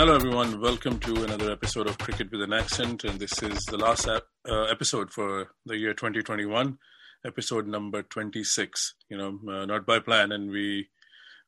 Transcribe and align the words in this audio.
Hello, 0.00 0.14
everyone. 0.14 0.62
Welcome 0.62 0.98
to 1.00 1.24
another 1.24 1.52
episode 1.52 1.86
of 1.86 1.98
Cricket 1.98 2.32
with 2.32 2.40
an 2.40 2.54
Accent. 2.54 3.04
And 3.04 3.20
this 3.20 3.42
is 3.42 3.66
the 3.66 3.76
last 3.76 4.08
uh, 4.08 4.20
episode 4.46 5.10
for 5.10 5.48
the 5.66 5.76
year 5.76 5.92
2021, 5.92 6.78
episode 7.26 7.66
number 7.66 8.02
26. 8.02 8.94
You 9.10 9.18
know, 9.18 9.38
uh, 9.46 9.66
not 9.66 9.84
by 9.84 9.98
plan. 9.98 10.32
And 10.32 10.50
we, 10.50 10.88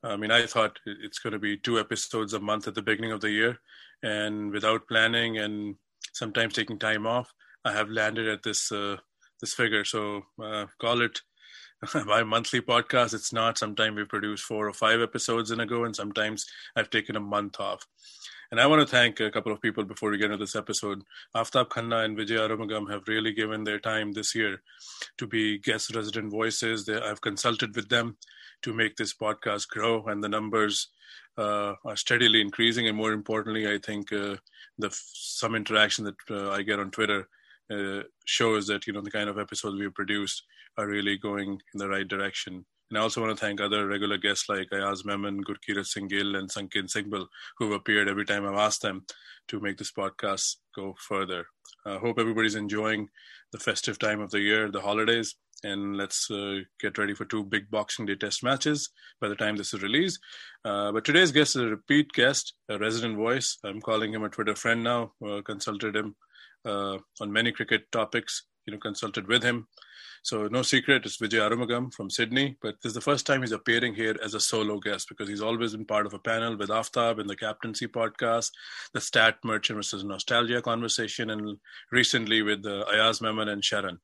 I 0.04 0.16
mean, 0.16 0.30
I 0.30 0.44
thought 0.44 0.80
it's 0.84 1.18
going 1.18 1.32
to 1.32 1.38
be 1.38 1.56
two 1.56 1.80
episodes 1.80 2.34
a 2.34 2.40
month 2.40 2.68
at 2.68 2.74
the 2.74 2.82
beginning 2.82 3.12
of 3.12 3.22
the 3.22 3.30
year. 3.30 3.56
And 4.02 4.52
without 4.52 4.86
planning 4.86 5.38
and 5.38 5.76
sometimes 6.12 6.52
taking 6.52 6.78
time 6.78 7.06
off, 7.06 7.32
I 7.64 7.72
have 7.72 7.88
landed 7.88 8.28
at 8.28 8.42
this 8.42 8.70
uh, 8.70 8.98
this 9.40 9.54
figure. 9.54 9.86
So 9.86 10.24
uh, 10.38 10.66
call 10.78 11.00
it 11.00 11.22
my 12.06 12.22
monthly 12.22 12.60
podcast. 12.60 13.14
It's 13.14 13.32
not. 13.32 13.58
Sometimes 13.58 13.96
we 13.96 14.04
produce 14.04 14.40
four 14.40 14.68
or 14.68 14.72
five 14.72 15.00
episodes 15.00 15.50
in 15.50 15.60
a 15.60 15.66
go, 15.66 15.84
and 15.84 15.96
sometimes 15.96 16.46
I've 16.76 16.90
taken 16.90 17.16
a 17.16 17.20
month 17.20 17.58
off. 17.58 17.86
And 18.52 18.60
I 18.60 18.66
want 18.66 18.82
to 18.82 18.86
thank 18.86 19.18
a 19.18 19.30
couple 19.30 19.50
of 19.50 19.62
people 19.62 19.82
before 19.82 20.10
we 20.10 20.18
get 20.18 20.26
into 20.26 20.36
this 20.36 20.54
episode. 20.54 21.04
Aftab 21.34 21.68
Khanna 21.68 22.04
and 22.04 22.18
Vijay 22.18 22.36
Arumugam 22.36 22.90
have 22.92 23.08
really 23.08 23.32
given 23.32 23.64
their 23.64 23.78
time 23.78 24.12
this 24.12 24.34
year 24.34 24.60
to 25.16 25.26
be 25.26 25.58
guest 25.58 25.96
resident 25.96 26.30
voices. 26.30 26.84
They, 26.84 27.00
I've 27.00 27.22
consulted 27.22 27.74
with 27.74 27.88
them 27.88 28.18
to 28.60 28.74
make 28.74 28.96
this 28.96 29.14
podcast 29.14 29.68
grow, 29.68 30.04
and 30.04 30.22
the 30.22 30.28
numbers 30.28 30.88
uh, 31.38 31.76
are 31.86 31.96
steadily 31.96 32.42
increasing. 32.42 32.86
And 32.86 32.94
more 32.94 33.12
importantly, 33.14 33.72
I 33.72 33.78
think 33.78 34.12
uh, 34.12 34.36
the 34.76 34.90
some 34.92 35.54
interaction 35.54 36.04
that 36.04 36.16
uh, 36.30 36.50
I 36.50 36.60
get 36.60 36.78
on 36.78 36.90
Twitter 36.90 37.30
uh, 37.70 38.02
shows 38.26 38.66
that 38.66 38.86
you 38.86 38.92
know 38.92 39.00
the 39.00 39.10
kind 39.10 39.30
of 39.30 39.38
episodes 39.38 39.80
we've 39.80 39.94
produced 39.94 40.42
are 40.76 40.86
really 40.86 41.16
going 41.16 41.58
in 41.72 41.78
the 41.78 41.88
right 41.88 42.06
direction. 42.06 42.66
And 42.92 42.98
I 42.98 43.02
also 43.04 43.22
want 43.22 43.34
to 43.34 43.42
thank 43.42 43.58
other 43.58 43.86
regular 43.86 44.18
guests 44.18 44.50
like 44.50 44.68
Ayaz 44.70 45.02
Memon, 45.02 45.42
Gurkirat 45.42 45.86
Singh 45.86 46.08
Gill, 46.08 46.36
and 46.36 46.52
Sankin 46.52 46.84
Singhal, 46.84 47.26
who've 47.56 47.72
appeared 47.72 48.06
every 48.06 48.26
time 48.26 48.46
I've 48.46 48.58
asked 48.58 48.82
them 48.82 49.06
to 49.48 49.60
make 49.60 49.78
this 49.78 49.90
podcast 49.90 50.56
go 50.76 50.94
further. 50.98 51.46
I 51.86 51.96
hope 51.96 52.18
everybody's 52.18 52.54
enjoying 52.54 53.08
the 53.50 53.58
festive 53.58 53.98
time 53.98 54.20
of 54.20 54.30
the 54.30 54.40
year, 54.40 54.70
the 54.70 54.82
holidays, 54.82 55.34
and 55.64 55.96
let's 55.96 56.30
uh, 56.30 56.58
get 56.80 56.98
ready 56.98 57.14
for 57.14 57.24
two 57.24 57.44
big 57.44 57.70
Boxing 57.70 58.04
Day 58.04 58.14
test 58.14 58.44
matches 58.44 58.90
by 59.22 59.28
the 59.28 59.36
time 59.36 59.56
this 59.56 59.72
is 59.72 59.82
released. 59.82 60.20
Uh, 60.62 60.92
but 60.92 61.06
today's 61.06 61.32
guest 61.32 61.56
is 61.56 61.62
a 61.62 61.68
repeat 61.68 62.12
guest, 62.12 62.52
a 62.68 62.78
resident 62.78 63.16
voice. 63.16 63.56
I'm 63.64 63.80
calling 63.80 64.12
him 64.12 64.24
a 64.24 64.28
Twitter 64.28 64.54
friend 64.54 64.84
now. 64.84 65.12
Uh, 65.26 65.40
consulted 65.40 65.96
him 65.96 66.14
uh, 66.66 66.98
on 67.22 67.32
many 67.32 67.52
cricket 67.52 67.90
topics. 67.90 68.42
You 68.66 68.72
know, 68.72 68.78
consulted 68.78 69.26
with 69.26 69.42
him. 69.42 69.66
So 70.24 70.46
no 70.46 70.62
secret, 70.62 71.04
it's 71.04 71.16
Vijay 71.16 71.40
Arumugam 71.40 71.92
from 71.92 72.08
Sydney, 72.08 72.56
but 72.62 72.76
this 72.80 72.90
is 72.90 72.94
the 72.94 73.00
first 73.00 73.26
time 73.26 73.40
he's 73.40 73.50
appearing 73.50 73.96
here 73.96 74.16
as 74.22 74.34
a 74.34 74.40
solo 74.40 74.78
guest 74.78 75.08
because 75.08 75.28
he's 75.28 75.42
always 75.42 75.72
been 75.72 75.84
part 75.84 76.06
of 76.06 76.14
a 76.14 76.18
panel 76.20 76.56
with 76.56 76.68
Aftab 76.68 77.18
in 77.18 77.26
the 77.26 77.34
Captaincy 77.34 77.88
podcast, 77.88 78.52
the 78.94 79.00
Stat 79.00 79.38
Merchant 79.42 79.78
versus 79.78 80.04
Nostalgia 80.04 80.62
conversation, 80.62 81.30
and 81.30 81.58
recently 81.90 82.40
with 82.42 82.64
uh, 82.64 82.84
Ayaz 82.92 83.20
Memon 83.20 83.48
and 83.48 83.64
Sharon. 83.64 83.98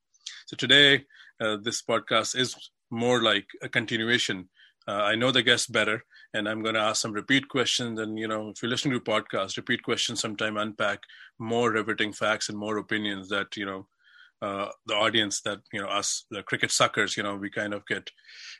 So 0.46 0.56
today, 0.56 1.04
uh, 1.40 1.58
this 1.62 1.82
podcast 1.82 2.36
is 2.36 2.56
more 2.90 3.22
like 3.22 3.46
a 3.62 3.68
continuation. 3.68 4.48
Uh, 4.88 5.02
I 5.02 5.14
know 5.14 5.30
the 5.30 5.42
guests 5.42 5.68
better, 5.68 6.04
and 6.34 6.48
I'm 6.48 6.62
going 6.62 6.74
to 6.74 6.80
ask 6.80 7.00
some 7.00 7.12
repeat 7.12 7.48
questions. 7.48 8.00
And 8.00 8.18
you 8.18 8.26
know, 8.26 8.48
if 8.48 8.60
you're 8.60 8.70
listening 8.70 8.94
to 8.94 9.00
podcast, 9.00 9.56
repeat 9.56 9.84
questions 9.84 10.20
sometime 10.20 10.56
unpack 10.56 11.02
more 11.38 11.70
riveting 11.70 12.12
facts 12.12 12.48
and 12.48 12.58
more 12.58 12.78
opinions 12.78 13.28
that 13.28 13.56
you 13.56 13.66
know 13.66 13.86
uh, 14.42 14.68
the 14.86 14.94
audience 14.94 15.40
that 15.42 15.60
you 15.72 15.80
know 15.80 15.88
us 15.88 16.24
the 16.30 16.42
cricket 16.42 16.70
suckers 16.70 17.16
you 17.16 17.22
know 17.22 17.36
we 17.36 17.50
kind 17.50 17.74
of 17.74 17.86
get 17.86 18.10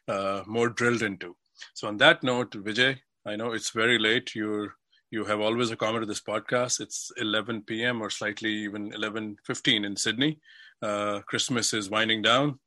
uh, 0.09 0.43
more 0.47 0.69
drilled 0.69 1.03
into. 1.03 1.37
So 1.75 1.89
on 1.89 1.97
that 1.98 2.23
note 2.23 2.53
vijay 2.53 2.99
i 3.27 3.37
know 3.37 3.53
it's 3.53 3.71
very 3.71 3.99
late. 3.99 4.34
You're 4.34 4.75
you 5.11 5.25
have 5.25 5.41
always 5.41 5.71
accommodated 5.71 6.09
this 6.09 6.21
podcast. 6.21 6.81
It's 6.81 7.11
11 7.16 7.62
p.m 7.62 8.03
or 8.03 8.11
slightly 8.11 8.50
even 8.50 8.91
11.15 8.93 9.84
in 9.84 9.97
sydney. 9.97 10.39
Uh, 10.83 11.21
christmas 11.21 11.72
is 11.72 11.91
winding 11.91 12.22
down. 12.22 12.59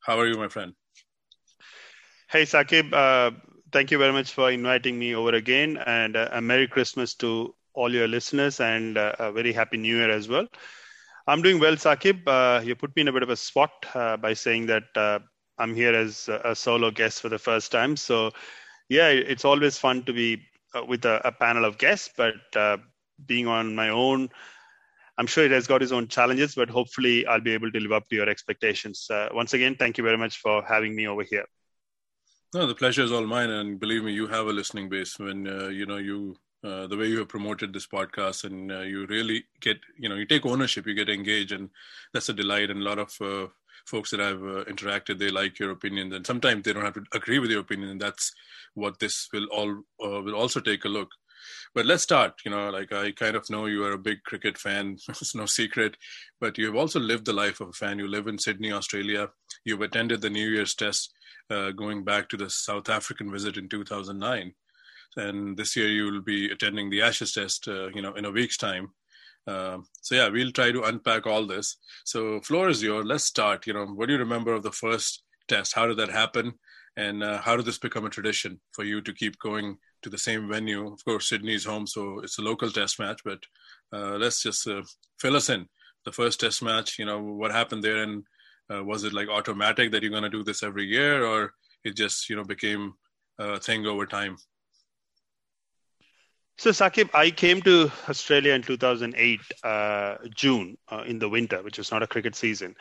How 0.00 0.18
are 0.18 0.26
you 0.26 0.36
my 0.36 0.48
friend? 0.48 0.74
Hey 2.30 2.42
sakib 2.42 2.92
uh, 2.92 3.30
thank 3.72 3.90
you 3.90 3.98
very 3.98 4.12
much 4.12 4.32
for 4.32 4.50
inviting 4.50 4.98
me 4.98 5.14
over 5.14 5.34
again. 5.34 5.76
And 5.76 6.16
uh, 6.16 6.28
a 6.32 6.40
merry 6.40 6.66
christmas 6.66 7.14
to 7.16 7.54
all 7.74 7.92
your 7.92 8.06
listeners 8.06 8.60
and 8.60 8.96
a 8.96 9.32
very 9.34 9.52
happy 9.52 9.76
new 9.76 9.96
year 9.96 10.10
as 10.10 10.28
well 10.28 10.46
I'm 11.26 11.40
doing 11.40 11.58
well, 11.58 11.74
Sakib. 11.76 12.26
Uh, 12.26 12.60
you 12.62 12.74
put 12.74 12.94
me 12.96 13.02
in 13.02 13.08
a 13.08 13.12
bit 13.12 13.22
of 13.22 13.30
a 13.30 13.36
spot 13.36 13.70
uh, 13.94 14.16
by 14.18 14.34
saying 14.34 14.66
that 14.66 14.84
uh, 14.94 15.20
I'm 15.58 15.74
here 15.74 15.94
as 15.94 16.28
a 16.28 16.54
solo 16.54 16.90
guest 16.90 17.22
for 17.22 17.30
the 17.30 17.38
first 17.38 17.72
time. 17.72 17.96
So, 17.96 18.32
yeah, 18.90 19.08
it's 19.08 19.44
always 19.44 19.78
fun 19.78 20.02
to 20.04 20.12
be 20.12 20.42
uh, 20.74 20.84
with 20.84 21.04
a, 21.06 21.26
a, 21.26 21.32
panel 21.32 21.64
of 21.64 21.78
guests, 21.78 22.10
but 22.14 22.34
uh, 22.56 22.76
being 23.24 23.46
on 23.46 23.74
my 23.74 23.88
own, 23.88 24.28
I'm 25.16 25.26
sure 25.26 25.44
it 25.44 25.52
has 25.52 25.66
got 25.66 25.82
its 25.82 25.92
own 25.92 26.08
challenges, 26.08 26.56
but 26.56 26.68
hopefully 26.68 27.24
I'll 27.26 27.40
be 27.40 27.54
able 27.54 27.70
to 27.70 27.80
live 27.80 27.92
up 27.92 28.08
to 28.08 28.16
your 28.16 28.28
expectations. 28.28 29.06
Uh, 29.08 29.28
once 29.32 29.54
again, 29.54 29.76
thank 29.78 29.96
you 29.96 30.04
very 30.04 30.18
much 30.18 30.38
for 30.38 30.62
having 30.62 30.94
me 30.94 31.06
over 31.06 31.22
here. 31.22 31.46
No, 32.52 32.66
the 32.66 32.74
pleasure 32.74 33.02
is 33.02 33.12
all 33.12 33.26
mine, 33.26 33.50
and 33.50 33.80
believe 33.80 34.04
me, 34.04 34.12
you 34.12 34.26
have 34.26 34.46
a 34.46 34.52
listening 34.52 34.88
base. 34.88 35.18
When 35.18 35.46
you 35.72 35.86
know 35.86 35.96
you 35.96 36.36
uh, 36.64 36.86
the 36.86 36.96
way 36.96 37.06
you 37.06 37.18
have 37.18 37.28
promoted 37.28 37.72
this 37.72 37.86
podcast 37.86 38.44
and 38.44 38.72
uh, 38.72 38.80
you 38.80 39.04
really 39.06 39.44
get 39.60 39.76
you 39.98 40.08
know 40.08 40.14
you 40.14 40.24
take 40.24 40.46
ownership 40.46 40.86
you 40.86 40.94
get 40.94 41.10
engaged 41.10 41.52
and 41.52 41.68
that's 42.12 42.30
a 42.30 42.32
delight. 42.32 42.70
And 42.70 42.80
a 42.80 42.84
lot 42.84 42.98
of 42.98 43.14
uh, 43.20 43.48
folks 43.86 44.10
that 44.10 44.20
i've 44.20 44.42
uh, 44.42 44.64
interacted 44.64 45.18
they 45.18 45.30
like 45.30 45.58
your 45.58 45.70
opinions 45.70 46.14
and 46.14 46.26
sometimes 46.26 46.62
they 46.62 46.72
don't 46.72 46.84
have 46.84 46.94
to 46.94 47.04
agree 47.12 47.38
with 47.38 47.50
your 47.50 47.60
opinion 47.60 47.90
and 47.90 48.00
that's 48.00 48.32
what 48.72 48.98
this 48.98 49.28
will 49.32 49.46
all 49.52 49.70
uh, 50.02 50.22
will 50.22 50.34
also 50.34 50.58
take 50.58 50.86
a 50.86 50.88
look. 50.88 51.10
But 51.74 51.84
let's 51.84 52.02
start 52.02 52.40
you 52.46 52.50
know 52.50 52.70
like 52.70 52.92
i 52.92 53.12
kind 53.12 53.36
of 53.36 53.50
know 53.50 53.66
you 53.66 53.84
are 53.84 53.92
a 53.92 53.98
big 53.98 54.22
cricket 54.22 54.56
fan 54.56 54.96
it's 55.08 55.34
no 55.34 55.44
secret 55.44 55.98
but 56.40 56.56
you 56.56 56.64
have 56.66 56.76
also 56.76 56.98
lived 56.98 57.26
the 57.26 57.34
life 57.34 57.60
of 57.60 57.68
a 57.68 57.72
fan. 57.72 57.98
You 57.98 58.08
live 58.08 58.26
in 58.26 58.38
sydney 58.38 58.72
australia. 58.72 59.28
You've 59.66 59.82
attended 59.82 60.22
the 60.22 60.30
new 60.30 60.48
year's 60.48 60.74
test 60.74 61.12
going 61.76 62.04
back 62.04 62.30
to 62.30 62.38
the 62.38 62.48
south 62.48 62.88
african 62.88 63.30
visit 63.30 63.58
in 63.58 63.68
2009 63.68 64.54
and 65.16 65.56
this 65.56 65.76
year 65.76 65.88
you 65.88 66.04
will 66.04 66.22
be 66.22 66.50
attending 66.50 66.90
the 66.90 67.02
Ashes 67.02 67.32
Test, 67.32 67.68
uh, 67.68 67.88
you 67.88 68.02
know, 68.02 68.14
in 68.14 68.24
a 68.24 68.30
week's 68.30 68.56
time. 68.56 68.90
Uh, 69.46 69.78
so 70.00 70.14
yeah, 70.14 70.28
we'll 70.28 70.52
try 70.52 70.72
to 70.72 70.84
unpack 70.84 71.26
all 71.26 71.46
this. 71.46 71.76
So 72.04 72.40
floor 72.40 72.68
is 72.68 72.82
yours. 72.82 73.04
Let's 73.06 73.24
start. 73.24 73.66
You 73.66 73.74
know, 73.74 73.86
what 73.86 74.06
do 74.06 74.14
you 74.14 74.18
remember 74.18 74.52
of 74.52 74.62
the 74.62 74.72
first 74.72 75.22
test? 75.48 75.74
How 75.74 75.86
did 75.86 75.98
that 75.98 76.10
happen? 76.10 76.54
And 76.96 77.22
uh, 77.22 77.38
how 77.38 77.56
did 77.56 77.66
this 77.66 77.78
become 77.78 78.04
a 78.04 78.10
tradition 78.10 78.60
for 78.72 78.84
you 78.84 79.00
to 79.02 79.12
keep 79.12 79.38
going 79.38 79.78
to 80.02 80.10
the 80.10 80.18
same 80.18 80.48
venue? 80.48 80.92
Of 80.92 81.04
course, 81.04 81.28
Sydney's 81.28 81.64
home, 81.64 81.86
so 81.86 82.20
it's 82.20 82.38
a 82.38 82.42
local 82.42 82.70
test 82.70 82.98
match. 82.98 83.22
But 83.24 83.40
uh, 83.92 84.16
let's 84.16 84.42
just 84.42 84.66
uh, 84.68 84.82
fill 85.18 85.36
us 85.36 85.50
in. 85.50 85.66
The 86.04 86.12
first 86.12 86.40
test 86.40 86.62
match. 86.62 86.98
You 86.98 87.06
know, 87.06 87.20
what 87.20 87.50
happened 87.50 87.82
there, 87.82 88.02
and 88.02 88.24
uh, 88.72 88.84
was 88.84 89.04
it 89.04 89.12
like 89.12 89.28
automatic 89.28 89.90
that 89.90 90.02
you're 90.02 90.10
going 90.10 90.22
to 90.22 90.30
do 90.30 90.44
this 90.44 90.62
every 90.62 90.84
year, 90.84 91.26
or 91.26 91.52
it 91.84 91.96
just 91.96 92.30
you 92.30 92.36
know 92.36 92.44
became 92.44 92.94
a 93.38 93.58
thing 93.58 93.86
over 93.86 94.06
time? 94.06 94.36
So, 96.56 96.70
Sakib, 96.70 97.10
I 97.12 97.30
came 97.30 97.60
to 97.62 97.90
Australia 98.08 98.52
in 98.52 98.62
2008, 98.62 99.40
uh, 99.64 100.16
June, 100.34 100.78
uh, 100.90 101.02
in 101.04 101.18
the 101.18 101.28
winter, 101.28 101.60
which 101.62 101.78
was 101.78 101.90
not 101.90 102.04
a 102.04 102.06
cricket 102.06 102.36
season. 102.36 102.76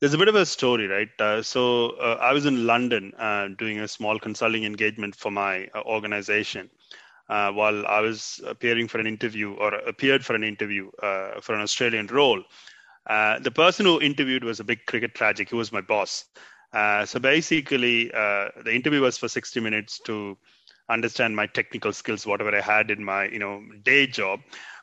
There's 0.00 0.14
a 0.14 0.18
bit 0.18 0.28
of 0.28 0.36
a 0.36 0.46
story, 0.46 0.86
right? 0.86 1.08
Uh, 1.18 1.42
so, 1.42 1.90
uh, 1.98 2.18
I 2.20 2.32
was 2.32 2.46
in 2.46 2.66
London 2.66 3.12
uh, 3.18 3.48
doing 3.58 3.80
a 3.80 3.88
small 3.88 4.20
consulting 4.20 4.62
engagement 4.62 5.16
for 5.16 5.32
my 5.32 5.66
uh, 5.74 5.80
organization 5.80 6.70
while 7.28 7.84
I 7.88 7.98
was 8.00 8.40
appearing 8.46 8.86
for 8.86 8.98
an 8.98 9.08
interview 9.08 9.54
or 9.54 9.74
appeared 9.74 10.24
for 10.24 10.36
an 10.36 10.44
interview 10.44 10.92
for 11.42 11.54
an 11.54 11.60
Australian 11.60 12.06
role. 12.06 12.44
the 13.08 13.52
person 13.52 13.86
who 13.86 14.00
interviewed 14.00 14.44
was 14.44 14.60
a 14.60 14.64
big 14.64 14.86
cricket 14.86 15.16
tragic. 15.16 15.48
He 15.48 15.56
was 15.56 15.72
my 15.72 15.80
boss. 15.80 16.26
so, 16.72 17.18
basically, 17.18 18.10
the 18.10 18.72
interview 18.72 19.00
was 19.00 19.18
for 19.18 19.26
60 19.26 19.58
minutes 19.58 19.98
to 20.04 20.38
understand 20.88 21.36
my 21.36 21.46
technical 21.46 21.92
skills, 21.92 22.26
whatever 22.26 22.54
I 22.54 22.60
had 22.60 22.90
in 22.90 23.04
my 23.04 23.28
you 23.28 23.38
know 23.38 23.62
day 23.82 24.06
job. 24.06 24.40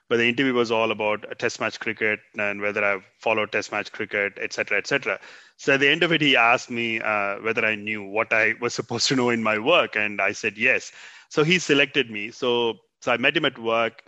But 0.09 0.17
the 0.17 0.27
interview 0.29 0.53
was 0.53 0.71
all 0.71 0.91
about 0.91 1.25
test 1.39 1.59
match 1.59 1.79
cricket 1.79 2.19
and 2.37 2.61
whether 2.61 2.83
I 2.83 2.99
followed 3.19 3.51
test 3.51 3.71
match 3.71 3.91
cricket, 3.91 4.37
etc., 4.39 4.77
etc. 4.77 5.19
So 5.57 5.73
at 5.73 5.79
the 5.79 5.87
end 5.89 6.03
of 6.03 6.11
it, 6.11 6.21
he 6.21 6.35
asked 6.35 6.69
me 6.69 6.99
uh, 6.99 7.37
whether 7.39 7.65
I 7.65 7.75
knew 7.75 8.03
what 8.03 8.33
I 8.33 8.53
was 8.59 8.73
supposed 8.79 9.07
to 9.09 9.15
know 9.15 9.29
in 9.29 9.41
my 9.41 9.57
work, 9.57 9.95
and 9.95 10.21
I 10.21 10.33
said 10.33 10.57
yes. 10.57 10.91
So 11.29 11.43
he 11.43 11.57
selected 11.59 12.11
me. 12.11 12.31
So 12.31 12.75
so 13.01 13.11
I 13.11 13.17
met 13.17 13.35
him 13.37 13.45
at 13.45 13.57
work. 13.57 14.03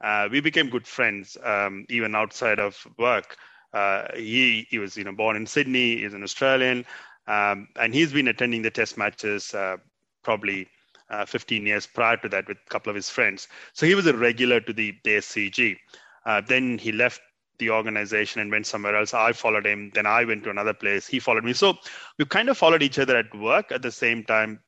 Uh, 0.00 0.28
we 0.30 0.40
became 0.40 0.70
good 0.70 0.86
friends, 0.86 1.36
um, 1.44 1.84
even 1.90 2.14
outside 2.14 2.58
of 2.58 2.86
work. 2.98 3.36
Uh, 3.72 4.06
he 4.14 4.66
he 4.70 4.78
was 4.78 4.96
you 4.96 5.04
know 5.04 5.12
born 5.12 5.36
in 5.36 5.46
Sydney. 5.46 5.98
He's 5.98 6.14
an 6.14 6.22
Australian, 6.22 6.86
um, 7.26 7.68
and 7.76 7.94
he's 7.94 8.12
been 8.12 8.28
attending 8.28 8.62
the 8.62 8.70
test 8.70 8.96
matches 8.96 9.54
uh, 9.54 9.76
probably 10.22 10.68
uh, 11.10 11.24
15 11.26 11.66
years 11.66 11.86
prior 11.86 12.16
to 12.18 12.28
that 12.28 12.48
with 12.48 12.58
a 12.64 12.70
couple 12.70 12.90
of 12.90 12.96
his 12.96 13.10
friends. 13.10 13.48
So 13.72 13.86
he 13.86 13.94
was 13.94 14.06
a 14.06 14.16
regular 14.16 14.60
to 14.60 14.72
the, 14.72 14.94
the 15.04 15.16
SCG. 15.16 15.76
Uh, 16.24 16.40
then 16.46 16.78
he 16.78 16.92
left 16.92 17.20
the 17.58 17.70
organization 17.70 18.40
and 18.40 18.50
went 18.50 18.66
somewhere 18.66 18.96
else. 18.96 19.12
I 19.14 19.32
followed 19.32 19.66
him. 19.66 19.90
Then 19.94 20.06
I 20.06 20.24
went 20.24 20.44
to 20.44 20.50
another 20.50 20.74
place. 20.74 21.06
He 21.06 21.18
followed 21.20 21.44
me. 21.44 21.52
So 21.52 21.74
we 22.18 22.24
kind 22.24 22.48
of 22.48 22.56
followed 22.58 22.82
each 22.82 22.98
other 22.98 23.16
at 23.16 23.34
work 23.34 23.72
at 23.72 23.82
the 23.82 23.92
same 23.92 24.24
time. 24.24 24.60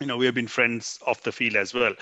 You 0.00 0.06
know, 0.08 0.16
we 0.16 0.26
have 0.26 0.34
been 0.34 0.48
friends 0.48 0.98
off 1.06 1.22
the 1.22 1.32
field 1.32 1.56
as 1.56 1.72
well. 1.72 1.94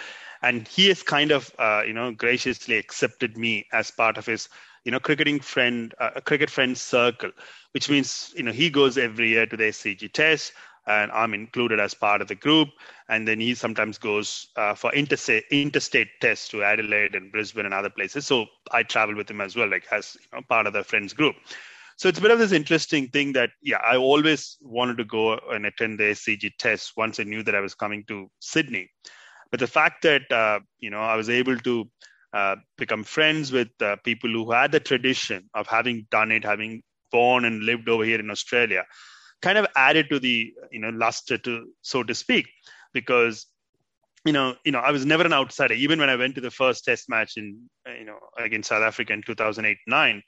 and 0.43 0.67
he 0.69 0.89
has 0.89 1.03
kind 1.03 1.31
of 1.31 1.53
uh, 1.59 1.83
you 1.87 1.93
know 1.93 2.13
graciously 2.13 2.77
accepted 2.77 3.37
me 3.37 3.67
as 3.73 3.91
part 3.91 4.19
of 4.19 4.27
his 4.27 4.49
you 4.85 4.93
know 4.93 5.01
cricketing 5.01 5.41
friend 5.41 5.95
uh, 6.01 6.11
cricket 6.25 6.51
friend 6.51 6.77
circle 6.77 7.31
which 7.73 7.89
means 7.89 8.33
you 8.37 8.43
know 8.43 8.53
he 8.53 8.69
goes 8.69 8.99
every 8.99 9.31
year 9.31 9.47
to 9.47 9.57
the 9.57 9.65
SCG 9.65 10.13
test 10.13 10.53
and 10.87 11.13
I'm 11.13 11.35
included 11.35 11.79
as 11.79 11.95
part 11.95 12.23
of 12.23 12.29
the 12.29 12.35
group. 12.35 12.69
And 13.09 13.27
then 13.27 13.41
he 13.41 13.55
sometimes 13.55 13.99
goes 13.99 14.49
uh, 14.57 14.75
for 14.75 14.93
interstate 14.93 15.45
interstate 15.51 16.09
tests 16.21 16.49
to 16.49 16.63
Adelaide 16.63 17.15
and 17.15 17.31
Brisbane 17.31 17.67
and 17.67 17.75
other 17.75 17.91
places. 17.91 18.27
So 18.27 18.47
I 18.71 18.83
travel 18.83 19.15
with 19.15 19.31
him 19.31 19.41
as 19.41 19.55
well, 19.55 19.69
like 19.69 19.85
as 19.93 20.17
you 20.21 20.39
know, 20.39 20.45
part 20.49 20.67
of 20.67 20.73
the 20.73 20.85
friends 20.85 21.13
group. 21.13 21.37
So 21.97 22.09
it's 22.09 22.19
a 22.19 22.23
bit 22.23 22.31
of 22.31 22.39
this 22.39 22.53
interesting 22.53 23.09
thing 23.09 23.33
that 23.35 23.51
yeah, 23.63 23.77
I 23.77 23.97
always 23.97 24.57
wanted 24.61 24.99
to 24.99 25.05
go 25.05 25.39
and 25.51 25.67
attend 25.67 25.99
the 25.99 26.05
SCG 26.05 26.51
test 26.59 26.93
once 26.97 27.21
I 27.21 27.25
knew 27.25 27.43
that 27.45 27.55
I 27.55 27.61
was 27.61 27.75
coming 27.75 28.05
to 28.09 28.29
Sydney. 28.41 28.91
But 29.51 29.61
the 29.61 29.67
fact 29.67 30.03
that 30.03 30.31
uh, 30.33 30.61
you 30.81 30.91
know 30.91 31.01
I 31.01 31.15
was 31.15 31.31
able 31.31 31.59
to 31.59 31.89
uh, 32.33 32.57
become 32.79 33.05
friends 33.05 33.53
with 33.53 33.69
uh, 33.81 33.97
people 34.05 34.31
who 34.31 34.51
had 34.51 34.73
the 34.73 34.81
tradition 34.81 35.49
of 35.55 35.67
having 35.67 36.07
done 36.11 36.33
it, 36.33 36.45
having 36.45 36.83
born 37.11 37.45
and 37.45 37.63
lived 37.63 37.89
over 37.89 38.05
here 38.05 38.19
in 38.19 38.31
Australia, 38.31 38.85
kind 39.43 39.59
of 39.59 39.67
added 39.77 40.09
to 40.11 40.19
the 40.19 40.55
you 40.71 40.81
know 40.81 40.91
luster 40.91 41.39
to 41.39 41.67
so 41.83 42.03
to 42.03 42.15
speak, 42.15 42.49
because 42.93 43.47
you 44.25 44.33
know 44.33 44.55
you 44.65 44.73
know 44.73 44.79
I 44.79 44.91
was 44.91 45.05
never 45.05 45.25
an 45.25 45.33
outsider. 45.33 45.75
Even 45.75 45.99
when 45.99 46.09
I 46.09 46.17
went 46.17 46.35
to 46.37 46.41
the 46.41 46.51
first 46.51 46.85
Test 46.85 47.09
match 47.09 47.37
in 47.37 47.61
you 47.99 48.05
know 48.05 48.19
against 48.39 48.69
South 48.69 48.83
Africa 48.83 49.13
in 49.13 49.23
2008 49.23 49.79
9. 49.87 50.23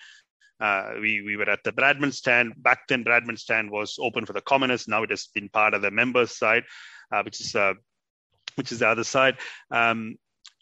Uh, 0.61 0.93
we 1.01 1.21
we 1.21 1.37
were 1.37 1.51
at 1.51 1.65
the 1.65 1.73
Bradman 1.73 2.13
stand. 2.13 2.55
Back 2.63 2.87
then, 2.89 3.05
Bradman 3.05 3.39
stand 3.39 3.71
was 3.71 3.97
open 3.99 4.25
for 4.25 4.33
the 4.33 4.41
commoners. 4.41 4.87
Now 4.87 5.03
it 5.03 5.11
has 5.11 5.29
been 5.35 5.49
part 5.49 5.75
of 5.75 5.83
the 5.83 5.91
members 5.91 6.39
side, 6.39 6.63
uh, 7.13 7.23
which 7.25 7.41
is 7.41 7.57
uh, 7.57 7.75
which 8.55 8.71
is 8.71 8.79
the 8.79 8.89
other 8.89 9.05
side. 9.05 9.37
Um, 9.73 10.17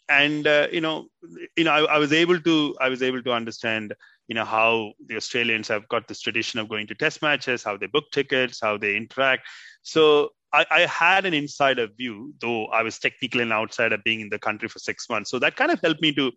and 0.09 0.45
uh, 0.45 0.67
you 0.71 0.81
know, 0.81 1.07
you 1.55 1.63
know, 1.63 1.71
I, 1.71 1.95
I, 1.95 1.97
was 1.97 2.11
able 2.11 2.39
to 2.39 2.75
I 2.81 2.89
was 2.89 3.01
able 3.01 3.23
to 3.23 3.31
understand 3.31 3.93
you 4.27 4.35
know 4.35 4.45
how 4.45 4.93
the 5.07 5.15
Australians 5.15 5.67
have 5.67 5.87
got 5.89 6.07
this 6.07 6.21
tradition 6.21 6.59
of 6.59 6.69
going 6.69 6.87
to 6.87 6.95
test 6.95 7.21
matches, 7.21 7.63
how 7.63 7.77
they 7.77 7.87
book 7.87 8.05
tickets, 8.11 8.59
how 8.61 8.77
they 8.77 8.95
interact. 8.95 9.47
So 9.81 10.29
I, 10.53 10.65
I 10.69 10.79
had 10.81 11.25
an 11.25 11.33
insider 11.33 11.87
view, 11.87 12.33
though 12.39 12.67
I 12.67 12.83
was 12.83 12.99
technically 12.99 13.43
an 13.43 13.51
outsider 13.51 13.97
being 14.03 14.21
in 14.21 14.29
the 14.29 14.39
country 14.39 14.69
for 14.69 14.79
six 14.79 15.09
months. 15.09 15.29
So 15.31 15.39
that 15.39 15.55
kind 15.55 15.71
of 15.71 15.81
helped 15.81 16.01
me 16.01 16.13
to 16.13 16.31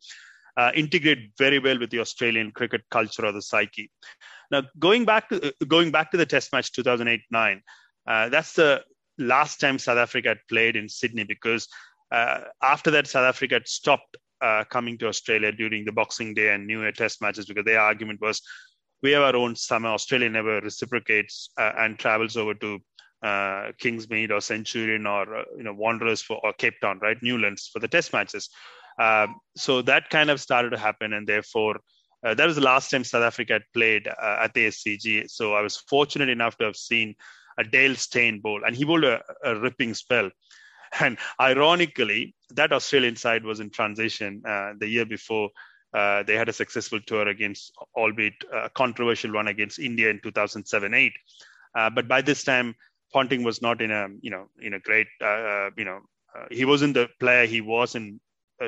uh, 0.57 0.73
integrate 0.75 1.33
very 1.39 1.59
well 1.59 1.79
with 1.79 1.91
the 1.91 2.01
Australian 2.01 2.51
cricket 2.51 2.83
culture 2.91 3.25
or 3.25 3.33
the 3.33 3.43
psyche. 3.43 3.91
Now, 4.51 4.63
going 4.79 5.05
back 5.05 5.29
to 5.29 5.53
going 5.69 5.91
back 5.91 6.11
to 6.13 6.17
the 6.17 6.27
Test 6.27 6.53
match 6.53 6.73
2008-9, 6.73 7.61
uh, 8.07 8.29
that's 8.29 8.55
the 8.55 8.83
last 9.19 9.61
time 9.61 9.79
South 9.79 9.99
Africa 9.99 10.29
had 10.29 10.39
played 10.49 10.77
in 10.77 10.89
Sydney 10.89 11.25
because 11.25 11.69
uh, 12.11 12.41
after 12.63 12.91
that, 12.93 13.07
South 13.07 13.25
Africa 13.25 13.57
had 13.57 13.69
stopped 13.69 14.17
uh, 14.41 14.65
coming 14.65 14.99
to 14.99 15.09
Australia 15.09 15.53
during 15.53 15.85
the 15.85 15.93
Boxing 15.93 16.35
Day 16.35 16.55
and 16.55 16.67
New 16.67 16.83
Year 16.83 16.93
Test 16.93 17.21
matches 17.21 17.47
because 17.47 17.65
their 17.65 17.81
argument 17.81 18.21
was 18.21 18.43
we 19.03 19.13
have 19.13 19.23
our 19.23 19.37
own 19.37 19.57
summer. 19.57 19.91
Australia 19.91 20.29
never 20.29 20.61
reciprocates 20.61 21.51
uh, 21.59 21.73
and 21.79 21.99
travels 21.99 22.37
over 22.37 22.55
to 22.55 22.79
uh, 23.23 23.73
Kingsmead 23.81 24.31
or 24.31 24.41
Centurion 24.41 25.07
or 25.07 25.37
uh, 25.37 25.45
you 25.57 25.63
know 25.63 25.75
Wanderers 25.75 26.23
for 26.23 26.41
or 26.43 26.53
Cape 26.53 26.81
Town, 26.81 26.99
right? 27.03 27.17
Newlands 27.23 27.69
for 27.73 27.79
the 27.79 27.89
Test 27.89 28.13
matches. 28.13 28.49
Um, 28.99 29.37
so 29.57 29.83
that 29.83 30.11
kind 30.11 30.31
of 30.31 30.41
started 30.41 30.71
to 30.71 30.79
happen, 30.79 31.13
and 31.13 31.27
therefore. 31.27 31.81
Uh, 32.25 32.35
that 32.35 32.47
was 32.47 32.57
the 32.57 32.63
last 32.63 32.91
time 32.91 33.05
South 33.05 33.23
Africa 33.23 33.53
had 33.53 33.63
played 33.73 34.09
at 34.09 34.53
the 34.55 34.67
SCG. 34.67 35.31
So 35.31 35.55
I 35.55 35.61
was 35.61 35.77
fortunate 35.77 36.31
enough 36.31 36.57
to 36.57 36.65
have 36.65 36.75
seen 36.75 37.15
a 37.59 37.63
Dale 37.63 37.95
Steyn 37.95 38.41
bowl, 38.41 38.63
and 38.65 38.75
he 38.75 38.85
bowled 38.85 39.05
a, 39.05 39.23
a 39.45 39.55
ripping 39.55 39.95
spell. 39.95 40.31
And 41.01 41.19
ironically, 41.41 42.35
that 42.51 42.73
Australian 42.73 43.17
side 43.17 43.45
was 43.45 43.61
in 43.61 43.71
transition 43.71 44.43
uh, 44.47 44.73
the 44.79 44.89
year 44.89 45.07
before. 45.07 45.51
Uh, 45.95 46.23
they 46.25 46.37
had 46.37 46.49
a 46.49 46.53
successful 46.53 47.01
tour 47.07 47.29
against, 47.29 47.73
albeit 47.97 48.35
a 48.53 48.69
controversial 48.71 49.33
one 49.33 49.49
against 49.49 49.79
India 49.79 50.11
in 50.11 50.21
2007-8. 50.21 51.13
Uh, 51.75 51.91
but 51.91 52.09
by 52.09 52.21
this 52.21 52.45
time, 52.45 52.75
Ponting 53.13 53.45
was 53.45 53.63
not 53.63 53.81
in 53.81 53.91
a 53.91 54.09
you 54.21 54.31
know 54.31 54.49
in 54.61 54.75
a 54.75 54.81
great 54.81 55.07
uh, 55.23 55.25
uh, 55.25 55.71
you 55.77 55.85
know 55.85 56.01
uh, 56.37 56.47
he 56.51 56.65
wasn't 56.65 56.95
the 56.95 57.09
player 57.21 57.47
he 57.47 57.61
was 57.61 57.95
in 57.95 58.21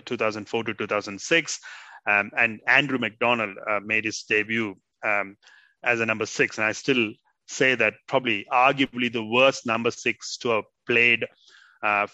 2004 0.05 0.65
to 0.65 0.75
2006. 0.75 1.61
Um, 2.07 2.31
and 2.37 2.61
Andrew 2.67 2.99
McDonald 2.99 3.57
made 3.85 4.05
his 4.05 4.23
debut 4.23 4.75
um, 5.05 5.37
as 5.83 6.01
a 6.01 6.07
number 6.07 6.25
six, 6.25 6.57
and 6.57 6.67
I 6.67 6.73
still 6.73 7.13
say 7.47 7.75
that 7.75 7.95
probably 8.07 8.47
arguably 8.53 9.13
the 9.13 9.25
worst 9.25 9.67
number 9.67 9.91
six 9.91 10.37
to 10.39 10.51
have 10.51 10.65
played 10.87 11.27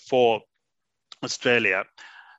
for 0.09 0.41
Australia. 1.23 1.85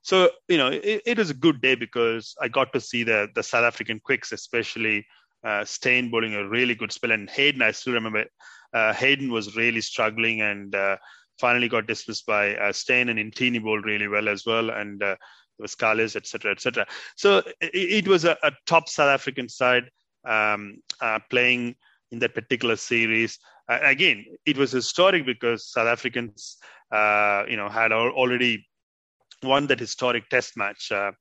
So 0.01 0.29
you 0.47 0.57
know 0.57 0.69
it, 0.71 1.17
was 1.17 1.31
a 1.31 1.33
good 1.33 1.61
day 1.61 1.73
because 1.73 2.35
I 2.39 2.47
got 2.47 2.71
to 2.73 2.79
see 2.79 3.03
the 3.03 3.27
the 3.33 3.41
South 3.41 3.63
African 3.63 3.99
quicks, 3.99 4.31
especially 4.31 5.05
uh, 5.43 5.65
Steyn 5.65 6.11
bowling 6.11 6.35
a 6.35 6.47
really 6.47 6.75
good 6.75 6.91
spell, 6.91 7.11
and 7.11 7.29
Hayden. 7.29 7.61
I 7.61 7.71
still 7.71 7.93
remember 7.93 8.25
uh, 8.73 8.93
Hayden 8.93 9.31
was 9.31 9.55
really 9.55 9.81
struggling 9.81 10.41
and 10.41 10.75
uh, 10.75 10.97
finally 11.39 11.67
got 11.67 11.87
dismissed 11.87 12.25
by 12.25 12.55
uh, 12.55 12.71
Steyn 12.73 13.09
and 13.09 13.19
Ntini 13.19 13.63
bowled 13.63 13.85
really 13.85 14.07
well 14.07 14.27
as 14.27 14.45
well, 14.45 14.69
and 14.69 15.01
uh, 15.01 15.15
etc., 15.61 16.51
etc. 16.51 16.85
So 17.15 17.37
it, 17.61 17.71
it, 17.73 18.07
was 18.07 18.25
a, 18.25 18.37
a, 18.43 18.51
top 18.65 18.89
South 18.89 19.09
African 19.09 19.49
side 19.49 19.89
um, 20.25 20.77
uh, 21.01 21.19
playing 21.29 21.75
in 22.11 22.19
that 22.19 22.35
particular 22.35 22.75
series. 22.75 23.39
Uh, 23.69 23.79
again, 23.81 24.25
it 24.45 24.57
was 24.57 24.71
historic 24.71 25.25
because 25.25 25.67
South 25.67 25.87
Africans, 25.87 26.57
uh, 26.61 26.74
you 26.91 27.57
know, 27.57 27.69
had 27.69 27.91
already 27.91 28.65
won 29.43 29.67
that 29.67 29.79
historic 29.79 30.29
Test 30.29 30.57
match, 30.57 30.91
uh, 30.91 31.11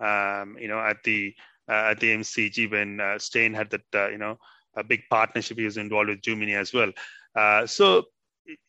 um, 0.00 0.56
you 0.58 0.68
know, 0.68 0.80
at 0.80 1.02
the 1.04 1.34
uh, 1.68 1.90
at 1.90 2.00
the 2.00 2.14
MCG 2.16 2.70
when 2.70 3.00
uh, 3.00 3.18
Steyn 3.18 3.54
had 3.54 3.70
that, 3.70 3.82
uh, 3.94 4.08
you 4.08 4.18
know, 4.18 4.36
a 4.76 4.82
big 4.82 5.02
partnership. 5.10 5.58
He 5.58 5.64
was 5.64 5.76
involved 5.76 6.08
with 6.08 6.20
Duminy 6.20 6.56
as 6.56 6.72
well. 6.72 6.92
so 7.66 8.04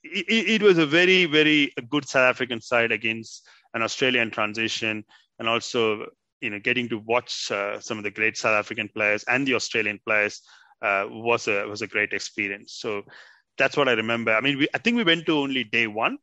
it, 0.03 0.25
it, 0.29 0.61
was 0.61 0.77
a 0.77 0.85
very, 0.85 1.25
very 1.25 1.73
good 1.89 2.07
South 2.07 2.29
African 2.29 2.61
side 2.61 2.91
against 2.91 3.47
an 3.73 3.81
Australian 3.81 4.29
transition, 4.29 5.03
and 5.39 5.49
also, 5.49 6.05
you 6.41 6.51
know, 6.51 6.59
getting 6.59 6.87
to 6.89 6.99
watch 6.99 7.47
some 7.79 7.97
of 7.97 8.03
the 8.03 8.11
great 8.11 8.37
South 8.37 8.53
African 8.53 8.89
players 8.89 9.23
and 9.23 9.47
the 9.47 9.55
Australian 9.55 9.99
players 10.05 10.41
uh, 10.81 11.05
was 11.09 11.47
a 11.47 11.67
was 11.67 11.81
a 11.81 11.87
great 11.87 12.13
experience. 12.13 12.73
So 12.73 13.03
that's 13.57 13.77
what 13.77 13.87
I 13.87 13.93
remember. 13.93 14.33
I 14.33 14.41
mean, 14.41 14.57
we, 14.57 14.67
I 14.73 14.77
think 14.79 14.97
we 14.97 15.03
went 15.03 15.25
to 15.27 15.37
only 15.37 15.63
day 15.63 15.87
one. 15.87 16.17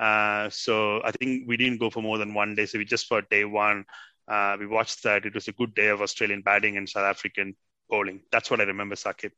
Uh, 0.00 0.48
so 0.48 1.02
I 1.04 1.12
think 1.12 1.46
we 1.46 1.56
didn't 1.56 1.78
go 1.78 1.90
for 1.90 2.02
more 2.02 2.18
than 2.18 2.32
one 2.32 2.54
day. 2.54 2.66
So 2.66 2.78
we 2.78 2.84
just 2.84 3.06
for 3.06 3.22
day 3.22 3.44
one, 3.44 3.84
uh, 4.26 4.56
we 4.58 4.66
watched 4.66 5.02
that. 5.02 5.26
It 5.26 5.34
was 5.34 5.46
a 5.48 5.52
good 5.52 5.74
day 5.74 5.88
of 5.88 6.00
Australian 6.00 6.40
batting 6.40 6.76
and 6.78 6.88
South 6.88 7.04
African 7.04 7.54
bowling. 7.88 8.22
That's 8.32 8.50
what 8.50 8.60
I 8.60 8.64
remember, 8.64 8.94
Sakib. 8.94 9.32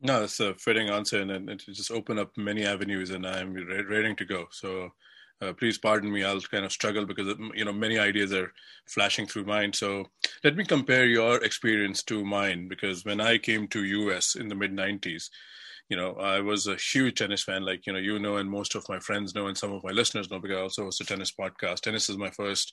No, 0.00 0.20
that's 0.20 0.40
a 0.40 0.54
fitting 0.54 0.88
answer, 0.88 1.20
and 1.20 1.50
it 1.50 1.62
just 1.66 1.90
opened 1.90 2.20
up 2.20 2.36
many 2.36 2.64
avenues, 2.64 3.10
and 3.10 3.26
I'm 3.26 3.54
ready 3.54 4.14
to 4.14 4.24
go. 4.24 4.46
So 4.50 4.92
uh, 5.40 5.52
please 5.52 5.78
pardon 5.78 6.10
me 6.10 6.24
i'll 6.24 6.40
kind 6.40 6.64
of 6.64 6.72
struggle 6.72 7.06
because 7.06 7.34
you 7.54 7.64
know 7.64 7.72
many 7.72 7.98
ideas 7.98 8.32
are 8.32 8.52
flashing 8.86 9.26
through 9.26 9.44
mind 9.44 9.74
so 9.74 10.04
let 10.44 10.56
me 10.56 10.64
compare 10.64 11.06
your 11.06 11.42
experience 11.44 12.02
to 12.02 12.24
mine 12.24 12.68
because 12.68 13.04
when 13.04 13.20
i 13.20 13.38
came 13.38 13.68
to 13.68 13.80
us 14.12 14.34
in 14.34 14.48
the 14.48 14.54
mid 14.54 14.72
90s 14.72 15.30
you 15.88 15.96
know 15.96 16.12
i 16.14 16.40
was 16.40 16.66
a 16.66 16.76
huge 16.76 17.18
tennis 17.18 17.42
fan 17.42 17.64
like 17.64 17.86
you 17.86 17.92
know 17.92 17.98
you 17.98 18.18
know 18.18 18.36
and 18.36 18.50
most 18.50 18.74
of 18.74 18.88
my 18.88 18.98
friends 18.98 19.34
know 19.34 19.46
and 19.46 19.56
some 19.56 19.72
of 19.72 19.82
my 19.84 19.90
listeners 19.90 20.30
know 20.30 20.38
because 20.38 20.56
i 20.56 20.60
also 20.60 20.84
host 20.84 21.00
a 21.00 21.04
tennis 21.04 21.32
podcast. 21.32 21.80
Tennis 21.80 22.08
is 22.08 22.16
my 22.16 22.30
first 22.30 22.72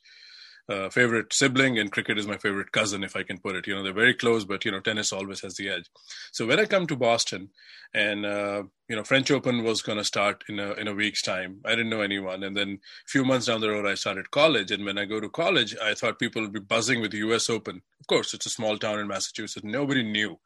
uh, 0.67 0.89
favorite 0.89 1.31
sibling 1.31 1.77
and 1.77 1.91
cricket 1.91 2.17
is 2.17 2.25
my 2.25 2.37
favorite 2.37 2.71
cousin 2.71 3.03
if 3.03 3.15
i 3.15 3.23
can 3.23 3.37
put 3.37 3.55
it. 3.55 3.67
You 3.67 3.75
know 3.75 3.83
they're 3.83 3.93
very 3.93 4.13
close 4.13 4.45
but 4.45 4.65
you 4.65 4.71
know 4.71 4.79
tennis 4.79 5.13
always 5.13 5.41
has 5.41 5.55
the 5.55 5.69
edge. 5.69 5.89
So 6.31 6.45
when 6.45 6.59
i 6.59 6.65
come 6.65 6.87
to 6.87 6.95
boston 6.95 7.49
and 7.93 8.25
uh, 8.25 8.63
you 8.89 8.95
know 8.95 9.03
french 9.03 9.31
open 9.31 9.63
was 9.63 9.81
going 9.81 9.99
to 9.99 10.03
start 10.03 10.43
in 10.49 10.59
a 10.59 10.73
in 10.73 10.87
a 10.87 10.93
week's 10.93 11.21
time 11.21 11.59
i 11.65 11.69
didn't 11.69 11.89
know 11.89 12.01
anyone. 12.01 12.43
And 12.43 12.57
then 12.57 12.79
a 13.07 13.09
few 13.09 13.23
months 13.23 13.45
down 13.45 13.61
the 13.61 13.69
road 13.69 13.85
i 13.85 13.95
started 13.95 14.31
college 14.31 14.71
and 14.71 14.83
when 14.83 14.97
i 14.97 15.05
go 15.05 15.19
to 15.19 15.29
college 15.29 15.75
i 15.81 15.93
thought 15.93 16.19
people 16.19 16.41
would 16.41 16.53
be 16.53 16.59
buzzing 16.59 16.99
with 16.99 17.11
the 17.11 17.19
us 17.19 17.49
open. 17.49 17.81
Of 17.99 18.07
course 18.07 18.33
it's 18.33 18.47
a 18.47 18.49
small 18.49 18.77
town 18.77 18.99
in 18.99 19.07
massachusetts. 19.07 19.63
Nobody 19.63 20.03
knew 20.03 20.39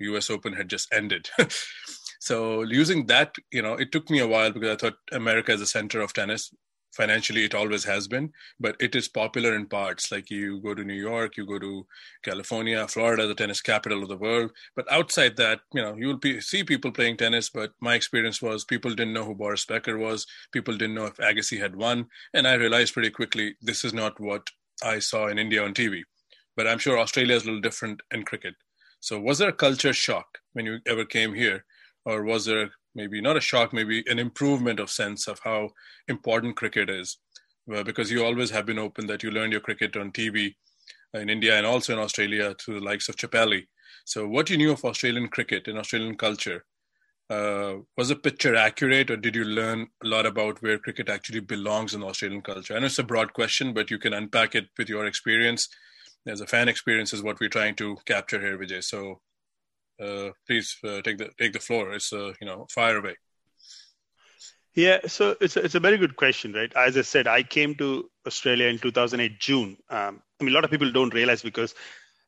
us 0.00 0.30
open 0.30 0.54
had 0.54 0.68
just 0.68 0.92
ended 0.92 1.28
so 2.26 2.62
using 2.62 3.06
that 3.06 3.36
you 3.52 3.62
know 3.62 3.74
it 3.74 3.92
took 3.92 4.10
me 4.10 4.18
a 4.18 4.26
while 4.26 4.50
because 4.50 4.70
i 4.70 4.76
thought 4.76 4.98
america 5.12 5.52
is 5.52 5.60
the 5.60 5.74
center 5.78 6.00
of 6.00 6.12
tennis. 6.12 6.52
Financially 6.96 7.44
it 7.44 7.54
always 7.54 7.84
has 7.84 8.08
been 8.08 8.32
but 8.58 8.74
it 8.80 8.96
is 8.96 9.06
popular 9.06 9.54
in 9.54 9.66
parts. 9.66 10.10
Like 10.10 10.30
you 10.30 10.62
go 10.62 10.72
to 10.74 10.82
new 10.82 11.00
york 11.10 11.36
you 11.36 11.44
go 11.46 11.58
to 11.58 11.86
california 12.28 12.88
florida 12.88 13.26
the 13.26 13.34
tennis 13.40 13.60
capital 13.60 14.02
of 14.02 14.08
the 14.08 14.16
world. 14.16 14.50
But 14.74 14.90
outside 14.90 15.36
that 15.36 15.60
you 15.74 15.82
know 15.82 15.94
you'll 15.96 16.40
see 16.40 16.64
people 16.64 16.90
playing 16.90 17.18
tennis 17.18 17.50
but 17.50 17.72
my 17.88 17.94
experience 17.94 18.40
was 18.40 18.64
people 18.64 18.94
didn't 18.94 19.12
know 19.12 19.26
who 19.26 19.34
boris 19.42 19.66
becker 19.66 19.98
was. 19.98 20.26
People 20.52 20.76
didn't 20.80 20.94
know 20.94 21.10
if 21.12 21.18
agassi 21.18 21.60
had 21.60 21.76
won. 21.76 22.06
And 22.32 22.48
i 22.48 22.54
realized 22.54 22.94
pretty 22.94 23.10
quickly 23.20 23.54
this 23.60 23.84
is 23.84 23.92
not 24.02 24.18
what 24.18 24.44
i 24.94 24.98
saw 24.98 25.28
in 25.28 25.38
india 25.46 25.62
on 25.62 25.74
tv 25.74 26.02
but 26.56 26.66
i'm 26.66 26.84
sure 26.86 26.98
australia 26.98 27.36
is 27.36 27.44
a 27.44 27.46
little 27.46 27.66
different 27.70 28.00
in 28.10 28.24
cricket. 28.24 28.54
So 29.00 29.20
was 29.20 29.38
there 29.38 29.50
a 29.50 29.62
culture 29.66 29.92
shock 29.92 30.38
when 30.54 30.64
you 30.66 30.78
ever 30.86 31.04
came 31.04 31.34
here 31.44 31.64
or 32.06 32.22
was 32.22 32.46
there 32.46 32.70
maybe 32.94 33.20
not 33.20 33.36
a 33.36 33.40
shock, 33.40 33.74
maybe 33.74 34.02
an 34.06 34.18
improvement 34.18 34.80
of 34.80 34.88
sense 34.90 35.28
of 35.28 35.40
how 35.44 35.68
important 36.08 36.56
cricket 36.56 36.88
is 36.88 37.18
uh, 37.74 37.82
because 37.82 38.10
you 38.10 38.24
always 38.24 38.50
have 38.50 38.64
been 38.64 38.78
open 38.78 39.06
that 39.06 39.22
you 39.22 39.30
learned 39.30 39.52
your 39.52 39.60
cricket 39.60 39.96
on 39.96 40.12
TV 40.12 40.54
in 41.12 41.28
India 41.28 41.56
and 41.56 41.66
also 41.66 41.92
in 41.92 41.98
Australia 41.98 42.54
through 42.54 42.78
the 42.78 42.84
likes 42.84 43.08
of 43.08 43.16
Chappelli. 43.16 43.66
So, 44.04 44.26
what 44.26 44.48
you 44.48 44.56
knew 44.56 44.72
of 44.72 44.84
Australian 44.84 45.28
cricket 45.28 45.66
and 45.66 45.78
Australian 45.78 46.16
culture, 46.16 46.64
uh, 47.28 47.74
was 47.96 48.08
the 48.08 48.16
picture 48.16 48.54
accurate, 48.54 49.10
or 49.10 49.16
did 49.16 49.34
you 49.34 49.44
learn 49.44 49.88
a 50.04 50.06
lot 50.06 50.26
about 50.26 50.62
where 50.62 50.78
cricket 50.78 51.08
actually 51.08 51.40
belongs 51.40 51.92
in 51.92 52.04
Australian 52.04 52.42
culture? 52.42 52.76
I 52.76 52.78
know 52.78 52.86
it's 52.86 53.00
a 53.00 53.04
broad 53.04 53.32
question, 53.32 53.72
but 53.74 53.90
you 53.90 53.98
can 53.98 54.12
unpack 54.12 54.54
it 54.54 54.68
with 54.78 54.88
your 54.88 55.06
experience. 55.06 55.68
As 56.26 56.40
a 56.40 56.46
fan 56.46 56.68
experience, 56.68 57.12
is 57.12 57.22
what 57.22 57.40
we're 57.40 57.48
trying 57.48 57.74
to 57.76 57.96
capture 58.06 58.40
here, 58.40 58.58
Vijay. 58.58 58.82
So, 58.82 59.20
uh, 60.00 60.30
please 60.46 60.76
uh, 60.84 61.00
take 61.02 61.18
the 61.18 61.30
take 61.38 61.52
the 61.52 61.60
floor. 61.60 61.92
It's 61.92 62.12
uh, 62.12 62.32
you 62.40 62.46
know 62.46 62.66
fire 62.70 62.98
away. 62.98 63.16
Yeah, 64.74 64.98
so 65.06 65.34
it's 65.40 65.56
a, 65.56 65.64
it's 65.64 65.74
a 65.74 65.80
very 65.80 65.96
good 65.96 66.16
question, 66.16 66.52
right? 66.52 66.70
As 66.76 66.98
I 66.98 67.02
said, 67.02 67.26
I 67.26 67.42
came 67.42 67.74
to 67.76 68.10
Australia 68.26 68.66
in 68.66 68.78
2008 68.78 69.40
June. 69.40 69.78
Um, 69.88 70.20
I 70.38 70.44
mean, 70.44 70.52
a 70.52 70.54
lot 70.54 70.64
of 70.64 70.70
people 70.70 70.92
don't 70.92 71.14
realize 71.14 71.42
because 71.42 71.74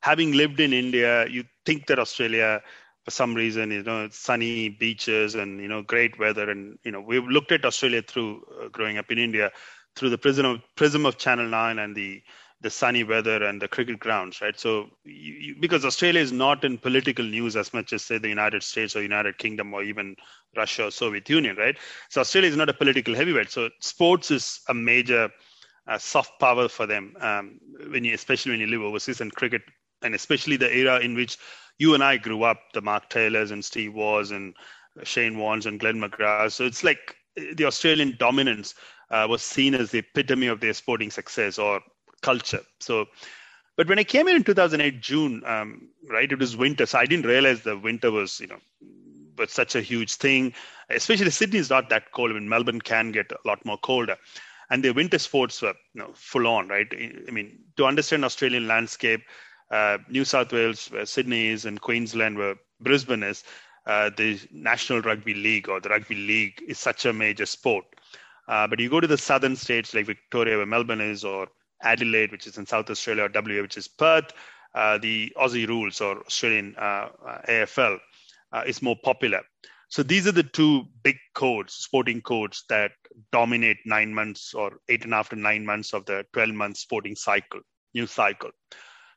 having 0.01 0.33
lived 0.33 0.59
in 0.59 0.73
India, 0.73 1.29
you 1.29 1.45
think 1.67 1.87
that 1.89 1.99
Australia, 1.99 2.63
for 3.05 3.11
some 3.11 3.35
reason, 3.35 3.71
you 3.71 3.83
know, 3.83 4.09
sunny 4.11 4.71
beaches 4.71 5.35
and 5.35 5.61
you 5.61 5.69
know, 5.69 5.83
great 5.83 6.19
weather, 6.19 6.49
and 6.49 6.79
you 6.85 6.91
know, 6.91 7.03
we've 7.03 7.27
looked 7.27 7.53
at 7.53 7.67
Australia 7.67 8.01
through 8.01 8.43
uh, 8.63 8.69
growing 8.69 8.97
up 8.97 9.11
in 9.11 9.19
India 9.19 9.51
through 9.95 10.11
the 10.11 10.19
prism 10.19 10.47
of 10.47 10.61
prism 10.75 11.05
of 11.05 11.19
Channel 11.19 11.49
Nine 11.49 11.79
and 11.79 11.95
the 11.95 12.23
the 12.61 12.71
sunny 12.71 13.05
weather 13.05 13.45
and 13.45 13.63
the 13.63 13.69
cricket 13.69 14.01
grounds, 14.01 14.41
right? 14.41 14.59
So, 14.59 14.89
you, 15.05 15.33
you, 15.35 15.57
because 15.61 15.85
Australia 15.85 16.21
is 16.21 16.33
not 16.33 16.65
in 16.65 16.77
political 16.77 17.25
news 17.25 17.57
as 17.57 17.73
much 17.73 17.93
as 17.93 18.03
say 18.03 18.19
the 18.19 18.29
United 18.29 18.63
States 18.63 18.97
or 18.97 19.03
United 19.03 19.39
Kingdom 19.39 19.73
or 19.73 19.83
even 19.83 20.17
Russia 20.57 20.87
or 20.87 20.91
Soviet 20.91 21.29
Union, 21.29 21.57
right? 21.57 21.77
So 22.11 22.21
Australia 22.21 22.51
is 22.51 22.57
not 22.57 22.69
a 22.69 22.75
political 22.75 23.15
heavyweight. 23.15 23.51
So 23.51 23.71
sports 23.81 24.31
is 24.31 24.61
a 24.69 24.75
major 24.75 25.31
uh, 25.87 25.99
soft 25.99 26.33
power 26.41 26.69
for 26.69 26.87
them 26.87 27.15
um, 27.21 27.61
when 27.91 28.05
you, 28.05 28.15
especially 28.15 28.53
when 28.53 28.61
you 28.61 28.67
live 28.67 28.83
overseas 28.83 29.21
and 29.21 29.33
cricket, 29.35 29.63
and 30.03 30.15
especially 30.15 30.57
the 30.57 30.75
era 30.77 30.99
in 30.99 31.15
which 31.15 31.39
you 31.79 31.95
and 31.95 32.03
I 32.03 32.17
grew 32.17 32.43
up, 32.43 32.59
the 32.75 32.81
Mark 32.81 33.09
Taylors 33.09 33.53
and 33.53 33.65
Steve 33.65 33.95
Waughs 33.95 34.33
and 34.33 34.55
Shane 35.05 35.37
Warnes 35.37 35.67
and 35.67 35.79
Glenn 35.79 36.01
McGrath. 36.01 36.53
So 36.53 36.65
it's 36.65 36.83
like 36.83 37.15
the 37.55 37.65
Australian 37.65 38.17
dominance 38.19 38.75
uh, 39.11 39.27
was 39.29 39.43
seen 39.43 39.75
as 39.75 39.91
the 39.91 39.99
epitome 39.99 40.49
of 40.49 40.61
their 40.61 40.75
sporting 40.75 41.11
success 41.11 41.59
or 41.59 41.81
culture. 42.23 42.61
So, 42.81 43.07
but 43.77 43.89
when 43.89 43.99
I 43.99 44.05
came 44.05 44.27
here 44.27 44.37
in 44.37 44.45
2008 44.45 45.01
June, 45.01 45.43
um, 45.47 45.89
right, 46.09 46.31
it 46.31 46.39
was 46.39 46.57
winter, 46.57 46.87
so 46.87 46.99
I 46.99 47.07
didn't 47.07 47.27
realize 47.27 47.63
the 47.63 47.79
winter 47.79 48.11
was, 48.11 48.41
you 48.41 48.49
know, 48.49 48.59
was 49.37 49.53
such 49.53 49.77
a 49.77 49.81
huge 49.81 50.15
thing. 50.15 50.53
Especially 50.91 51.31
Sydney 51.31 51.59
is 51.59 51.71
not 51.71 51.89
that 51.91 52.13
cold. 52.13 52.31
I 52.31 52.35
mean, 52.35 52.49
Melbourne 52.49 52.81
can 52.81 53.13
get 53.13 53.31
a 53.31 53.39
lot 53.47 53.65
more 53.65 53.79
colder, 53.79 54.17
and 54.71 54.83
the 54.83 54.91
winter 54.91 55.19
sports 55.19 55.63
were, 55.63 55.75
you 55.95 56.01
know, 56.01 56.11
full 56.15 56.47
on, 56.47 56.69
right? 56.69 56.89
I 56.93 57.31
mean, 57.31 57.59
to 57.77 57.87
understand 57.87 58.25
Australian 58.25 58.67
landscape, 58.67 59.23
uh, 59.71 59.99
New 60.09 60.25
South 60.25 60.53
Wales, 60.53 60.91
where 60.91 61.07
Sydney 61.07 61.49
is, 61.49 61.65
and 61.65 61.81
Queensland, 61.81 62.37
where 62.37 62.57
Brisbane 62.81 63.23
is. 63.23 63.45
Uh, 63.87 64.11
the 64.17 64.39
National 64.53 65.01
Rugby 65.01 65.33
League 65.33 65.69
or 65.69 65.81
the 65.81 65.89
Rugby 65.89 66.15
League 66.15 66.63
is 66.69 66.79
such 66.79 67.07
a 67.07 67.13
major 67.13 67.47
sport. 67.47 67.87
Uh, 68.47 68.67
but 68.67 68.81
you 68.81 68.91
go 68.91 69.01
to 69.01 69.07
the 69.07 69.17
southern 69.17 69.57
states 69.57 69.95
like 69.95 70.07
Victoria, 70.07 70.57
where 70.57 70.67
Melbourne 70.67 71.01
is, 71.01 71.25
or 71.25 71.49
Adelaide, 71.83 72.33
which 72.33 72.47
is 72.47 72.59
in 72.59 72.67
South 72.67 72.91
Australia, 72.91 73.25
or 73.25 73.31
WA, 73.35 73.63
which 73.63 73.77
is 73.77 73.89
Perth, 73.89 74.33
uh, 74.75 74.99
the 74.99 75.33
Aussie 75.37 75.67
rules 75.67 76.01
or 76.01 76.21
Australian 76.27 76.75
uh, 76.77 77.09
uh 77.27 77.41
AFL 77.49 77.99
uh, 78.53 78.63
is 78.67 78.83
more 78.83 78.97
popular. 79.03 79.41
So 79.89 80.03
these 80.03 80.27
are 80.27 80.33
the 80.33 80.43
two 80.43 80.85
big 81.03 81.17
codes, 81.35 81.73
sporting 81.73 82.21
codes 82.21 82.65
that 82.69 82.93
dominate 83.33 83.79
nine 83.87 84.13
months 84.13 84.53
or 84.53 84.81
eight 84.91 85.05
and 85.05 85.15
a 85.15 85.17
half 85.17 85.31
to 85.31 85.37
nine 85.37 85.65
months 85.65 85.95
of 85.95 86.05
the 86.05 86.27
12 86.35 86.51
month 86.51 86.77
sporting 86.77 87.17
cycle, 87.17 87.61
new 87.95 88.07
cycle. 88.07 88.51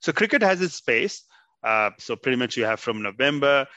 So 0.02 0.14
cricket 0.14 0.42
has 0.42 0.62
its 0.62 0.76
space. 0.76 1.24
Uh, 1.62 1.92
so 2.00 2.16
pretty 2.16 2.38
much 2.38 2.56
you 2.56 2.64
have 2.64 2.80
from 2.80 3.02
November 3.02 3.68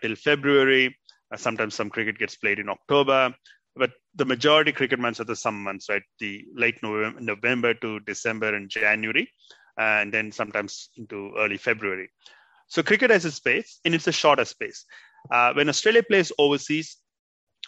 till 0.00 0.14
February. 0.14 0.96
sometimes 1.36 1.74
some 1.74 1.90
cricket 1.90 2.16
gets 2.16 2.36
played 2.36 2.60
in 2.60 2.68
October 2.68 3.34
but 3.76 3.90
the 4.14 4.24
majority 4.24 4.72
cricket 4.72 4.98
months 4.98 5.20
are 5.20 5.24
the 5.24 5.36
summer 5.36 5.58
months, 5.58 5.88
right? 5.88 6.02
The 6.18 6.44
late 6.54 6.82
November, 6.82 7.20
November 7.20 7.74
to 7.74 8.00
December 8.00 8.54
and 8.54 8.68
January, 8.68 9.28
and 9.78 10.12
then 10.12 10.32
sometimes 10.32 10.90
into 10.96 11.32
early 11.36 11.56
February. 11.56 12.08
So 12.68 12.82
cricket 12.82 13.10
has 13.10 13.24
a 13.24 13.30
space, 13.30 13.80
and 13.84 13.94
it's 13.94 14.06
a 14.06 14.12
shorter 14.12 14.44
space. 14.44 14.84
Uh, 15.30 15.52
when 15.54 15.68
Australia 15.68 16.02
plays 16.02 16.32
overseas, 16.38 16.96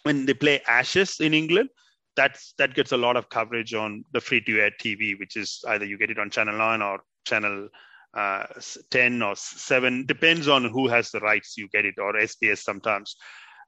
when 0.02 0.26
they 0.26 0.34
play 0.34 0.60
Ashes 0.66 1.20
in 1.20 1.34
England, 1.34 1.68
that's 2.16 2.54
that 2.58 2.74
gets 2.74 2.92
a 2.92 2.96
lot 2.96 3.16
of 3.16 3.28
coverage 3.28 3.74
on 3.74 4.02
the 4.12 4.20
free-to-air 4.20 4.72
TV, 4.80 5.18
which 5.18 5.36
is 5.36 5.62
either 5.68 5.84
you 5.84 5.98
get 5.98 6.10
it 6.10 6.18
on 6.18 6.30
Channel 6.30 6.58
Nine 6.58 6.82
or 6.82 7.00
Channel 7.24 7.68
uh, 8.14 8.46
10 8.90 9.22
or 9.22 9.36
7, 9.36 10.06
depends 10.06 10.48
on 10.48 10.64
who 10.64 10.88
has 10.88 11.10
the 11.10 11.20
rights. 11.20 11.56
You 11.56 11.68
get 11.68 11.84
it 11.84 11.94
or 11.98 12.14
SBS 12.14 12.58
sometimes. 12.58 13.16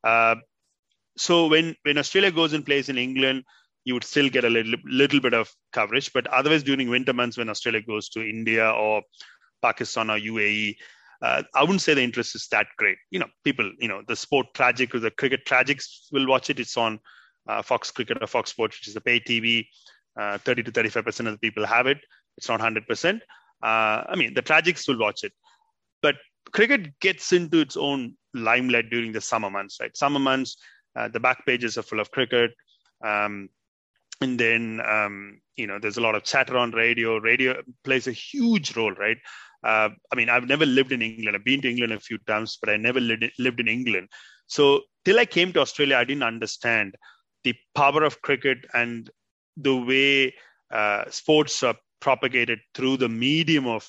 Uh, 0.02 0.36
so 1.20 1.46
when 1.48 1.76
when 1.82 1.98
Australia 1.98 2.30
goes 2.30 2.54
and 2.54 2.64
plays 2.64 2.88
in 2.88 2.96
England, 2.96 3.44
you 3.84 3.92
would 3.92 4.04
still 4.04 4.30
get 4.30 4.44
a 4.44 4.48
little 4.48 4.76
little 4.84 5.20
bit 5.20 5.34
of 5.34 5.52
coverage. 5.70 6.10
But 6.14 6.26
otherwise, 6.28 6.62
during 6.62 6.88
winter 6.88 7.12
months 7.12 7.36
when 7.36 7.50
Australia 7.50 7.82
goes 7.82 8.08
to 8.10 8.26
India 8.26 8.70
or 8.70 9.02
Pakistan 9.60 10.08
or 10.08 10.18
UAE, 10.18 10.76
uh, 11.20 11.42
I 11.54 11.60
wouldn't 11.60 11.82
say 11.82 11.92
the 11.92 12.02
interest 12.02 12.34
is 12.34 12.48
that 12.52 12.68
great. 12.78 12.96
You 13.10 13.20
know, 13.20 13.28
people, 13.44 13.70
you 13.78 13.88
know, 13.88 14.00
the 14.08 14.16
sport 14.16 14.46
tragic 14.54 14.94
or 14.94 15.00
the 15.00 15.10
cricket 15.10 15.44
tragics 15.44 16.10
will 16.10 16.26
watch 16.26 16.48
it. 16.48 16.58
It's 16.58 16.78
on 16.78 16.98
uh, 17.46 17.60
Fox 17.60 17.90
Cricket 17.90 18.22
or 18.22 18.26
Fox 18.26 18.50
Sports, 18.50 18.78
which 18.78 18.88
is 18.88 18.94
the 18.94 19.02
pay 19.02 19.20
TV. 19.20 19.66
Uh, 20.18 20.38
30 20.38 20.64
to 20.64 20.70
35 20.72 21.04
percent 21.04 21.28
of 21.28 21.34
the 21.34 21.38
people 21.38 21.66
have 21.66 21.86
it. 21.86 21.98
It's 22.38 22.48
not 22.48 22.60
100 22.60 22.86
percent. 22.86 23.22
Uh, 23.62 24.08
I 24.08 24.14
mean, 24.16 24.32
the 24.32 24.42
tragics 24.42 24.88
will 24.88 24.98
watch 24.98 25.22
it, 25.22 25.32
but 26.00 26.16
cricket 26.52 26.98
gets 27.00 27.32
into 27.32 27.58
its 27.58 27.76
own 27.76 28.14
limelight 28.32 28.88
during 28.88 29.12
the 29.12 29.20
summer 29.20 29.50
months. 29.50 29.78
Right, 29.80 29.94
summer 29.94 30.18
months 30.18 30.56
the 31.12 31.20
back 31.20 31.44
pages 31.46 31.78
are 31.78 31.82
full 31.82 32.00
of 32.00 32.10
cricket. 32.10 32.52
Um, 33.04 33.48
and 34.20 34.38
then, 34.38 34.80
um, 34.86 35.40
you 35.56 35.66
know, 35.66 35.78
there's 35.78 35.96
a 35.96 36.02
lot 36.02 36.14
of 36.14 36.24
chatter 36.24 36.56
on 36.56 36.72
radio. 36.72 37.18
Radio 37.18 37.62
plays 37.84 38.06
a 38.06 38.12
huge 38.12 38.76
role, 38.76 38.92
right? 38.92 39.16
Uh, 39.64 39.90
I 40.12 40.16
mean, 40.16 40.28
I've 40.28 40.46
never 40.46 40.66
lived 40.66 40.92
in 40.92 41.02
England. 41.02 41.36
I've 41.36 41.44
been 41.44 41.62
to 41.62 41.70
England 41.70 41.92
a 41.92 42.00
few 42.00 42.18
times, 42.26 42.58
but 42.60 42.70
I 42.70 42.76
never 42.76 43.00
lived, 43.00 43.24
lived 43.38 43.60
in 43.60 43.68
England. 43.68 44.08
So 44.46 44.82
till 45.04 45.18
I 45.18 45.24
came 45.24 45.52
to 45.52 45.60
Australia, 45.60 45.96
I 45.96 46.04
didn't 46.04 46.22
understand 46.22 46.94
the 47.44 47.54
power 47.74 48.02
of 48.02 48.20
cricket 48.22 48.58
and 48.74 49.08
the 49.56 49.76
way 49.76 50.34
uh, 50.70 51.04
sports 51.10 51.62
are 51.62 51.76
propagated 52.00 52.60
through 52.74 52.96
the 52.98 53.08
medium 53.08 53.66
of, 53.66 53.88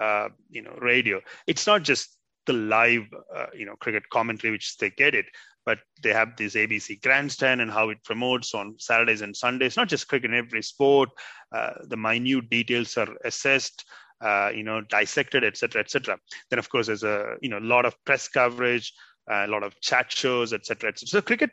uh, 0.00 0.28
you 0.50 0.62
know, 0.62 0.76
radio. 0.80 1.20
It's 1.46 1.66
not 1.66 1.82
just 1.82 2.16
the 2.46 2.52
live, 2.54 3.06
uh, 3.34 3.46
you 3.54 3.66
know, 3.66 3.76
cricket 3.76 4.02
commentary, 4.10 4.50
which 4.50 4.76
they 4.78 4.90
get 4.90 5.14
it, 5.14 5.26
but 5.66 5.78
they 6.02 6.12
have 6.12 6.36
this 6.36 6.54
ABC 6.54 7.02
grandstand 7.02 7.60
and 7.60 7.70
how 7.70 7.90
it 7.90 8.02
promotes 8.04 8.54
on 8.54 8.74
Saturdays 8.78 9.20
and 9.20 9.36
Sundays, 9.36 9.76
not 9.76 9.88
just 9.88 10.08
cricket, 10.08 10.30
in 10.30 10.36
every 10.36 10.62
sport. 10.62 11.10
Uh, 11.52 11.72
the 11.84 11.96
minute 11.96 12.48
details 12.50 12.96
are 12.96 13.08
assessed, 13.24 13.84
uh, 14.20 14.50
you 14.54 14.62
know, 14.62 14.80
dissected, 14.82 15.44
etc., 15.44 15.82
etc. 15.82 16.18
Then, 16.48 16.58
of 16.58 16.68
course, 16.68 16.86
there's 16.86 17.02
a 17.02 17.34
you 17.40 17.50
know 17.50 17.58
lot 17.58 17.84
of 17.84 17.94
press 18.04 18.28
coverage, 18.28 18.92
uh, 19.30 19.44
a 19.46 19.48
lot 19.48 19.62
of 19.62 19.78
chat 19.80 20.10
shows, 20.10 20.52
etc., 20.52 20.90
etc. 20.90 21.08
So 21.08 21.22
cricket. 21.22 21.50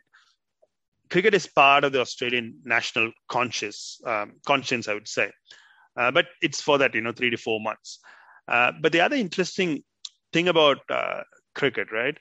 Cricket 1.10 1.34
is 1.34 1.48
part 1.48 1.86
of 1.86 1.94
the 1.94 2.02
Australian 2.02 2.60
national 2.66 3.14
conscious 3.30 4.02
um, 4.06 4.34
conscience, 4.46 4.90
I 4.90 4.94
would 4.94 5.08
say, 5.08 5.32
uh, 5.96 6.12
but 6.12 6.26
it's 6.42 6.60
for 6.60 6.78
that 6.80 6.94
you 6.96 7.02
know 7.02 7.14
three 7.14 7.30
to 7.30 7.38
four 7.38 7.62
months. 7.62 8.00
Uh, 8.48 8.72
but 8.82 8.92
the 8.92 9.02
other 9.02 9.16
interesting 9.16 9.84
thing 10.34 10.50
about 10.50 10.80
uh, 10.90 11.22
cricket, 11.56 11.88
right? 11.94 12.18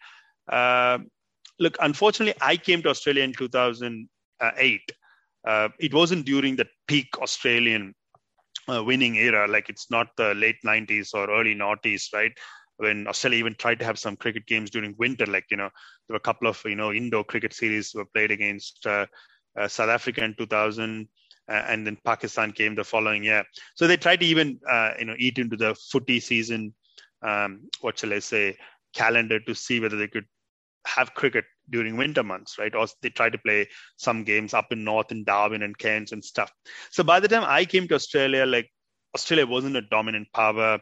Look, 1.59 1.77
unfortunately, 1.81 2.35
I 2.41 2.57
came 2.57 2.83
to 2.83 2.91
Australia 2.91 3.23
in 3.23 3.33
2008. 3.33 4.93
Uh, 5.47 5.69
it 5.79 5.95
wasn't 5.95 6.27
during 6.27 6.57
the 6.57 6.67
peak 6.89 7.09
Australian 7.19 7.95
uh, 8.69 8.83
winning 8.83 9.17
era, 9.17 9.47
like 9.47 9.69
it's 9.69 9.91
not 9.91 10.09
the 10.17 10.35
late 10.35 10.57
90s 10.65 11.13
or 11.15 11.31
early 11.31 11.55
noughties, 11.55 12.13
right? 12.13 12.33
When 12.79 13.07
Australia 13.07 13.39
even 13.39 13.55
tried 13.55 13.79
to 13.79 13.85
have 13.85 13.99
some 13.99 14.17
cricket 14.17 14.47
games 14.47 14.71
during 14.71 14.95
winter, 14.99 15.25
like, 15.27 15.47
you 15.51 15.57
know, 15.57 15.71
there 16.09 16.15
were 16.15 16.17
a 16.17 16.21
couple 16.21 16.49
of, 16.49 16.61
you 16.65 16.77
know, 16.77 16.93
indoor 16.93 17.25
cricket 17.25 17.53
series 17.53 17.95
were 17.95 18.05
played 18.05 18.31
against 18.31 18.87
uh, 18.87 19.07
uh 19.59 19.69
South 19.69 19.89
Africa 19.89 20.23
in 20.23 20.35
2000 20.35 21.09
uh, 21.49 21.63
and 21.69 21.87
then 21.87 21.97
Pakistan 22.05 22.53
came 22.53 22.75
the 22.75 22.85
following 22.85 23.25
year. 23.25 23.45
So 23.75 23.87
they 23.87 23.97
tried 23.97 24.21
to 24.21 24.27
even, 24.27 24.59
uh, 24.69 24.91
you 24.99 25.05
know, 25.05 25.15
eat 25.19 25.39
into 25.39 25.57
the 25.57 25.75
footy 25.91 26.21
season, 26.21 26.75
um, 27.23 27.69
what 27.81 27.99
shall 27.99 28.13
I 28.13 28.19
say, 28.19 28.57
calendar 28.95 29.39
to 29.41 29.55
see 29.55 29.81
whether 29.81 29.97
they 29.97 30.09
could 30.09 30.27
have 30.87 31.15
cricket 31.15 31.45
during 31.69 31.97
winter 31.97 32.23
months, 32.23 32.59
right? 32.59 32.75
Or 32.75 32.87
they 33.03 33.11
try 33.11 33.29
to 33.29 33.39
play 33.39 33.69
some 33.97 34.25
games 34.25 34.55
up 34.55 34.73
in 34.73 34.85
North 34.85 35.11
in 35.11 35.25
Darwin 35.25 35.63
and 35.63 35.77
Cairns 35.77 36.13
and 36.13 36.25
stuff. 36.25 36.53
So 36.91 37.03
by 37.03 37.21
the 37.21 37.29
time 37.29 37.45
I 37.45 37.65
came 37.65 37.89
to 37.89 37.95
Australia, 37.95 38.47
like 38.47 38.71
Australia 39.15 39.47
wasn't 39.47 39.77
a 39.77 39.83
dominant 39.83 40.29
power, 40.33 40.79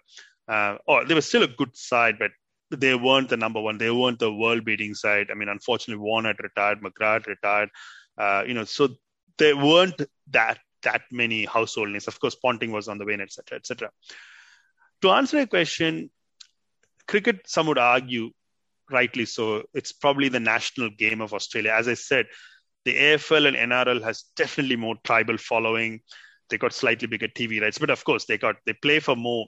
uh, 0.48 0.76
or 0.86 1.04
they 1.04 1.14
were 1.14 1.20
still 1.20 1.42
a 1.42 1.48
good 1.48 1.76
side, 1.76 2.18
but 2.18 2.30
they 2.70 2.94
weren't 2.94 3.28
the 3.28 3.36
number 3.36 3.60
one. 3.60 3.78
They 3.78 3.90
weren't 3.90 4.18
the 4.18 4.32
world-beating 4.32 4.94
side. 4.94 5.28
I 5.30 5.34
mean, 5.34 5.48
unfortunately, 5.48 6.02
Warne 6.02 6.24
had 6.24 6.42
retired, 6.42 6.80
McGrath 6.80 7.26
retired. 7.26 7.70
Uh, 8.18 8.44
you 8.46 8.54
know, 8.54 8.64
so 8.64 8.88
they 9.38 9.54
weren't 9.54 10.00
that 10.30 10.58
that 10.82 11.02
many 11.10 11.44
household 11.46 11.88
names. 11.88 12.08
Of 12.08 12.20
course, 12.20 12.34
Ponting 12.34 12.70
was 12.70 12.88
on 12.88 12.98
the 12.98 13.04
win, 13.04 13.20
etc., 13.20 13.58
etc. 13.58 13.90
To 15.02 15.10
answer 15.10 15.38
your 15.38 15.46
question, 15.46 16.10
cricket, 17.06 17.40
some 17.46 17.66
would 17.66 17.78
argue, 17.78 18.30
rightly 18.90 19.24
so, 19.24 19.64
it's 19.74 19.92
probably 19.92 20.28
the 20.28 20.40
national 20.40 20.90
game 20.90 21.20
of 21.20 21.32
Australia. 21.32 21.72
As 21.72 21.88
I 21.88 21.94
said, 21.94 22.26
the 22.84 22.94
AFL 22.94 23.48
and 23.48 23.72
NRL 23.72 24.02
has 24.02 24.24
definitely 24.36 24.76
more 24.76 24.96
tribal 25.04 25.38
following. 25.38 26.00
They 26.50 26.58
got 26.58 26.72
slightly 26.72 27.08
bigger 27.08 27.28
TV 27.28 27.60
rights, 27.60 27.78
but 27.78 27.90
of 27.90 28.04
course 28.04 28.26
they 28.26 28.36
got 28.36 28.56
they 28.66 28.74
play 28.74 29.00
for 29.00 29.16
more 29.16 29.46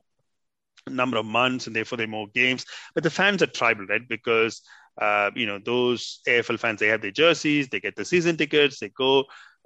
number 0.88 1.18
of 1.18 1.26
months 1.26 1.66
and 1.66 1.76
therefore 1.76 1.98
they 1.98 2.06
more 2.06 2.28
games. 2.34 2.64
But 2.94 3.02
the 3.02 3.10
fans 3.10 3.42
are 3.42 3.46
tribal, 3.46 3.86
right? 3.86 4.06
Because 4.08 4.62
uh, 5.00 5.30
you 5.34 5.46
know 5.46 5.58
those 5.58 6.20
AFL 6.26 6.58
fans 6.58 6.80
they 6.80 6.88
have 6.88 7.02
their 7.02 7.10
jerseys, 7.10 7.68
they 7.68 7.80
get 7.80 7.96
the 7.96 8.04
season 8.04 8.36
tickets, 8.36 8.80
they 8.80 8.88
go, 8.88 9.24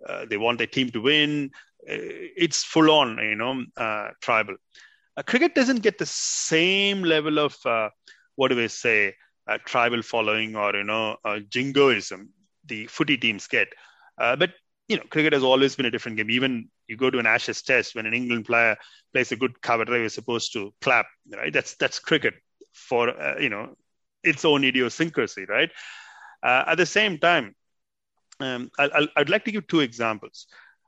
uh, 0.09 0.27
they 0.29 0.37
want 0.37 0.59
their 0.59 0.67
team 0.67 0.91
to 0.91 1.01
win. 1.01 1.51
Uh, 1.89 1.97
it's 2.37 2.65
full 2.65 2.91
on, 2.91 3.19
you 3.19 3.37
know, 3.37 3.65
uh, 3.77 4.09
tribal. 4.21 4.57
Uh, 5.17 5.23
cricket 5.23 5.55
doesn't 5.55 5.83
get 5.83 5.99
the 5.99 6.07
same 6.07 7.03
level 7.03 7.39
of 7.39 7.57
uh, 7.65 7.89
what 8.37 8.49
do 8.49 8.57
we 8.57 8.69
say, 8.69 9.15
tribal 9.59 10.03
following 10.03 10.57
or 10.57 10.75
you 10.75 10.85
know 10.85 11.17
jingoism 11.49 12.29
the 12.67 12.87
footy 12.87 13.17
teams 13.17 13.47
get. 13.47 13.69
but 14.19 14.51
you 14.89 14.97
know, 14.97 15.05
cricket 15.09 15.33
has 15.33 15.45
always 15.45 15.77
been 15.77 15.87
a 15.87 15.91
different 15.91 16.17
game. 16.17 16.31
Even 16.31 16.69
you 16.89 16.97
go 16.97 17.11
to 17.11 17.21
an 17.21 17.27
Ashes 17.27 17.63
test 17.63 17.95
when 17.95 18.07
an 18.07 18.13
England 18.13 18.45
player 18.45 18.77
plays 19.13 19.31
a 19.31 19.37
good 19.37 19.63
cover 19.63 19.85
drive, 19.85 20.01
you're 20.01 20.09
supposed 20.09 20.53
to 20.55 20.75
clap, 20.81 21.07
right? 21.33 21.53
That's 21.53 21.77
that's 21.77 22.01
cricket 22.01 22.35
for 22.73 23.09
uh, 23.09 23.39
you 23.39 23.49
know 23.49 23.77
its 24.25 24.45
own 24.45 24.65
idiosyncrasy, 24.65 25.45
right? 25.45 25.71
Uh, 26.43 26.65
at 26.67 26.75
the 26.75 26.87
same 26.87 27.19
time, 27.19 27.55
um, 28.41 28.71
I, 28.79 29.07
would 29.17 29.31
like 29.31 29.45
to 29.45 29.53
give 29.53 29.69
two 29.69 29.81
examples. 29.81 30.47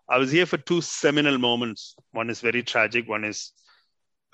I 0.09 0.19
was 0.19 0.33
here 0.33 0.47
for 0.47 0.57
two 0.57 0.81
seminal 0.81 1.39
moments. 1.39 1.95
One 2.11 2.29
is 2.29 2.41
very 2.41 2.65
tragic. 2.65 3.09
One 3.09 3.25
is, 3.25 3.53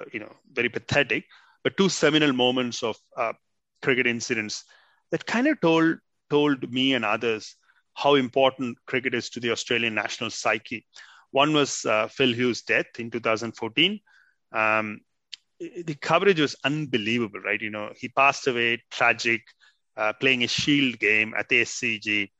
uh, 0.00 0.06
you 0.12 0.20
know, 0.20 0.34
very 0.50 0.70
pathetic. 0.70 1.24
But 1.62 1.76
two 1.76 1.90
seminal 1.90 2.32
moments 2.32 2.82
of 2.82 2.96
uh, 3.16 3.34
cricket 3.82 4.06
incidents 4.06 4.64
that 5.10 5.26
kind 5.26 5.46
of 5.46 5.60
told 5.60 5.98
told 6.30 6.70
me 6.70 6.94
and 6.94 7.04
others 7.04 7.56
how 7.94 8.14
important 8.14 8.78
cricket 8.86 9.14
is 9.14 9.30
to 9.30 9.40
the 9.40 9.50
Australian 9.50 9.94
national 9.94 10.30
psyche. 10.30 10.86
One 11.30 11.52
was 11.52 11.84
uh, 11.84 12.08
Phil 12.08 12.32
Hughes' 12.32 12.62
death 12.62 12.86
in 12.98 13.10
2014. 13.10 14.00
Um, 14.52 15.00
the 15.58 15.94
coverage 16.00 16.40
was 16.40 16.56
unbelievable, 16.64 17.40
right? 17.40 17.60
You 17.60 17.70
know, 17.70 17.92
he 17.96 18.08
passed 18.08 18.46
away 18.46 18.82
tragic, 18.90 19.42
uh, 19.96 20.12
playing 20.20 20.44
a 20.44 20.48
Shield 20.48 20.98
game 20.98 21.34
at 21.36 21.48
the 21.48 21.62
SCG. 21.62 22.30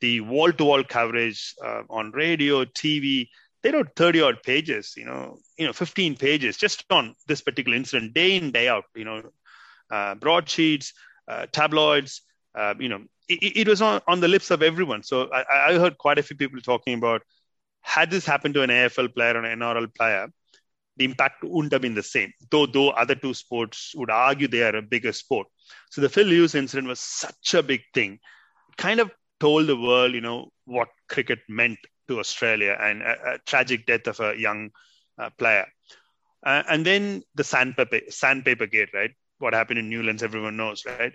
The 0.00 0.20
wall-to-wall 0.22 0.84
coverage 0.84 1.54
uh, 1.62 1.82
on 1.90 2.12
radio, 2.12 2.64
TV, 2.64 3.28
they 3.62 3.70
wrote 3.70 3.94
30 3.96 4.22
odd 4.22 4.42
pages, 4.42 4.94
you 4.96 5.04
know, 5.04 5.38
you 5.58 5.66
know, 5.66 5.74
15 5.74 6.16
pages 6.16 6.56
just 6.56 6.84
on 6.90 7.14
this 7.26 7.42
particular 7.42 7.76
incident, 7.76 8.14
day 8.14 8.36
in, 8.36 8.50
day 8.50 8.68
out, 8.68 8.84
you 8.94 9.04
know, 9.04 9.22
uh, 9.90 10.14
broadsheets, 10.14 10.92
uh, 11.28 11.46
tabloids, 11.52 12.22
uh, 12.54 12.74
you 12.78 12.88
know, 12.88 13.02
it, 13.28 13.56
it, 13.58 13.68
was 13.68 13.80
on, 13.80 14.00
on 14.08 14.20
the 14.20 14.28
lips 14.28 14.50
of 14.50 14.62
everyone. 14.62 15.02
So 15.02 15.30
I, 15.32 15.72
I 15.72 15.78
heard 15.78 15.98
quite 15.98 16.18
a 16.18 16.22
few 16.22 16.36
people 16.36 16.60
talking 16.60 16.94
about 16.94 17.22
had 17.82 18.10
this 18.10 18.26
happened 18.26 18.54
to 18.54 18.62
an 18.62 18.70
AFL 18.70 19.14
player 19.14 19.34
or 19.34 19.44
an 19.44 19.58
NRL 19.58 19.94
player, 19.94 20.28
the 20.96 21.04
impact 21.04 21.42
wouldn't 21.42 21.72
have 21.72 21.82
been 21.82 21.94
the 21.94 22.02
same. 22.02 22.32
Though, 22.50 22.66
though 22.66 22.90
other 22.90 23.14
two 23.14 23.34
sports 23.34 23.92
would 23.94 24.10
argue 24.10 24.48
they 24.48 24.62
are 24.62 24.76
a 24.76 24.82
bigger 24.82 25.12
sport. 25.12 25.46
So 25.90 26.00
the 26.00 26.08
Phil 26.08 26.28
Hughes 26.28 26.54
incident 26.54 26.88
was 26.88 27.00
such 27.00 27.54
a 27.54 27.62
big 27.62 27.82
thing. 27.94 28.18
Kind 28.76 29.00
of 29.00 29.10
told 29.38 29.66
the 29.66 29.76
world, 29.76 30.12
you 30.12 30.20
know, 30.20 30.50
what 30.66 30.88
cricket 31.08 31.38
meant 31.48 31.78
to 32.08 32.18
Australia 32.18 32.76
and 32.78 33.02
a, 33.02 33.34
a 33.34 33.38
tragic 33.46 33.86
death 33.86 34.06
of 34.06 34.20
a 34.20 34.38
young 34.38 34.70
uh, 35.18 35.30
player. 35.38 35.66
Uh, 36.44 36.62
and 36.68 36.84
then 36.84 37.22
the 37.34 37.44
sandpaper 37.44 38.00
sandpaper 38.08 38.66
gate, 38.66 38.90
right? 38.94 39.12
What 39.40 39.54
happened 39.54 39.78
in 39.78 39.90
Newlands, 39.90 40.22
everyone 40.22 40.56
knows, 40.56 40.84
right? 40.86 41.12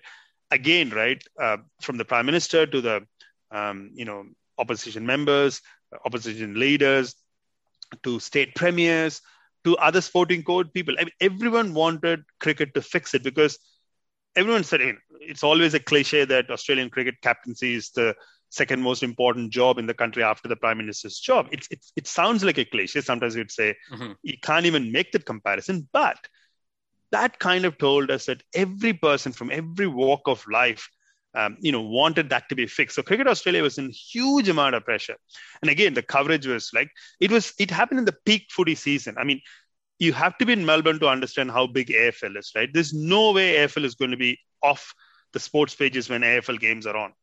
again, 0.51 0.89
right, 0.89 1.21
uh, 1.41 1.57
from 1.81 1.97
the 1.97 2.05
prime 2.05 2.25
minister 2.25 2.65
to 2.65 2.81
the, 2.81 3.07
um, 3.51 3.91
you 3.93 4.05
know, 4.05 4.25
opposition 4.57 5.05
members, 5.05 5.61
opposition 6.05 6.59
leaders, 6.59 7.15
to 8.03 8.19
state 8.19 8.55
premiers, 8.55 9.21
to 9.63 9.77
other 9.77 10.01
sporting 10.01 10.43
code 10.43 10.73
people. 10.73 10.95
I 10.97 11.03
mean, 11.03 11.13
everyone 11.19 11.73
wanted 11.73 12.23
cricket 12.39 12.73
to 12.75 12.81
fix 12.81 13.13
it 13.13 13.23
because 13.23 13.57
everyone 14.35 14.63
said 14.63 14.81
it's 15.19 15.43
always 15.43 15.73
a 15.73 15.79
cliche 15.79 16.25
that 16.25 16.49
Australian 16.49 16.89
cricket 16.89 17.15
captaincy 17.21 17.75
is 17.75 17.89
the 17.91 18.15
second 18.49 18.81
most 18.81 19.03
important 19.03 19.51
job 19.51 19.77
in 19.79 19.87
the 19.87 19.93
country 19.93 20.23
after 20.23 20.47
the 20.47 20.55
prime 20.55 20.77
minister's 20.77 21.19
job. 21.19 21.47
It's, 21.51 21.67
it's 21.71 21.91
it 21.95 22.07
sounds 22.07 22.43
like 22.43 22.57
a 22.57 22.65
cliche. 22.65 23.01
Sometimes 23.01 23.35
you'd 23.35 23.51
say 23.51 23.75
mm-hmm. 23.91 24.13
you 24.23 24.37
can't 24.41 24.65
even 24.65 24.91
make 24.91 25.11
that 25.13 25.25
comparison, 25.25 25.87
but 25.91 26.17
that 27.15 27.39
kind 27.39 27.65
of 27.65 27.77
told 27.77 28.11
us 28.11 28.25
that 28.25 28.43
every 28.53 28.93
person 28.93 29.31
from 29.31 29.51
every 29.51 29.87
walk 29.87 30.21
of 30.27 30.45
life 30.51 30.89
um, 31.35 31.57
you 31.59 31.71
know 31.71 31.81
wanted 31.81 32.29
that 32.29 32.49
to 32.49 32.55
be 32.55 32.67
fixed. 32.67 32.95
So 32.95 33.03
cricket 33.03 33.27
australia 33.27 33.63
was 33.63 33.77
in 33.77 33.91
huge 33.91 34.49
amount 34.49 34.75
of 34.75 34.85
pressure. 34.85 35.17
And 35.61 35.71
again 35.71 35.93
the 35.93 36.01
coverage 36.01 36.47
was 36.47 36.71
like 36.73 36.89
it 37.19 37.31
was 37.31 37.53
it 37.59 37.71
happened 37.71 37.99
in 37.99 38.05
the 38.05 38.17
peak 38.25 38.47
footy 38.51 38.75
season. 38.75 39.15
I 39.17 39.23
mean 39.23 39.41
you 39.99 40.13
have 40.13 40.37
to 40.39 40.45
be 40.45 40.53
in 40.53 40.65
melbourne 40.65 40.99
to 40.99 41.09
understand 41.09 41.51
how 41.51 41.67
big 41.67 41.89
afl 41.89 42.37
is 42.37 42.51
right? 42.55 42.69
There's 42.73 42.93
no 42.93 43.31
way 43.31 43.55
afl 43.65 43.85
is 43.85 43.95
going 43.95 44.11
to 44.11 44.17
be 44.17 44.39
off 44.61 44.93
the 45.33 45.39
sports 45.39 45.75
pages 45.75 46.09
when 46.09 46.21
afl 46.21 46.59
games 46.59 46.85
are 46.85 46.97
on. 46.97 47.13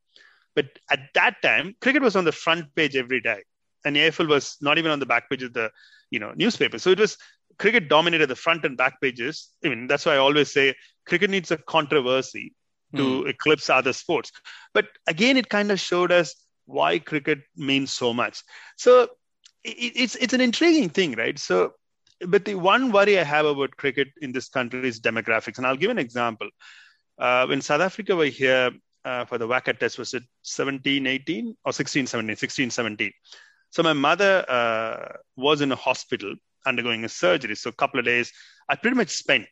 But 0.54 0.66
at 0.90 1.00
that 1.14 1.36
time 1.42 1.74
cricket 1.80 2.02
was 2.02 2.16
on 2.16 2.24
the 2.24 2.32
front 2.44 2.74
page 2.74 2.96
every 2.96 3.20
day. 3.20 3.42
And 3.84 3.96
afl 3.96 4.28
was 4.28 4.56
not 4.60 4.78
even 4.78 4.92
on 4.92 5.00
the 5.00 5.12
back 5.14 5.30
page 5.30 5.42
of 5.42 5.54
the 5.54 5.70
you 6.10 6.20
know 6.20 6.32
newspaper. 6.36 6.78
So 6.78 6.90
it 6.90 7.00
was 7.00 7.16
cricket 7.58 7.88
dominated 7.88 8.28
the 8.28 8.36
front 8.36 8.64
and 8.64 8.76
back 8.76 9.00
pages. 9.00 9.50
I 9.64 9.68
mean, 9.68 9.86
that's 9.86 10.06
why 10.06 10.14
I 10.14 10.18
always 10.18 10.52
say 10.52 10.74
cricket 11.06 11.30
needs 11.30 11.50
a 11.50 11.56
controversy 11.56 12.54
to 12.96 13.02
mm. 13.02 13.28
eclipse 13.28 13.70
other 13.70 13.92
sports. 13.92 14.32
But 14.74 14.86
again, 15.06 15.36
it 15.36 15.48
kind 15.48 15.70
of 15.70 15.80
showed 15.80 16.12
us 16.12 16.34
why 16.66 16.98
cricket 16.98 17.40
means 17.56 17.92
so 17.92 18.12
much. 18.12 18.42
So 18.76 19.08
it, 19.64 19.92
it's 19.96 20.14
it's 20.16 20.34
an 20.34 20.40
intriguing 20.40 20.88
thing, 20.88 21.12
right? 21.12 21.38
So, 21.38 21.72
but 22.26 22.44
the 22.44 22.54
one 22.54 22.92
worry 22.92 23.18
I 23.18 23.24
have 23.24 23.46
about 23.46 23.76
cricket 23.76 24.08
in 24.20 24.32
this 24.32 24.48
country 24.48 24.86
is 24.88 25.00
demographics, 25.00 25.58
and 25.58 25.66
I'll 25.66 25.76
give 25.76 25.90
an 25.90 25.98
example. 25.98 26.48
Uh, 27.18 27.46
when 27.46 27.60
South 27.60 27.80
Africa 27.80 28.16
were 28.16 28.26
here 28.26 28.70
uh, 29.04 29.24
for 29.24 29.38
the 29.38 29.46
WACA 29.46 29.78
test, 29.78 29.98
was 29.98 30.14
it 30.14 30.22
17, 30.42 31.06
18 31.06 31.56
or 31.64 31.72
16, 31.72 32.06
17, 32.06 32.36
16, 32.36 32.70
17? 32.70 33.12
So 33.70 33.82
my 33.82 33.92
mother 33.92 34.44
uh, 34.48 35.16
was 35.36 35.60
in 35.60 35.72
a 35.72 35.76
hospital 35.76 36.34
undergoing 36.66 37.04
a 37.04 37.08
surgery. 37.08 37.54
So 37.56 37.70
a 37.70 37.72
couple 37.72 37.98
of 37.98 38.06
days, 38.06 38.32
I 38.68 38.76
pretty 38.76 38.96
much 38.96 39.10
spent, 39.10 39.46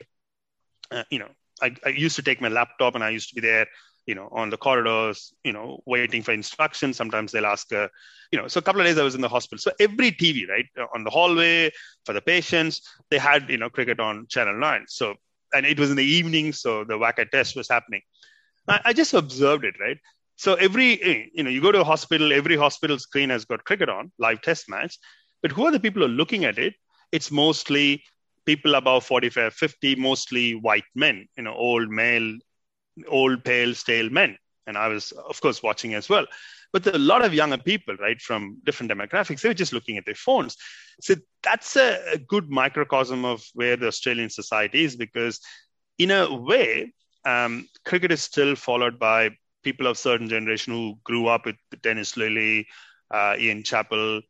uh, 0.91 1.05
you 1.11 1.19
know, 1.19 1.29
I, 1.63 1.75
I, 1.85 1.91
used 1.91 2.17
to 2.17 2.23
take 2.23 2.41
my 2.41 2.49
laptop 2.49 2.95
and 2.95 3.05
I 3.05 3.11
used 3.11 3.29
to 3.31 3.35
be 3.35 3.41
there, 3.41 3.67
you 4.07 4.15
know, 4.15 4.29
on 4.33 4.51
the 4.51 4.57
corridors, 4.57 5.33
you 5.45 5.53
know, 5.53 5.81
waiting 5.87 6.23
for 6.23 6.33
instructions. 6.33 6.97
Sometimes 6.97 7.33
they'll 7.33 7.47
ask, 7.47 7.73
uh, 7.73 7.89
you 8.33 8.39
know, 8.39 8.49
so 8.49 8.59
a 8.59 8.63
couple 8.63 8.81
of 8.81 8.87
days 8.87 8.99
I 8.99 9.03
was 9.03 9.15
in 9.15 9.21
the 9.21 9.29
hospital. 9.29 9.59
So 9.59 9.73
every 9.79 10.13
TV, 10.13 10.49
right, 10.49 10.67
uh, 10.79 10.87
on 10.95 11.05
the 11.05 11.11
hallway 11.11 11.71
for 12.05 12.13
the 12.13 12.23
patients, 12.23 12.81
they 13.11 13.19
had, 13.19 13.49
you 13.51 13.59
know, 13.59 13.69
cricket 13.69 14.01
on 14.01 14.27
Channel 14.29 14.59
9. 14.59 14.85
So, 14.89 15.15
and 15.53 15.67
it 15.67 15.79
was 15.79 15.91
in 15.91 15.97
the 15.97 16.05
evening, 16.05 16.53
so 16.53 16.85
the 16.85 16.95
WACA 16.95 17.31
test 17.31 17.57
was 17.57 17.69
happening. 17.69 18.03
I, 18.69 18.81
I 18.87 18.93
just 18.93 19.15
observed 19.15 19.65
it, 19.65 19.75
right? 19.81 19.99
So 20.37 20.55
every, 20.55 21.03
eh, 21.03 21.25
you 21.35 21.43
know, 21.43 21.51
you 21.51 21.61
go 21.61 21.71
to 21.71 21.83
a 21.83 21.85
hospital, 21.85 22.33
every 22.33 22.57
hospital 22.57 22.99
screen 22.99 23.29
has 23.29 23.45
got 23.45 23.65
cricket 23.65 23.91
on, 23.91 24.11
live 24.19 24.41
test 24.41 24.71
match. 24.71 24.99
But 25.43 25.53
who 25.53 25.67
are 25.67 25.71
the 25.71 25.81
people 25.81 26.01
who 26.01 26.07
are 26.07 26.17
looking 26.17 26.47
at 26.47 26.59
it? 26.59 26.75
It's 27.13 27.31
mostly 27.31 28.03
people 28.47 28.75
above 28.75 29.05
45, 29.05 29.55
50, 29.55 29.97
mostly 29.97 30.55
white 30.55 30.85
men, 30.95 31.27
you 31.37 31.43
know, 31.45 31.55
old 31.55 31.91
male, 31.91 32.37
old, 33.09 33.45
pale, 33.45 33.75
stale 33.75 34.11
men. 34.11 34.37
And 34.67 34.77
I 34.77 34.89
was, 34.89 35.13
of 35.13 35.41
course, 35.41 35.63
watching 35.63 35.95
as 35.95 36.09
well. 36.09 36.27
But 36.73 36.87
a 36.87 36.99
lot 36.99 37.25
of 37.25 37.35
younger 37.35 37.59
people, 37.59 37.97
right, 37.97 38.21
from 38.21 38.59
different 38.65 38.93
demographics. 38.93 39.41
They 39.41 39.49
were 39.49 39.55
just 39.55 39.73
looking 39.73 39.97
at 39.99 40.05
their 40.05 40.15
phones. 40.15 40.57
So 41.01 41.17
that's 41.43 41.77
a, 41.77 42.13
a 42.13 42.19
good 42.19 42.49
microcosm 42.49 43.25
of 43.25 43.43
where 43.55 43.77
the 43.77 43.89
Australian 43.89 44.31
society 44.31 44.85
is 44.85 44.97
because, 44.97 45.41
in 45.99 46.11
a 46.13 46.33
way, 46.33 46.93
um, 47.25 47.67
cricket 47.85 48.13
is 48.13 48.23
still 48.23 48.55
followed 48.55 48.99
by 48.99 49.31
people 49.63 49.87
of 49.87 49.99
certain 49.99 50.29
generation 50.29 50.73
who 50.73 50.99
grew 51.05 51.27
up 51.27 51.47
with 51.47 51.57
Dennis 51.83 52.13
Lillee, 52.13 52.65
uh, 53.13 53.35
Ian 53.39 53.63
Chappell. 53.65 54.21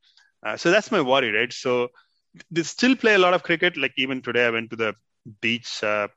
Uh, 0.45 0.57
so 0.57 0.71
that's 0.71 0.91
my 0.91 1.01
worry, 1.01 1.31
right? 1.33 1.53
So 1.53 1.89
they 2.51 2.63
still 2.63 2.97
play 2.97 3.15
a 3.15 3.19
lot 3.19 3.35
of 3.35 3.43
cricket. 3.43 3.77
Like 3.77 3.93
even 3.97 4.23
today, 4.23 4.47
I 4.47 4.51
went 4.51 4.71
to 4.71 4.77
the 4.77 4.95
beach 5.41 5.83
uh, 5.83 6.09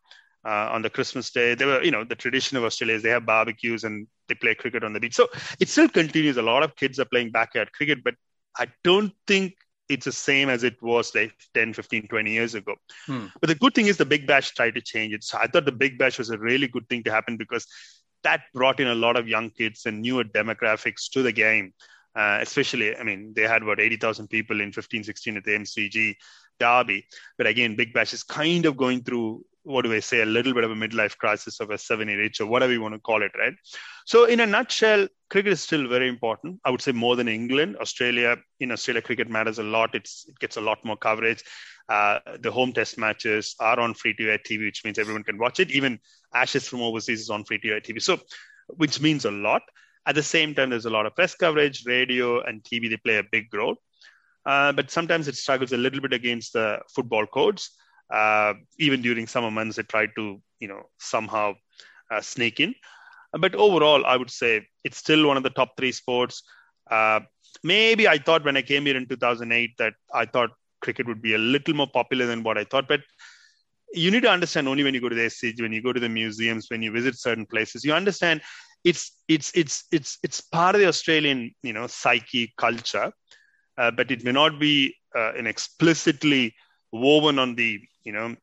uh, 0.45 0.69
on 0.71 0.81
the 0.81 0.89
Christmas 0.89 1.31
day. 1.31 1.55
They 1.55 1.65
were, 1.65 1.83
you 1.83 1.91
know, 1.91 2.03
the 2.03 2.15
tradition 2.15 2.57
of 2.57 2.63
Australia 2.63 2.95
is 2.95 3.03
they 3.03 3.09
have 3.09 3.25
barbecues 3.25 3.83
and 3.83 4.07
they 4.27 4.35
play 4.35 4.55
cricket 4.55 4.83
on 4.83 4.93
the 4.93 4.99
beach. 4.99 5.15
So 5.15 5.27
it 5.59 5.69
still 5.69 5.89
continues. 5.89 6.37
A 6.37 6.41
lot 6.41 6.63
of 6.63 6.75
kids 6.75 6.99
are 6.99 7.05
playing 7.05 7.31
backyard 7.31 7.71
cricket, 7.73 8.03
but 8.03 8.15
I 8.57 8.67
don't 8.83 9.13
think 9.27 9.55
it's 9.89 10.05
the 10.05 10.11
same 10.11 10.49
as 10.49 10.63
it 10.63 10.81
was 10.81 11.13
like 11.13 11.33
10, 11.53 11.73
15, 11.73 12.07
20 12.07 12.31
years 12.31 12.55
ago. 12.55 12.75
Hmm. 13.05 13.27
But 13.41 13.47
the 13.47 13.55
good 13.55 13.73
thing 13.73 13.87
is 13.87 13.97
the 13.97 14.05
Big 14.05 14.25
Bash 14.25 14.51
tried 14.51 14.75
to 14.75 14.81
change 14.81 15.13
it. 15.13 15.23
So 15.23 15.37
I 15.37 15.47
thought 15.47 15.65
the 15.65 15.71
Big 15.71 15.97
Bash 15.97 16.17
was 16.17 16.29
a 16.29 16.37
really 16.37 16.67
good 16.67 16.87
thing 16.89 17.03
to 17.03 17.11
happen 17.11 17.37
because 17.37 17.67
that 18.23 18.41
brought 18.53 18.79
in 18.79 18.87
a 18.87 18.95
lot 18.95 19.17
of 19.17 19.27
young 19.27 19.49
kids 19.49 19.85
and 19.85 20.01
newer 20.01 20.23
demographics 20.23 21.09
to 21.11 21.21
the 21.21 21.31
game. 21.31 21.73
Uh, 22.15 22.39
especially, 22.41 22.95
I 22.95 23.03
mean, 23.03 23.33
they 23.35 23.43
had 23.43 23.63
about 23.63 23.79
80,000 23.79 24.27
people 24.27 24.61
in 24.61 24.71
15 24.71 25.03
16 25.03 25.37
at 25.37 25.43
the 25.43 25.51
MCG 25.51 26.15
Derby. 26.59 27.05
But 27.37 27.47
again, 27.47 27.75
Big 27.75 27.93
Bash 27.93 28.13
is 28.13 28.23
kind 28.23 28.65
of 28.65 28.77
going 28.77 29.03
through, 29.03 29.43
what 29.63 29.83
do 29.83 29.93
I 29.93 29.99
say, 29.99 30.21
a 30.21 30.25
little 30.25 30.53
bit 30.53 30.63
of 30.63 30.71
a 30.71 30.75
midlife 30.75 31.17
crisis 31.17 31.59
of 31.59 31.71
a 31.71 31.77
seven 31.77 32.07
year 32.07 32.23
itch 32.23 32.41
or 32.41 32.47
whatever 32.47 32.71
you 32.71 32.81
want 32.81 32.93
to 32.93 32.99
call 32.99 33.23
it, 33.23 33.31
right? 33.37 33.53
So, 34.05 34.25
in 34.25 34.39
a 34.41 34.45
nutshell, 34.45 35.07
cricket 35.29 35.53
is 35.53 35.61
still 35.63 35.87
very 35.87 36.07
important. 36.07 36.59
I 36.63 36.69
would 36.69 36.81
say 36.81 36.91
more 36.91 37.15
than 37.15 37.27
England. 37.27 37.77
Australia, 37.77 38.37
in 38.59 38.71
Australia, 38.71 39.01
cricket 39.01 39.29
matters 39.29 39.59
a 39.59 39.63
lot. 39.63 39.95
It's, 39.95 40.25
it 40.27 40.37
gets 40.39 40.57
a 40.57 40.61
lot 40.61 40.83
more 40.85 40.97
coverage. 40.97 41.43
Uh, 41.89 42.19
the 42.39 42.51
home 42.51 42.71
test 42.73 42.97
matches 42.97 43.55
are 43.59 43.79
on 43.79 43.93
free 43.93 44.13
to 44.13 44.29
air 44.29 44.37
TV, 44.37 44.65
which 44.65 44.85
means 44.85 44.99
everyone 44.99 45.23
can 45.23 45.37
watch 45.37 45.59
it. 45.59 45.71
Even 45.71 45.99
Ashes 46.33 46.67
from 46.67 46.81
overseas 46.81 47.21
is 47.21 47.29
on 47.29 47.43
free 47.43 47.59
to 47.59 47.69
air 47.69 47.81
TV. 47.81 48.01
So, 48.01 48.19
which 48.67 49.01
means 49.01 49.25
a 49.25 49.31
lot. 49.31 49.61
At 50.05 50.15
the 50.15 50.23
same 50.23 50.53
time, 50.53 50.69
there's 50.69 50.85
a 50.85 50.89
lot 50.89 51.05
of 51.05 51.15
press 51.15 51.35
coverage, 51.35 51.85
radio, 51.85 52.41
and 52.41 52.63
TV. 52.63 52.89
They 52.89 52.97
play 52.97 53.17
a 53.17 53.23
big 53.23 53.53
role. 53.53 53.75
Uh, 54.45 54.73
but 54.73 54.91
sometimes 54.91 55.27
it 55.27 55.35
struggles 55.35 55.71
a 55.71 55.77
little 55.77 56.01
bit 56.01 56.13
against 56.13 56.53
the 56.53 56.79
football 56.93 57.25
codes. 57.25 57.71
Uh, 58.11 58.53
even 58.77 59.01
during 59.01 59.25
summer 59.27 59.49
months, 59.49 59.77
they 59.77 59.83
try 59.83 60.07
to, 60.17 60.41
you 60.59 60.67
know, 60.67 60.83
somehow 60.99 61.53
uh, 62.11 62.21
sneak 62.21 62.59
in. 62.59 62.75
But 63.31 63.55
overall, 63.55 64.05
I 64.05 64.17
would 64.17 64.29
say 64.29 64.67
it's 64.83 64.97
still 64.97 65.27
one 65.27 65.37
of 65.37 65.43
the 65.43 65.49
top 65.49 65.77
three 65.77 65.91
sports. 65.91 66.43
Uh, 66.89 67.21
maybe 67.63 68.07
I 68.07 68.17
thought 68.17 68.43
when 68.43 68.57
I 68.57 68.61
came 68.61 68.85
here 68.85 68.97
in 68.97 69.07
2008 69.07 69.71
that 69.77 69.93
I 70.13 70.25
thought 70.25 70.51
cricket 70.81 71.07
would 71.07 71.21
be 71.21 71.33
a 71.33 71.37
little 71.37 71.73
more 71.73 71.87
popular 71.87 72.25
than 72.25 72.43
what 72.43 72.57
I 72.57 72.65
thought. 72.65 72.87
But 72.87 73.01
you 73.93 74.11
need 74.11 74.23
to 74.23 74.29
understand 74.29 74.67
only 74.67 74.83
when 74.83 74.93
you 74.93 75.01
go 75.01 75.09
to 75.09 75.15
the 75.15 75.25
SCG, 75.25 75.61
when 75.61 75.71
you 75.71 75.81
go 75.81 75.93
to 75.93 75.99
the 75.99 76.09
museums, 76.09 76.67
when 76.69 76.81
you 76.81 76.91
visit 76.91 77.17
certain 77.17 77.45
places, 77.45 77.83
you 77.83 77.93
understand 77.93 78.41
it's 78.83 79.11
it's 79.27 79.51
it's 79.55 79.85
it's 79.91 80.17
it's 80.23 80.41
part 80.41 80.75
of 80.75 80.81
the 80.81 80.87
Australian 80.87 81.53
you 81.63 81.73
know 81.73 81.87
psyche 81.87 82.53
culture, 82.57 83.11
uh, 83.77 83.91
but 83.91 84.11
it 84.11 84.23
may 84.23 84.31
not 84.31 84.59
be 84.59 84.95
uh, 85.15 85.33
an 85.33 85.47
explicitly 85.47 86.53
woven 86.91 87.39
on 87.39 87.55
the 87.55 87.79
you 88.03 88.11
know 88.11 88.35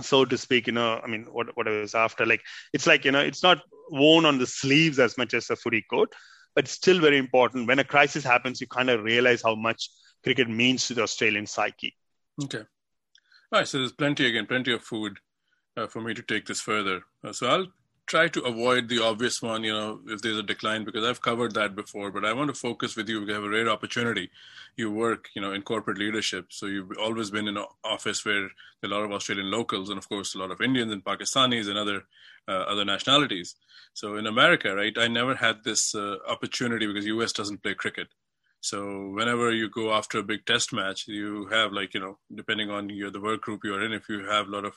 so 0.00 0.24
to 0.24 0.36
speak 0.36 0.66
you 0.66 0.72
know 0.72 1.00
i 1.02 1.06
mean 1.06 1.24
what 1.30 1.56
what 1.56 1.68
I 1.68 1.80
was 1.80 1.94
after. 1.94 2.26
Like 2.26 2.42
it's 2.72 2.86
like 2.86 3.04
you 3.04 3.12
know 3.12 3.20
it's 3.20 3.42
not 3.42 3.62
worn 3.90 4.24
on 4.24 4.38
the 4.38 4.46
sleeves 4.46 4.98
as 4.98 5.16
much 5.18 5.34
as 5.34 5.50
a 5.50 5.56
footy 5.56 5.84
coat 5.90 6.12
but 6.54 6.68
still 6.68 7.00
very 7.00 7.18
important. 7.18 7.66
When 7.68 7.78
a 7.78 7.84
crisis 7.84 8.24
happens 8.24 8.60
you 8.60 8.66
kind 8.66 8.90
of 8.90 9.02
realize 9.02 9.42
how 9.42 9.54
much 9.54 9.90
cricket 10.22 10.48
means 10.48 10.86
to 10.86 10.94
the 10.94 11.02
australian 11.02 11.46
psyche. 11.46 11.94
Okay. 12.42 12.64
All 13.52 13.60
right 13.60 13.68
so 13.68 13.78
there's 13.78 13.92
plenty 13.92 14.26
again 14.26 14.46
plenty 14.46 14.72
of 14.72 14.82
food 14.82 15.18
uh, 15.76 15.86
for 15.86 16.00
me 16.00 16.14
to 16.14 16.22
take 16.22 16.46
this 16.46 16.60
further. 16.60 17.02
Uh, 17.24 17.32
so 17.32 17.46
i'll 17.48 17.66
try 18.06 18.28
to 18.28 18.40
avoid 18.42 18.88
the 18.88 19.02
obvious 19.02 19.42
one, 19.42 19.64
you 19.64 19.72
know, 19.72 20.00
if 20.06 20.22
there's 20.22 20.38
a 20.38 20.42
decline, 20.42 20.84
because 20.84 21.04
I've 21.04 21.20
covered 21.20 21.54
that 21.54 21.74
before. 21.74 22.10
But 22.10 22.24
I 22.24 22.32
want 22.32 22.48
to 22.48 22.54
focus 22.54 22.96
with 22.96 23.08
you. 23.08 23.24
We 23.24 23.32
have 23.32 23.44
a 23.44 23.48
rare 23.48 23.68
opportunity. 23.68 24.30
You 24.76 24.90
work, 24.90 25.28
you 25.34 25.42
know, 25.42 25.52
in 25.52 25.62
corporate 25.62 25.98
leadership, 25.98 26.46
so 26.50 26.66
you've 26.66 26.92
always 27.00 27.30
been 27.30 27.48
in 27.48 27.56
an 27.56 27.64
office 27.84 28.24
where 28.24 28.48
a 28.84 28.88
lot 28.88 29.02
of 29.04 29.12
Australian 29.12 29.50
locals, 29.50 29.88
and 29.88 29.98
of 29.98 30.08
course, 30.08 30.34
a 30.34 30.38
lot 30.38 30.50
of 30.50 30.60
Indians 30.60 30.92
and 30.92 31.04
Pakistanis 31.04 31.68
and 31.68 31.78
other 31.78 32.04
uh, 32.48 32.64
other 32.72 32.84
nationalities. 32.84 33.56
So 33.94 34.16
in 34.16 34.26
America, 34.26 34.74
right, 34.74 34.96
I 34.96 35.08
never 35.08 35.34
had 35.34 35.64
this 35.64 35.94
uh, 35.94 36.16
opportunity 36.28 36.86
because 36.86 37.06
U.S. 37.06 37.32
doesn't 37.32 37.62
play 37.62 37.74
cricket. 37.74 38.08
So 38.66 39.10
whenever 39.14 39.52
you 39.52 39.68
go 39.70 39.92
after 39.92 40.18
a 40.18 40.24
big 40.24 40.44
test 40.44 40.72
match, 40.72 41.06
you 41.06 41.46
have 41.52 41.72
like 41.72 41.94
you 41.94 42.00
know, 42.00 42.18
depending 42.34 42.68
on 42.68 42.88
your 42.88 43.12
the 43.12 43.20
work 43.20 43.42
group 43.42 43.60
you're 43.62 43.84
in, 43.84 43.92
if 43.92 44.08
you 44.08 44.24
have 44.26 44.48
a 44.48 44.50
lot 44.50 44.64
of 44.64 44.74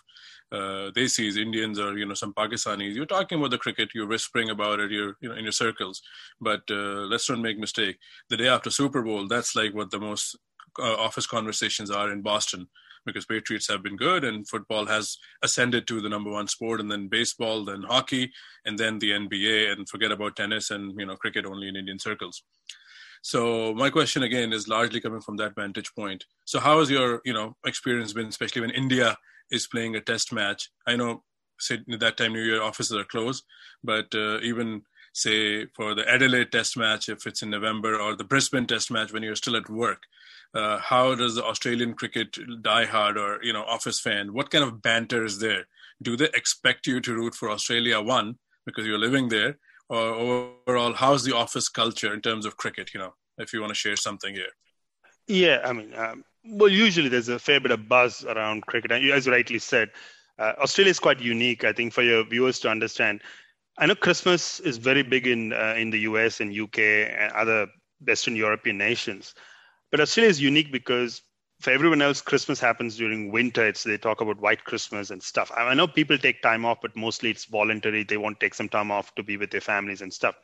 uh, 0.51 0.91
Desis, 0.91 1.37
Indians, 1.37 1.79
or 1.79 1.97
you 1.97 2.05
know 2.05 2.13
some 2.13 2.33
Pakistanis, 2.33 2.93
you're 2.93 3.07
talking 3.07 3.39
about 3.39 3.49
the 3.49 3.57
cricket, 3.57 3.89
you're 3.95 4.05
whispering 4.05 4.51
about 4.51 4.79
it, 4.79 4.91
you're 4.91 5.17
you 5.21 5.29
know 5.29 5.35
in 5.35 5.43
your 5.43 5.51
circles. 5.63 6.03
But 6.39 6.61
uh, 6.69 7.07
let's 7.11 7.27
not 7.27 7.39
make 7.39 7.57
mistake. 7.57 7.97
The 8.29 8.37
day 8.37 8.47
after 8.47 8.69
Super 8.69 9.01
Bowl, 9.01 9.27
that's 9.27 9.55
like 9.55 9.73
what 9.73 9.89
the 9.89 9.99
most 9.99 10.37
uh, 10.77 10.95
office 11.07 11.25
conversations 11.25 11.89
are 11.89 12.11
in 12.11 12.21
Boston 12.21 12.67
because 13.07 13.25
Patriots 13.25 13.67
have 13.69 13.81
been 13.81 13.95
good 13.95 14.23
and 14.23 14.47
football 14.47 14.85
has 14.85 15.17
ascended 15.41 15.87
to 15.87 15.99
the 15.99 16.09
number 16.09 16.29
one 16.29 16.47
sport, 16.47 16.79
and 16.79 16.91
then 16.91 17.07
baseball, 17.07 17.65
then 17.65 17.81
hockey, 17.89 18.31
and 18.65 18.77
then 18.77 18.99
the 18.99 19.11
NBA, 19.11 19.71
and 19.71 19.89
forget 19.89 20.11
about 20.11 20.35
tennis 20.35 20.69
and 20.69 20.93
you 20.99 21.07
know 21.07 21.15
cricket 21.15 21.47
only 21.47 21.67
in 21.69 21.75
Indian 21.75 21.97
circles. 21.97 22.43
So 23.21 23.73
my 23.73 23.89
question 23.89 24.23
again 24.23 24.53
is 24.53 24.67
largely 24.67 25.01
coming 25.01 25.21
from 25.21 25.37
that 25.37 25.55
vantage 25.55 25.93
point. 25.95 26.25
So 26.45 26.59
how 26.59 26.79
has 26.79 26.89
your 26.89 27.21
you 27.25 27.33
know 27.33 27.55
experience 27.65 28.13
been, 28.13 28.27
especially 28.27 28.61
when 28.61 28.71
India 28.71 29.17
is 29.51 29.67
playing 29.67 29.95
a 29.95 30.01
test 30.01 30.31
match? 30.31 30.69
I 30.87 30.95
know 30.95 31.23
say 31.59 31.79
that 31.87 32.17
time 32.17 32.33
New 32.33 32.41
Year 32.43 32.61
offices 32.61 32.95
are 32.95 33.03
closed, 33.03 33.43
but 33.83 34.13
uh, 34.15 34.39
even 34.41 34.83
say 35.13 35.65
for 35.75 35.95
the 35.95 36.07
Adelaide 36.09 36.51
test 36.51 36.77
match 36.77 37.09
if 37.09 37.25
it's 37.25 37.41
in 37.41 37.49
November 37.49 37.99
or 37.99 38.15
the 38.15 38.23
Brisbane 38.23 38.67
test 38.67 38.91
match 38.91 39.11
when 39.11 39.23
you're 39.23 39.35
still 39.35 39.55
at 39.55 39.69
work. 39.69 40.03
Uh, 40.53 40.79
how 40.79 41.13
does 41.13 41.35
the 41.35 41.43
Australian 41.43 41.93
cricket 41.93 42.33
diehard 42.63 43.15
or 43.17 43.43
you 43.43 43.53
know 43.53 43.63
office 43.63 43.99
fan? 43.99 44.33
What 44.33 44.49
kind 44.49 44.63
of 44.63 44.81
banter 44.81 45.23
is 45.23 45.39
there? 45.39 45.67
Do 46.01 46.15
they 46.15 46.29
expect 46.33 46.87
you 46.87 47.01
to 47.01 47.13
root 47.13 47.35
for 47.35 47.49
Australia 47.49 48.01
one 48.01 48.37
because 48.65 48.85
you're 48.85 48.97
living 48.99 49.29
there, 49.29 49.57
or 49.89 50.53
overall, 50.67 50.93
how's 50.93 51.23
the 51.23 51.35
office 51.35 51.67
culture 51.67 52.13
in 52.13 52.21
terms 52.21 52.45
of 52.45 52.57
cricket? 52.57 52.93
You 52.93 52.99
know, 52.99 53.13
if 53.37 53.53
you 53.53 53.61
want 53.61 53.71
to 53.71 53.75
share 53.75 53.95
something 53.95 54.33
here. 54.33 54.51
Yeah, 55.27 55.61
I 55.63 55.73
mean, 55.73 55.93
um, 55.95 56.23
well, 56.45 56.69
usually 56.69 57.09
there's 57.09 57.29
a 57.29 57.39
fair 57.39 57.59
bit 57.59 57.71
of 57.71 57.87
buzz 57.87 58.23
around 58.25 58.65
cricket, 58.65 58.91
and 58.91 59.03
as 59.11 59.27
rightly 59.27 59.59
said, 59.59 59.89
uh, 60.37 60.53
Australia 60.61 60.91
is 60.91 60.99
quite 60.99 61.19
unique. 61.19 61.63
I 61.63 61.73
think 61.73 61.93
for 61.93 62.01
your 62.01 62.23
viewers 62.23 62.59
to 62.61 62.69
understand, 62.69 63.21
I 63.77 63.85
know 63.85 63.95
Christmas 63.95 64.59
is 64.59 64.77
very 64.77 65.03
big 65.03 65.27
in 65.27 65.53
uh, 65.53 65.75
in 65.77 65.89
the 65.89 65.99
US 65.99 66.39
and 66.39 66.57
UK 66.57 66.79
and 66.79 67.31
other 67.33 67.67
Western 68.05 68.35
European 68.35 68.77
nations, 68.77 69.33
but 69.91 69.99
Australia 69.99 70.29
is 70.29 70.41
unique 70.41 70.71
because 70.71 71.21
for 71.59 71.71
everyone 71.71 72.01
else, 72.01 72.21
Christmas 72.21 72.59
happens 72.59 72.95
during 72.95 73.31
winter. 73.31 73.67
It's 73.67 73.83
they 73.83 73.97
talk 73.97 74.21
about 74.21 74.39
white 74.39 74.63
Christmas 74.63 75.09
and 75.09 75.21
stuff. 75.21 75.51
I 75.55 75.73
know 75.73 75.87
people 75.87 76.17
take 76.17 76.41
time 76.41 76.65
off, 76.65 76.79
but 76.81 76.95
mostly 76.95 77.31
it's 77.31 77.45
voluntary. 77.45 78.03
They 78.03 78.17
won't 78.17 78.39
take 78.39 78.53
some 78.53 78.69
time 78.69 78.91
off 78.91 79.13
to 79.15 79.23
be 79.23 79.35
with 79.35 79.51
their 79.51 79.61
families 79.61 80.01
and 80.01 80.13
stuff. 80.13 80.35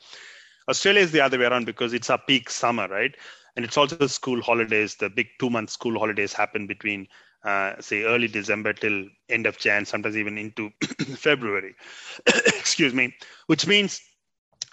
Australia 0.67 1.01
is 1.01 1.12
the 1.12 1.21
other 1.21 1.39
way 1.39 1.45
around 1.45 1.65
because 1.65 1.93
it's 1.93 2.10
a 2.10 2.17
peak 2.17 2.49
summer, 2.49 2.88
right? 2.88 3.15
And 3.56 3.63
it's 3.63 3.78
also 3.78 3.95
the 3.95 4.10
school 4.10 4.41
holidays. 4.41 4.95
The 4.95 5.10
big 5.10 5.28
two-month 5.39 5.69
school 5.69 5.97
holidays 5.97 6.34
happen 6.34 6.67
between, 6.67 7.08
uh, 7.45 7.80
say, 7.80 8.04
early 8.04 8.28
December 8.28 8.73
till 8.73 9.06
end 9.30 9.45
of 9.45 9.58
Jan, 9.58 9.86
sometimes 9.86 10.17
even 10.17 10.38
into 10.38 10.71
February. 11.15 11.75
Excuse 12.28 12.93
me. 12.93 13.15
Which 13.47 13.67
means 13.67 14.01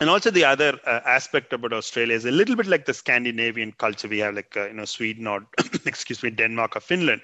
and 0.00 0.10
also 0.10 0.30
the 0.30 0.44
other 0.44 0.78
uh, 0.86 1.00
aspect 1.04 1.52
about 1.52 1.72
Australia 1.72 2.14
is 2.14 2.24
a 2.24 2.30
little 2.30 2.56
bit 2.56 2.66
like 2.66 2.86
the 2.86 2.94
Scandinavian 2.94 3.72
culture 3.72 4.08
we 4.08 4.18
have, 4.18 4.34
like 4.34 4.56
uh, 4.56 4.66
you 4.66 4.74
know 4.74 4.84
Sweden 4.84 5.26
or 5.26 5.46
excuse 5.86 6.22
me 6.22 6.30
Denmark 6.30 6.76
or 6.76 6.80
Finland, 6.80 7.22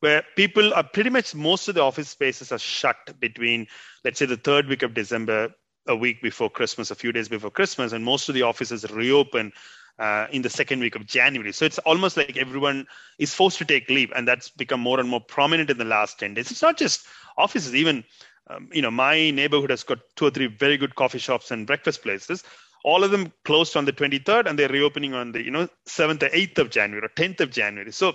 where 0.00 0.24
people 0.36 0.74
are 0.74 0.84
pretty 0.84 1.10
much 1.10 1.34
most 1.34 1.68
of 1.68 1.74
the 1.74 1.82
office 1.82 2.08
spaces 2.08 2.52
are 2.52 2.58
shut 2.58 2.96
between 3.20 3.66
let's 4.04 4.18
say 4.18 4.26
the 4.26 4.36
third 4.36 4.66
week 4.66 4.82
of 4.82 4.94
December, 4.94 5.54
a 5.86 5.96
week 5.96 6.22
before 6.22 6.50
Christmas, 6.50 6.90
a 6.90 6.94
few 6.94 7.12
days 7.12 7.28
before 7.28 7.50
Christmas, 7.50 7.92
and 7.92 8.04
most 8.04 8.28
of 8.28 8.34
the 8.34 8.42
offices 8.42 8.90
reopen 8.90 9.52
uh, 9.98 10.26
in 10.32 10.42
the 10.42 10.50
second 10.50 10.80
week 10.80 10.96
of 10.96 11.06
January. 11.06 11.52
So 11.52 11.64
it's 11.64 11.78
almost 11.78 12.16
like 12.16 12.36
everyone 12.36 12.86
is 13.18 13.34
forced 13.34 13.58
to 13.58 13.64
take 13.64 13.88
leave, 13.88 14.12
and 14.14 14.26
that's 14.26 14.48
become 14.48 14.80
more 14.80 15.00
and 15.00 15.08
more 15.08 15.20
prominent 15.20 15.70
in 15.70 15.78
the 15.78 15.84
last 15.84 16.18
10 16.18 16.34
days. 16.34 16.50
It's 16.50 16.62
not 16.62 16.78
just 16.78 17.06
offices, 17.36 17.74
even 17.74 18.04
um, 18.48 18.68
you 18.72 18.82
know, 18.82 18.90
my 18.90 19.30
neighborhood 19.30 19.70
has 19.70 19.82
got 19.82 19.98
two 20.16 20.26
or 20.26 20.30
three 20.30 20.46
very 20.46 20.76
good 20.76 20.94
coffee 20.94 21.18
shops 21.18 21.50
and 21.50 21.66
breakfast 21.66 22.02
places. 22.02 22.42
All 22.84 23.04
of 23.04 23.12
them 23.12 23.32
closed 23.44 23.76
on 23.76 23.84
the 23.84 23.92
23rd, 23.92 24.46
and 24.46 24.58
they're 24.58 24.68
reopening 24.68 25.14
on 25.14 25.32
the 25.32 25.44
you 25.44 25.50
know 25.50 25.68
7th 25.88 26.22
or 26.22 26.28
8th 26.28 26.58
of 26.58 26.70
January 26.70 27.04
or 27.04 27.08
10th 27.10 27.40
of 27.40 27.50
January. 27.50 27.92
So 27.92 28.14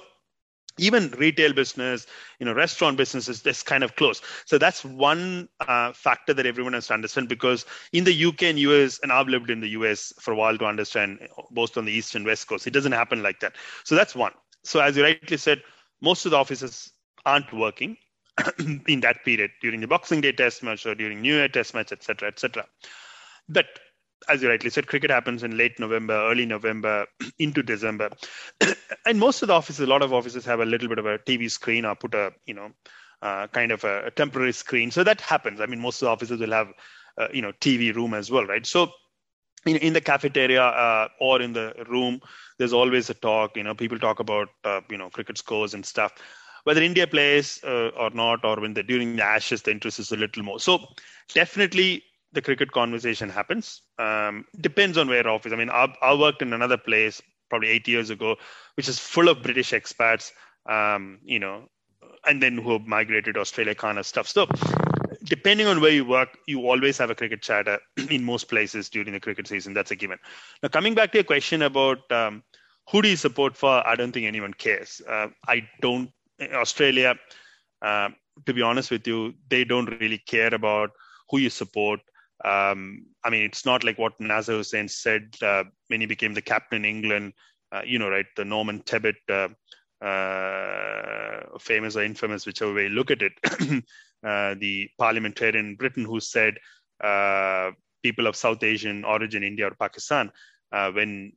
even 0.77 1.09
retail 1.17 1.53
business, 1.53 2.05
you 2.39 2.45
know, 2.45 2.53
restaurant 2.53 2.97
business 2.97 3.27
is 3.27 3.41
just 3.41 3.65
kind 3.65 3.83
of 3.83 3.95
close. 3.95 4.21
So 4.45 4.57
that's 4.57 4.85
one 4.85 5.49
uh, 5.61 5.91
factor 5.93 6.33
that 6.33 6.45
everyone 6.45 6.73
has 6.73 6.87
to 6.87 6.93
understand 6.93 7.29
because 7.29 7.65
in 7.93 8.03
the 8.03 8.25
UK 8.25 8.43
and 8.43 8.59
US, 8.59 8.99
and 9.01 9.11
I've 9.11 9.27
lived 9.27 9.49
in 9.49 9.59
the 9.59 9.69
US 9.69 10.13
for 10.19 10.33
a 10.33 10.35
while 10.35 10.57
to 10.57 10.65
understand 10.65 11.27
both 11.51 11.77
on 11.77 11.85
the 11.85 11.91
east 11.91 12.15
and 12.15 12.25
west 12.25 12.47
coast, 12.47 12.67
it 12.67 12.71
doesn't 12.71 12.91
happen 12.91 13.23
like 13.23 13.39
that. 13.39 13.55
So 13.83 13.95
that's 13.95 14.15
one. 14.15 14.33
So 14.63 14.79
as 14.79 14.97
you 14.97 15.03
rightly 15.03 15.37
said, 15.37 15.63
most 16.01 16.25
of 16.25 16.31
the 16.31 16.37
offices 16.37 16.91
aren't 17.25 17.51
working. 17.53 17.97
in 18.87 18.99
that 19.01 19.23
period 19.25 19.51
during 19.61 19.81
the 19.81 19.87
Boxing 19.87 20.21
Day 20.21 20.31
Test 20.31 20.63
match 20.63 20.85
or 20.85 20.95
during 20.95 21.21
New 21.21 21.35
Year 21.35 21.47
Test 21.47 21.73
match, 21.73 21.91
etc., 21.91 22.29
etc. 22.29 22.65
But 23.49 23.65
as 24.29 24.41
you 24.41 24.49
rightly 24.49 24.69
said, 24.69 24.87
cricket 24.87 25.09
happens 25.09 25.43
in 25.43 25.57
late 25.57 25.79
November, 25.79 26.13
early 26.13 26.45
November 26.45 27.05
into 27.39 27.63
December, 27.63 28.09
and 29.05 29.19
most 29.19 29.41
of 29.41 29.47
the 29.47 29.53
offices, 29.53 29.81
a 29.81 29.87
lot 29.87 30.01
of 30.01 30.13
offices 30.13 30.45
have 30.45 30.59
a 30.59 30.65
little 30.65 30.87
bit 30.87 30.99
of 30.99 31.05
a 31.05 31.17
TV 31.19 31.49
screen 31.49 31.85
or 31.85 31.95
put 31.95 32.13
a 32.13 32.31
you 32.45 32.53
know 32.53 32.71
uh, 33.21 33.47
kind 33.47 33.71
of 33.71 33.83
a, 33.83 34.05
a, 34.05 34.11
temporary 34.11 34.53
screen. 34.53 34.91
So 34.91 35.03
that 35.03 35.21
happens. 35.21 35.59
I 35.59 35.65
mean, 35.65 35.79
most 35.79 36.01
of 36.01 36.05
the 36.05 36.11
offices 36.11 36.39
will 36.39 36.51
have 36.51 36.71
uh, 37.17 37.27
you 37.33 37.41
know 37.41 37.51
TV 37.53 37.93
room 37.95 38.13
as 38.13 38.29
well, 38.29 38.45
right? 38.45 38.65
So 38.65 38.91
in, 39.65 39.77
in 39.77 39.93
the 39.93 40.01
cafeteria 40.01 40.63
uh, 40.63 41.07
or 41.19 41.41
in 41.41 41.53
the 41.53 41.73
room, 41.89 42.21
there's 42.59 42.73
always 42.73 43.09
a 43.09 43.15
talk. 43.15 43.57
You 43.57 43.63
know, 43.63 43.73
people 43.73 43.97
talk 43.97 44.19
about 44.19 44.49
uh, 44.63 44.81
you 44.89 44.97
know 44.97 45.09
cricket 45.09 45.37
scores 45.37 45.73
and 45.73 45.85
stuff 45.85 46.13
whether 46.67 46.81
India 46.81 47.07
plays 47.07 47.63
uh, 47.63 47.91
or 47.95 48.09
not, 48.09 48.43
or 48.43 48.59
when 48.59 48.73
the 48.73 48.83
during 48.83 49.15
the 49.15 49.23
Ashes, 49.23 49.61
the 49.61 49.71
interest 49.71 49.99
is 49.99 50.11
a 50.11 50.17
little 50.17 50.43
more. 50.43 50.59
So 50.59 50.85
definitely 51.33 52.03
the 52.33 52.41
cricket 52.41 52.73
conversation 52.73 53.29
happens. 53.29 53.83
Um, 53.97 54.43
depends 54.59 54.97
on 54.97 55.07
where 55.07 55.25
office. 55.29 55.53
I 55.53 55.55
mean, 55.55 55.69
I, 55.69 55.87
I, 56.01 56.13
worked 56.13 56.41
in 56.41 56.51
another 56.51 56.75
place 56.77 57.21
probably 57.49 57.69
eight 57.69 57.87
years 57.87 58.09
ago, 58.09 58.35
which 58.75 58.89
is 58.89 58.99
full 58.99 59.29
of 59.29 59.41
British 59.41 59.71
expats. 59.71 60.31
Um, 60.65 61.19
you 61.23 61.39
know, 61.39 61.69
and 62.25 62.43
then 62.43 62.57
who 62.57 62.73
have 62.73 62.85
migrated 62.85 63.35
to 63.35 63.39
Australia, 63.39 63.73
kind 63.73 63.97
of 63.97 64.05
stuff. 64.05 64.27
So, 64.27 64.45
depending 65.23 65.67
on 65.67 65.79
where 65.79 65.91
you 65.91 66.03
work, 66.03 66.37
you 66.47 66.69
always 66.69 66.97
have 66.97 67.09
a 67.09 67.15
cricket 67.15 67.41
chatter 67.41 67.79
in 68.09 68.25
most 68.25 68.49
places 68.49 68.89
during 68.89 69.13
the 69.13 69.21
cricket 69.21 69.47
season. 69.47 69.73
That's 69.73 69.91
a 69.91 69.95
given. 69.95 70.19
Now, 70.61 70.67
coming 70.67 70.95
back 70.95 71.13
to 71.13 71.19
your 71.19 71.23
question 71.23 71.61
about 71.61 72.11
um, 72.11 72.43
who 72.91 73.01
do 73.01 73.07
you 73.07 73.15
support 73.15 73.55
for, 73.55 73.87
I 73.87 73.95
don't 73.95 74.11
think 74.11 74.25
anyone 74.25 74.53
cares. 74.53 75.01
Uh, 75.07 75.27
I 75.47 75.65
don't. 75.81 76.11
Australia, 76.41 77.15
uh, 77.81 78.09
to 78.45 78.53
be 78.53 78.61
honest 78.61 78.91
with 78.91 79.07
you, 79.07 79.33
they 79.49 79.63
don't 79.63 79.89
really 79.99 80.19
care 80.19 80.53
about 80.53 80.91
who 81.29 81.39
you 81.39 81.49
support. 81.49 81.99
Um, 82.45 83.05
I 83.23 83.29
mean, 83.29 83.43
it's 83.43 83.65
not 83.65 83.83
like 83.83 83.97
what 83.97 84.19
Nasser 84.19 84.53
Hussain 84.53 84.87
said 84.87 85.35
uh, 85.41 85.63
when 85.87 86.01
he 86.01 86.07
became 86.07 86.33
the 86.33 86.41
captain 86.41 86.85
in 86.85 86.97
England. 86.97 87.33
Uh, 87.71 87.81
you 87.85 87.99
know, 87.99 88.09
right? 88.09 88.25
The 88.37 88.45
Norman 88.45 88.81
Tebbit, 88.83 89.15
uh, 89.29 90.05
uh, 90.05 91.57
famous 91.59 91.97
or 91.97 92.03
infamous, 92.03 92.45
whichever 92.45 92.73
way 92.73 92.83
you 92.83 92.89
look 92.89 93.11
at 93.11 93.21
it, 93.21 93.33
uh, 94.23 94.55
the 94.59 94.89
parliamentarian 94.97 95.65
in 95.65 95.75
Britain 95.75 96.05
who 96.05 96.19
said 96.21 96.55
uh, 97.03 97.71
people 98.03 98.27
of 98.27 98.37
South 98.37 98.63
Asian 98.63 99.03
origin, 99.03 99.43
India 99.43 99.67
or 99.67 99.75
Pakistan, 99.75 100.31
when 100.69 101.33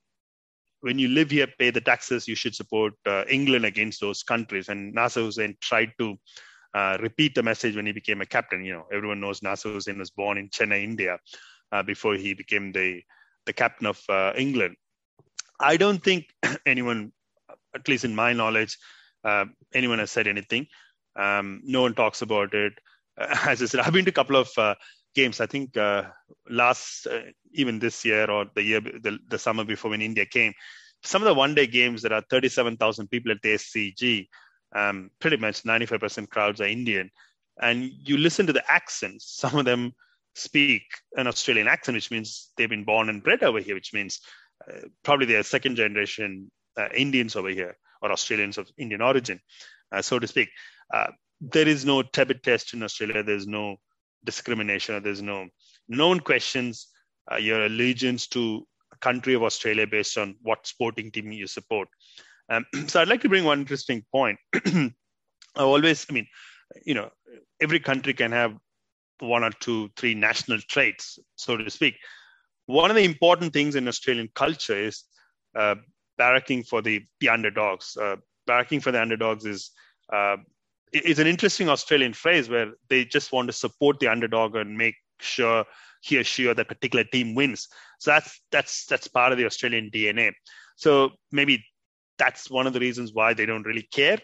when 0.81 0.99
you 0.99 1.09
live 1.09 1.31
here, 1.31 1.47
pay 1.59 1.71
the 1.71 1.81
taxes, 1.81 2.27
you 2.27 2.35
should 2.35 2.55
support 2.55 2.95
England 3.29 3.65
against 3.65 4.01
those 4.01 4.23
countries. 4.23 4.69
And 4.69 4.95
Nasser 4.95 5.21
Hussain 5.21 5.57
tried 5.61 5.93
to 5.99 6.17
uh, 6.75 6.97
repeat 7.01 7.35
the 7.35 7.43
message 7.43 7.77
when 7.77 7.87
he 7.87 7.93
became 7.93 8.21
a 8.21 8.27
captain. 8.27 8.65
You 8.65 8.75
know, 8.75 8.87
everyone 8.93 9.21
knows 9.21 9.43
Nasser 9.43 9.71
Hussain 9.71 9.99
was 9.99 10.11
born 10.11 10.39
in 10.39 10.49
Chennai, 10.51 10.83
India, 10.83 11.19
uh, 11.73 11.83
before 11.83 12.15
he 12.15 12.35
became 12.35 12.73
the 12.73 13.03
the 13.47 13.53
captain 13.53 13.87
of 13.87 14.01
uh, 14.09 14.33
England. 14.37 14.77
I 15.59 15.77
don't 15.77 16.03
think 16.03 16.27
anyone, 16.67 17.13
at 17.75 17.89
least 17.89 18.05
in 18.05 18.15
my 18.15 18.33
knowledge, 18.33 18.79
uh, 19.25 19.47
anyone 19.75 19.99
has 19.99 20.11
said 20.11 20.27
anything. 20.27 20.67
Um, 21.17 21.61
no 21.65 21.83
one 21.83 21.95
talks 21.95 22.23
about 22.23 22.55
it. 22.55 22.75
as 23.19 23.63
I 23.63 23.67
said, 23.67 23.81
I've 23.81 23.93
been 23.93 24.05
to 24.05 24.11
a 24.11 24.15
couple 24.21 24.37
of 24.37 24.51
uh, 24.57 24.75
games. 25.15 25.41
I 25.41 25.47
think 25.47 25.77
last, 26.49 27.07
even 27.53 27.79
this 27.79 28.05
year 28.05 28.31
or 28.31 28.47
the 28.55 28.63
year, 28.63 28.81
the, 28.81 29.19
the 29.29 29.39
summer 29.39 29.65
before 29.65 29.91
when 29.91 30.03
India 30.03 30.27
came, 30.27 30.53
some 31.03 31.23
of 31.23 31.27
the 31.27 31.35
one 31.35 31.55
day 31.55 31.67
games 31.67 32.03
there 32.03 32.13
are 32.13 32.23
37,000 32.29 33.09
people 33.09 33.33
at 33.33 33.43
the 33.43 33.55
SCG 33.55 34.29
um, 34.75 35.11
pretty 35.21 35.37
much 35.37 35.63
95% 35.63 36.29
crowds 36.29 36.61
are 36.61 36.67
Indian. 36.67 37.11
And 37.61 37.83
you 37.85 38.17
listen 38.17 38.47
to 38.47 38.53
the 38.53 38.71
accents, 38.71 39.27
some 39.37 39.59
of 39.59 39.65
them 39.65 39.93
speak 40.35 40.83
an 41.17 41.27
Australian 41.27 41.69
accent, 41.69 41.97
which 41.97 42.11
means 42.11 42.51
they've 42.57 42.69
been 42.69 42.85
born 42.85 43.09
and 43.09 43.23
bred 43.23 43.43
over 43.43 43.61
here, 43.61 43.75
which 43.75 43.93
means 43.93 44.21
uh, 44.69 44.81
probably 45.03 45.27
they're 45.27 45.43
second 45.43 45.77
generation 45.77 46.51
uh, 46.79 46.89
Indians 46.95 47.37
over 47.37 47.49
here 47.49 47.77
or 48.01 48.13
Australians 48.13 48.57
of 48.57 48.71
Indian 48.79 49.03
origin, 49.03 49.41
uh, 49.93 50.01
so 50.01 50.19
to 50.19 50.27
speak. 50.27 50.49
Uh, 50.93 51.09
there 51.41 51.69
is 51.69 51.85
no 51.85 52.03
Tebbit 52.03 52.43
test 52.43 52.73
in 52.73 52.83
Australia. 52.83 53.23
There's 53.23 53.47
no 53.47 53.77
discrimination. 54.25 54.95
Or 54.95 55.01
there's 55.01 55.23
no 55.23 55.49
no 55.89 56.09
one 56.09 56.21
questions 56.21 56.89
uh, 57.31 57.37
your 57.37 57.67
allegiance 57.67 58.27
to 58.29 58.67
a 58.93 58.97
country 58.99 59.35
of 59.35 59.43
Australia 59.43 59.87
based 59.87 60.19
on 60.19 60.37
what 60.43 60.67
sporting 60.67 61.11
team 61.11 61.33
you 61.33 61.47
support. 61.47 61.89
Um, 62.49 62.65
so 62.87 63.01
I'd 63.01 63.09
like 63.09 63.23
to 63.23 63.29
bring 63.29 63.45
one 63.45 63.61
interesting 63.61 64.05
point. 64.13 64.39
I 64.67 64.93
always, 65.57 66.07
I 66.09 66.13
mean, 66.13 66.27
you 66.85 66.95
know, 66.95 67.11
every 67.61 67.81
country 67.81 68.15
can 68.15 68.33
have 68.33 68.57
one 69.19 69.45
or 69.45 69.51
two, 69.51 69.91
three 69.97 70.15
national 70.15 70.59
traits, 70.69 71.19
so 71.37 71.57
to 71.57 71.71
speak. 71.71 71.97
One 72.67 72.91
of 72.91 72.97
the 72.97 73.05
important 73.05 73.53
things 73.53 73.75
in 73.75 73.89
Australian 73.89 74.29
culture 74.35 74.77
is 74.77 75.05
uh, 75.59 75.75
barracking 76.19 76.67
for 76.67 76.83
the, 76.83 77.03
the 77.21 77.29
underdogs. 77.29 77.97
Uh, 77.97 78.17
barracking 78.49 78.83
for 78.83 78.93
the 78.93 79.03
underdogs 79.03 79.45
is 79.45 79.71
is 80.93 81.19
an 81.19 81.27
interesting 81.27 81.69
Australian 81.69 82.13
phrase 82.13 82.49
where 82.49 82.73
they 82.89 83.05
just 83.05 83.33
want 83.33 83.49
to 83.49 83.53
support 83.53 84.01
the 84.01 84.09
underdog 84.09 84.57
and 84.57 84.77
make 84.77 84.97
sure 85.21 85.65
he 86.03 86.19
or 86.19 86.25
she 86.25 86.47
or 86.47 86.55
that 86.55 86.69
particular 86.69 87.05
team 87.05 87.35
wins. 87.35 87.69
So 87.99 88.11
that's 88.11 88.41
that's 88.51 88.87
that's 88.87 89.09
part 89.09 89.33
of 89.33 89.39
the 89.39 89.47
Australian 89.47 89.91
DNA. 89.91 90.33
So 90.77 91.11
maybe 91.31 91.65
that's 92.19 92.51
one 92.51 92.67
of 92.67 92.73
the 92.73 92.81
reasons 92.81 93.13
why 93.13 93.35
they 93.35 93.47
don't 93.47 93.67
really 93.67 93.89
care 93.93 94.19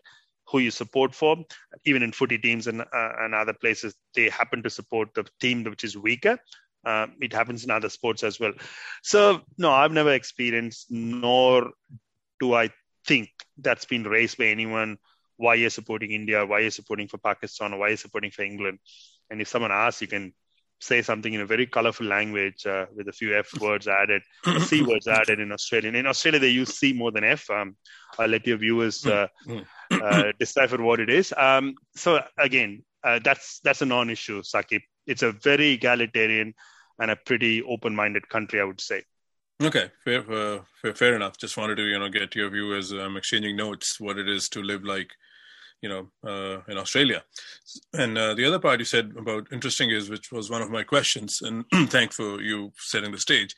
who 0.49 0.59
you 0.59 0.71
support 0.71 1.15
for. 1.15 1.37
Even 1.85 2.03
in 2.03 2.13
footy 2.13 2.39
teams 2.39 2.67
and, 2.67 2.81
uh, 2.81 3.13
and 3.21 3.35
other 3.35 3.53
places, 3.53 3.95
they 4.15 4.29
happen 4.29 4.63
to 4.63 4.71
support 4.71 5.09
the 5.15 5.27
team 5.41 5.65
which 5.65 5.85
is 5.85 5.97
weaker. 5.97 6.39
Uh, 6.85 7.09
it 7.21 7.33
happens 7.33 7.65
in 7.65 7.71
other 7.71 7.89
sports 7.89 8.23
as 8.23 8.39
well. 8.39 8.53
So, 9.03 9.41
no, 9.59 9.73
I've 9.73 9.93
never 9.93 10.13
experienced, 10.13 10.87
nor 10.91 11.73
do 12.39 12.55
I 12.55 12.71
think 13.07 13.29
that's 13.59 13.85
been 13.85 14.05
raised 14.05 14.39
by 14.39 14.47
anyone 14.47 14.99
why 15.37 15.55
you're 15.55 15.71
supporting 15.71 16.13
India, 16.13 16.45
why 16.45 16.61
you're 16.61 16.71
supporting 16.71 17.09
for 17.09 17.19
Pakistan, 17.19 17.73
or 17.73 17.79
why 17.79 17.89
you're 17.89 17.97
supporting 17.97 18.31
for 18.31 18.43
England. 18.43 18.79
And 19.31 19.41
if 19.41 19.49
someone 19.49 19.73
asks, 19.73 20.01
you 20.03 20.09
can 20.09 20.33
say 20.81 21.01
something 21.01 21.33
in 21.33 21.41
a 21.41 21.47
very 21.47 21.67
colorful 21.67 22.07
language 22.07 22.67
uh, 22.67 22.87
with 22.95 23.09
a 23.09 23.13
few 23.13 23.37
F 23.37 23.49
words 23.61 23.89
added, 23.89 24.23
C 24.61 24.83
words 24.83 25.09
added 25.09 25.41
in 25.41 25.53
Australian. 25.53 25.95
In 25.95 26.07
Australia, 26.07 26.41
they 26.41 26.49
use 26.49 26.75
C 26.79 26.93
more 26.93 27.11
than 27.11 27.25
F. 27.25 27.49
Um, 27.51 27.77
I'll 28.19 28.29
let 28.29 28.47
your 28.47 28.59
viewers 28.59 29.05
uh, 29.07 29.29
mm, 29.47 29.65
mm. 29.93 30.03
uh, 30.03 30.33
decipher 30.39 30.83
what 30.83 31.01
it 31.01 31.11
is. 31.11 31.33
Um, 31.37 31.75
so 31.95 32.23
again, 32.39 32.83
uh, 33.05 33.21
that's 33.23 33.61
that's 33.61 33.83
a 33.83 33.87
non-issue, 33.87 34.43
Saqib. 34.43 34.81
It's 35.07 35.23
a 35.23 35.33
very 35.33 35.71
egalitarian 35.71 36.55
and 36.99 37.11
a 37.11 37.17
pretty 37.17 37.63
open-minded 37.63 38.29
country, 38.29 38.61
I 38.61 38.65
would 38.65 38.81
say. 38.81 39.05
Okay, 39.63 39.91
fair, 40.05 40.21
uh, 40.31 40.61
fair, 40.83 40.95
fair 40.95 41.17
enough. 41.17 41.39
Just 41.39 41.57
wanted 41.57 41.77
to 41.77 41.85
you 41.85 41.99
know 41.99 42.09
get 42.09 42.35
your 42.35 42.51
view 42.51 42.75
as 42.75 42.91
I'm 42.91 43.17
exchanging 43.17 43.57
notes 43.57 43.99
what 43.99 44.19
it 44.19 44.29
is 44.29 44.49
to 44.51 44.63
live 44.63 44.85
like 44.85 45.11
you 45.83 45.89
know, 45.89 46.09
uh, 46.27 46.61
in 46.69 46.79
Australia. 46.79 47.23
And 47.93 48.17
uh, 48.17 48.35
the 48.35 48.45
other 48.45 48.59
part 48.59 48.79
you 48.79 48.85
said 48.85 49.13
about 49.17 49.53
interesting 49.53 49.91
is, 49.91 50.09
which 50.09 50.33
was 50.33 50.51
one 50.51 50.63
of 50.63 50.71
my 50.71 50.83
questions, 50.83 51.43
and 51.43 51.65
thank 51.91 52.13
for 52.13 52.41
you 52.41 52.73
setting 52.77 53.13
the 53.13 53.19
stage, 53.19 53.55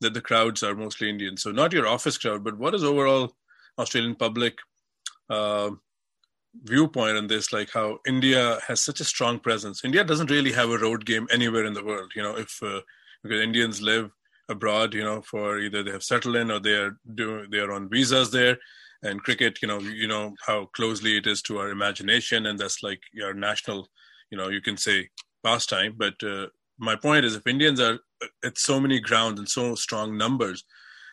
that 0.00 0.14
the 0.14 0.20
crowds 0.20 0.62
are 0.62 0.74
mostly 0.74 1.08
Indian. 1.10 1.36
So 1.36 1.50
not 1.50 1.72
your 1.72 1.86
office 1.86 2.18
crowd, 2.18 2.44
but 2.44 2.58
what 2.58 2.74
is 2.74 2.84
overall 2.84 3.34
Australian 3.78 4.14
public 4.14 4.58
uh, 5.30 5.70
viewpoint 6.62 7.16
on 7.16 7.26
this? 7.26 7.52
Like 7.52 7.70
how 7.72 7.98
India 8.06 8.58
has 8.66 8.80
such 8.82 9.00
a 9.00 9.04
strong 9.04 9.38
presence. 9.38 9.84
India 9.84 10.04
doesn't 10.04 10.30
really 10.30 10.52
have 10.52 10.70
a 10.70 10.78
road 10.78 11.04
game 11.04 11.26
anywhere 11.30 11.64
in 11.64 11.74
the 11.74 11.84
world. 11.84 12.12
You 12.14 12.22
know, 12.22 12.36
if 12.36 12.62
uh, 12.62 12.80
because 13.22 13.40
Indians 13.40 13.82
live 13.82 14.10
abroad, 14.48 14.94
you 14.94 15.02
know, 15.02 15.22
for 15.22 15.58
either 15.58 15.82
they 15.82 15.90
have 15.90 16.04
settled 16.04 16.36
in 16.36 16.50
or 16.50 16.60
they 16.60 16.74
are 16.74 16.96
doing 17.14 17.48
they 17.50 17.58
are 17.58 17.72
on 17.72 17.88
visas 17.88 18.30
there 18.30 18.58
and 19.02 19.22
cricket 19.22 19.60
you 19.62 19.68
know 19.68 19.78
you 19.78 20.08
know 20.08 20.34
how 20.46 20.66
closely 20.76 21.16
it 21.16 21.26
is 21.26 21.42
to 21.42 21.58
our 21.58 21.70
imagination 21.70 22.46
and 22.46 22.58
that's 22.58 22.82
like 22.82 23.00
our 23.22 23.34
national 23.34 23.88
you 24.30 24.38
know 24.38 24.48
you 24.48 24.60
can 24.60 24.76
say 24.76 25.08
pastime. 25.44 25.94
But 25.96 26.14
uh, 26.22 26.46
my 26.78 26.96
point 26.96 27.24
is 27.24 27.36
if 27.36 27.46
indians 27.46 27.80
are 27.80 27.98
at 28.44 28.58
so 28.58 28.78
many 28.80 29.00
grounds 29.00 29.38
and 29.38 29.48
so 29.48 29.74
strong 29.74 30.16
numbers 30.16 30.64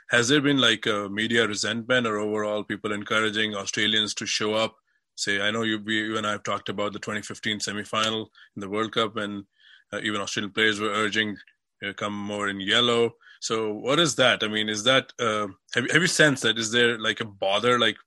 has 0.10 0.28
there 0.28 0.41
been 0.41 0.58
like 0.58 0.86
a 0.86 1.10
media 1.10 1.48
resentment 1.48 2.06
or 2.06 2.17
overall 2.17 2.63
people 2.63 2.91
encouraging 2.91 3.56
australians 3.56 4.13
to 4.13 4.26
show 4.26 4.54
up? 4.54 4.76
Say 5.15 5.41
i 5.41 5.52
know 5.52 5.62
you, 5.63 5.80
you 5.88 6.17
and 6.17 6.28
i 6.28 6.32
have 6.32 6.43
talked 6.43 6.69
about 6.69 6.91
the 6.91 7.00
2015 7.00 7.60
semi-final 7.60 8.32
in 8.56 8.60
the 8.60 8.69
world 8.69 8.91
cup 8.91 9.15
and 9.17 9.46
uh, 9.93 10.00
even 10.04 10.22
australian 10.22 10.52
players 10.52 10.80
were 10.80 10.89
urging 10.89 11.38
uh, 11.86 11.93
come 11.93 12.17
more 12.17 12.50
in 12.50 12.60
yellow 12.60 13.13
so 13.43 13.73
what 13.73 13.99
is 13.99 14.15
that? 14.15 14.41
I 14.41 14.47
mean, 14.47 14.69
is 14.69 14.86
that 14.86 15.12
uh, 15.19 15.47
have 15.75 15.91
have 15.91 16.01
you 16.01 16.08
sensed 16.08 16.43
that? 16.43 16.58
Is 16.58 16.71
there 16.71 16.97
like 16.97 17.19
a 17.19 17.25
bother 17.25 17.77
like 17.77 17.97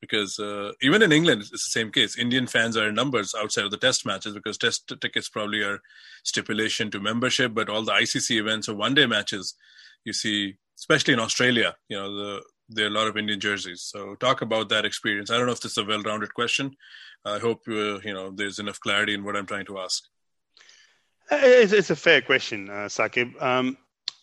because 0.00 0.38
uh, 0.38 0.70
even 0.82 1.02
in 1.02 1.10
England 1.10 1.40
it's 1.40 1.50
the 1.50 1.58
same 1.58 1.90
case. 1.90 2.16
Indian 2.16 2.46
fans 2.46 2.76
are 2.76 2.88
in 2.90 2.94
numbers 2.94 3.34
outside 3.36 3.64
of 3.64 3.72
the 3.72 3.76
Test 3.76 4.06
matches 4.06 4.34
because 4.34 4.56
Test 4.56 4.92
tickets 5.00 5.28
probably 5.28 5.62
are 5.62 5.80
stipulation 6.22 6.92
to 6.92 7.00
membership, 7.00 7.54
but 7.54 7.68
all 7.68 7.82
the 7.82 7.90
ICC 7.90 8.38
events 8.38 8.68
or 8.68 8.76
one 8.76 8.94
day 8.94 9.04
matches, 9.04 9.56
you 10.04 10.12
see, 10.12 10.54
especially 10.78 11.14
in 11.14 11.18
Australia, 11.18 11.74
you 11.88 11.96
know 11.96 12.14
the 12.14 12.42
there 12.68 12.84
are 12.84 12.94
a 12.94 12.98
lot 12.98 13.08
of 13.08 13.16
Indian 13.16 13.40
jerseys. 13.40 13.82
So 13.82 14.14
talk 14.14 14.42
about 14.42 14.68
that 14.68 14.84
experience. 14.84 15.28
I 15.28 15.36
don't 15.36 15.46
know 15.46 15.58
if 15.58 15.60
this 15.60 15.72
is 15.72 15.78
a 15.78 15.84
well-rounded 15.84 16.32
question. 16.34 16.76
I 17.24 17.40
hope 17.40 17.62
uh, 17.66 17.98
you 18.08 18.14
know 18.14 18.30
there's 18.30 18.60
enough 18.60 18.78
clarity 18.78 19.14
in 19.14 19.24
what 19.24 19.36
I'm 19.36 19.46
trying 19.46 19.66
to 19.66 19.80
ask. 19.80 20.04
It's, 21.32 21.72
it's 21.72 21.90
a 21.90 21.96
fair 21.96 22.20
question, 22.20 22.70
uh, 22.70 22.88
Saqib. 22.98 23.42
Um, 23.42 23.76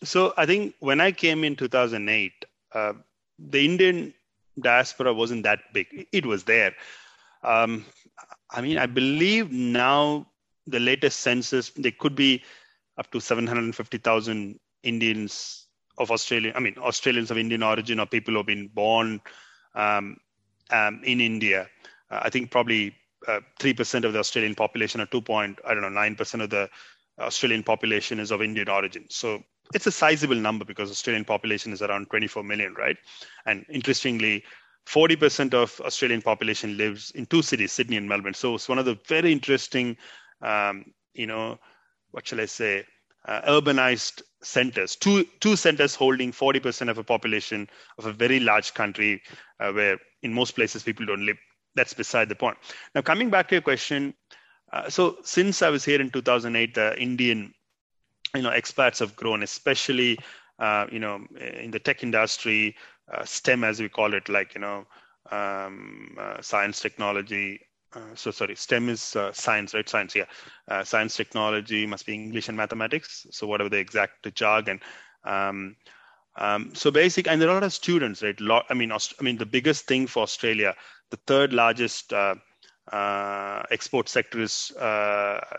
so 0.04 0.34
I 0.36 0.46
think 0.46 0.74
when 0.80 1.00
I 1.00 1.12
came 1.12 1.44
in 1.44 1.56
2008, 1.56 2.32
uh, 2.74 2.92
the 3.38 3.64
Indian 3.64 4.14
diaspora 4.60 5.12
wasn't 5.12 5.44
that 5.44 5.60
big. 5.72 6.06
It 6.12 6.26
was 6.26 6.44
there. 6.44 6.74
Um, 7.42 7.84
I 8.50 8.60
mean, 8.60 8.78
I 8.78 8.86
believe 8.86 9.50
now 9.50 10.26
the 10.66 10.80
latest 10.80 11.20
census, 11.20 11.70
there 11.70 11.92
could 11.98 12.14
be 12.14 12.42
up 12.98 13.10
to 13.12 13.20
750,000 13.20 14.60
Indians 14.82 15.66
of 15.98 16.10
Australia. 16.10 16.52
I 16.54 16.60
mean, 16.60 16.74
Australians 16.78 17.30
of 17.30 17.38
Indian 17.38 17.62
origin 17.62 18.00
or 18.00 18.06
people 18.06 18.32
who 18.32 18.38
have 18.38 18.46
been 18.46 18.68
born 18.68 19.20
um, 19.74 20.16
um, 20.70 21.00
in 21.04 21.20
India. 21.20 21.68
Uh, 22.10 22.20
I 22.22 22.30
think 22.30 22.50
probably 22.50 22.94
uh, 23.26 23.40
three 23.58 23.72
uh, 23.72 23.74
percent 23.76 24.04
of 24.04 24.12
the 24.12 24.18
Australian 24.18 24.54
population, 24.54 25.00
or 25.00 25.06
two 25.06 25.22
point 25.22 25.58
I 25.66 25.74
don't 25.74 25.82
know 25.82 25.88
nine 25.88 26.16
percent 26.16 26.42
of 26.42 26.50
the 26.50 26.68
Australian 27.18 27.62
population 27.62 28.18
is 28.18 28.30
of 28.30 28.42
Indian 28.42 28.68
origin. 28.68 29.06
So 29.08 29.42
it's 29.74 29.86
a 29.86 29.92
sizable 29.92 30.36
number 30.36 30.64
because 30.64 30.90
Australian 30.90 31.24
population 31.24 31.72
is 31.72 31.82
around 31.82 32.08
24 32.10 32.42
million, 32.42 32.74
right? 32.74 32.96
And 33.46 33.64
interestingly, 33.68 34.44
40% 34.86 35.54
of 35.54 35.80
Australian 35.80 36.22
population 36.22 36.76
lives 36.76 37.12
in 37.12 37.26
two 37.26 37.42
cities, 37.42 37.72
Sydney 37.72 37.96
and 37.96 38.08
Melbourne. 38.08 38.34
So 38.34 38.54
it's 38.54 38.68
one 38.68 38.78
of 38.78 38.84
the 38.84 38.98
very 39.06 39.32
interesting, 39.32 39.96
um, 40.40 40.86
you 41.14 41.26
know, 41.26 41.58
what 42.10 42.26
shall 42.26 42.40
I 42.40 42.46
say, 42.46 42.84
uh, 43.26 43.40
urbanized 43.42 44.22
centers. 44.42 44.96
Two 44.96 45.24
two 45.40 45.56
centers 45.56 45.94
holding 45.94 46.32
40% 46.32 46.90
of 46.90 46.98
a 46.98 47.04
population 47.04 47.68
of 47.98 48.06
a 48.06 48.12
very 48.12 48.40
large 48.40 48.74
country, 48.74 49.22
uh, 49.60 49.72
where 49.72 49.98
in 50.22 50.32
most 50.32 50.52
places 50.52 50.82
people 50.82 51.06
don't 51.06 51.24
live. 51.24 51.36
That's 51.74 51.94
beside 51.94 52.28
the 52.28 52.34
point. 52.34 52.58
Now, 52.94 53.02
coming 53.02 53.30
back 53.30 53.48
to 53.48 53.54
your 53.54 53.62
question, 53.62 54.14
uh, 54.72 54.90
so 54.90 55.18
since 55.22 55.62
I 55.62 55.70
was 55.70 55.84
here 55.84 56.00
in 56.00 56.10
2008, 56.10 56.74
the 56.74 57.00
Indian, 57.00 57.54
you 58.34 58.42
know, 58.42 58.50
expats 58.50 59.00
have 59.00 59.16
grown, 59.16 59.42
especially, 59.42 60.18
uh, 60.58 60.86
you 60.90 60.98
know, 60.98 61.20
in 61.38 61.70
the 61.70 61.78
tech 61.78 62.02
industry, 62.02 62.76
uh, 63.12 63.24
STEM 63.24 63.64
as 63.64 63.80
we 63.80 63.88
call 63.88 64.14
it, 64.14 64.28
like 64.28 64.54
you 64.54 64.60
know, 64.60 64.86
um, 65.30 66.16
uh, 66.18 66.40
science, 66.40 66.80
technology. 66.80 67.60
Uh, 67.94 68.14
so 68.14 68.30
sorry, 68.30 68.54
STEM 68.54 68.88
is 68.88 69.16
uh, 69.16 69.32
science, 69.32 69.74
right? 69.74 69.88
Science, 69.88 70.14
yeah. 70.14 70.24
Uh, 70.68 70.82
science, 70.82 71.16
technology 71.16 71.84
must 71.86 72.06
be 72.06 72.14
English 72.14 72.48
and 72.48 72.56
mathematics. 72.56 73.26
So 73.30 73.46
whatever 73.46 73.68
the 73.68 73.78
exact 73.78 74.32
jargon. 74.34 74.80
Um, 75.24 75.76
um, 76.36 76.74
so 76.74 76.90
basic, 76.90 77.28
and 77.28 77.40
there 77.40 77.48
are 77.48 77.52
a 77.52 77.54
lot 77.56 77.64
of 77.64 77.72
students, 77.74 78.22
right? 78.22 78.38
I 78.70 78.74
mean, 78.74 78.92
Aust- 78.92 79.14
I 79.20 79.22
mean, 79.24 79.36
the 79.36 79.44
biggest 79.44 79.86
thing 79.86 80.06
for 80.06 80.22
Australia, 80.22 80.74
the 81.10 81.18
third 81.26 81.52
largest 81.52 82.14
export 82.90 84.08
sector 84.08 84.40
is 84.40 84.72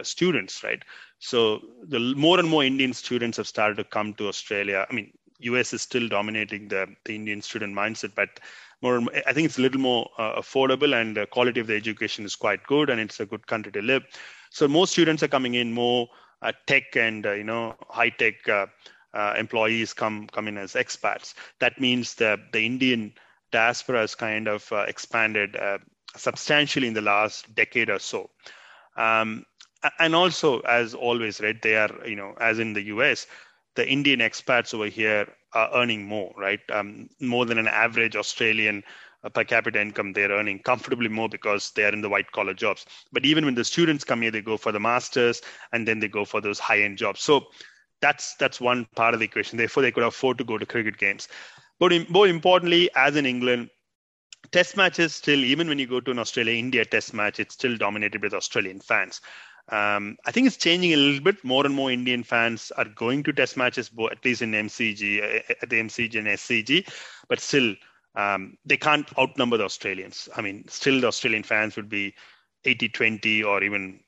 students, 0.01 0.63
right? 0.63 0.83
So 1.23 1.61
the 1.81 1.99
more 1.99 2.37
and 2.37 2.49
more 2.49 2.65
Indian 2.65 2.91
students 2.91 3.37
have 3.37 3.47
started 3.47 3.77
to 3.77 3.85
come 3.85 4.13
to 4.15 4.27
Australia. 4.27 4.85
I 4.89 4.93
mean, 4.93 5.13
US 5.39 5.71
is 5.71 5.81
still 5.81 6.09
dominating 6.09 6.67
the, 6.67 6.85
the 7.05 7.15
Indian 7.15 7.41
student 7.41 7.73
mindset, 7.73 8.13
but 8.13 8.41
more, 8.81 9.01
I 9.25 9.31
think 9.31 9.45
it's 9.45 9.57
a 9.57 9.61
little 9.61 9.79
more 9.79 10.09
uh, 10.17 10.35
affordable 10.41 10.99
and 10.99 11.15
the 11.15 11.25
quality 11.25 11.61
of 11.61 11.67
the 11.67 11.77
education 11.77 12.25
is 12.25 12.35
quite 12.35 12.67
good 12.67 12.89
and 12.89 12.99
it's 12.99 13.21
a 13.21 13.25
good 13.25 13.47
country 13.47 13.71
to 13.71 13.81
live. 13.81 14.03
So 14.49 14.67
more 14.67 14.85
students 14.85 15.23
are 15.23 15.29
coming 15.29 15.53
in, 15.53 15.71
more 15.71 16.09
uh, 16.41 16.51
tech 16.67 16.97
and, 16.97 17.25
uh, 17.25 17.31
you 17.31 17.45
know, 17.45 17.75
high 17.87 18.09
tech 18.09 18.45
uh, 18.49 18.65
uh, 19.13 19.35
employees 19.37 19.93
come, 19.93 20.27
come 20.27 20.49
in 20.49 20.57
as 20.57 20.73
expats. 20.73 21.35
That 21.59 21.79
means 21.79 22.15
that 22.15 22.51
the 22.51 22.65
Indian 22.65 23.13
diaspora 23.53 24.01
has 24.01 24.13
kind 24.13 24.49
of 24.49 24.69
expanded 24.73 25.55
substantially 26.17 26.87
in 26.87 26.93
the 26.93 27.01
last 27.01 27.55
decade 27.55 27.89
or 27.89 27.99
so. 27.99 28.29
Um, 28.97 29.45
and 29.99 30.15
also, 30.15 30.59
as 30.61 30.93
always, 30.93 31.41
right, 31.41 31.61
they 31.61 31.75
are, 31.75 31.91
you 32.05 32.15
know, 32.15 32.35
as 32.39 32.59
in 32.59 32.73
the 32.73 32.83
US, 32.83 33.27
the 33.75 33.87
Indian 33.87 34.19
expats 34.19 34.73
over 34.73 34.87
here 34.87 35.27
are 35.53 35.69
earning 35.73 36.05
more, 36.05 36.33
right? 36.37 36.59
Um, 36.71 37.09
more 37.19 37.45
than 37.45 37.57
an 37.57 37.67
average 37.67 38.15
Australian 38.15 38.83
uh, 39.23 39.29
per 39.29 39.43
capita 39.43 39.81
income, 39.81 40.13
they're 40.13 40.29
earning 40.31 40.59
comfortably 40.59 41.09
more 41.09 41.29
because 41.29 41.71
they 41.71 41.83
are 41.83 41.93
in 41.93 42.01
the 42.01 42.09
white 42.09 42.31
collar 42.31 42.53
jobs. 42.53 42.85
But 43.11 43.25
even 43.25 43.45
when 43.45 43.55
the 43.55 43.65
students 43.65 44.03
come 44.03 44.21
here, 44.21 44.31
they 44.31 44.41
go 44.41 44.57
for 44.57 44.71
the 44.71 44.79
masters 44.79 45.41
and 45.71 45.87
then 45.87 45.99
they 45.99 46.07
go 46.07 46.25
for 46.25 46.41
those 46.41 46.59
high 46.59 46.81
end 46.81 46.97
jobs. 46.97 47.21
So 47.21 47.47
that's 48.01 48.35
that's 48.35 48.59
one 48.59 48.85
part 48.95 49.13
of 49.13 49.19
the 49.19 49.25
equation. 49.25 49.57
Therefore, 49.57 49.83
they 49.83 49.91
could 49.91 50.03
afford 50.03 50.37
to 50.37 50.43
go 50.43 50.57
to 50.57 50.65
cricket 50.65 50.97
games. 50.97 51.27
But 51.79 52.09
more 52.09 52.27
importantly, 52.27 52.89
as 52.95 53.15
in 53.15 53.25
England, 53.25 53.69
test 54.51 54.77
matches 54.77 55.15
still, 55.15 55.39
even 55.39 55.67
when 55.67 55.79
you 55.79 55.87
go 55.87 55.99
to 55.99 56.11
an 56.11 56.19
Australia 56.19 56.53
India 56.53 56.85
test 56.85 57.13
match, 57.13 57.39
it's 57.39 57.53
still 57.53 57.77
dominated 57.77 58.21
with 58.21 58.33
Australian 58.33 58.79
fans. 58.79 59.21
Um, 59.69 60.17
I 60.25 60.31
think 60.31 60.47
it's 60.47 60.57
changing 60.57 60.93
a 60.93 60.97
little 60.97 61.21
bit. 61.21 61.43
More 61.43 61.65
and 61.65 61.73
more 61.73 61.91
Indian 61.91 62.23
fans 62.23 62.71
are 62.77 62.85
going 62.85 63.23
to 63.23 63.33
test 63.33 63.55
matches, 63.55 63.89
at 64.11 64.23
least 64.25 64.41
in 64.41 64.51
MCG, 64.51 65.21
uh, 65.23 65.53
at 65.61 65.69
the 65.69 65.79
MCG 65.79 66.19
and 66.19 66.27
SCG, 66.27 66.87
but 67.29 67.39
still 67.39 67.73
um, 68.15 68.57
they 68.65 68.77
can't 68.77 69.07
outnumber 69.17 69.57
the 69.57 69.63
Australians. 69.63 70.27
I 70.35 70.41
mean, 70.41 70.65
still 70.67 70.99
the 70.99 71.07
Australian 71.07 71.43
fans 71.43 71.75
would 71.75 71.89
be 71.89 72.13
80-20 72.65 73.45
or 73.45 73.63
even 73.63 73.99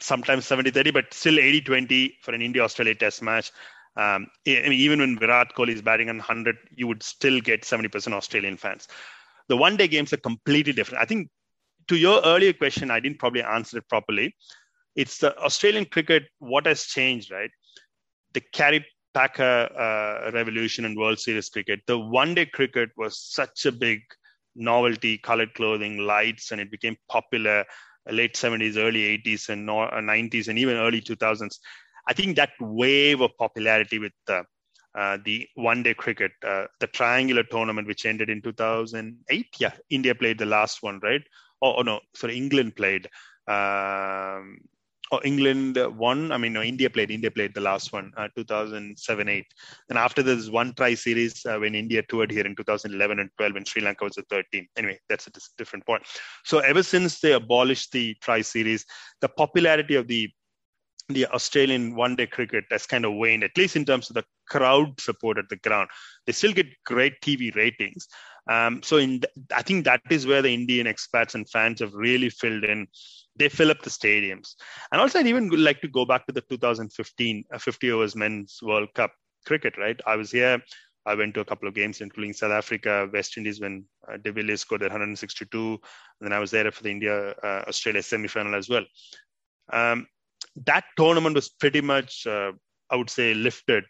sometimes 0.00 0.46
70-30, 0.46 0.92
but 0.92 1.12
still 1.12 1.34
80-20 1.34 2.14
for 2.22 2.32
an 2.32 2.42
India-Australia 2.42 2.94
test 2.94 3.22
match. 3.22 3.52
Um, 3.96 4.26
I 4.46 4.62
mean, 4.68 4.72
even 4.72 5.00
when 5.00 5.18
Virat 5.18 5.54
Kohli 5.54 5.74
is 5.74 5.82
batting 5.82 6.08
on 6.08 6.16
100, 6.16 6.56
you 6.74 6.86
would 6.86 7.02
still 7.02 7.40
get 7.40 7.62
70% 7.62 8.12
Australian 8.12 8.56
fans. 8.56 8.88
The 9.48 9.56
one-day 9.56 9.88
games 9.88 10.12
are 10.12 10.18
completely 10.18 10.72
different. 10.72 11.02
I 11.02 11.04
think 11.04 11.28
to 11.88 11.96
your 11.96 12.22
earlier 12.24 12.54
question, 12.54 12.90
I 12.90 13.00
didn't 13.00 13.18
probably 13.18 13.42
answer 13.42 13.78
it 13.78 13.88
properly 13.88 14.34
it's 14.96 15.18
the 15.18 15.36
Australian 15.38 15.86
cricket. 15.86 16.24
What 16.38 16.66
has 16.66 16.84
changed, 16.84 17.30
right? 17.30 17.50
The 18.34 18.40
Kerry 18.52 18.84
Packer 19.14 19.68
uh, 19.78 20.30
revolution 20.32 20.84
in 20.84 20.94
World 20.96 21.18
Series 21.18 21.48
cricket. 21.48 21.80
The 21.86 21.98
one-day 21.98 22.46
cricket 22.46 22.90
was 22.96 23.18
such 23.18 23.66
a 23.66 23.72
big 23.72 24.00
novelty, 24.54 25.18
colored 25.18 25.54
clothing, 25.54 25.98
lights, 25.98 26.50
and 26.50 26.60
it 26.60 26.70
became 26.70 26.96
popular 27.08 27.64
late 28.10 28.36
70s, 28.36 28.76
early 28.76 29.02
80s, 29.04 29.48
and 29.48 29.66
90s, 29.66 30.48
uh, 30.48 30.50
and 30.50 30.58
even 30.58 30.76
early 30.76 31.00
2000s. 31.00 31.60
I 32.08 32.12
think 32.12 32.36
that 32.36 32.50
wave 32.60 33.20
of 33.20 33.30
popularity 33.38 33.98
with 33.98 34.12
the 34.26 34.44
uh, 34.94 35.16
the 35.24 35.48
one 35.54 35.82
day 35.82 35.94
cricket, 35.94 36.32
uh, 36.46 36.66
the 36.80 36.86
triangular 36.86 37.42
tournament, 37.44 37.86
which 37.86 38.04
ended 38.04 38.28
in 38.28 38.42
2008. 38.42 39.46
Yeah, 39.58 39.72
India 39.90 40.14
played 40.14 40.38
the 40.38 40.46
last 40.46 40.82
one, 40.82 41.00
right? 41.02 41.22
Oh, 41.62 41.76
oh 41.76 41.82
no, 41.82 42.00
sorry, 42.14 42.36
England 42.36 42.76
played. 42.76 43.06
Um, 43.48 44.58
England 45.24 45.78
won. 45.96 46.32
I 46.32 46.38
mean, 46.38 46.52
no, 46.54 46.62
India 46.62 46.88
played. 46.88 47.10
India 47.10 47.30
played 47.30 47.54
the 47.54 47.60
last 47.60 47.92
one, 47.92 48.12
uh, 48.16 48.28
2007 48.36 49.28
8. 49.28 49.46
And 49.88 49.98
after 49.98 50.22
this 50.22 50.48
one 50.48 50.74
tri 50.74 50.94
series, 50.94 51.44
uh, 51.46 51.58
when 51.58 51.74
India 51.74 52.02
toured 52.08 52.30
here 52.30 52.46
in 52.46 52.56
2011 52.56 53.18
and 53.18 53.30
12, 53.36 53.54
when 53.54 53.64
Sri 53.64 53.82
Lanka 53.82 54.04
was 54.04 54.14
the 54.14 54.24
third 54.30 54.44
team. 54.52 54.66
Anyway, 54.76 54.98
that's 55.08 55.26
a 55.26 55.30
different 55.58 55.84
point. 55.86 56.02
So 56.44 56.58
ever 56.60 56.82
since 56.82 57.20
they 57.20 57.32
abolished 57.32 57.92
the 57.92 58.14
tri 58.22 58.40
series, 58.40 58.84
the 59.20 59.28
popularity 59.28 59.96
of 59.96 60.08
the 60.08 60.30
the 61.08 61.26
Australian 61.26 61.94
one 61.96 62.16
day 62.16 62.26
cricket 62.26 62.64
has 62.70 62.86
kind 62.86 63.04
of 63.04 63.14
waned, 63.14 63.44
at 63.44 63.56
least 63.56 63.76
in 63.76 63.84
terms 63.84 64.08
of 64.08 64.14
the 64.14 64.24
crowd 64.48 65.00
support 65.00 65.38
at 65.38 65.48
the 65.48 65.56
ground. 65.56 65.88
They 66.26 66.32
still 66.32 66.52
get 66.52 66.66
great 66.84 67.20
TV 67.20 67.54
ratings. 67.54 68.06
Um, 68.48 68.82
so 68.82 68.96
in 68.96 69.20
th- 69.20 69.32
I 69.54 69.62
think 69.62 69.84
that 69.84 70.00
is 70.10 70.26
where 70.26 70.42
the 70.42 70.52
Indian 70.52 70.86
expats 70.86 71.34
and 71.34 71.48
fans 71.48 71.80
have 71.80 71.94
really 71.94 72.30
filled 72.30 72.64
in 72.64 72.86
they 73.36 73.48
fill 73.48 73.70
up 73.70 73.82
the 73.82 73.90
stadiums. 73.90 74.54
And 74.90 75.00
also, 75.00 75.18
I'd 75.18 75.26
even 75.26 75.48
like 75.50 75.80
to 75.80 75.88
go 75.88 76.04
back 76.04 76.26
to 76.26 76.32
the 76.32 76.42
2015 76.42 77.44
uh, 77.52 77.58
50 77.58 77.90
overs 77.92 78.16
men's 78.16 78.58
World 78.62 78.92
Cup 78.94 79.12
cricket, 79.46 79.76
right? 79.78 80.00
I 80.06 80.16
was 80.16 80.30
here. 80.30 80.62
I 81.04 81.14
went 81.14 81.34
to 81.34 81.40
a 81.40 81.44
couple 81.44 81.66
of 81.66 81.74
games, 81.74 82.00
including 82.00 82.32
South 82.32 82.52
Africa, 82.52 83.08
West 83.12 83.36
Indies, 83.36 83.60
when 83.60 83.84
uh, 84.08 84.18
De 84.18 84.30
Villiers 84.30 84.60
scored 84.60 84.82
at 84.82 84.90
162. 84.90 85.72
And 85.72 85.80
then 86.20 86.32
I 86.32 86.38
was 86.38 86.50
there 86.50 86.70
for 86.70 86.82
the 86.82 86.90
India 86.90 87.34
uh, 87.42 87.64
Australia 87.66 88.02
semi 88.02 88.28
final 88.28 88.54
as 88.54 88.68
well. 88.68 88.84
Um, 89.72 90.06
that 90.64 90.84
tournament 90.96 91.34
was 91.34 91.48
pretty 91.48 91.80
much, 91.80 92.26
uh, 92.26 92.52
I 92.90 92.96
would 92.96 93.10
say, 93.10 93.34
lifted 93.34 93.84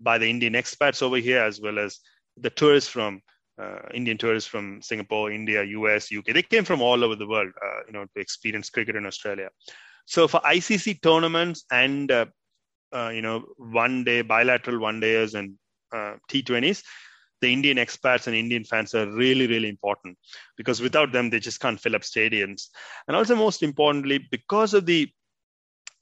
by 0.00 0.18
the 0.18 0.28
Indian 0.28 0.54
expats 0.54 1.02
over 1.02 1.16
here, 1.16 1.42
as 1.42 1.60
well 1.60 1.78
as 1.78 1.98
the 2.36 2.50
tourists 2.50 2.90
from 2.90 3.20
uh, 3.58 3.78
Indian 3.94 4.18
tourists 4.18 4.48
from 4.48 4.82
Singapore, 4.82 5.30
India, 5.30 5.62
US, 5.64 6.10
UK. 6.12 6.32
They 6.32 6.42
came 6.42 6.64
from 6.64 6.82
all 6.82 7.02
over 7.02 7.16
the 7.16 7.26
world, 7.26 7.52
uh, 7.62 7.80
you 7.86 7.92
know, 7.92 8.04
to 8.04 8.20
experience 8.20 8.70
cricket 8.70 8.96
in 8.96 9.06
Australia. 9.06 9.48
So 10.06 10.28
for 10.28 10.40
ICC 10.40 11.02
tournaments 11.02 11.64
and 11.70 12.10
uh, 12.10 12.26
uh, 12.94 13.10
you 13.12 13.22
know 13.22 13.44
one 13.56 14.04
day 14.04 14.22
bilateral 14.22 14.78
one 14.78 15.00
days 15.00 15.34
and 15.34 15.54
uh, 15.92 16.14
T20s, 16.30 16.82
the 17.40 17.52
Indian 17.52 17.76
expats 17.78 18.26
and 18.26 18.36
Indian 18.36 18.64
fans 18.64 18.94
are 18.94 19.10
really 19.10 19.46
really 19.46 19.68
important 19.68 20.16
because 20.56 20.80
without 20.80 21.12
them 21.12 21.30
they 21.30 21.40
just 21.40 21.60
can't 21.60 21.80
fill 21.80 21.96
up 21.96 22.02
stadiums. 22.02 22.68
And 23.08 23.16
also 23.16 23.34
most 23.34 23.62
importantly, 23.62 24.26
because 24.30 24.74
of 24.74 24.86
the 24.86 25.10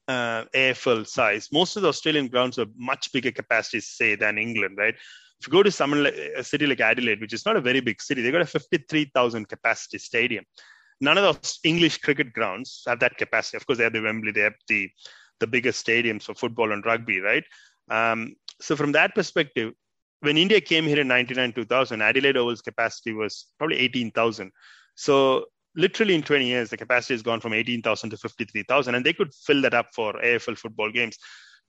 uh, 0.07 0.45
AFL 0.55 1.07
size, 1.07 1.49
most 1.53 1.77
of 1.77 1.83
the 1.83 1.89
Australian 1.89 2.29
grounds 2.29 2.59
are 2.59 2.67
much 2.77 3.13
bigger 3.13 3.33
capacities, 3.33 3.89
say, 3.89 4.15
than 4.15 4.39
England, 4.39 4.77
right? 4.77 4.95
If 5.41 5.49
you 5.49 5.53
go 5.53 5.63
to 5.63 5.71
someone 5.71 6.05
like 6.05 6.15
a 6.15 6.45
city 6.45 6.67
like 6.67 6.81
Adelaide, 6.81 7.21
which 7.21 7.33
is 7.33 7.45
not 7.45 7.57
a 7.57 7.61
very 7.61 7.81
big 7.81 8.01
city, 8.01 8.23
they've 8.23 8.33
got 8.33 8.43
a 8.43 8.47
53,000 8.47 9.49
capacity 9.49 9.99
stadium. 9.99 10.45
None 11.01 11.19
of 11.19 11.25
those 11.25 11.59
English 11.65 11.99
cricket 11.99 12.33
grounds 12.33 12.83
have 12.87 13.01
that 13.01 13.17
capacity. 13.17 13.57
Of 13.57 13.67
course, 13.67 13.79
they 13.79 13.85
have 13.85 13.93
the 13.93 14.01
Wembley, 14.01 14.33
they 14.33 14.41
have 14.41 14.55
the 14.69 14.91
the 15.41 15.47
biggest 15.49 15.85
stadiums 15.85 16.23
for 16.23 16.35
football 16.35 16.73
and 16.73 16.87
rugby, 16.87 17.21
right? 17.21 17.45
Um, 17.91 18.37
so 18.61 18.77
from 18.77 18.93
that 18.93 19.15
perspective, 19.15 19.73
when 20.21 20.39
India 20.39 20.61
came 20.61 20.85
here 20.85 21.01
in 21.01 21.09
99 21.09 21.53
2000, 21.53 22.01
Adelaide 22.01 22.37
Oval's 22.37 22.63
capacity 22.63 23.13
was 23.13 23.47
probably 23.59 23.79
18,000. 23.79 24.51
So 24.95 25.47
literally 25.77 26.15
in 26.15 26.23
20 26.23 26.47
years, 26.47 26.71
the 26.71 26.77
capacity 26.77 27.15
has 27.15 27.23
gone 27.23 27.41
from 27.41 27.53
18,000 27.53 28.11
to 28.11 28.17
53,000, 28.17 28.95
and 28.95 29.05
they 29.05 29.13
could 29.13 29.35
fill 29.35 29.61
that 29.63 29.75
up 29.75 29.89
for 29.95 30.15
AFL 30.15 30.57
football 30.57 30.91
games. 30.91 31.19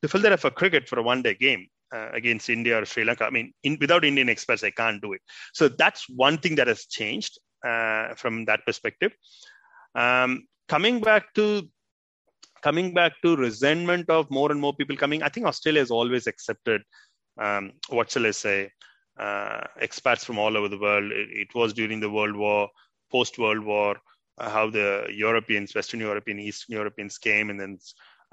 To 0.01 0.07
fill 0.07 0.21
that 0.21 0.33
up 0.33 0.41
for 0.41 0.51
cricket 0.51 0.87
for 0.87 0.99
a 0.99 1.03
one 1.03 1.21
day 1.21 1.33
game, 1.33 1.67
uh, 1.93 2.09
against 2.13 2.49
India 2.49 2.81
or 2.81 2.85
Sri 2.85 3.03
Lanka. 3.03 3.25
I 3.25 3.29
mean, 3.29 3.53
in, 3.63 3.77
without 3.79 4.05
Indian 4.05 4.29
experts, 4.29 4.63
I 4.63 4.71
can't 4.71 5.01
do 5.01 5.13
it. 5.13 5.21
So 5.53 5.67
that's 5.67 6.05
one 6.09 6.37
thing 6.37 6.55
that 6.55 6.67
has 6.67 6.85
changed 6.85 7.39
uh, 7.65 8.13
from 8.15 8.45
that 8.45 8.65
perspective. 8.65 9.11
Um, 9.95 10.47
coming 10.67 10.99
back 10.99 11.33
to 11.35 11.69
coming 12.61 12.93
back 12.93 13.13
to 13.21 13.35
resentment 13.35 14.09
of 14.09 14.29
more 14.31 14.51
and 14.51 14.59
more 14.59 14.73
people 14.73 14.97
coming, 14.97 15.21
I 15.21 15.29
think 15.29 15.45
Australia 15.45 15.81
has 15.81 15.91
always 15.91 16.25
accepted, 16.25 16.81
um, 17.39 17.73
what 17.89 18.09
shall 18.09 18.25
I 18.25 18.31
say, 18.31 18.71
uh, 19.19 19.61
expats 19.81 20.25
from 20.25 20.39
all 20.39 20.57
over 20.57 20.67
the 20.67 20.79
world. 20.79 21.11
It, 21.11 21.29
it 21.31 21.47
was 21.53 21.73
during 21.73 21.99
the 21.99 22.09
World 22.09 22.35
War, 22.35 22.69
post 23.11 23.37
World 23.37 23.63
War, 23.63 23.97
uh, 24.39 24.49
how 24.49 24.69
the 24.69 25.07
Europeans, 25.11 25.75
Western 25.75 25.99
European, 25.99 26.39
Eastern 26.39 26.73
Europeans 26.73 27.17
came, 27.17 27.49
and 27.49 27.59
then 27.59 27.77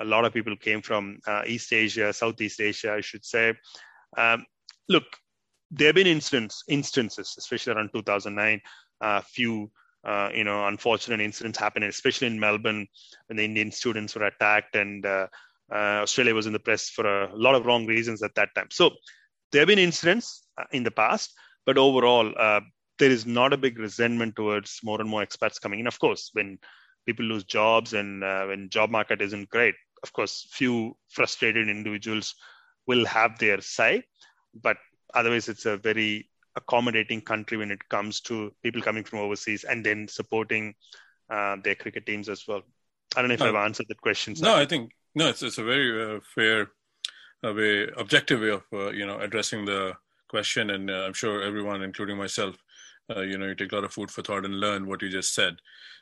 a 0.01 0.05
lot 0.05 0.25
of 0.25 0.33
people 0.33 0.57
came 0.57 0.83
from 0.83 1.19
uh, 1.27 1.43
East 1.47 1.73
Asia, 1.73 2.13
Southeast 2.13 2.61
Asia, 2.61 2.93
I 2.93 3.01
should 3.01 3.25
say. 3.25 3.55
Um, 4.17 4.45
look, 4.89 5.05
there 5.71 5.89
have 5.89 5.95
been 5.95 6.07
incidents, 6.07 6.65
instances, 6.69 7.35
especially 7.39 7.75
around 7.75 7.91
2009, 7.93 8.61
a 9.01 9.23
few 9.23 9.71
uh, 10.05 10.31
you 10.35 10.45
know, 10.45 10.67
unfortunate 10.67 11.21
incidents 11.21 11.59
happened, 11.59 11.85
especially 11.85 12.27
in 12.27 12.41
Melbourne 12.41 12.87
when 13.27 13.37
the 13.37 13.45
Indian 13.45 13.71
students 13.71 14.17
were 14.17 14.27
attacked, 14.27 14.75
and 14.75 15.07
uh, 15.07 15.29
uh, 15.73 16.03
Australia 16.03 16.35
was 16.35 16.47
in 16.47 16.53
the 16.53 16.59
press 16.59 16.89
for 16.89 17.07
a 17.07 17.37
lot 17.37 17.55
of 17.55 17.67
wrong 17.67 17.87
reasons 17.87 18.23
at 18.23 18.35
that 18.35 18.49
time. 18.57 18.69
So 18.71 18.91
there 19.53 19.61
have 19.61 19.69
been 19.69 19.79
incidents 19.79 20.49
uh, 20.59 20.65
in 20.73 20.83
the 20.83 20.91
past, 20.91 21.33
but 21.67 21.79
overall, 21.79 22.33
there 22.99 23.11
is 23.11 23.27
not 23.27 23.53
a 23.53 23.57
big 23.57 23.79
resentment 23.79 24.37
towards 24.37 24.81
more 24.83 25.01
and 25.01 25.09
more 25.09 25.25
expats 25.25 25.61
coming 25.61 25.81
in. 25.81 25.87
Of 25.87 25.99
course, 25.99 26.31
when 26.35 26.59
people 27.07 27.25
lose 27.25 27.45
jobs 27.45 27.93
and 27.95 28.23
uh, 28.23 28.47
when 28.47 28.69
job 28.71 28.91
market 28.91 29.21
isn't 29.21 29.49
great, 29.49 29.75
of 30.03 30.13
course, 30.13 30.47
few 30.51 30.97
frustrated 31.09 31.69
individuals 31.69 32.35
will 32.87 33.05
have 33.07 33.39
their 33.39 33.61
say, 33.61 34.03
but 34.55 34.77
otherwise, 35.15 35.49
it's 35.49 35.67
a 35.67 35.77
very 35.77 36.29
accommodating 36.57 37.21
country 37.21 37.57
when 37.57 37.71
it 37.71 37.89
comes 37.89 38.21
to 38.21 38.53
people 38.63 38.83
coming 38.83 39.05
from 39.05 39.21
overseas 39.21 39.65
and 39.65 39.85
then 39.85 40.07
supporting 40.09 40.75
uh, 41.31 41.57
their 41.65 41.75
cricket 41.75 42.05
teams 42.07 42.29
as 42.29 42.47
well. 42.47 42.63
I 43.17 43.21
don't 43.21 43.29
know 43.29 43.35
if 43.35 43.41
no, 43.41 43.49
I've 43.49 43.67
answered 43.67 43.87
that 43.89 44.01
question. 44.01 44.35
No, 44.41 44.55
I 44.55 44.67
think 44.67 44.93
no. 45.15 45.29
It's 45.29 45.43
it's 45.43 45.59
a 45.59 45.65
very 45.65 46.17
uh, 46.17 46.21
fair 46.35 46.71
uh, 47.45 47.53
way, 47.53 47.89
objective 47.97 48.41
way 48.41 48.51
of 48.51 48.65
uh, 48.73 48.91
you 48.91 49.07
know 49.07 49.19
addressing 49.19 49.65
the 49.65 49.95
question, 50.29 50.71
and 50.71 50.91
uh, 50.91 51.05
I'm 51.07 51.13
sure 51.13 51.43
everyone, 51.43 51.83
including 51.83 52.17
myself, 52.17 52.57
uh, 53.17 53.21
you 53.21 53.39
know, 53.39 53.47
you 53.47 53.55
take 53.55 53.73
a 53.73 53.75
lot 53.75 53.85
of 53.85 53.93
food 53.93 54.11
for 54.11 54.23
thought 54.23 54.45
and 54.45 54.61
learn 54.61 54.87
what 54.87 55.03
you 55.03 55.09
just 55.09 55.35
said. 55.35 55.57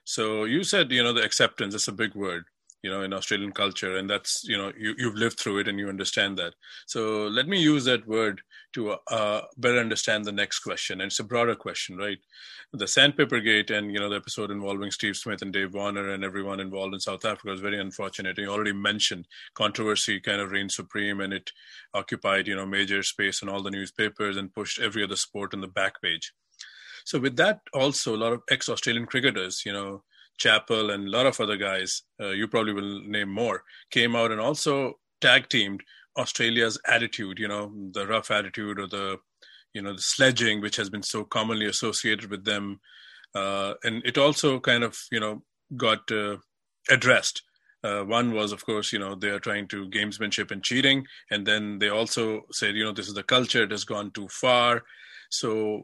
So 0.04 0.44
you 0.44 0.64
said, 0.64 0.90
you 0.90 1.02
know, 1.02 1.12
the 1.12 1.22
acceptance. 1.22 1.74
It's 1.74 1.88
a 1.88 1.92
big 1.92 2.14
word 2.14 2.44
you 2.82 2.90
know 2.90 3.02
in 3.02 3.12
australian 3.12 3.52
culture 3.52 3.96
and 3.96 4.08
that's 4.08 4.42
you 4.44 4.56
know 4.56 4.72
you, 4.78 4.94
you've 4.96 5.16
lived 5.16 5.38
through 5.38 5.58
it 5.58 5.68
and 5.68 5.78
you 5.78 5.88
understand 5.88 6.38
that 6.38 6.54
so 6.86 7.26
let 7.26 7.46
me 7.46 7.60
use 7.60 7.84
that 7.84 8.06
word 8.06 8.40
to 8.72 8.92
uh, 9.10 9.42
better 9.58 9.78
understand 9.78 10.24
the 10.24 10.32
next 10.32 10.60
question 10.60 11.00
and 11.00 11.08
it's 11.08 11.18
a 11.18 11.24
broader 11.24 11.54
question 11.54 11.96
right 11.96 12.18
the 12.72 12.86
sandpaper 12.86 13.40
gate 13.40 13.70
and 13.70 13.92
you 13.92 13.98
know 13.98 14.08
the 14.08 14.16
episode 14.16 14.50
involving 14.50 14.90
steve 14.90 15.16
smith 15.16 15.42
and 15.42 15.52
dave 15.52 15.74
warner 15.74 16.10
and 16.10 16.24
everyone 16.24 16.60
involved 16.60 16.94
in 16.94 17.00
south 17.00 17.24
africa 17.24 17.50
was 17.50 17.60
very 17.60 17.78
unfortunate 17.78 18.38
you 18.38 18.48
already 18.48 18.72
mentioned 18.72 19.26
controversy 19.54 20.20
kind 20.20 20.40
of 20.40 20.50
reigned 20.50 20.72
supreme 20.72 21.20
and 21.20 21.32
it 21.32 21.50
occupied 21.94 22.46
you 22.46 22.54
know 22.54 22.66
major 22.66 23.02
space 23.02 23.42
in 23.42 23.48
all 23.48 23.62
the 23.62 23.70
newspapers 23.70 24.36
and 24.36 24.54
pushed 24.54 24.80
every 24.80 25.02
other 25.02 25.16
sport 25.16 25.52
on 25.52 25.60
the 25.60 25.68
back 25.68 26.00
page 26.00 26.32
so 27.04 27.18
with 27.18 27.36
that 27.36 27.60
also 27.72 28.14
a 28.14 28.22
lot 28.24 28.32
of 28.32 28.42
ex-australian 28.50 29.06
cricketers 29.06 29.62
you 29.64 29.72
know 29.72 30.02
Chappell 30.40 30.90
and 30.90 31.06
a 31.06 31.10
lot 31.10 31.26
of 31.26 31.38
other 31.38 31.56
guys, 31.56 32.02
uh, 32.18 32.30
you 32.30 32.48
probably 32.48 32.72
will 32.72 33.02
name 33.02 33.28
more, 33.28 33.62
came 33.90 34.16
out 34.16 34.32
and 34.32 34.40
also 34.40 34.94
tag 35.20 35.48
teamed 35.48 35.82
Australia's 36.18 36.80
attitude, 36.88 37.38
you 37.38 37.46
know, 37.46 37.72
the 37.92 38.06
rough 38.06 38.30
attitude 38.30 38.80
or 38.80 38.86
the, 38.88 39.18
you 39.74 39.82
know, 39.82 39.92
the 39.92 40.02
sledging, 40.02 40.60
which 40.60 40.76
has 40.76 40.90
been 40.90 41.02
so 41.02 41.24
commonly 41.24 41.66
associated 41.66 42.30
with 42.30 42.44
them. 42.44 42.80
Uh, 43.34 43.74
and 43.84 44.02
it 44.04 44.18
also 44.18 44.58
kind 44.58 44.82
of, 44.82 44.98
you 45.12 45.20
know, 45.20 45.42
got 45.76 46.10
uh, 46.10 46.36
addressed. 46.90 47.42
Uh, 47.84 48.02
one 48.02 48.32
was, 48.32 48.50
of 48.50 48.64
course, 48.64 48.92
you 48.92 48.98
know, 48.98 49.14
they 49.14 49.28
are 49.28 49.38
trying 49.38 49.68
to 49.68 49.88
gamesmanship 49.88 50.50
and 50.50 50.64
cheating. 50.64 51.06
And 51.30 51.46
then 51.46 51.78
they 51.78 51.88
also 51.88 52.42
said, 52.50 52.74
you 52.74 52.84
know, 52.84 52.92
this 52.92 53.08
is 53.08 53.14
the 53.14 53.22
culture, 53.22 53.62
it 53.64 53.70
has 53.70 53.84
gone 53.84 54.10
too 54.10 54.28
far. 54.28 54.82
So, 55.30 55.82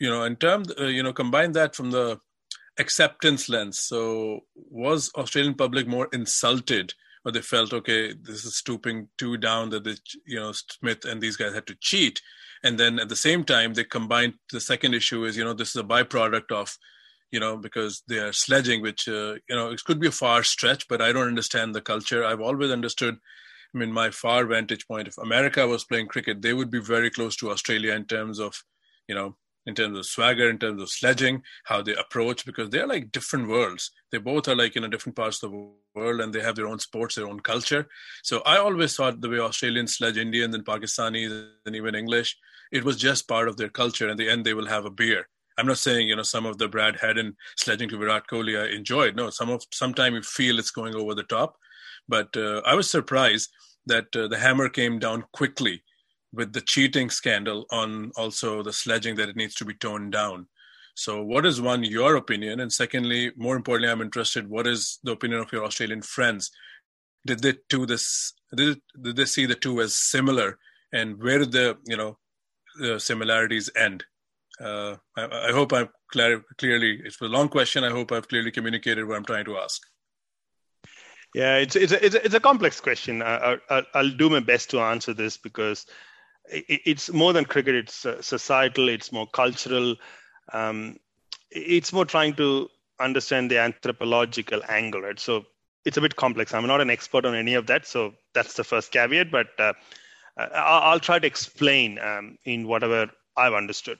you 0.00 0.08
know, 0.08 0.24
in 0.24 0.36
terms, 0.36 0.72
uh, 0.78 0.84
you 0.84 1.02
know, 1.02 1.12
combine 1.12 1.52
that 1.52 1.74
from 1.74 1.90
the 1.90 2.18
acceptance 2.78 3.48
lens. 3.48 3.80
So 3.80 4.40
was 4.54 5.10
Australian 5.16 5.54
public 5.54 5.86
more 5.86 6.08
insulted 6.12 6.94
or 7.24 7.32
they 7.32 7.40
felt, 7.40 7.72
okay, 7.72 8.14
this 8.14 8.44
is 8.44 8.56
stooping 8.56 9.08
too 9.18 9.36
down 9.36 9.70
that 9.70 9.84
the, 9.84 9.98
you 10.24 10.38
know, 10.38 10.52
Smith 10.52 11.04
and 11.04 11.20
these 11.20 11.36
guys 11.36 11.54
had 11.54 11.66
to 11.66 11.76
cheat. 11.80 12.20
And 12.62 12.78
then 12.78 12.98
at 12.98 13.08
the 13.08 13.16
same 13.16 13.44
time, 13.44 13.74
they 13.74 13.84
combined 13.84 14.34
the 14.52 14.60
second 14.60 14.94
issue 14.94 15.24
is, 15.24 15.36
you 15.36 15.44
know, 15.44 15.54
this 15.54 15.70
is 15.70 15.76
a 15.76 15.84
byproduct 15.84 16.52
of, 16.52 16.76
you 17.30 17.40
know, 17.40 17.56
because 17.56 18.02
they 18.08 18.18
are 18.18 18.32
sledging, 18.32 18.82
which, 18.82 19.08
uh, 19.08 19.34
you 19.48 19.56
know, 19.56 19.70
it 19.70 19.84
could 19.84 20.00
be 20.00 20.06
a 20.06 20.12
far 20.12 20.42
stretch, 20.42 20.88
but 20.88 21.02
I 21.02 21.12
don't 21.12 21.28
understand 21.28 21.74
the 21.74 21.80
culture. 21.80 22.24
I've 22.24 22.40
always 22.40 22.70
understood 22.70 23.18
I 23.74 23.78
mean, 23.78 23.92
my 23.92 24.10
far 24.10 24.46
vantage 24.46 24.86
point, 24.86 25.08
if 25.08 25.18
America 25.18 25.66
was 25.66 25.84
playing 25.84 26.06
cricket, 26.06 26.40
they 26.40 26.54
would 26.54 26.70
be 26.70 26.80
very 26.80 27.10
close 27.10 27.36
to 27.36 27.50
Australia 27.50 27.92
in 27.92 28.06
terms 28.06 28.40
of, 28.40 28.64
you 29.06 29.14
know, 29.14 29.36
in 29.66 29.74
terms 29.74 29.98
of 29.98 30.06
swagger, 30.06 30.48
in 30.48 30.58
terms 30.58 30.80
of 30.80 30.90
sledging, 30.90 31.42
how 31.64 31.82
they 31.82 31.94
approach, 31.94 32.46
because 32.46 32.70
they're 32.70 32.86
like 32.86 33.12
different 33.12 33.48
worlds. 33.48 33.90
They 34.10 34.18
both 34.18 34.48
are 34.48 34.56
like 34.56 34.76
in 34.76 34.84
a 34.84 34.88
different 34.88 35.16
parts 35.16 35.42
of 35.42 35.50
the 35.50 35.70
world 35.94 36.20
and 36.20 36.32
they 36.32 36.40
have 36.40 36.56
their 36.56 36.66
own 36.66 36.78
sports, 36.78 37.14
their 37.14 37.28
own 37.28 37.40
culture. 37.40 37.86
So 38.22 38.40
I 38.46 38.58
always 38.58 38.96
thought 38.96 39.20
the 39.20 39.28
way 39.28 39.38
Australians 39.38 39.96
sledge 39.96 40.16
Indians 40.16 40.54
and 40.54 40.64
Pakistanis 40.64 41.50
and 41.66 41.76
even 41.76 41.94
English, 41.94 42.36
it 42.72 42.84
was 42.84 42.96
just 42.96 43.28
part 43.28 43.48
of 43.48 43.56
their 43.56 43.68
culture. 43.68 44.08
In 44.08 44.16
the 44.16 44.28
end, 44.28 44.44
they 44.44 44.54
will 44.54 44.66
have 44.66 44.84
a 44.84 44.90
beer. 44.90 45.26
I'm 45.58 45.66
not 45.66 45.78
saying 45.78 46.06
you 46.08 46.14
know 46.14 46.22
some 46.22 46.46
of 46.46 46.56
the 46.58 46.68
Brad 46.68 46.96
Haddin 46.96 47.34
sledging 47.56 47.88
to 47.88 47.98
Virat 47.98 48.28
Kohli 48.30 48.62
I 48.62 48.74
enjoyed. 48.74 49.16
No, 49.16 49.28
some 49.28 49.50
of 49.50 49.64
sometimes 49.72 50.14
you 50.14 50.22
feel 50.22 50.58
it's 50.58 50.70
going 50.70 50.94
over 50.94 51.16
the 51.16 51.24
top, 51.24 51.56
but 52.08 52.34
uh, 52.36 52.62
I 52.64 52.76
was 52.76 52.88
surprised 52.88 53.50
that 53.86 54.14
uh, 54.14 54.28
the 54.28 54.38
hammer 54.38 54.68
came 54.68 55.00
down 55.00 55.24
quickly 55.32 55.82
with 56.32 56.52
the 56.52 56.60
cheating 56.60 57.10
scandal 57.10 57.66
on 57.70 58.12
also 58.16 58.62
the 58.62 58.72
sledging 58.72 59.16
that 59.16 59.28
it 59.28 59.36
needs 59.36 59.54
to 59.56 59.64
be 59.64 59.74
toned 59.74 60.12
down. 60.12 60.46
So, 60.94 61.22
what 61.22 61.46
is 61.46 61.60
one 61.60 61.84
your 61.84 62.16
opinion? 62.16 62.60
And 62.60 62.72
secondly, 62.72 63.30
more 63.36 63.56
importantly, 63.56 63.90
I'm 63.90 64.02
interested. 64.02 64.48
What 64.48 64.66
is 64.66 64.98
the 65.04 65.12
opinion 65.12 65.40
of 65.40 65.52
your 65.52 65.64
Australian 65.64 66.02
friends? 66.02 66.50
Did 67.24 67.40
they 67.40 67.54
do 67.68 67.86
this? 67.86 68.32
Did, 68.54 68.80
did 69.00 69.16
they 69.16 69.24
see 69.24 69.46
the 69.46 69.54
two 69.54 69.80
as 69.80 69.94
similar? 69.94 70.58
And 70.92 71.22
where 71.22 71.38
did 71.38 71.52
the 71.52 71.78
you 71.86 71.96
know 71.96 72.18
the 72.80 72.98
similarities 72.98 73.70
end? 73.76 74.04
Uh, 74.60 74.96
I, 75.16 75.48
I, 75.48 75.52
hope 75.52 75.72
I'm 75.72 75.88
clear, 76.10 76.44
clearly. 76.56 77.00
It's 77.04 77.20
a 77.20 77.26
long 77.26 77.48
question. 77.48 77.84
I 77.84 77.90
hope 77.90 78.10
I've 78.10 78.26
clearly 78.26 78.50
communicated 78.50 79.06
what 79.06 79.16
I'm 79.16 79.24
trying 79.24 79.44
to 79.44 79.56
ask. 79.56 79.80
Yeah, 81.34 81.58
it's 81.58 81.76
it's 81.76 81.92
a, 81.92 82.04
it's 82.04 82.14
a, 82.14 82.24
it's 82.24 82.34
a 82.34 82.40
complex 82.40 82.80
question. 82.80 83.22
I, 83.22 83.56
I, 83.70 83.82
I'll 83.94 84.10
do 84.10 84.30
my 84.30 84.40
best 84.40 84.70
to 84.70 84.80
answer 84.80 85.14
this 85.14 85.36
because 85.36 85.86
it's 86.50 87.12
more 87.12 87.32
than 87.32 87.44
cricket. 87.44 87.74
It's 87.74 88.06
uh, 88.06 88.22
societal. 88.22 88.88
It's 88.88 89.12
more 89.12 89.26
cultural. 89.26 89.96
Um, 90.52 90.98
it's 91.50 91.92
more 91.92 92.04
trying 92.04 92.34
to 92.34 92.68
understand 93.00 93.50
the 93.50 93.58
anthropological 93.58 94.62
angle, 94.68 95.02
right? 95.02 95.18
So 95.18 95.44
it's 95.84 95.96
a 95.96 96.00
bit 96.00 96.16
complex. 96.16 96.52
I'm 96.54 96.66
not 96.66 96.80
an 96.80 96.90
expert 96.90 97.24
on 97.24 97.34
any 97.34 97.54
of 97.54 97.66
that, 97.66 97.86
so 97.86 98.14
that's 98.34 98.54
the 98.54 98.64
first 98.64 98.92
caveat. 98.92 99.30
But 99.30 99.48
uh, 99.58 99.72
I'll 100.36 101.00
try 101.00 101.18
to 101.18 101.26
explain 101.26 101.98
um, 101.98 102.38
in 102.44 102.66
whatever 102.66 103.10
I've 103.36 103.54
understood. 103.54 103.98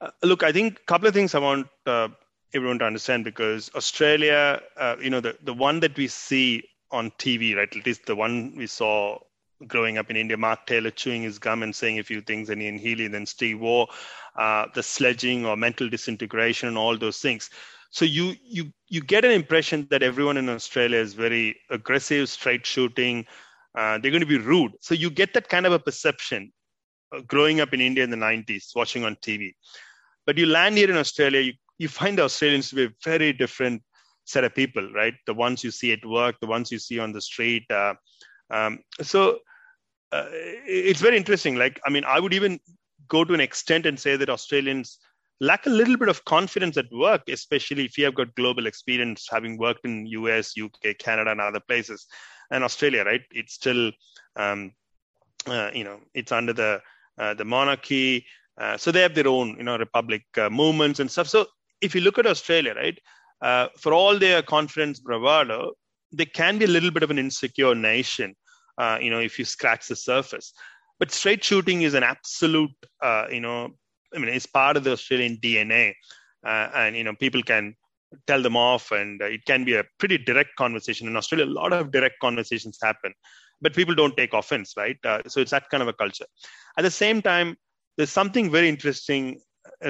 Uh, 0.00 0.10
look, 0.22 0.42
I 0.42 0.52
think 0.52 0.80
a 0.80 0.84
couple 0.84 1.08
of 1.08 1.14
things 1.14 1.34
I 1.34 1.38
want 1.38 1.68
uh, 1.86 2.08
everyone 2.54 2.78
to 2.80 2.84
understand 2.84 3.24
because 3.24 3.70
Australia, 3.74 4.60
uh, 4.76 4.96
you 5.00 5.10
know, 5.10 5.20
the 5.20 5.36
the 5.42 5.54
one 5.54 5.80
that 5.80 5.96
we 5.96 6.08
see 6.08 6.64
on 6.90 7.10
TV, 7.12 7.56
right? 7.56 7.74
At 7.74 7.86
least 7.86 8.06
the 8.06 8.16
one 8.16 8.54
we 8.56 8.66
saw 8.66 9.18
growing 9.66 9.98
up 9.98 10.10
in 10.10 10.16
India, 10.16 10.36
Mark 10.36 10.66
Taylor 10.66 10.90
chewing 10.90 11.22
his 11.22 11.38
gum 11.38 11.62
and 11.62 11.74
saying 11.74 11.98
a 11.98 12.04
few 12.04 12.20
things, 12.20 12.50
and 12.50 12.62
Ian 12.62 12.78
Healy, 12.78 13.08
then 13.08 13.26
Steve 13.26 13.60
Waugh, 13.60 13.86
uh, 14.36 14.66
the 14.74 14.82
sledging 14.82 15.46
or 15.46 15.56
mental 15.56 15.88
disintegration, 15.88 16.68
and 16.68 16.78
all 16.78 16.96
those 16.96 17.18
things. 17.18 17.50
So 17.90 18.04
you 18.04 18.34
you 18.42 18.72
you 18.88 19.00
get 19.02 19.24
an 19.24 19.30
impression 19.30 19.86
that 19.90 20.02
everyone 20.02 20.36
in 20.36 20.48
Australia 20.48 20.98
is 20.98 21.14
very 21.14 21.56
aggressive, 21.70 22.28
straight 22.28 22.64
shooting. 22.64 23.26
Uh, 23.74 23.98
they're 23.98 24.10
going 24.10 24.20
to 24.20 24.26
be 24.26 24.38
rude. 24.38 24.72
So 24.80 24.94
you 24.94 25.10
get 25.10 25.34
that 25.34 25.48
kind 25.48 25.66
of 25.66 25.72
a 25.72 25.78
perception 25.78 26.52
uh, 27.14 27.20
growing 27.26 27.60
up 27.60 27.72
in 27.72 27.80
India 27.80 28.04
in 28.04 28.10
the 28.10 28.16
90s, 28.16 28.74
watching 28.74 29.04
on 29.04 29.16
TV. 29.16 29.52
But 30.26 30.38
you 30.38 30.46
land 30.46 30.76
here 30.76 30.90
in 30.90 30.96
Australia, 30.96 31.40
you, 31.40 31.52
you 31.78 31.88
find 31.88 32.18
the 32.18 32.24
Australians 32.24 32.68
to 32.70 32.76
be 32.76 32.84
a 32.84 32.92
very 33.02 33.32
different 33.32 33.82
set 34.24 34.44
of 34.44 34.54
people, 34.54 34.92
right? 34.92 35.14
The 35.26 35.34
ones 35.34 35.64
you 35.64 35.70
see 35.70 35.92
at 35.92 36.04
work, 36.04 36.36
the 36.40 36.46
ones 36.46 36.70
you 36.70 36.78
see 36.78 36.98
on 36.98 37.12
the 37.12 37.20
street. 37.20 37.64
Uh, 37.70 37.94
um, 38.50 38.80
so 39.00 39.38
uh, 40.12 40.26
it's 40.30 41.00
very 41.00 41.16
interesting. 41.16 41.56
Like, 41.56 41.80
I 41.84 41.90
mean, 41.90 42.04
I 42.04 42.20
would 42.20 42.34
even 42.34 42.60
go 43.08 43.24
to 43.24 43.34
an 43.34 43.40
extent 43.40 43.86
and 43.86 43.98
say 43.98 44.16
that 44.16 44.28
Australians 44.28 44.98
lack 45.40 45.66
a 45.66 45.70
little 45.70 45.96
bit 45.96 46.08
of 46.08 46.24
confidence 46.24 46.76
at 46.76 46.92
work, 46.92 47.22
especially 47.28 47.84
if 47.84 47.98
you 47.98 48.04
have 48.04 48.14
got 48.14 48.34
global 48.36 48.66
experience, 48.66 49.26
having 49.30 49.58
worked 49.58 49.84
in 49.84 50.06
US, 50.06 50.54
UK, 50.56 50.98
Canada, 50.98 51.30
and 51.32 51.40
other 51.40 51.60
places, 51.60 52.06
and 52.50 52.62
Australia, 52.62 53.04
right? 53.04 53.22
It's 53.32 53.54
still, 53.54 53.90
um, 54.36 54.72
uh, 55.46 55.70
you 55.74 55.84
know, 55.84 55.98
it's 56.14 56.30
under 56.30 56.52
the 56.52 56.80
uh, 57.18 57.34
the 57.34 57.44
monarchy, 57.44 58.24
uh, 58.58 58.76
so 58.76 58.90
they 58.90 59.02
have 59.02 59.14
their 59.14 59.28
own, 59.28 59.56
you 59.58 59.64
know, 59.64 59.76
republic 59.76 60.22
uh, 60.38 60.48
movements 60.48 61.00
and 61.00 61.10
stuff. 61.10 61.28
So 61.28 61.46
if 61.80 61.94
you 61.94 62.00
look 62.00 62.18
at 62.18 62.26
Australia, 62.26 62.74
right, 62.74 62.98
uh, 63.42 63.68
for 63.76 63.92
all 63.92 64.18
their 64.18 64.42
confidence 64.42 65.00
bravado, 65.00 65.72
they 66.12 66.24
can 66.24 66.58
be 66.58 66.64
a 66.64 66.68
little 66.68 66.90
bit 66.90 67.02
of 67.02 67.10
an 67.10 67.18
insecure 67.18 67.74
nation, 67.74 68.34
uh, 68.78 68.98
you 69.00 69.10
know, 69.10 69.20
if 69.20 69.38
you 69.38 69.44
scratch 69.44 69.88
the 69.88 69.96
surface. 69.96 70.52
But 70.98 71.10
straight 71.10 71.42
shooting 71.42 71.82
is 71.82 71.94
an 71.94 72.02
absolute, 72.02 72.70
uh, 73.02 73.26
you 73.30 73.40
know, 73.40 73.70
I 74.14 74.18
mean, 74.18 74.28
it's 74.28 74.46
part 74.46 74.76
of 74.76 74.84
the 74.84 74.92
Australian 74.92 75.38
DNA, 75.38 75.94
uh, 76.46 76.68
and 76.74 76.96
you 76.96 77.04
know, 77.04 77.14
people 77.14 77.42
can 77.42 77.74
tell 78.26 78.42
them 78.42 78.56
off, 78.56 78.90
and 78.92 79.20
uh, 79.22 79.26
it 79.26 79.44
can 79.46 79.64
be 79.64 79.74
a 79.74 79.84
pretty 79.98 80.18
direct 80.18 80.54
conversation. 80.56 81.08
In 81.08 81.16
Australia, 81.16 81.46
a 81.46 81.58
lot 81.60 81.72
of 81.72 81.90
direct 81.90 82.16
conversations 82.20 82.78
happen, 82.82 83.12
but 83.60 83.74
people 83.74 83.94
don't 83.94 84.16
take 84.16 84.32
offense, 84.34 84.74
right? 84.76 84.96
Uh, 85.04 85.22
so 85.26 85.40
it's 85.40 85.50
that 85.50 85.68
kind 85.70 85.82
of 85.82 85.88
a 85.88 85.92
culture. 85.92 86.26
At 86.76 86.82
the 86.82 86.90
same 86.90 87.22
time, 87.22 87.56
there's 87.96 88.10
something 88.10 88.50
very 88.50 88.68
interesting, 88.68 89.40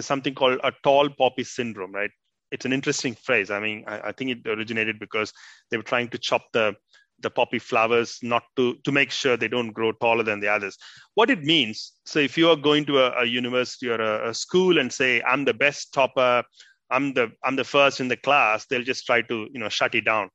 something 0.01 0.35
called 0.35 0.61
a 0.63 0.73
tall 0.83 1.09
poppy 1.11 1.45
syndrome, 1.45 1.93
right? 1.93 2.11
It's 2.51 2.65
an 2.65 2.73
interesting 2.73 3.15
phrase. 3.15 3.51
I 3.51 3.61
mean, 3.61 3.85
I, 3.87 4.09
I 4.09 4.13
think 4.13 4.31
it 4.31 4.47
originated 4.47 4.99
because 4.99 5.33
they 5.71 5.77
were 5.77 5.83
trying 5.83 6.09
to 6.09 6.19
chop 6.19 6.45
the 6.53 6.75
the 7.23 7.31
poppy 7.31 7.59
flowers 7.59 8.19
not 8.23 8.43
to 8.57 8.77
to 8.85 8.93
make 8.93 9.11
sure 9.11 9.37
they 9.37 9.49
don't 9.49 9.73
grow 9.73 9.93
taller 9.93 10.23
than 10.23 10.41
the 10.41 10.49
others. 10.49 10.77
What 11.15 11.31
it 11.31 11.43
means 11.43 11.93
so 12.05 12.19
if 12.19 12.37
you 12.37 12.51
are 12.51 12.57
going 12.57 12.85
to 12.87 12.99
a, 12.99 13.23
a 13.23 13.25
university 13.25 13.89
or 13.89 14.01
a, 14.01 14.31
a, 14.31 14.35
school 14.35 14.79
and 14.79 14.93
say 14.93 15.23
i'm 15.23 15.45
the 15.45 15.55
best 15.55 15.93
topper 15.93 16.43
i'm 16.91 17.15
the 17.15 17.31
i'm 17.45 17.57
the 17.57 17.65
first 17.65 18.01
in 18.01 18.09
the 18.09 18.17
class 18.17 18.67
they'll 18.67 18.83
just 18.83 19.07
try 19.07 19.23
to 19.23 19.49
you 19.53 19.61
know 19.61 19.69
shut 19.69 19.95
it 19.95 20.05
down. 20.05 20.31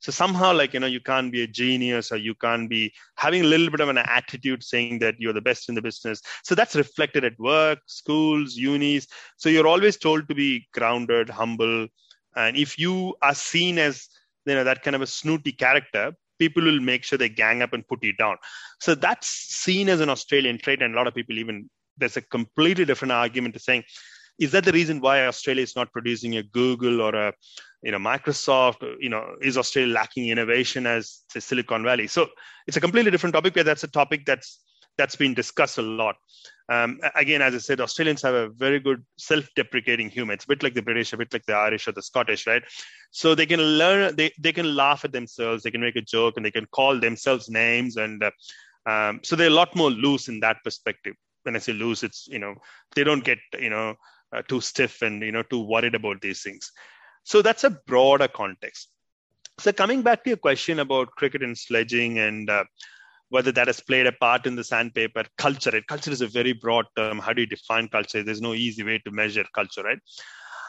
So 0.00 0.10
somehow 0.10 0.52
like 0.52 0.74
you 0.74 0.80
know 0.80 0.88
you 0.88 1.00
can't 1.00 1.30
be 1.30 1.42
a 1.42 1.46
genius 1.46 2.10
or 2.10 2.16
you 2.16 2.34
can't 2.34 2.68
be 2.68 2.92
having 3.16 3.42
a 3.42 3.46
little 3.46 3.70
bit 3.70 3.80
of 3.80 3.88
an 3.88 3.98
attitude 3.98 4.64
saying 4.64 4.98
that 4.98 5.14
you're 5.18 5.32
the 5.32 5.40
best 5.40 5.68
in 5.68 5.76
the 5.76 5.82
business. 5.82 6.20
So 6.42 6.56
that's 6.56 6.74
reflected 6.74 7.24
at 7.24 7.38
work 7.38 7.78
schools 7.86 8.56
unis. 8.56 9.06
So 9.36 9.48
you're 9.48 9.68
always 9.68 9.96
told 9.96 10.28
to 10.28 10.34
be 10.34 10.66
grounded 10.74 11.28
humble. 11.30 11.86
And 12.34 12.56
if 12.56 12.80
you 12.80 13.14
are 13.22 13.34
seen 13.34 13.78
as 13.78 14.08
you 14.44 14.56
know 14.56 14.64
that 14.64 14.82
kind 14.82 14.96
of 14.96 15.02
a 15.02 15.06
snooty 15.06 15.52
character 15.52 16.12
people 16.42 16.64
will 16.70 16.80
make 16.92 17.04
sure 17.04 17.18
they 17.18 17.28
gang 17.42 17.62
up 17.64 17.72
and 17.72 17.86
put 17.86 18.02
you 18.08 18.14
down. 18.24 18.36
So 18.80 18.94
that's 18.94 19.28
seen 19.64 19.88
as 19.94 20.00
an 20.00 20.10
Australian 20.16 20.58
trait, 20.58 20.82
and 20.82 20.94
a 20.94 20.96
lot 20.96 21.06
of 21.06 21.14
people 21.14 21.38
even 21.38 21.68
there's 21.98 22.16
a 22.16 22.28
completely 22.36 22.84
different 22.84 23.12
argument 23.12 23.54
to 23.54 23.60
saying, 23.60 23.84
is 24.38 24.52
that 24.52 24.64
the 24.64 24.72
reason 24.72 25.00
why 25.00 25.26
Australia 25.26 25.62
is 25.62 25.76
not 25.76 25.92
producing 25.92 26.36
a 26.36 26.42
Google 26.42 27.02
or 27.06 27.14
a 27.14 27.32
you 27.82 27.92
know 27.92 27.98
Microsoft? 27.98 28.80
You 28.98 29.10
know, 29.14 29.24
is 29.40 29.58
Australia 29.58 29.92
lacking 30.00 30.28
innovation 30.28 30.86
as 30.86 31.20
say, 31.30 31.40
Silicon 31.40 31.84
Valley? 31.84 32.08
So 32.08 32.28
it's 32.66 32.76
a 32.76 32.84
completely 32.86 33.10
different 33.10 33.34
topic, 33.34 33.54
but 33.54 33.66
that's 33.66 33.84
a 33.84 33.92
topic 34.00 34.24
that's 34.26 34.60
that's 34.98 35.16
been 35.16 35.34
discussed 35.42 35.78
a 35.78 35.82
lot. 35.82 36.16
Um, 36.68 37.00
again, 37.14 37.42
as 37.42 37.54
I 37.54 37.58
said, 37.58 37.80
Australians 37.80 38.22
have 38.22 38.34
a 38.34 38.48
very 38.48 38.80
good 38.80 39.04
self-deprecating 39.18 40.10
humor. 40.10 40.32
It's 40.32 40.44
a 40.44 40.48
bit 40.48 40.62
like 40.62 40.74
the 40.74 40.82
British, 40.82 41.12
a 41.12 41.16
bit 41.16 41.32
like 41.32 41.44
the 41.46 41.54
Irish 41.54 41.88
or 41.88 41.92
the 41.92 42.02
Scottish, 42.02 42.46
right? 42.46 42.62
So 43.10 43.34
they 43.34 43.46
can 43.46 43.60
learn, 43.60 44.14
they, 44.16 44.32
they 44.38 44.52
can 44.52 44.74
laugh 44.74 45.04
at 45.04 45.12
themselves, 45.12 45.62
they 45.62 45.70
can 45.70 45.80
make 45.80 45.96
a 45.96 46.02
joke, 46.02 46.34
and 46.36 46.46
they 46.46 46.50
can 46.50 46.66
call 46.66 46.98
themselves 46.98 47.50
names, 47.50 47.96
and 47.96 48.22
uh, 48.22 48.30
um, 48.86 49.20
so 49.22 49.36
they're 49.36 49.48
a 49.48 49.50
lot 49.50 49.76
more 49.76 49.90
loose 49.90 50.28
in 50.28 50.40
that 50.40 50.58
perspective. 50.64 51.14
When 51.44 51.56
I 51.56 51.58
say 51.58 51.72
loose, 51.72 52.02
it's 52.02 52.28
you 52.28 52.38
know 52.38 52.54
they 52.94 53.04
don't 53.04 53.24
get 53.24 53.38
you 53.58 53.70
know 53.70 53.94
uh, 54.32 54.42
too 54.42 54.60
stiff 54.60 55.02
and 55.02 55.22
you 55.22 55.32
know 55.32 55.42
too 55.42 55.64
worried 55.64 55.94
about 55.94 56.20
these 56.20 56.42
things. 56.42 56.70
So 57.24 57.42
that's 57.42 57.64
a 57.64 57.70
broader 57.70 58.28
context. 58.28 58.88
So 59.58 59.72
coming 59.72 60.02
back 60.02 60.24
to 60.24 60.30
your 60.30 60.36
question 60.38 60.78
about 60.78 61.10
cricket 61.12 61.42
and 61.42 61.56
sledging 61.56 62.18
and 62.18 62.48
uh, 62.48 62.64
whether 63.32 63.50
that 63.50 63.66
has 63.66 63.80
played 63.80 64.06
a 64.06 64.12
part 64.12 64.46
in 64.46 64.54
the 64.56 64.62
sandpaper 64.62 65.24
culture. 65.38 65.72
Culture 65.88 66.10
is 66.10 66.20
a 66.20 66.26
very 66.26 66.52
broad 66.52 66.84
term. 66.96 67.18
How 67.18 67.32
do 67.32 67.40
you 67.40 67.46
define 67.46 67.88
culture? 67.88 68.22
There's 68.22 68.42
no 68.42 68.52
easy 68.52 68.82
way 68.82 68.98
to 69.06 69.10
measure 69.10 69.44
culture, 69.54 69.82
right? 69.82 69.98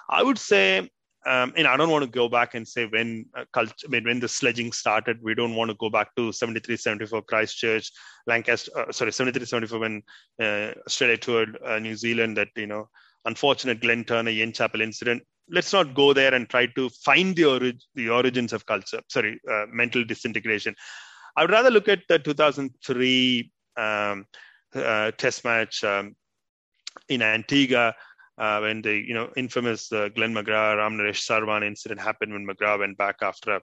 I 0.09 0.23
would 0.23 0.37
say, 0.37 0.89
um, 1.25 1.51
and 1.57 1.67
I 1.67 1.75
don't 1.75 1.89
want 1.89 2.05
to 2.05 2.09
go 2.09 2.29
back 2.29 2.53
and 2.53 2.65
say 2.65 2.85
when 2.85 3.25
uh, 3.37 3.43
culture, 3.51 3.73
I 3.85 3.89
mean, 3.89 4.05
when 4.05 4.21
the 4.21 4.29
sledging 4.29 4.71
started. 4.71 5.17
We 5.21 5.35
don't 5.35 5.55
want 5.55 5.71
to 5.71 5.77
go 5.77 5.89
back 5.89 6.15
to 6.15 6.31
73, 6.31 6.77
74 6.77 7.23
Christchurch, 7.23 7.91
Lancaster, 8.27 8.71
uh, 8.77 8.91
sorry, 8.93 9.11
73, 9.11 9.45
74 9.45 9.79
when 9.79 10.01
uh, 10.41 10.71
Australia 10.87 11.17
toured 11.17 11.57
uh, 11.65 11.79
New 11.79 11.95
Zealand. 11.97 12.37
That 12.37 12.47
you 12.55 12.67
know, 12.67 12.87
unfortunate 13.25 13.81
Glenn 13.81 14.05
Turner, 14.05 14.31
Ian 14.31 14.53
Chappell 14.53 14.81
incident. 14.81 15.21
Let's 15.49 15.73
not 15.73 15.93
go 15.93 16.13
there 16.13 16.33
and 16.33 16.47
try 16.47 16.67
to 16.67 16.89
find 17.03 17.35
the, 17.35 17.43
ori- 17.43 17.79
the 17.95 18.07
origins 18.07 18.53
of 18.53 18.65
culture. 18.65 19.01
Sorry, 19.09 19.37
uh, 19.51 19.65
mental 19.69 20.05
disintegration. 20.05 20.75
I 21.35 21.43
would 21.43 21.51
rather 21.51 21.71
look 21.71 21.87
at 21.87 22.01
the 22.07 22.19
2003 22.19 23.51
um, 23.77 24.25
uh, 24.75 25.11
Test 25.11 25.43
match 25.43 25.83
um, 25.83 26.15
in 27.09 27.21
Antigua 27.21 27.95
uh, 28.37 28.59
when 28.59 28.81
the 28.81 28.93
you 28.93 29.13
know 29.13 29.31
infamous 29.35 29.91
uh, 29.91 30.09
Glenn 30.09 30.33
McGrath 30.33 30.77
Ramnaresh 30.77 31.21
Sarwan 31.21 31.65
incident 31.65 32.01
happened 32.01 32.33
when 32.33 32.47
McGrath 32.47 32.79
went 32.79 32.97
back 32.97 33.17
after 33.21 33.61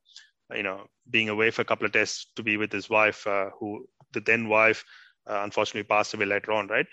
you 0.54 0.62
know 0.62 0.86
being 1.10 1.28
away 1.28 1.50
for 1.50 1.62
a 1.62 1.64
couple 1.64 1.86
of 1.86 1.92
tests 1.92 2.26
to 2.36 2.42
be 2.42 2.56
with 2.56 2.72
his 2.72 2.88
wife, 2.88 3.26
uh, 3.26 3.50
who 3.58 3.86
the 4.12 4.20
then 4.20 4.48
wife 4.48 4.84
uh, 5.28 5.40
unfortunately 5.42 5.82
passed 5.82 6.14
away 6.14 6.26
later 6.26 6.52
on, 6.52 6.68
right? 6.68 6.86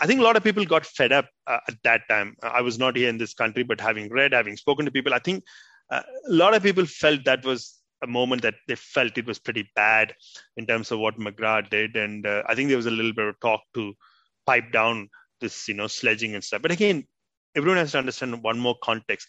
I 0.00 0.06
think 0.06 0.20
a 0.20 0.22
lot 0.22 0.36
of 0.36 0.44
people 0.44 0.64
got 0.64 0.86
fed 0.86 1.12
up 1.12 1.28
uh, 1.46 1.58
at 1.66 1.74
that 1.82 2.02
time. 2.08 2.36
I 2.42 2.60
was 2.60 2.78
not 2.78 2.96
here 2.96 3.08
in 3.08 3.18
this 3.18 3.34
country, 3.34 3.64
but 3.64 3.80
having 3.80 4.08
read, 4.10 4.32
having 4.32 4.56
spoken 4.56 4.84
to 4.84 4.92
people, 4.92 5.12
I 5.12 5.18
think 5.18 5.42
a 5.90 6.04
lot 6.28 6.54
of 6.54 6.62
people 6.62 6.86
felt 6.86 7.24
that 7.24 7.44
was 7.44 7.77
a 8.02 8.06
moment 8.06 8.42
that 8.42 8.54
they 8.66 8.74
felt 8.74 9.18
it 9.18 9.26
was 9.26 9.38
pretty 9.38 9.68
bad 9.74 10.14
in 10.56 10.66
terms 10.66 10.90
of 10.90 10.98
what 10.98 11.18
McGrath 11.18 11.70
did, 11.70 11.96
and 11.96 12.26
uh, 12.26 12.42
I 12.46 12.54
think 12.54 12.68
there 12.68 12.76
was 12.76 12.86
a 12.86 12.90
little 12.90 13.12
bit 13.12 13.26
of 13.28 13.40
talk 13.40 13.60
to 13.74 13.94
pipe 14.46 14.72
down 14.72 15.08
this, 15.40 15.68
you 15.68 15.74
know, 15.74 15.86
sledging 15.86 16.34
and 16.34 16.42
stuff. 16.42 16.62
But 16.62 16.72
again, 16.72 17.04
everyone 17.56 17.78
has 17.78 17.92
to 17.92 17.98
understand 17.98 18.42
one 18.42 18.58
more 18.58 18.76
context. 18.82 19.28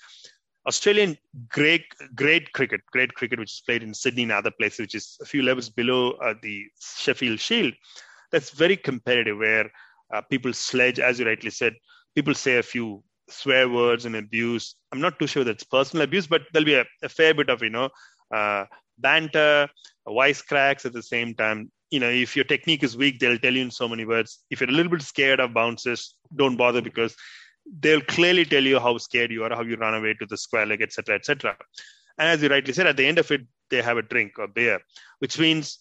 Australian 0.68 1.18
grade 1.50 1.84
grade 2.16 2.52
cricket, 2.54 2.82
grade 2.92 3.14
cricket, 3.16 3.40
which 3.40 3.54
is 3.54 3.64
played 3.66 3.82
in 3.82 3.94
Sydney 3.94 4.24
and 4.24 4.32
other 4.32 4.52
places, 4.52 4.80
which 4.80 4.96
is 4.96 5.18
a 5.22 5.26
few 5.26 5.42
levels 5.42 5.70
below 5.70 6.12
uh, 6.12 6.34
the 6.42 6.66
Sheffield 6.80 7.40
Shield. 7.40 7.74
That's 8.32 8.52
very 8.52 8.78
competitive, 8.78 9.38
where 9.38 9.72
uh, 10.14 10.22
people 10.22 10.54
sledge, 10.54 11.00
as 11.00 11.20
you 11.20 11.26
rightly 11.26 11.50
said. 11.50 11.74
People 12.16 12.36
say 12.36 12.58
a 12.58 12.64
few 12.64 13.04
swear 13.30 13.70
words 13.70 14.06
and 14.06 14.16
abuse. 14.16 14.76
I'm 14.92 15.02
not 15.02 15.18
too 15.18 15.28
sure 15.28 15.44
that's 15.44 15.64
personal 15.64 16.04
abuse, 16.04 16.28
but 16.28 16.42
there'll 16.52 16.66
be 16.66 16.76
a, 16.76 16.86
a 17.04 17.10
fair 17.10 17.34
bit 17.34 17.50
of 17.50 17.64
you 17.64 17.70
know 17.70 17.90
uh, 18.34 18.66
banter, 18.98 19.70
wisecracks 20.08 20.86
at 20.86 20.94
the 20.94 21.04
same 21.04 21.34
time. 21.34 21.72
You 21.92 22.00
know, 22.00 22.10
if 22.10 22.36
your 22.36 22.46
technique 22.46 22.84
is 22.84 22.96
weak, 22.96 23.20
they'll 23.20 23.40
tell 23.40 23.54
you 23.54 23.64
in 23.64 23.72
so 23.72 23.88
many 23.88 24.06
words. 24.06 24.40
If 24.50 24.62
you're 24.62 24.70
a 24.70 24.74
little 24.74 24.92
bit 24.92 25.02
scared 25.02 25.40
of 25.40 25.54
bounces, 25.54 26.16
don't 26.36 26.58
bother 26.58 26.82
because 26.82 27.16
they'll 27.80 28.02
clearly 28.02 28.46
tell 28.46 28.64
you 28.64 28.80
how 28.80 28.98
scared 28.98 29.32
you 29.32 29.44
are, 29.44 29.56
how 29.56 29.64
you 29.64 29.76
run 29.76 29.96
away 29.96 30.14
to 30.16 30.26
the 30.28 30.38
square 30.38 30.66
leg, 30.66 30.82
etc., 30.82 31.16
etc. 31.16 31.56
And 32.18 32.28
as 32.28 32.42
you 32.44 32.50
rightly 32.50 32.74
said, 32.74 32.88
at 32.88 32.98
the 32.98 33.06
end 33.06 33.18
of 33.18 33.32
it, 33.32 33.42
they 33.70 33.82
have 33.82 33.98
a 33.98 34.02
drink 34.02 34.34
or 34.38 34.48
beer, 34.48 34.80
which 35.20 35.40
means, 35.40 35.80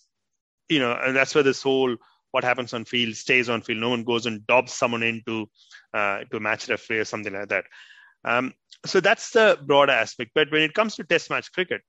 you 0.68 0.78
know, 0.78 0.92
and 0.92 1.16
that's 1.16 1.34
where 1.34 1.44
this 1.44 1.62
whole 1.62 1.96
what 2.30 2.44
happens 2.44 2.74
on 2.74 2.84
field 2.84 3.14
stays 3.14 3.48
on 3.48 3.62
field. 3.62 3.80
No 3.80 3.88
one 3.88 4.04
goes 4.04 4.26
and 4.26 4.46
dobs 4.46 4.72
someone 4.72 5.02
into 5.02 5.48
uh, 5.94 6.20
to 6.30 6.36
a 6.36 6.40
match 6.40 6.68
referee 6.68 6.98
or 6.98 7.04
something 7.04 7.32
like 7.32 7.48
that. 7.48 7.64
Um, 8.24 8.52
so 8.84 9.00
that's 9.00 9.30
the 9.30 9.58
broader 9.64 9.92
aspect. 9.92 10.32
But 10.34 10.50
when 10.50 10.62
it 10.62 10.74
comes 10.74 10.96
to 10.96 11.04
Test 11.04 11.30
match 11.30 11.50
cricket, 11.52 11.82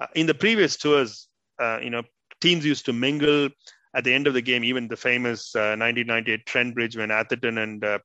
uh, 0.00 0.06
in 0.14 0.26
the 0.26 0.34
previous 0.34 0.76
tours, 0.76 1.28
uh, 1.60 1.78
you 1.82 1.90
know, 1.90 2.02
teams 2.40 2.64
used 2.64 2.84
to 2.86 2.92
mingle 2.92 3.48
at 3.94 4.04
the 4.04 4.12
end 4.12 4.26
of 4.26 4.34
the 4.34 4.42
game. 4.42 4.64
Even 4.64 4.88
the 4.88 4.96
famous 4.96 5.54
uh, 5.54 5.76
1998 5.78 6.46
Trent 6.46 6.74
Bridge 6.74 6.96
when 6.96 7.10
Atherton 7.10 7.58
and 7.58 7.84
uh, 7.84 7.98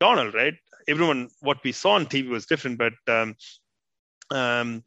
Donald, 0.00 0.34
right? 0.34 0.54
Everyone, 0.88 1.28
what 1.40 1.62
we 1.64 1.72
saw 1.72 1.92
on 1.92 2.06
TV 2.06 2.28
was 2.28 2.46
different, 2.46 2.78
but 2.78 2.92
um, 3.08 3.36
um, 4.30 4.82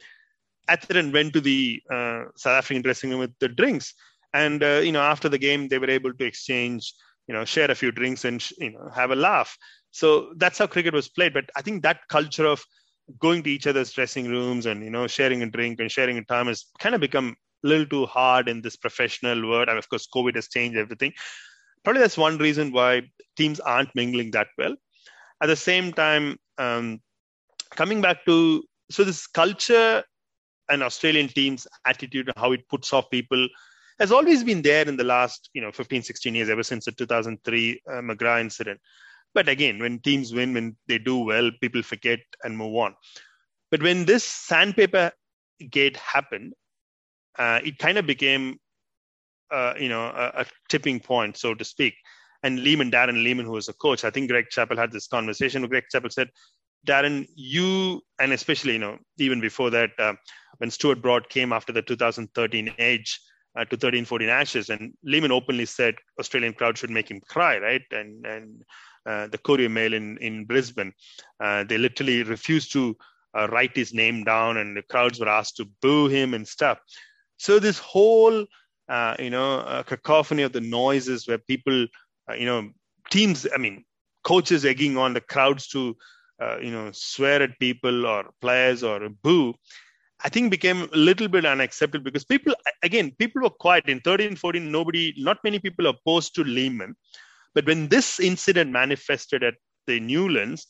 Atherton 0.68 1.12
went 1.12 1.34
to 1.34 1.42
the 1.42 1.82
uh, 1.90 2.24
South 2.36 2.58
African 2.58 2.82
dressing 2.82 3.10
room 3.10 3.20
with 3.20 3.34
the 3.40 3.48
drinks, 3.48 3.94
and 4.34 4.64
uh, 4.64 4.82
you 4.84 4.92
know, 4.92 5.02
after 5.02 5.30
the 5.30 5.38
game, 5.38 5.68
they 5.68 5.80
were 5.80 5.90
able 5.90 6.14
to 6.14 6.26
exchange, 6.26 6.94
you 7.28 7.34
know, 7.34 7.46
share 7.46 7.72
a 7.72 7.76
few 7.76 7.92
drinks 7.92 8.26
and 8.26 8.46
you 8.58 8.72
know, 8.72 8.90
have 8.94 9.12
a 9.12 9.16
laugh. 9.16 9.58
So 9.92 10.34
that's 10.38 10.58
how 10.58 10.68
cricket 10.68 10.94
was 10.94 11.08
played. 11.08 11.34
But 11.34 11.46
I 11.56 11.62
think 11.62 11.84
that 11.84 12.02
culture 12.10 12.46
of 12.46 12.66
going 13.20 13.44
to 13.44 13.50
each 13.50 13.68
other's 13.68 13.92
dressing 13.92 14.28
rooms 14.28 14.66
and 14.66 14.84
you 14.84 14.90
know 14.90 15.08
sharing 15.08 15.42
a 15.44 15.50
drink 15.50 15.80
and 15.80 15.92
sharing 15.92 16.18
a 16.18 16.24
time 16.24 16.48
has 16.48 16.66
kind 16.80 16.96
of 16.96 17.02
become 17.02 17.36
a 17.64 17.68
little 17.68 17.86
too 17.86 18.06
hard 18.06 18.48
in 18.48 18.62
this 18.62 18.76
professional 18.76 19.48
world. 19.48 19.70
And 19.70 19.78
of 19.78 19.90
course, 19.90 20.08
COVID 20.14 20.36
has 20.36 20.48
changed 20.48 20.78
everything. 20.78 21.14
Probably 21.84 22.02
that's 22.02 22.18
one 22.18 22.38
reason 22.38 22.72
why 22.72 23.04
teams 23.38 23.60
aren't 23.60 23.94
mingling 23.96 24.32
that 24.32 24.48
well. 24.58 24.76
At 25.42 25.48
the 25.48 25.56
same 25.56 25.92
time, 25.94 26.38
um, 26.58 27.02
coming 27.72 28.02
back 28.02 28.26
to 28.26 28.64
so 28.90 29.04
this 29.04 29.28
culture 29.28 30.04
and 30.70 30.82
Australian 30.82 31.28
teams' 31.28 31.68
attitude 31.86 32.28
and 32.28 32.38
how 32.38 32.52
it 32.54 32.68
puts 32.70 32.94
off 32.94 33.10
people 33.10 33.48
has 34.00 34.12
always 34.12 34.44
been 34.44 34.62
there 34.62 34.88
in 34.88 34.98
the 34.98 35.04
last 35.04 35.50
you 35.54 35.62
know 35.62 35.72
15, 35.72 36.04
16 36.04 36.36
years, 36.36 36.50
ever 36.50 36.64
since 36.64 36.86
the 36.86 36.92
2003 36.92 37.82
uh, 37.88 37.92
McGrath 37.94 38.42
incident. 38.42 38.80
But 39.36 39.50
again, 39.50 39.80
when 39.80 40.00
teams 40.00 40.34
win, 40.34 40.54
when 40.54 40.76
they 40.88 40.98
do 40.98 41.20
well, 41.20 41.52
people 41.62 41.84
forget 41.84 42.20
and 42.44 42.58
move 42.58 42.76
on. 42.76 42.96
But 43.70 43.84
when 43.84 44.06
this 44.06 44.24
sandpaper 44.24 45.12
gate 45.70 45.98
happened, 45.98 46.54
uh, 47.38 47.60
it 47.64 47.78
kind 47.78 47.98
of 47.98 48.08
became, 48.08 48.58
uh, 49.52 49.74
you 49.78 49.90
know, 49.90 50.06
a, 50.06 50.42
a, 50.42 50.46
tipping 50.70 51.02
point, 51.02 51.36
so 51.36 51.54
to 51.54 51.66
speak. 51.66 51.94
And 52.44 52.64
Lehmann, 52.64 52.92
Darren 52.92 53.24
Lehmann, 53.24 53.46
who 53.46 53.52
was 53.52 53.68
a 53.68 53.74
coach, 53.74 54.06
I 54.06 54.10
think 54.10 54.30
Greg 54.30 54.46
Chappell 54.50 54.78
had 54.78 54.92
this 54.92 55.08
conversation. 55.08 55.68
Greg 55.68 55.84
Chappell 55.92 56.10
said, 56.10 56.30
Darren, 56.88 57.28
you 57.36 58.02
and 58.20 58.32
especially 58.32 58.74
you 58.74 58.80
know 58.80 58.98
even 59.18 59.42
before 59.42 59.70
that, 59.72 59.90
uh, 60.00 60.14
when 60.58 60.72
Stuart 60.72 61.02
Broad 61.02 61.28
came 61.30 61.52
after 61.52 61.74
the 61.74 61.82
2013 61.82 62.74
Edge 62.78 63.20
uh, 63.58 63.66
to 63.66 63.76
13 63.76 64.06
14 64.06 64.30
Ashes, 64.30 64.70
and 64.70 64.94
Lehmann 65.04 65.32
openly 65.32 65.66
said 65.66 65.96
Australian 66.20 66.54
crowd 66.54 66.78
should 66.78 66.92
make 66.92 67.10
him 67.10 67.22
cry, 67.28 67.58
right? 67.58 67.82
And 67.92 68.26
and 68.26 68.64
the 69.06 69.38
Courier 69.38 69.70
Mail 69.70 69.94
in 69.94 70.18
in 70.18 70.46
Brisbane, 70.46 70.94
uh, 71.40 71.64
they 71.64 71.78
literally 71.78 72.24
refused 72.24 72.72
to 72.74 72.96
uh, 73.38 73.48
write 73.48 73.76
his 73.76 73.94
name 73.94 74.24
down, 74.24 74.58
and 74.58 74.76
the 74.76 74.84
crowds 74.84 75.20
were 75.20 75.30
asked 75.30 75.58
to 75.58 75.70
boo 75.82 76.08
him 76.08 76.34
and 76.34 76.48
stuff. 76.48 76.80
So 77.38 77.60
this 77.60 77.80
whole 77.80 78.46
uh, 78.90 79.16
you 79.20 79.30
know 79.30 79.84
cacophony 79.86 80.44
of 80.44 80.54
the 80.54 80.62
noises 80.62 81.28
where 81.28 81.38
people 81.38 81.88
you 82.38 82.46
know 82.46 82.70
teams, 83.12 83.48
I 83.54 83.58
mean 83.58 83.86
coaches 84.26 84.66
egging 84.66 84.98
on 84.98 85.14
the 85.14 85.22
crowds 85.22 85.68
to 85.70 85.96
uh, 86.42 86.58
you 86.60 86.72
know 86.72 86.90
swear 86.92 87.42
at 87.44 87.60
people 87.60 88.06
or 88.06 88.26
players 88.42 88.84
or 88.84 89.08
boo 89.24 89.54
i 90.26 90.30
think 90.30 90.52
became 90.52 90.82
a 90.82 90.98
little 91.10 91.30
bit 91.36 91.46
unacceptable 91.46 92.04
because 92.04 92.26
people 92.26 92.54
again 92.84 93.12
people 93.20 93.42
were 93.44 93.50
quiet. 93.66 93.88
In 93.88 94.02
13 94.02 94.36
14 94.36 94.72
nobody 94.72 95.14
not 95.18 95.44
many 95.44 95.60
people 95.60 95.88
opposed 95.88 96.36
to 96.36 96.44
lehmann 96.44 96.96
but 97.56 97.66
when 97.66 97.88
this 97.88 98.20
incident 98.20 98.72
manifested 98.72 99.44
at 99.44 99.56
the 99.88 100.00
newlands 100.00 100.68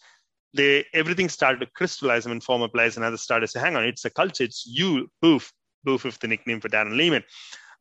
they 0.54 0.86
everything 0.94 1.28
started 1.28 1.60
to 1.60 1.68
crystallize 1.76 2.26
I 2.26 2.30
mean 2.30 2.42
former 2.42 2.68
players 2.68 2.96
and 2.96 3.06
others 3.06 3.22
started 3.22 3.48
to 3.48 3.52
say 3.52 3.60
hang 3.60 3.76
on 3.76 3.84
it's 3.84 4.06
a 4.06 4.10
culture 4.10 4.44
it's 4.44 4.66
you 4.66 5.10
boof 5.22 5.52
boof 5.84 6.06
if 6.06 6.20
the 6.20 6.28
nickname 6.28 6.62
for 6.62 6.70
darren 6.70 6.96
Lehmann." 6.96 7.24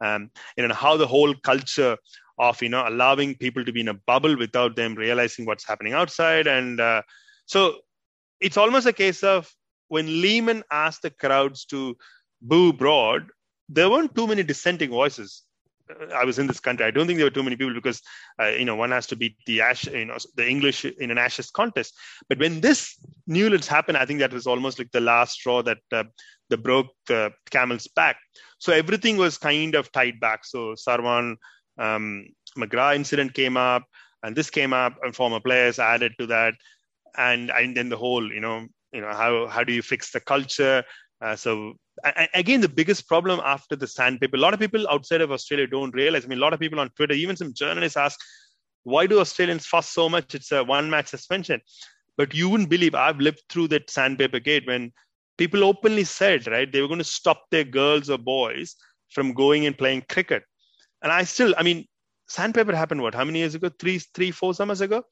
um, 0.05 0.31
you 0.57 0.67
know 0.67 0.75
how 0.75 0.97
the 0.97 1.07
whole 1.07 1.35
culture 1.45 1.97
of 2.39 2.61
you 2.61 2.69
know 2.69 2.85
allowing 2.89 3.37
people 3.37 3.65
to 3.65 3.73
be 3.73 3.81
in 3.81 3.89
a 3.89 4.01
bubble 4.07 4.37
without 4.37 4.75
them 4.75 4.95
realizing 4.95 5.47
what's 5.47 5.67
happening 5.67 5.93
outside 5.93 6.47
and 6.47 6.81
uh, 6.81 7.01
so 7.47 7.77
it's 8.41 8.57
almost 8.57 8.87
a 8.87 8.93
case 8.93 9.23
of 9.23 9.49
when 9.89 10.21
Lehmann 10.21 10.63
asked 10.71 11.03
the 11.03 11.11
crowds 11.11 11.65
to 11.67 11.97
boo 12.43 12.73
Broad, 12.73 13.29
there 13.69 13.91
weren't 13.91 14.15
too 14.15 14.27
many 14.27 14.43
dissenting 14.43 14.91
voices. 14.91 15.43
I 16.15 16.25
was 16.25 16.39
in 16.39 16.47
this 16.47 16.61
country. 16.61 16.87
I 16.87 16.91
don't 16.91 17.07
think 17.07 17.19
there 17.19 17.27
were 17.27 17.31
too 17.31 17.43
many 17.43 17.57
people 17.57 17.75
because 17.75 18.01
uh, 18.41 18.49
you 18.49 18.65
know 18.65 18.77
one 18.77 18.91
has 18.91 19.07
to 19.09 19.17
beat 19.17 19.37
the 19.47 19.61
Ash, 19.61 19.87
you 19.87 20.07
know, 20.07 20.17
the 20.37 20.49
English 20.49 20.85
in 20.85 21.11
an 21.11 21.19
Ashes 21.19 21.51
contest. 21.51 21.95
But 22.29 22.39
when 22.39 22.61
this 22.61 22.99
Newlands 23.27 23.69
happened, 23.69 23.99
I 23.99 24.07
think 24.07 24.21
that 24.21 24.33
was 24.33 24.47
almost 24.47 24.79
like 24.79 24.91
the 24.93 25.01
last 25.01 25.35
straw 25.35 25.63
that 25.63 25.79
uh, 25.93 26.05
that 26.51 26.63
broke 26.63 26.89
the 27.07 27.33
camel's 27.51 27.87
back. 27.89 28.17
So 28.59 28.73
everything 28.73 29.17
was 29.17 29.39
kind 29.39 29.75
of 29.75 29.93
tied 29.93 30.21
back. 30.21 30.45
So 30.45 30.75
Sarwan 30.75 31.37
um, 31.79 32.27
McGrath 32.57 32.97
incident 32.97 33.35
came 33.35 33.57
up, 33.57 33.85
and 34.23 34.35
this 34.35 34.51
came 34.51 34.73
up, 34.73 34.97
and 35.03 35.15
former 35.15 35.41
players 35.41 35.79
added 35.79 36.13
to 36.19 36.27
that 36.27 36.55
and 37.17 37.51
and 37.51 37.77
then 37.77 37.89
the 37.89 37.97
whole 37.97 38.33
you 38.33 38.41
know 38.41 38.67
you 38.93 39.01
know 39.01 39.13
how 39.13 39.47
how 39.47 39.63
do 39.65 39.73
you 39.73 39.83
fix 39.83 40.11
the 40.11 40.21
culture 40.21 40.83
uh, 41.21 41.37
so 41.37 41.75
Again 42.35 42.61
the 42.61 42.69
biggest 42.69 43.07
problem 43.07 43.41
after 43.45 43.77
the 43.77 43.87
sandpaper 43.87 44.37
a 44.37 44.41
lot 44.41 44.53
of 44.53 44.61
people 44.61 44.89
outside 44.89 45.21
of 45.21 45.31
australia 45.31 45.67
don't 45.67 45.95
realize 45.95 46.25
i 46.25 46.29
mean 46.29 46.39
a 46.39 46.41
lot 46.41 46.53
of 46.53 46.59
people 46.59 46.81
on 46.81 46.91
twitter 46.91 47.15
even 47.15 47.37
some 47.37 47.55
journalists 47.55 47.97
ask 47.97 48.19
why 48.83 49.07
do 49.07 49.19
australians 49.21 49.67
fuss 49.67 49.89
so 49.89 50.09
much? 50.09 50.35
It's 50.35 50.53
a 50.53 50.63
one 50.63 50.89
match 50.91 51.09
suspension. 51.09 51.61
But 52.17 52.35
you 52.35 52.49
wouldn't 52.49 52.69
believe 52.69 52.95
i've 52.95 53.19
lived 53.19 53.43
through 53.49 53.69
that 53.69 53.91
sandpaper 53.91 54.41
gate 54.41 54.67
when 54.67 54.93
people 55.39 55.65
openly 55.65 56.05
said 56.05 56.47
right 56.47 56.71
they 56.71 56.81
were 56.81 56.89
going 56.89 56.99
to 56.99 57.05
stop 57.05 57.45
their 57.51 57.65
girls 57.65 58.09
or 58.09 58.19
boys 58.19 58.77
from 59.11 59.33
going 59.33 59.67
and 59.67 59.77
playing 59.77 60.05
cricket. 60.09 60.43
And 61.03 61.13
i 61.13 61.25
still 61.25 61.55
i 61.59 61.63
mean 61.63 61.87
sandpaper 62.29 62.75
happened 62.75 63.03
what 63.03 63.15
how 63.15 63.25
many 63.25 63.41
years 63.41 63.55
ago? 63.55 63.71
Three 63.79 63.99
three 63.99 64.31
four 64.31 64.55
summers 64.55 64.81
ago? 64.81 65.05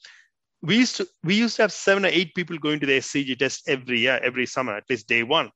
We 0.62 0.78
used 0.78 0.96
to 0.96 1.06
we 1.24 1.34
used 1.34 1.56
to 1.56 1.62
have 1.62 1.72
seven 1.72 2.04
or 2.04 2.08
eight 2.08 2.34
people 2.34 2.58
going 2.58 2.80
to 2.80 2.86
the 2.86 2.98
SCG 2.98 3.38
test 3.38 3.68
every 3.68 4.00
year, 4.00 4.20
every 4.22 4.46
summer, 4.46 4.76
at 4.76 4.88
least 4.88 5.08
day 5.08 5.22
one. 5.22 5.50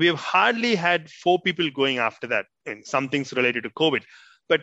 We 0.00 0.06
have 0.06 0.18
hardly 0.18 0.74
had 0.74 1.10
four 1.10 1.38
people 1.42 1.68
going 1.70 1.98
after 1.98 2.26
that, 2.28 2.46
and 2.64 2.86
some 2.86 3.10
things 3.10 3.34
related 3.34 3.64
to 3.64 3.70
COVID. 3.70 4.02
But 4.48 4.62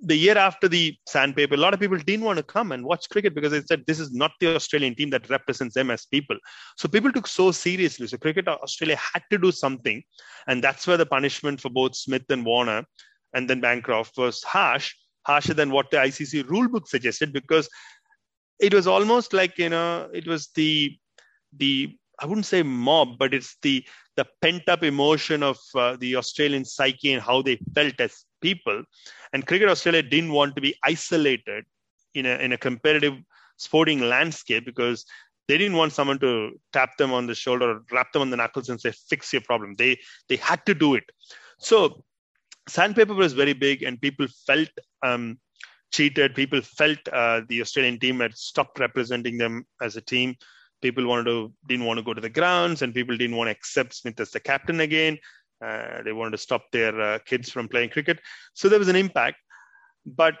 the 0.00 0.14
year 0.14 0.38
after 0.38 0.68
the 0.68 0.96
sandpaper, 1.08 1.54
a 1.54 1.58
lot 1.64 1.74
of 1.74 1.80
people 1.80 1.98
didn't 1.98 2.24
want 2.24 2.36
to 2.36 2.44
come 2.44 2.70
and 2.70 2.84
watch 2.84 3.08
cricket 3.08 3.34
because 3.34 3.50
they 3.50 3.62
said 3.62 3.82
this 3.86 3.98
is 3.98 4.12
not 4.12 4.30
the 4.38 4.54
Australian 4.54 4.94
team 4.94 5.10
that 5.10 5.28
represents 5.28 5.74
them 5.74 5.90
as 5.90 6.06
people. 6.06 6.36
So 6.76 6.88
people 6.88 7.10
took 7.10 7.26
so 7.26 7.50
seriously. 7.50 8.06
So 8.06 8.16
Cricket 8.16 8.46
Australia 8.46 8.96
had 9.12 9.24
to 9.32 9.38
do 9.38 9.50
something, 9.50 10.04
and 10.46 10.62
that's 10.62 10.86
where 10.86 10.96
the 10.96 11.06
punishment 11.16 11.60
for 11.60 11.70
both 11.70 11.96
Smith 11.96 12.30
and 12.30 12.46
Warner, 12.46 12.84
and 13.34 13.50
then 13.50 13.60
Bancroft 13.60 14.16
was 14.16 14.40
harsh, 14.44 14.94
harsher 15.26 15.54
than 15.54 15.70
what 15.70 15.90
the 15.90 15.96
ICC 15.96 16.44
rulebook 16.44 16.86
suggested 16.86 17.32
because 17.32 17.68
it 18.60 18.72
was 18.72 18.86
almost 18.86 19.32
like 19.32 19.58
you 19.58 19.68
know 19.68 20.08
it 20.14 20.28
was 20.28 20.50
the 20.54 20.96
the 21.56 21.96
I 22.18 22.26
wouldn't 22.26 22.46
say 22.46 22.62
mob, 22.62 23.18
but 23.18 23.34
it's 23.34 23.56
the 23.62 23.84
the 24.16 24.26
pent 24.40 24.68
up 24.68 24.82
emotion 24.82 25.42
of 25.42 25.58
uh, 25.74 25.96
the 26.00 26.16
Australian 26.16 26.64
psyche 26.64 27.12
and 27.12 27.22
how 27.22 27.42
they 27.42 27.58
felt 27.74 28.00
as 28.00 28.24
people. 28.40 28.82
And 29.32 29.46
Cricket 29.46 29.68
Australia 29.68 30.02
didn't 30.02 30.32
want 30.32 30.54
to 30.56 30.62
be 30.62 30.74
isolated 30.82 31.64
in 32.14 32.26
a 32.26 32.36
in 32.38 32.52
a 32.52 32.58
competitive 32.58 33.14
sporting 33.58 34.00
landscape 34.00 34.64
because 34.64 35.04
they 35.48 35.58
didn't 35.58 35.76
want 35.76 35.92
someone 35.92 36.18
to 36.18 36.58
tap 36.72 36.96
them 36.96 37.12
on 37.12 37.26
the 37.26 37.34
shoulder 37.34 37.70
or 37.70 37.80
rap 37.92 38.12
them 38.12 38.22
on 38.22 38.30
the 38.30 38.36
knuckles 38.36 38.68
and 38.68 38.80
say 38.80 38.92
fix 38.92 39.32
your 39.32 39.42
problem. 39.42 39.74
They 39.76 39.98
they 40.28 40.36
had 40.36 40.64
to 40.66 40.74
do 40.74 40.94
it. 40.94 41.04
So 41.58 42.04
sandpaper 42.68 43.14
was 43.14 43.32
very 43.32 43.52
big, 43.52 43.82
and 43.82 44.00
people 44.00 44.26
felt 44.46 44.70
um, 45.02 45.38
cheated. 45.92 46.34
People 46.34 46.60
felt 46.62 46.98
uh, 47.12 47.42
the 47.48 47.60
Australian 47.60 47.98
team 47.98 48.20
had 48.20 48.36
stopped 48.36 48.78
representing 48.78 49.38
them 49.38 49.64
as 49.80 49.96
a 49.96 50.00
team. 50.00 50.34
People 50.82 51.06
wanted 51.06 51.24
to 51.24 51.52
didn't 51.68 51.86
want 51.86 51.98
to 51.98 52.04
go 52.04 52.14
to 52.14 52.20
the 52.20 52.28
grounds, 52.28 52.82
and 52.82 52.94
people 52.94 53.16
didn't 53.16 53.36
want 53.36 53.48
to 53.48 53.52
accept 53.52 53.94
Smith 53.94 54.20
as 54.20 54.30
the 54.30 54.40
captain 54.40 54.80
again. 54.80 55.18
Uh, 55.64 56.02
they 56.02 56.12
wanted 56.12 56.32
to 56.32 56.38
stop 56.38 56.64
their 56.70 57.00
uh, 57.00 57.18
kids 57.24 57.50
from 57.50 57.68
playing 57.68 57.88
cricket. 57.88 58.20
So 58.54 58.68
there 58.68 58.78
was 58.78 58.88
an 58.88 58.96
impact. 58.96 59.38
But 60.04 60.34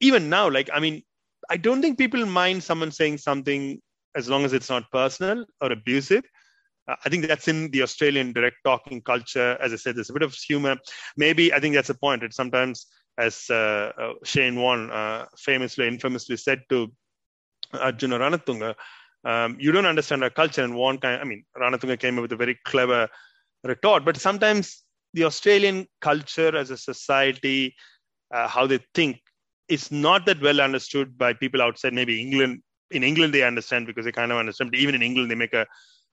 even 0.00 0.28
now, 0.28 0.50
like 0.50 0.68
I 0.72 0.80
mean, 0.80 1.02
I 1.48 1.56
don't 1.56 1.80
think 1.80 1.96
people 1.98 2.24
mind 2.26 2.62
someone 2.62 2.90
saying 2.90 3.18
something 3.18 3.80
as 4.16 4.28
long 4.28 4.44
as 4.44 4.52
it's 4.52 4.68
not 4.68 4.90
personal 4.90 5.44
or 5.60 5.72
abusive. 5.72 6.24
Uh, 6.88 6.96
I 7.04 7.08
think 7.08 7.26
that's 7.26 7.48
in 7.48 7.70
the 7.70 7.82
Australian 7.82 8.32
direct 8.32 8.56
talking 8.64 9.00
culture. 9.00 9.56
As 9.60 9.72
I 9.72 9.76
said, 9.76 9.94
there's 9.94 10.10
a 10.10 10.14
bit 10.14 10.22
of 10.22 10.34
humor. 10.34 10.76
Maybe 11.16 11.52
I 11.52 11.60
think 11.60 11.74
that's 11.74 11.90
a 11.90 11.94
point. 11.94 12.22
That 12.22 12.34
sometimes 12.34 12.86
as 13.18 13.46
uh, 13.50 13.92
uh, 13.98 14.12
Shane 14.24 14.56
Warne 14.56 14.90
famously, 15.36 15.86
infamously 15.86 16.36
said 16.36 16.62
to 16.70 16.90
Ranatunga, 17.74 18.74
um, 19.24 19.56
you 19.58 19.72
don't 19.72 19.86
understand 19.86 20.22
our 20.22 20.30
culture. 20.30 20.62
And 20.62 20.74
Warne, 20.74 20.98
kind 20.98 21.20
I 21.20 21.24
mean, 21.24 21.44
Ranatunga 21.56 21.98
came 21.98 22.18
up 22.18 22.22
with 22.22 22.32
a 22.32 22.36
very 22.36 22.58
clever 22.64 23.08
retort. 23.64 24.04
But 24.04 24.16
sometimes 24.16 24.84
the 25.14 25.24
Australian 25.24 25.86
culture 26.00 26.56
as 26.56 26.70
a 26.70 26.76
society, 26.76 27.74
uh, 28.32 28.48
how 28.48 28.66
they 28.66 28.80
think, 28.94 29.18
is 29.68 29.90
not 29.90 30.24
that 30.26 30.40
well 30.40 30.60
understood 30.60 31.18
by 31.18 31.32
people 31.32 31.62
outside. 31.62 31.92
Maybe 31.92 32.20
England. 32.20 32.62
In 32.90 33.02
England, 33.02 33.34
they 33.34 33.42
understand 33.42 33.86
because 33.86 34.06
they 34.06 34.12
kind 34.12 34.32
of 34.32 34.38
understand. 34.38 34.70
But 34.70 34.80
even 34.80 34.94
in 34.94 35.02
England, 35.02 35.30
they 35.30 35.34
make 35.34 35.52
a 35.52 35.66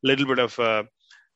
little 0.04 0.26
bit 0.26 0.40
of 0.40 0.60
uh, 0.60 0.84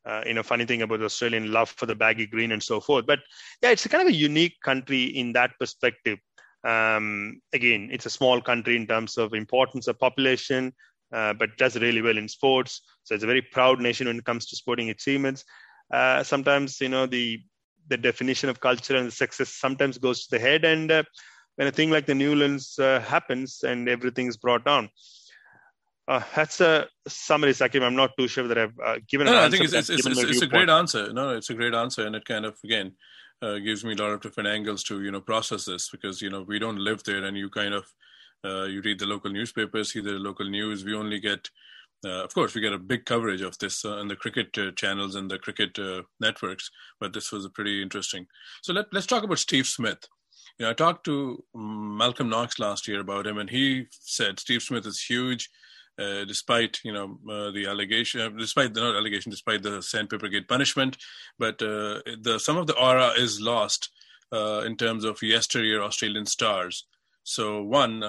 uh, 0.05 0.23
you 0.25 0.33
know 0.33 0.43
funny 0.43 0.65
thing 0.65 0.81
about 0.81 1.01
Australian 1.01 1.51
love 1.51 1.69
for 1.69 1.85
the 1.85 1.95
baggy 1.95 2.25
green 2.25 2.51
and 2.51 2.61
so 2.61 2.81
forth. 2.81 3.05
But 3.05 3.19
yeah, 3.61 3.69
it's 3.69 3.85
a 3.85 3.89
kind 3.89 4.01
of 4.01 4.09
a 4.09 4.17
unique 4.17 4.55
country 4.63 5.03
in 5.03 5.33
that 5.33 5.51
perspective. 5.59 6.19
Um, 6.67 7.41
again, 7.53 7.89
it's 7.91 8.05
a 8.05 8.09
small 8.09 8.41
country 8.41 8.75
in 8.75 8.85
terms 8.85 9.17
of 9.17 9.33
importance 9.33 9.87
of 9.87 9.97
population, 9.97 10.73
uh, 11.13 11.33
but 11.33 11.57
does 11.57 11.75
really 11.77 12.01
well 12.01 12.17
in 12.17 12.27
sports. 12.27 12.81
So 13.03 13.15
it's 13.15 13.23
a 13.23 13.27
very 13.27 13.41
proud 13.41 13.79
nation 13.79 14.07
when 14.07 14.17
it 14.17 14.25
comes 14.25 14.45
to 14.47 14.55
sporting 14.55 14.89
achievements. 14.89 15.43
Uh, 15.91 16.23
sometimes 16.23 16.79
you 16.81 16.89
know 16.89 17.05
the 17.05 17.39
the 17.87 17.97
definition 17.97 18.49
of 18.49 18.59
culture 18.59 18.95
and 18.95 19.11
success 19.11 19.49
sometimes 19.49 19.97
goes 19.97 20.27
to 20.27 20.35
the 20.35 20.39
head, 20.39 20.65
and 20.65 20.91
uh, 20.91 21.03
when 21.55 21.67
a 21.67 21.71
thing 21.71 21.89
like 21.89 22.05
the 22.05 22.15
Newlands 22.15 22.77
uh, 22.79 22.99
happens 23.01 23.63
and 23.63 23.89
everything 23.89 24.27
is 24.27 24.37
brought 24.37 24.63
down, 24.63 24.89
uh, 26.09 26.21
that's 26.35 26.59
a 26.59 26.87
summary, 27.07 27.51
Sakim. 27.51 27.83
I'm 27.83 27.95
not 27.95 28.17
too 28.17 28.27
sure 28.27 28.47
that 28.47 28.57
I've 28.57 28.79
uh, 28.83 28.97
given. 29.07 29.25
No, 29.25 29.33
no 29.33 29.45
I 29.45 29.49
think 29.49 29.63
it's, 29.63 29.73
it's, 29.73 29.89
it's, 29.89 30.05
it's 30.05 30.41
a 30.41 30.47
great 30.47 30.69
answer. 30.69 31.13
No, 31.13 31.35
it's 31.35 31.51
a 31.51 31.53
great 31.53 31.75
answer, 31.75 32.05
and 32.05 32.15
it 32.15 32.25
kind 32.25 32.45
of 32.45 32.57
again 32.63 32.93
uh, 33.41 33.59
gives 33.59 33.85
me 33.85 33.93
a 33.93 33.95
lot 33.95 34.11
of 34.11 34.21
different 34.21 34.49
angles 34.49 34.83
to 34.85 35.03
you 35.03 35.11
know 35.11 35.21
process 35.21 35.65
this 35.65 35.89
because 35.89 36.21
you 36.21 36.31
know 36.31 36.41
we 36.41 36.57
don't 36.57 36.79
live 36.79 37.03
there, 37.03 37.23
and 37.23 37.37
you 37.37 37.49
kind 37.49 37.75
of 37.75 37.85
uh, 38.45 38.63
you 38.63 38.81
read 38.81 38.99
the 38.99 39.05
local 39.05 39.31
newspapers, 39.31 39.93
see 39.93 40.01
the 40.01 40.11
local 40.11 40.49
news. 40.49 40.85
We 40.85 40.95
only 40.95 41.19
get, 41.19 41.49
uh, 42.05 42.23
of 42.23 42.33
course, 42.33 42.55
we 42.55 42.61
get 42.61 42.73
a 42.73 42.79
big 42.79 43.05
coverage 43.05 43.41
of 43.41 43.57
this 43.57 43.83
on 43.85 44.07
the 44.07 44.15
cricket 44.15 44.57
uh, 44.57 44.71
channels 44.71 45.15
and 45.15 45.29
the 45.29 45.39
cricket 45.39 45.77
networks. 46.19 46.69
But 46.99 47.13
this 47.13 47.31
was 47.31 47.47
pretty 47.49 47.81
interesting. 47.81 48.27
So 48.61 48.73
let 48.73 48.85
let's 48.91 49.07
talk 49.07 49.23
about 49.23 49.39
Steve 49.39 49.67
Smith. 49.67 50.07
You 50.57 50.65
know, 50.65 50.71
I 50.71 50.73
talked 50.73 51.05
to 51.05 51.43
Malcolm 51.53 52.29
Knox 52.29 52.59
last 52.59 52.87
year 52.87 52.99
about 52.99 53.27
him, 53.27 53.37
and 53.37 53.49
he 53.49 53.85
said 53.91 54.39
Steve 54.39 54.61
Smith 54.61 54.85
is 54.85 55.01
huge 55.01 55.49
uh, 55.99 56.23
despite 56.25 56.79
you 56.83 56.93
know 56.93 57.19
uh, 57.29 57.51
the 57.51 57.67
allegation, 57.67 58.21
uh, 58.21 58.29
despite 58.29 58.73
the 58.73 58.79
not 58.79 58.95
allegation, 58.95 59.29
despite 59.29 59.61
the 59.63 59.81
sandpaper 59.81 60.29
gate 60.29 60.47
punishment, 60.47 60.97
but 61.37 61.61
uh, 61.61 61.99
the 62.21 62.39
some 62.39 62.57
of 62.57 62.67
the 62.67 62.77
aura 62.77 63.09
is 63.17 63.41
lost 63.41 63.89
uh, 64.31 64.63
in 64.65 64.77
terms 64.77 65.03
of 65.03 65.21
yesteryear 65.21 65.81
Australian 65.81 66.25
stars. 66.25 66.85
So 67.23 67.63
one, 67.63 68.01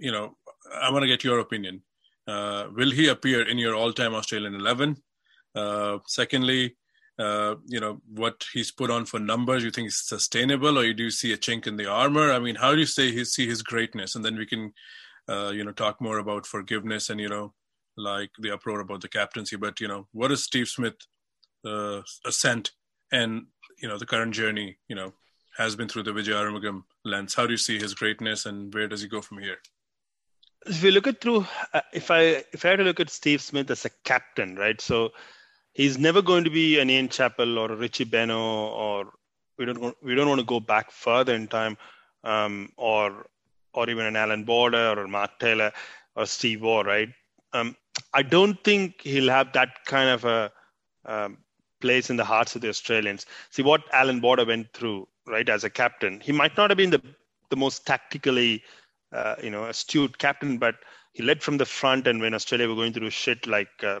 you 0.00 0.12
know, 0.12 0.36
I 0.82 0.90
want 0.90 1.02
to 1.02 1.08
get 1.08 1.24
your 1.24 1.38
opinion. 1.40 1.82
uh, 2.26 2.66
will 2.74 2.90
he 2.90 3.08
appear 3.08 3.46
in 3.48 3.58
your 3.58 3.74
all-time 3.74 4.14
Australian 4.14 4.54
11? 4.54 4.96
Uh, 5.54 5.98
secondly, 6.06 6.76
uh, 7.18 7.54
you 7.66 7.78
know 7.78 8.00
what 8.08 8.44
he's 8.52 8.72
put 8.72 8.90
on 8.90 9.04
for 9.04 9.20
numbers. 9.20 9.62
You 9.62 9.70
think 9.70 9.88
it's 9.88 10.08
sustainable, 10.08 10.78
or 10.78 10.84
you 10.84 10.94
do 10.94 11.04
you 11.04 11.10
see 11.10 11.32
a 11.32 11.36
chink 11.36 11.66
in 11.66 11.76
the 11.76 11.86
armor? 11.86 12.32
I 12.32 12.38
mean, 12.40 12.56
how 12.56 12.72
do 12.72 12.80
you 12.80 12.86
say 12.86 13.12
he 13.12 13.24
see 13.24 13.46
his 13.46 13.62
greatness? 13.62 14.16
And 14.16 14.24
then 14.24 14.36
we 14.36 14.46
can, 14.46 14.72
uh, 15.28 15.50
you 15.50 15.64
know, 15.64 15.72
talk 15.72 16.00
more 16.00 16.18
about 16.18 16.46
forgiveness 16.46 17.10
and 17.10 17.20
you 17.20 17.28
know, 17.28 17.54
like 17.96 18.30
the 18.40 18.50
uproar 18.52 18.80
about 18.80 19.00
the 19.02 19.08
captaincy. 19.08 19.56
But 19.56 19.80
you 19.80 19.86
know, 19.86 20.08
what 20.12 20.32
is 20.32 20.42
Steve 20.42 20.68
Smith 20.68 20.96
uh, 21.64 22.02
ascent 22.26 22.72
and 23.12 23.46
you 23.80 23.88
know 23.88 23.98
the 23.98 24.06
current 24.06 24.34
journey? 24.34 24.78
You 24.88 24.96
know, 24.96 25.12
has 25.56 25.76
been 25.76 25.88
through 25.88 26.04
the 26.04 26.12
Vijay 26.12 26.34
Arumugam 26.34 26.84
lens. 27.04 27.34
How 27.34 27.46
do 27.46 27.52
you 27.52 27.58
see 27.58 27.78
his 27.78 27.94
greatness, 27.94 28.46
and 28.46 28.72
where 28.74 28.88
does 28.88 29.02
he 29.02 29.08
go 29.08 29.20
from 29.20 29.38
here? 29.38 29.58
If 30.66 30.82
we 30.82 30.90
look 30.90 31.06
at 31.06 31.20
through, 31.20 31.46
uh, 31.72 31.80
if 31.92 32.10
I 32.10 32.44
if 32.52 32.64
I 32.64 32.70
had 32.70 32.78
to 32.78 32.84
look 32.84 33.00
at 33.00 33.10
Steve 33.10 33.42
Smith 33.42 33.70
as 33.70 33.84
a 33.84 33.90
captain, 34.04 34.56
right? 34.56 34.80
So 34.80 35.12
he's 35.72 35.98
never 35.98 36.22
going 36.22 36.44
to 36.44 36.50
be 36.50 36.78
an 36.78 36.90
Ian 36.90 37.08
Chappell 37.08 37.58
or 37.58 37.70
a 37.70 37.76
Richie 37.76 38.04
Benaud, 38.04 38.72
or 38.72 39.12
we 39.58 39.66
don't 39.66 39.94
we 40.02 40.14
don't 40.14 40.28
want 40.28 40.40
to 40.40 40.46
go 40.46 40.60
back 40.60 40.90
further 40.90 41.34
in 41.34 41.48
time, 41.48 41.76
um, 42.24 42.72
or 42.76 43.26
or 43.74 43.90
even 43.90 44.06
an 44.06 44.16
Alan 44.16 44.44
Border 44.44 44.98
or 44.98 45.06
Mark 45.06 45.38
Taylor 45.38 45.72
or 46.16 46.26
Steve 46.26 46.62
Waugh, 46.62 46.82
right? 46.82 47.08
Um, 47.52 47.76
I 48.12 48.22
don't 48.22 48.62
think 48.64 49.02
he'll 49.02 49.30
have 49.30 49.52
that 49.52 49.84
kind 49.84 50.10
of 50.10 50.24
a 50.24 50.52
um, 51.04 51.38
place 51.80 52.10
in 52.10 52.16
the 52.16 52.24
hearts 52.24 52.56
of 52.56 52.62
the 52.62 52.68
Australians. 52.68 53.26
See 53.50 53.62
what 53.62 53.82
Alan 53.92 54.20
Border 54.20 54.44
went 54.44 54.72
through, 54.72 55.06
right, 55.26 55.48
as 55.48 55.64
a 55.64 55.70
captain. 55.70 56.20
He 56.20 56.32
might 56.32 56.56
not 56.56 56.70
have 56.70 56.76
been 56.76 56.90
the 56.90 57.02
the 57.50 57.56
most 57.56 57.86
tactically, 57.86 58.62
uh, 59.12 59.36
you 59.42 59.50
know, 59.50 59.64
astute 59.66 60.18
captain, 60.18 60.58
but 60.58 60.76
he 61.12 61.22
led 61.22 61.42
from 61.42 61.58
the 61.58 61.66
front. 61.66 62.06
And 62.06 62.20
when 62.20 62.34
Australia 62.34 62.68
were 62.68 62.74
going 62.74 62.92
through 62.92 63.10
shit 63.10 63.46
like 63.46 63.68
uh, 63.82 64.00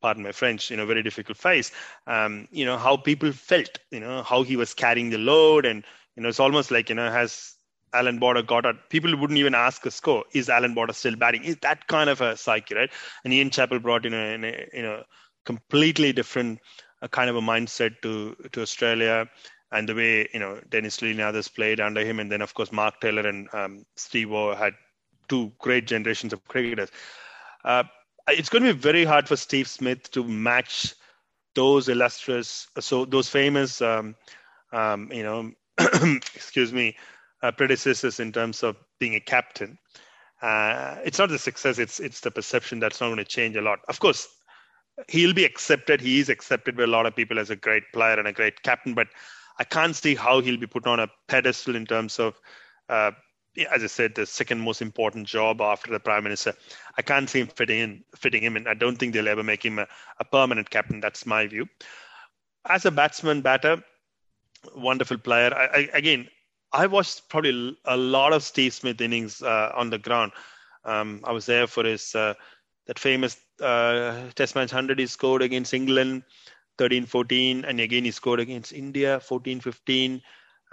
pardon 0.00 0.22
my 0.22 0.32
French, 0.32 0.70
you 0.70 0.76
know, 0.76 0.86
very 0.86 1.02
difficult 1.02 1.38
phase, 1.38 1.72
um, 2.06 2.48
you 2.50 2.64
know, 2.64 2.76
how 2.76 2.96
people 2.96 3.32
felt, 3.32 3.78
you 3.90 4.00
know, 4.00 4.22
how 4.22 4.42
he 4.42 4.56
was 4.56 4.74
carrying 4.74 5.10
the 5.10 5.18
load. 5.18 5.64
And, 5.64 5.84
you 6.16 6.22
know, 6.22 6.28
it's 6.28 6.40
almost 6.40 6.70
like, 6.70 6.88
you 6.88 6.94
know, 6.94 7.10
has 7.10 7.54
Alan 7.94 8.18
Border 8.18 8.42
got 8.42 8.66
out, 8.66 8.88
people 8.90 9.16
wouldn't 9.16 9.38
even 9.38 9.54
ask 9.54 9.84
a 9.86 9.90
score. 9.90 10.24
Is 10.32 10.48
Alan 10.48 10.74
Border 10.74 10.92
still 10.92 11.16
batting? 11.16 11.44
Is 11.44 11.56
that 11.62 11.86
kind 11.86 12.10
of 12.10 12.20
a 12.20 12.36
psyche, 12.36 12.74
right? 12.74 12.90
And 13.24 13.32
Ian 13.32 13.50
Chappell 13.50 13.78
brought 13.78 14.06
in 14.06 14.14
a, 14.14 14.34
in 14.34 14.44
a 14.44 14.66
you 14.72 14.82
know, 14.82 15.02
completely 15.44 16.12
different 16.12 16.60
uh, 17.02 17.08
kind 17.08 17.28
of 17.28 17.36
a 17.36 17.40
mindset 17.40 18.00
to, 18.02 18.36
to 18.52 18.62
Australia 18.62 19.28
and 19.72 19.88
the 19.88 19.94
way, 19.94 20.28
you 20.32 20.38
know, 20.38 20.60
Dennis 20.68 20.98
Lillee 20.98 21.12
and 21.12 21.20
others 21.22 21.48
played 21.48 21.80
under 21.80 22.04
him. 22.04 22.20
And 22.20 22.30
then, 22.30 22.42
of 22.42 22.54
course, 22.54 22.70
Mark 22.70 23.00
Taylor 23.00 23.26
and 23.26 23.48
um, 23.54 23.84
Steve 23.96 24.30
Waugh 24.30 24.54
had 24.54 24.74
two 25.28 25.50
great 25.58 25.86
generations 25.86 26.32
of 26.32 26.46
cricketers. 26.46 26.90
Uh, 27.64 27.84
it's 28.28 28.48
going 28.48 28.64
to 28.64 28.74
be 28.74 28.78
very 28.78 29.04
hard 29.04 29.26
for 29.26 29.36
Steve 29.36 29.66
Smith 29.66 30.10
to 30.12 30.24
match 30.24 30.94
those 31.54 31.88
illustrious, 31.88 32.68
so 32.80 33.04
those 33.04 33.28
famous, 33.28 33.80
um, 33.82 34.14
um, 34.72 35.10
you 35.12 35.22
know, 35.22 35.50
excuse 36.34 36.72
me, 36.72 36.96
uh, 37.42 37.50
predecessors 37.50 38.20
in 38.20 38.32
terms 38.32 38.62
of 38.62 38.76
being 39.00 39.14
a 39.16 39.20
captain. 39.20 39.78
Uh, 40.40 40.96
it's 41.04 41.18
not 41.18 41.28
the 41.28 41.38
success; 41.38 41.78
it's 41.78 42.00
it's 42.00 42.20
the 42.20 42.30
perception 42.30 42.80
that's 42.80 43.00
not 43.00 43.08
going 43.08 43.18
to 43.18 43.24
change 43.24 43.54
a 43.56 43.60
lot. 43.60 43.80
Of 43.88 44.00
course, 44.00 44.28
he'll 45.08 45.34
be 45.34 45.44
accepted. 45.44 46.00
He 46.00 46.20
is 46.20 46.28
accepted 46.28 46.76
by 46.76 46.84
a 46.84 46.88
lot 46.88 47.06
of 47.06 47.14
people 47.14 47.38
as 47.38 47.50
a 47.50 47.56
great 47.56 47.84
player 47.92 48.18
and 48.18 48.26
a 48.26 48.32
great 48.32 48.62
captain, 48.62 48.94
but 48.94 49.08
I 49.58 49.64
can't 49.64 49.94
see 49.94 50.14
how 50.14 50.40
he'll 50.40 50.56
be 50.56 50.66
put 50.66 50.86
on 50.86 51.00
a 51.00 51.08
pedestal 51.28 51.76
in 51.76 51.86
terms 51.86 52.18
of 52.18 52.40
uh, 52.88 53.12
as 53.70 53.84
I 53.84 53.86
said, 53.86 54.14
the 54.14 54.24
second 54.24 54.60
most 54.60 54.80
important 54.80 55.26
job 55.26 55.60
after 55.60 55.90
the 55.90 56.00
prime 56.00 56.24
minister. 56.24 56.54
I 56.96 57.02
can't 57.02 57.28
see 57.28 57.40
him 57.40 57.48
fitting 57.48 57.78
in, 57.80 58.04
fitting 58.16 58.42
him 58.42 58.56
in. 58.56 58.66
I 58.66 58.74
don't 58.74 58.96
think 58.96 59.12
they'll 59.12 59.28
ever 59.28 59.42
make 59.42 59.64
him 59.64 59.78
a, 59.78 59.86
a 60.18 60.24
permanent 60.24 60.70
captain. 60.70 61.00
That's 61.00 61.26
my 61.26 61.46
view. 61.46 61.68
As 62.68 62.86
a 62.86 62.90
batsman, 62.90 63.42
batter, 63.42 63.82
wonderful 64.74 65.18
player. 65.18 65.52
I, 65.54 65.64
I, 65.64 65.88
again, 65.92 66.28
I 66.72 66.86
watched 66.86 67.28
probably 67.28 67.76
a 67.84 67.96
lot 67.96 68.32
of 68.32 68.42
Steve 68.42 68.72
Smith 68.72 69.00
innings 69.00 69.42
uh, 69.42 69.72
on 69.74 69.90
the 69.90 69.98
ground. 69.98 70.32
Um, 70.84 71.20
I 71.24 71.32
was 71.32 71.44
there 71.44 71.66
for 71.66 71.84
his 71.84 72.14
uh, 72.14 72.34
that 72.86 72.98
famous 72.98 73.36
uh, 73.60 74.30
Test 74.34 74.54
match 74.54 74.70
hundred 74.70 74.98
he 74.98 75.06
scored 75.06 75.42
against 75.42 75.74
England, 75.74 76.22
13-14, 76.78 77.64
and 77.66 77.80
again 77.80 78.04
he 78.04 78.10
scored 78.10 78.40
against 78.40 78.72
India, 78.72 79.20
14-15. 79.20 80.20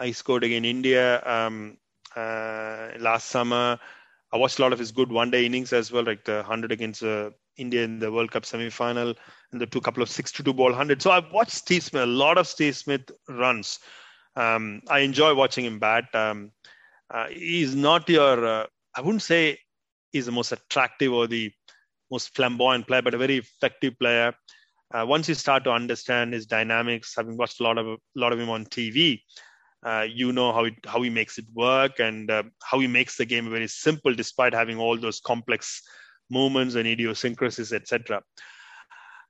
He 0.02 0.14
scored 0.14 0.44
against 0.44 0.66
India. 0.66 1.22
Um, 1.26 1.78
uh, 2.16 2.90
last 3.00 3.28
summer. 3.28 3.80
I 4.32 4.38
watched 4.38 4.60
a 4.60 4.62
lot 4.62 4.74
of 4.74 4.80
his 4.80 4.92
good 4.92 5.12
one 5.12 5.32
day 5.32 5.46
innings 5.46 5.74
as 5.74 5.92
well, 5.92 6.04
like 6.04 6.24
the 6.26 6.36
100 6.36 6.72
against 6.72 7.04
uh, 7.04 7.32
India 7.58 7.84
in 7.84 8.00
the 8.00 8.12
World 8.12 8.32
Cup 8.32 8.46
semi 8.46 8.70
final 8.70 9.16
and 9.52 9.62
the 9.62 9.66
two 9.66 9.82
couple 9.82 10.04
of 10.04 10.10
62 10.10 10.54
ball 10.54 10.70
100. 10.70 11.02
So 11.02 11.12
I've 11.12 11.32
watched 11.32 11.52
Steve 11.52 11.84
Smith, 11.84 12.04
a 12.04 12.06
lot 12.06 12.38
of 12.38 12.48
Steve 12.48 12.76
Smith 12.76 13.10
runs. 13.28 13.80
Um, 14.36 14.82
I 14.88 15.00
enjoy 15.00 15.34
watching 15.34 15.66
him 15.66 15.80
bat. 15.80 16.06
Um, 16.14 16.52
uh, 17.10 17.28
he's 17.30 17.76
not 17.76 18.08
your, 18.08 18.46
uh, 18.46 18.66
I 18.96 19.02
wouldn't 19.02 19.24
say 19.24 19.58
he's 20.12 20.28
the 20.28 20.32
most 20.32 20.52
attractive 20.52 21.12
or 21.12 21.28
the 21.28 21.52
most 22.12 22.36
flamboyant 22.36 22.88
player, 22.88 23.02
but 23.02 23.16
a 23.16 23.18
very 23.18 23.38
effective 23.38 23.98
player. 24.00 24.34
Uh, 24.92 25.06
once 25.06 25.30
you 25.30 25.36
start 25.36 25.64
to 25.64 25.72
understand 25.72 26.34
his 26.34 26.48
dynamics, 26.48 27.14
having 27.16 27.38
watched 27.38 27.60
a 27.60 27.64
lot 27.64 27.78
of 27.78 27.86
a 27.88 27.98
lot 28.16 28.34
of 28.34 28.40
him 28.40 28.50
on 28.50 28.66
TV, 28.66 29.22
uh, 29.86 30.06
you 30.10 30.32
know 30.32 30.52
how 30.52 30.68
how 30.86 31.02
he 31.02 31.10
makes 31.10 31.38
it 31.38 31.46
work 31.54 32.00
and 32.00 32.32
uh, 32.32 32.44
how 32.64 32.80
he 32.80 32.88
makes 32.88 33.16
the 33.16 33.26
game 33.26 33.50
very 33.50 33.68
simple 33.68 34.14
despite 34.14 34.54
having 34.54 34.80
all 34.80 34.98
those 34.98 35.20
complex 35.20 35.84
movements 36.30 36.76
and 36.76 36.88
idiosyncrasies, 36.88 37.72
etc. 37.72 38.22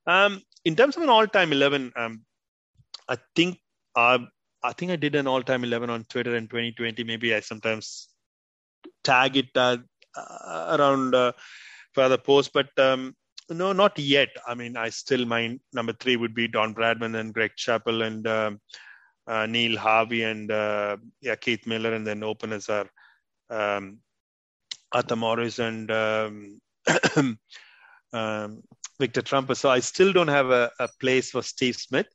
Um, 0.06 0.40
in 0.64 0.76
terms 0.76 0.96
of 0.96 1.02
an 1.02 1.08
all-time 1.08 1.52
11, 1.52 1.92
um, 1.94 2.22
I 3.08 3.18
think 3.36 3.58
uh, 3.94 4.18
I 4.62 4.72
think 4.72 4.92
I 4.92 4.96
did 4.96 5.14
an 5.14 5.26
all-time 5.26 5.62
11 5.62 5.90
on 5.90 6.04
Twitter 6.04 6.36
in 6.36 6.48
2020. 6.48 7.04
Maybe 7.04 7.34
I 7.34 7.40
sometimes 7.40 8.08
tag 9.04 9.36
it 9.36 9.50
uh, 9.54 9.76
uh, 10.16 10.76
around 10.78 11.12
for 11.92 12.02
other 12.02 12.18
posts, 12.18 12.50
but 12.52 12.68
um, 12.78 13.14
no, 13.50 13.72
not 13.72 13.98
yet. 13.98 14.28
I 14.46 14.54
mean, 14.54 14.76
I 14.76 14.90
still 14.90 15.24
my 15.24 15.58
number 15.72 15.92
three 15.92 16.16
would 16.16 16.34
be 16.34 16.48
Don 16.48 16.74
Bradman 16.74 17.18
and 17.18 17.34
Greg 17.34 17.52
Chappell 17.56 18.02
and 18.02 18.26
um, 18.26 18.60
uh, 19.26 19.46
Neil 19.46 19.78
Harvey 19.78 20.22
and 20.22 20.50
uh, 20.50 20.96
yeah 21.20 21.36
Keith 21.36 21.66
Miller, 21.66 21.94
and 21.94 22.06
then 22.06 22.22
openers 22.22 22.68
are 22.68 22.88
um, 23.50 23.98
Arthur 24.92 25.16
Morris 25.16 25.58
and 25.58 25.90
um, 25.90 26.60
um, 28.12 28.62
Victor 28.98 29.22
Trumper. 29.22 29.54
So 29.54 29.70
I 29.70 29.80
still 29.80 30.12
don't 30.12 30.28
have 30.28 30.50
a, 30.50 30.70
a, 30.78 30.88
place 31.00 31.30
for 31.30 31.42
Steve 31.42 31.76
Smith. 31.76 32.06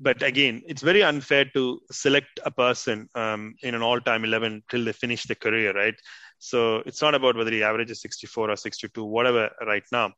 But 0.00 0.22
again, 0.22 0.62
it's 0.66 0.82
very 0.82 1.02
unfair 1.02 1.44
to 1.54 1.80
select 1.90 2.40
a 2.44 2.50
person 2.50 3.08
um, 3.14 3.54
in 3.62 3.74
an 3.74 3.82
all-time 3.82 4.24
11 4.24 4.64
till 4.68 4.84
they 4.84 4.92
finish 4.92 5.22
their 5.24 5.36
career, 5.36 5.72
right? 5.72 5.94
So 6.38 6.78
it's 6.78 7.00
not 7.00 7.14
about 7.14 7.36
whether 7.36 7.52
he 7.52 7.62
averages 7.62 8.00
64 8.00 8.50
or 8.50 8.56
62, 8.56 9.04
whatever, 9.04 9.50
right 9.64 9.84
now. 9.92 10.12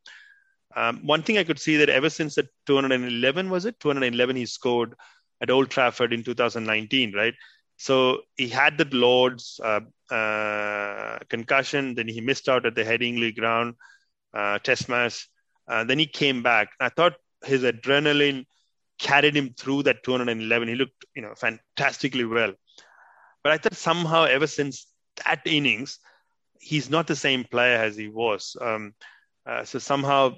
Um, 0.75 1.07
one 1.07 1.23
thing 1.23 1.39
I 1.39 1.45
could 1.45 1.59
see 1.59 1.77
that 1.79 1.89
ever 1.89 2.11
since 2.11 2.35
the 2.35 2.49
211 2.67 3.51
was 3.51 3.65
it 3.65 3.81
211 3.81 4.37
he 4.37 4.47
scored 4.47 4.95
at 5.41 5.51
Old 5.51 5.71
Trafford 5.71 6.13
in 6.13 6.23
2019, 6.23 7.15
right? 7.15 7.35
So 7.77 8.23
he 8.37 8.49
had 8.49 8.79
the 8.79 8.89
Lord's 8.91 9.61
uh, 9.63 9.81
uh, 10.15 11.19
concussion, 11.29 11.95
then 11.95 12.09
he 12.09 12.21
missed 12.21 12.49
out 12.49 12.67
at 12.67 12.75
the 12.75 12.85
Headingley 12.85 13.37
ground 13.37 13.75
uh, 14.33 14.59
test 14.59 14.89
match. 14.89 15.29
Uh, 15.69 15.85
then 15.85 15.99
he 15.99 16.07
came 16.07 16.43
back. 16.43 16.69
I 16.81 16.89
thought 16.89 17.15
his 17.45 17.63
adrenaline 17.63 18.47
carried 18.99 19.37
him 19.37 19.55
through 19.59 19.85
that 19.85 20.03
211. 20.05 20.69
He 20.69 20.75
looked, 20.75 21.05
you 21.15 21.23
know, 21.23 21.35
fantastically 21.35 22.25
well. 22.25 22.55
But 23.43 23.53
I 23.53 23.59
thought 23.59 23.75
somehow, 23.75 24.25
ever 24.25 24.47
since 24.47 24.87
that 25.25 25.43
innings, 25.45 25.99
he's 26.61 26.91
not 26.91 27.07
the 27.07 27.17
same 27.17 27.45
player 27.45 27.77
as 27.77 27.97
he 27.97 28.09
was. 28.09 28.57
Um, 28.61 28.95
uh, 29.47 29.65
so 29.65 29.79
somehow 29.79 30.35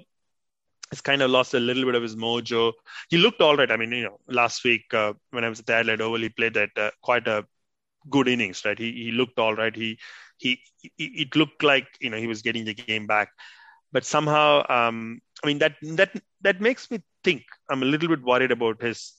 has 0.91 1.01
kind 1.01 1.21
of 1.21 1.29
lost 1.29 1.53
a 1.53 1.59
little 1.59 1.85
bit 1.85 1.95
of 1.95 2.03
his 2.03 2.15
mojo. 2.15 2.73
He 3.09 3.17
looked 3.17 3.41
all 3.41 3.55
right. 3.55 3.71
I 3.71 3.77
mean, 3.77 3.91
you 3.91 4.03
know, 4.03 4.19
last 4.27 4.63
week 4.63 4.93
uh, 4.93 5.13
when 5.31 5.43
I 5.43 5.49
was 5.49 5.59
at 5.59 5.65
the 5.67 5.73
Adelaide 5.73 6.01
Oval, 6.01 6.19
he 6.19 6.29
played 6.29 6.55
that 6.55 6.71
uh, 6.77 6.91
quite 7.01 7.27
a 7.27 7.45
good 8.09 8.27
innings, 8.27 8.63
right? 8.65 8.77
He 8.77 8.91
he 8.91 9.11
looked 9.11 9.39
all 9.39 9.55
right. 9.55 9.75
He, 9.75 9.99
he 10.37 10.59
he 10.97 11.05
it 11.05 11.35
looked 11.35 11.63
like 11.63 11.87
you 11.99 12.09
know 12.09 12.17
he 12.17 12.27
was 12.27 12.41
getting 12.41 12.65
the 12.65 12.73
game 12.73 13.07
back, 13.07 13.29
but 13.91 14.05
somehow, 14.05 14.65
um, 14.69 15.21
I 15.43 15.47
mean 15.47 15.59
that 15.59 15.75
that 15.81 16.11
that 16.41 16.61
makes 16.61 16.89
me 16.89 17.01
think. 17.23 17.43
I'm 17.69 17.83
a 17.83 17.85
little 17.85 18.09
bit 18.09 18.23
worried 18.23 18.51
about 18.51 18.81
his. 18.81 19.13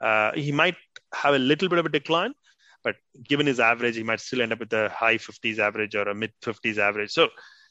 Uh, 0.00 0.32
he 0.34 0.52
might 0.52 0.76
have 1.14 1.34
a 1.34 1.38
little 1.38 1.68
bit 1.68 1.78
of 1.78 1.86
a 1.86 1.88
decline, 1.88 2.34
but 2.82 2.96
given 3.22 3.46
his 3.46 3.60
average, 3.60 3.96
he 3.96 4.02
might 4.02 4.20
still 4.20 4.42
end 4.42 4.52
up 4.52 4.58
with 4.60 4.72
a 4.72 4.88
high 4.90 5.16
50s 5.16 5.58
average 5.58 5.94
or 5.94 6.02
a 6.02 6.14
mid 6.14 6.32
50s 6.42 6.78
average. 6.78 7.12
So 7.12 7.28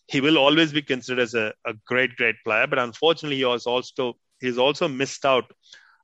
he 0.08 0.22
will 0.22 0.38
always 0.38 0.72
be 0.74 0.82
considered 0.82 1.22
as 1.22 1.34
a, 1.34 1.54
a 1.66 1.74
great, 1.86 2.16
great 2.16 2.36
player. 2.46 2.68
But 2.68 2.80
unfortunately, 2.80 3.38
he 3.38 3.46
was 3.46 3.66
also 3.66 4.18
he's 4.40 4.58
also 4.58 4.88
missed 4.88 5.26
out 5.26 5.46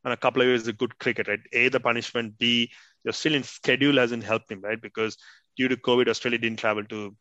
on 0.06 0.12
a 0.12 0.18
couple 0.18 0.42
of 0.42 0.48
years 0.48 0.68
of 0.68 0.78
good 0.78 0.98
cricket. 1.00 1.28
Right? 1.28 1.40
A 1.54 1.70
the 1.70 1.80
punishment. 1.80 2.38
B 2.38 2.72
the 3.04 3.10
Australian 3.10 3.44
schedule 3.44 3.98
hasn't 3.98 4.24
helped 4.24 4.52
him. 4.52 4.62
Right? 4.62 4.82
Because 4.82 5.18
due 5.58 5.68
to 5.68 5.78
COVID, 5.78 6.08
Australia 6.08 6.40
didn't 6.40 6.60
travel 6.60 6.86
to 6.86 7.16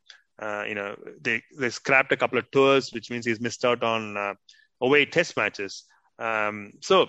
Uh, 0.47 0.65
you 0.71 0.75
know, 0.79 0.95
they 1.21 1.43
they 1.61 1.69
scrapped 1.69 2.13
a 2.13 2.17
couple 2.17 2.39
of 2.39 2.49
tours, 2.55 2.93
which 2.95 3.11
means 3.11 3.27
he's 3.27 3.41
missed 3.47 3.65
out 3.65 3.83
on 3.83 4.17
uh, 4.17 4.35
away 4.81 5.05
test 5.05 5.37
matches. 5.37 5.83
Um, 6.27 6.71
so, 6.81 7.09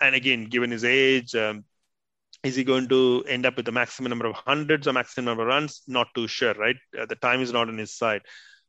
and 0.00 0.14
again, 0.14 0.44
given 0.54 0.70
his 0.70 0.84
age, 0.84 1.34
um, 1.34 1.64
is 2.44 2.54
he 2.54 2.64
going 2.64 2.88
to 2.88 3.24
end 3.26 3.46
up 3.46 3.56
with 3.56 3.64
the 3.64 3.72
maximum 3.72 4.10
number 4.10 4.28
of 4.28 4.36
hundreds 4.36 4.86
or 4.86 4.92
maximum 4.92 5.24
number 5.24 5.44
of 5.44 5.48
runs? 5.48 5.80
Not 5.86 6.12
too 6.14 6.28
sure, 6.28 6.52
right? 6.64 6.76
Uh, 6.98 7.06
the 7.06 7.16
time 7.16 7.40
is 7.40 7.50
not 7.50 7.68
on 7.68 7.78
his 7.78 7.96
side. 7.96 8.20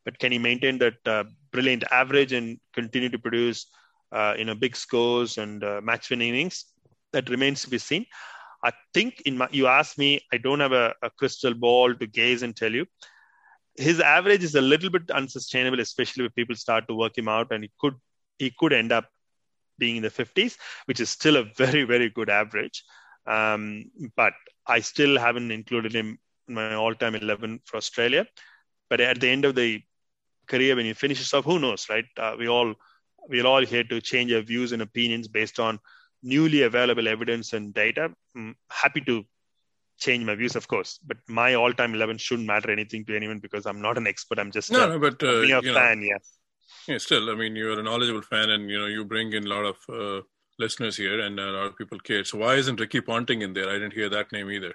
But 0.05 0.19
can 0.19 0.31
he 0.31 0.39
maintain 0.39 0.77
that 0.79 0.95
uh, 1.05 1.25
brilliant 1.51 1.83
average 1.91 2.33
and 2.33 2.59
continue 2.73 3.09
to 3.09 3.19
produce, 3.19 3.67
uh, 4.11 4.35
you 4.37 4.45
know, 4.45 4.55
big 4.55 4.75
scores 4.75 5.37
and 5.37 5.63
uh, 5.63 5.81
match-winning 5.83 6.29
innings? 6.29 6.65
That 7.11 7.29
remains 7.29 7.63
to 7.63 7.69
be 7.69 7.79
seen. 7.79 8.05
I 8.63 8.71
think 8.93 9.21
in 9.21 9.37
my, 9.37 9.47
you 9.51 9.67
asked 9.67 9.97
me, 9.97 10.21
I 10.33 10.37
don't 10.37 10.59
have 10.59 10.73
a, 10.73 10.93
a 11.01 11.09
crystal 11.09 11.53
ball 11.53 11.95
to 11.95 12.07
gaze 12.07 12.43
and 12.43 12.55
tell 12.55 12.71
you. 12.71 12.85
His 13.75 13.99
average 13.99 14.43
is 14.43 14.55
a 14.55 14.61
little 14.61 14.89
bit 14.89 15.09
unsustainable, 15.09 15.79
especially 15.79 16.25
if 16.25 16.35
people 16.35 16.55
start 16.55 16.87
to 16.87 16.95
work 16.95 17.17
him 17.17 17.29
out, 17.29 17.51
and 17.51 17.63
he 17.63 17.71
could 17.79 17.95
he 18.37 18.53
could 18.57 18.73
end 18.73 18.91
up 18.91 19.05
being 19.77 19.97
in 19.97 20.03
the 20.03 20.09
50s, 20.09 20.57
which 20.85 20.99
is 20.99 21.09
still 21.09 21.37
a 21.37 21.43
very 21.43 21.83
very 21.83 22.09
good 22.09 22.29
average. 22.29 22.83
Um, 23.25 23.85
but 24.17 24.33
I 24.67 24.81
still 24.81 25.17
haven't 25.17 25.51
included 25.51 25.93
him 25.93 26.19
in 26.47 26.55
my 26.55 26.73
all-time 26.73 27.15
11 27.15 27.61
for 27.65 27.77
Australia. 27.77 28.25
But 28.89 29.01
at 29.01 29.21
the 29.21 29.29
end 29.29 29.45
of 29.45 29.55
the 29.55 29.81
career, 30.49 30.75
when 30.75 30.85
he 30.85 30.93
finishes 30.93 31.33
off, 31.33 31.45
who 31.45 31.59
knows, 31.59 31.87
right? 31.89 32.05
Uh, 32.17 32.35
we 32.37 32.47
all 32.47 32.73
we're 33.27 33.45
all 33.45 33.65
here 33.65 33.83
to 33.83 34.01
change 34.01 34.31
our 34.33 34.41
views 34.41 34.71
and 34.71 34.81
opinions 34.81 35.27
based 35.27 35.59
on 35.59 35.79
newly 36.23 36.63
available 36.63 37.07
evidence 37.07 37.53
and 37.53 37.73
data. 37.73 38.11
I'm 38.35 38.55
happy 38.69 39.01
to 39.01 39.23
change 39.99 40.25
my 40.25 40.35
views, 40.35 40.55
of 40.55 40.67
course, 40.67 40.99
but 41.05 41.17
my 41.27 41.53
all-time 41.55 41.93
11 41.93 42.17
shouldn't 42.17 42.47
matter 42.47 42.71
anything 42.71 43.05
to 43.05 43.15
anyone 43.15 43.39
because 43.39 43.65
I'm 43.65 43.81
not 43.81 43.97
an 43.97 44.07
expert. 44.07 44.39
I'm 44.39 44.51
just 44.51 44.71
no, 44.71 44.85
a, 44.85 44.87
no, 44.87 44.99
but 44.99 45.21
uh, 45.21 45.41
a 45.41 45.61
fan. 45.61 45.99
Know, 45.99 46.07
yeah. 46.07 46.17
Yeah. 46.87 46.97
Still, 46.97 47.29
I 47.29 47.35
mean, 47.35 47.55
you're 47.55 47.79
a 47.79 47.83
knowledgeable 47.83 48.21
fan, 48.21 48.49
and 48.49 48.69
you 48.69 48.79
know 48.79 48.87
you 48.87 49.05
bring 49.05 49.33
in 49.33 49.45
a 49.45 49.49
lot 49.49 49.65
of 49.65 49.77
uh, 49.93 50.21
listeners 50.57 50.97
here, 50.97 51.19
and 51.19 51.39
a 51.39 51.51
lot 51.51 51.67
of 51.67 51.77
people 51.77 51.99
care. 51.99 52.23
So 52.23 52.39
why 52.39 52.55
isn't 52.55 52.79
Ricky 52.79 53.01
Ponting 53.01 53.41
in 53.41 53.53
there? 53.53 53.69
I 53.69 53.73
didn't 53.73 53.93
hear 53.93 54.09
that 54.09 54.31
name 54.31 54.49
either. 54.49 54.73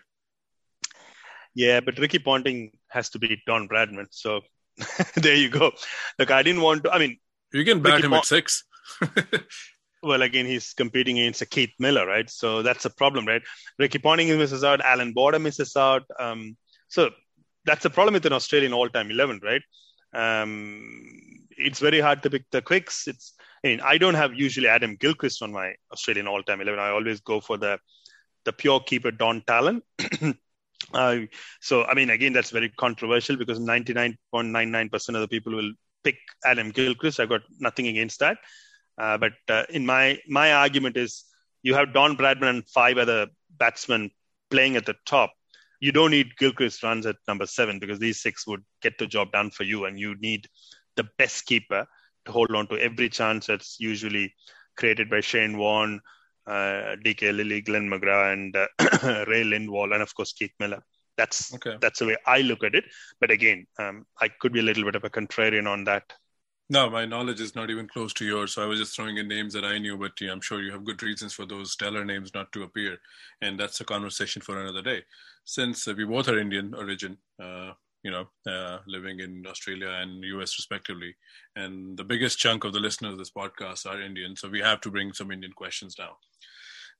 Yeah, 1.54 1.80
but 1.80 1.98
Ricky 1.98 2.18
Ponting 2.18 2.72
has 2.88 3.10
to 3.10 3.18
be 3.18 3.40
Don 3.46 3.68
Bradman. 3.68 4.06
So 4.10 4.42
there 5.16 5.36
you 5.36 5.50
go. 5.50 5.72
Look, 6.18 6.30
I 6.30 6.42
didn't 6.42 6.62
want 6.62 6.84
to. 6.84 6.92
I 6.92 6.98
mean, 6.98 7.18
you 7.52 7.64
can 7.64 7.80
bat 7.80 8.04
him 8.04 8.12
at 8.12 8.24
six. 8.24 8.64
well, 10.02 10.22
again, 10.22 10.46
he's 10.46 10.72
competing 10.72 11.18
against 11.18 11.42
a 11.42 11.46
Keith 11.46 11.72
Miller, 11.78 12.06
right? 12.06 12.28
So 12.28 12.62
that's 12.62 12.84
a 12.84 12.90
problem, 12.90 13.26
right? 13.26 13.42
Ricky 13.78 13.98
Ponting 13.98 14.36
misses 14.38 14.64
out. 14.64 14.80
Alan 14.80 15.12
Border 15.12 15.38
misses 15.38 15.76
out. 15.76 16.02
Um, 16.18 16.56
so 16.88 17.10
that's 17.64 17.84
a 17.84 17.90
problem 17.90 18.14
with 18.14 18.26
an 18.26 18.32
Australian 18.32 18.72
all-time 18.72 19.10
eleven, 19.10 19.40
right? 19.42 19.62
Um, 20.14 20.82
it's 21.50 21.80
very 21.80 22.00
hard 22.00 22.22
to 22.22 22.30
pick 22.30 22.44
the 22.50 22.62
quicks. 22.62 23.06
It's 23.06 23.34
I 23.64 23.68
mean, 23.68 23.80
I 23.80 23.98
don't 23.98 24.14
have 24.14 24.34
usually 24.34 24.68
Adam 24.68 24.96
Gilchrist 24.96 25.42
on 25.42 25.52
my 25.52 25.74
Australian 25.92 26.28
all-time 26.28 26.60
eleven. 26.60 26.80
I 26.80 26.90
always 26.90 27.20
go 27.20 27.40
for 27.40 27.56
the 27.56 27.78
the 28.44 28.52
pure 28.52 28.80
keeper 28.80 29.10
Don 29.10 29.42
Tallon. 29.46 29.82
uh, 30.92 31.18
so 31.60 31.84
I 31.84 31.94
mean, 31.94 32.10
again, 32.10 32.32
that's 32.32 32.50
very 32.50 32.68
controversial 32.68 33.36
because 33.36 33.58
99.99% 33.58 35.08
of 35.08 35.20
the 35.20 35.28
people 35.28 35.54
will 35.54 35.72
pick 36.02 36.16
Adam 36.44 36.70
Gilchrist. 36.70 37.20
I've 37.20 37.28
got 37.28 37.42
nothing 37.58 37.88
against 37.88 38.20
that. 38.20 38.38
Uh, 38.98 39.18
but 39.18 39.32
uh, 39.48 39.64
in 39.70 39.84
my 39.84 40.18
my 40.28 40.52
argument 40.52 40.96
is 40.96 41.24
you 41.62 41.74
have 41.74 41.92
Don 41.94 42.16
Bradman 42.16 42.50
and 42.50 42.68
five 42.68 42.98
other 42.98 43.26
batsmen 43.58 44.10
playing 44.50 44.76
at 44.76 44.86
the 44.86 44.94
top. 45.06 45.32
You 45.80 45.92
don't 45.92 46.12
need 46.12 46.36
Gilchrist 46.36 46.82
runs 46.82 47.06
at 47.06 47.16
number 47.26 47.46
seven 47.46 47.78
because 47.78 47.98
these 47.98 48.22
six 48.22 48.46
would 48.46 48.62
get 48.82 48.98
the 48.98 49.06
job 49.06 49.32
done 49.32 49.50
for 49.50 49.64
you, 49.64 49.86
and 49.86 49.98
you 49.98 50.14
need 50.20 50.46
the 50.96 51.08
best 51.18 51.46
keeper 51.46 51.86
to 52.26 52.32
hold 52.32 52.54
on 52.54 52.66
to 52.68 52.80
every 52.80 53.08
chance 53.08 53.46
that's 53.46 53.78
usually 53.80 54.32
created 54.76 55.10
by 55.10 55.20
Shane 55.20 55.58
Warne, 55.58 56.00
uh, 56.46 56.96
DK 57.04 57.32
Lillee, 57.34 57.64
Glenn 57.64 57.88
McGrath, 57.88 58.32
and 58.32 58.56
uh, 58.56 59.24
Ray 59.28 59.44
Lindwall, 59.44 59.92
and 59.92 60.02
of 60.02 60.14
course 60.14 60.32
Keith 60.32 60.54
Miller. 60.58 60.82
That's 61.16 61.54
okay. 61.54 61.76
that's 61.80 62.00
the 62.00 62.06
way 62.06 62.16
I 62.26 62.40
look 62.40 62.64
at 62.64 62.74
it. 62.74 62.84
But 63.20 63.30
again, 63.30 63.66
um, 63.78 64.04
I 64.20 64.28
could 64.28 64.52
be 64.52 64.60
a 64.60 64.64
little 64.64 64.84
bit 64.84 64.96
of 64.96 65.04
a 65.04 65.10
contrarian 65.10 65.68
on 65.70 65.84
that. 65.84 66.12
No, 66.70 66.88
my 66.88 67.04
knowledge 67.04 67.40
is 67.40 67.54
not 67.54 67.68
even 67.68 67.86
close 67.86 68.14
to 68.14 68.24
yours. 68.24 68.54
So 68.54 68.62
I 68.62 68.66
was 68.66 68.78
just 68.78 68.96
throwing 68.96 69.18
in 69.18 69.28
names 69.28 69.52
that 69.52 69.64
I 69.64 69.78
knew, 69.78 69.98
but 69.98 70.18
yeah, 70.20 70.32
I'm 70.32 70.40
sure 70.40 70.62
you 70.62 70.72
have 70.72 70.84
good 70.84 71.02
reasons 71.02 71.34
for 71.34 71.44
those 71.44 71.72
stellar 71.72 72.04
names 72.06 72.32
not 72.34 72.50
to 72.52 72.62
appear. 72.62 72.96
And 73.42 73.60
that's 73.60 73.80
a 73.80 73.84
conversation 73.84 74.40
for 74.40 74.60
another 74.60 74.80
day. 74.80 75.02
Since 75.44 75.86
uh, 75.86 75.94
we 75.94 76.04
both 76.04 76.26
are 76.28 76.38
Indian 76.38 76.74
origin, 76.74 77.18
uh, 77.40 77.72
you 78.04 78.10
know, 78.10 78.26
uh, 78.46 78.78
living 78.86 79.20
in 79.20 79.44
Australia 79.46 79.88
and 79.88 80.22
US 80.22 80.58
respectively. 80.58 81.14
And 81.56 81.96
the 81.96 82.04
biggest 82.04 82.38
chunk 82.38 82.64
of 82.64 82.72
the 82.72 82.80
listeners 82.80 83.12
of 83.12 83.18
this 83.18 83.30
podcast 83.30 83.86
are 83.86 84.00
Indian, 84.00 84.36
so 84.36 84.48
we 84.48 84.60
have 84.60 84.80
to 84.82 84.90
bring 84.90 85.12
some 85.12 85.32
Indian 85.32 85.52
questions 85.52 85.96
now. 85.98 86.16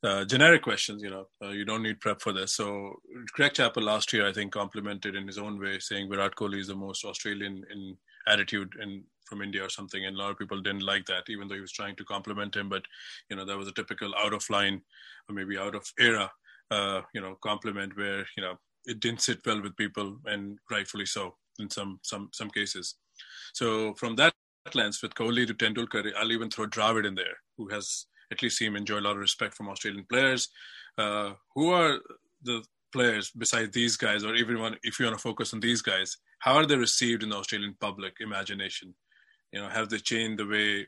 Uh, 0.03 0.25
generic 0.25 0.61
questions, 0.61 1.01
you 1.01 1.09
know, 1.09 1.27
uh, 1.43 1.49
you 1.49 1.63
don't 1.63 1.81
need 1.81 1.99
prep 2.01 2.21
for 2.21 2.33
this. 2.33 2.53
So 2.53 2.95
Greg 3.33 3.53
Chappell 3.53 3.83
last 3.83 4.11
year, 4.11 4.27
I 4.27 4.33
think, 4.33 4.51
complimented 4.51 5.15
in 5.15 5.25
his 5.25 5.37
own 5.37 5.59
way, 5.59 5.79
saying 5.79 6.09
Virat 6.09 6.35
Kohli 6.35 6.59
is 6.59 6.67
the 6.67 6.75
most 6.75 7.05
Australian 7.05 7.63
in 7.71 7.97
attitude 8.27 8.73
in 8.81 9.03
from 9.25 9.41
India 9.41 9.63
or 9.63 9.69
something, 9.69 10.05
and 10.05 10.15
a 10.15 10.19
lot 10.19 10.31
of 10.31 10.37
people 10.37 10.61
didn't 10.61 10.85
like 10.85 11.05
that, 11.05 11.23
even 11.29 11.47
though 11.47 11.55
he 11.55 11.61
was 11.61 11.71
trying 11.71 11.95
to 11.95 12.05
compliment 12.05 12.55
him. 12.55 12.69
But 12.69 12.83
you 13.29 13.35
know, 13.35 13.45
that 13.45 13.57
was 13.57 13.67
a 13.67 13.73
typical 13.73 14.13
out 14.15 14.33
of 14.33 14.47
line 14.49 14.81
or 15.27 15.35
maybe 15.35 15.57
out 15.57 15.73
of 15.75 15.91
era, 15.99 16.31
uh, 16.69 17.01
you 17.13 17.21
know, 17.21 17.35
compliment 17.41 17.97
where 17.97 18.25
you 18.37 18.43
know 18.43 18.59
it 18.85 18.99
didn't 18.99 19.21
sit 19.21 19.45
well 19.45 19.61
with 19.61 19.75
people, 19.77 20.17
and 20.25 20.57
rightfully 20.69 21.05
so 21.05 21.35
in 21.59 21.69
some 21.69 21.99
some 22.03 22.29
some 22.33 22.49
cases. 22.49 22.95
So 23.53 23.93
from 23.95 24.15
that 24.17 24.33
lens, 24.73 25.01
with 25.01 25.13
Kohli 25.13 25.45
to 25.47 25.53
Tendulkar, 25.53 26.11
I'll 26.17 26.31
even 26.31 26.49
throw 26.49 26.65
Dravid 26.65 27.05
in 27.05 27.15
there, 27.15 27.37
who 27.57 27.69
has 27.69 28.07
at 28.31 28.41
least 28.41 28.57
seemed 28.57 28.77
enjoy 28.77 28.99
a 28.99 29.01
lot 29.01 29.11
of 29.11 29.17
respect 29.17 29.53
from 29.53 29.69
Australian 29.69 30.05
players. 30.09 30.49
Uh, 30.97 31.33
who 31.53 31.71
are 31.71 31.99
the 32.43 32.63
players 32.91 33.31
besides 33.37 33.71
these 33.71 33.97
guys, 33.97 34.23
or 34.23 34.35
everyone? 34.35 34.75
If 34.83 34.99
you 34.99 35.05
want 35.05 35.17
to 35.17 35.21
focus 35.21 35.53
on 35.53 35.59
these 35.59 35.81
guys, 35.81 36.17
how 36.39 36.55
are 36.55 36.65
they 36.65 36.77
received 36.77 37.23
in 37.23 37.29
the 37.29 37.37
Australian 37.37 37.75
public 37.79 38.17
imagination? 38.19 38.93
You 39.51 39.61
know, 39.61 39.69
have 39.69 39.89
they 39.89 39.97
changed 39.97 40.39
the 40.39 40.47
way 40.47 40.87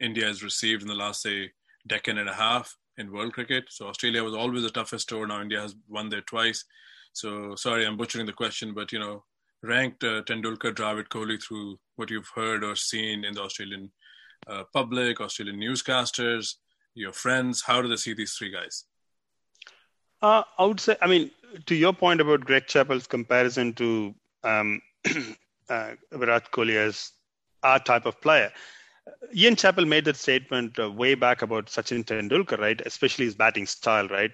India 0.00 0.28
is 0.28 0.42
received 0.42 0.82
in 0.82 0.88
the 0.88 0.94
last 0.94 1.22
say 1.22 1.50
decade 1.86 2.18
and 2.18 2.28
a 2.28 2.34
half 2.34 2.76
in 2.96 3.12
world 3.12 3.32
cricket? 3.32 3.64
So 3.70 3.88
Australia 3.88 4.22
was 4.24 4.34
always 4.34 4.62
the 4.62 4.70
toughest 4.70 5.08
tour. 5.08 5.26
Now 5.26 5.42
India 5.42 5.60
has 5.60 5.74
won 5.88 6.08
there 6.08 6.22
twice. 6.22 6.64
So 7.18 7.56
sorry, 7.56 7.84
I'm 7.84 7.96
butchering 7.96 8.26
the 8.26 8.32
question, 8.32 8.74
but 8.74 8.92
you 8.92 9.00
know, 9.00 9.24
ranked 9.64 10.04
uh, 10.04 10.22
Tendulkar, 10.22 10.72
Dravid, 10.72 11.08
Kohli 11.08 11.42
through 11.42 11.76
what 11.96 12.10
you've 12.10 12.30
heard 12.32 12.62
or 12.62 12.76
seen 12.76 13.24
in 13.24 13.34
the 13.34 13.42
Australian 13.42 13.90
uh, 14.46 14.62
public, 14.72 15.20
Australian 15.20 15.58
newscasters, 15.58 16.54
your 16.94 17.12
friends. 17.12 17.60
How 17.66 17.82
do 17.82 17.88
they 17.88 17.96
see 17.96 18.14
these 18.14 18.34
three 18.34 18.52
guys? 18.52 18.84
Uh, 20.22 20.44
I 20.58 20.64
would 20.64 20.78
say, 20.78 20.96
I 21.02 21.08
mean, 21.08 21.32
to 21.66 21.74
your 21.74 21.92
point 21.92 22.20
about 22.20 22.44
Greg 22.44 22.68
Chappell's 22.68 23.08
comparison 23.08 23.72
to 23.74 24.14
um, 24.44 24.80
uh, 25.68 25.94
Virat 26.12 26.52
Kohli 26.52 26.76
as 26.76 27.10
our 27.64 27.80
type 27.80 28.06
of 28.06 28.20
player. 28.20 28.52
Ian 29.34 29.56
Chappell 29.56 29.86
made 29.86 30.04
that 30.04 30.16
statement 30.16 30.78
uh, 30.78 30.88
way 30.88 31.16
back 31.16 31.42
about 31.42 31.66
Sachin 31.66 32.04
Tendulkar, 32.04 32.60
right? 32.60 32.80
Especially 32.86 33.24
his 33.24 33.34
batting 33.34 33.66
style, 33.66 34.06
right? 34.06 34.30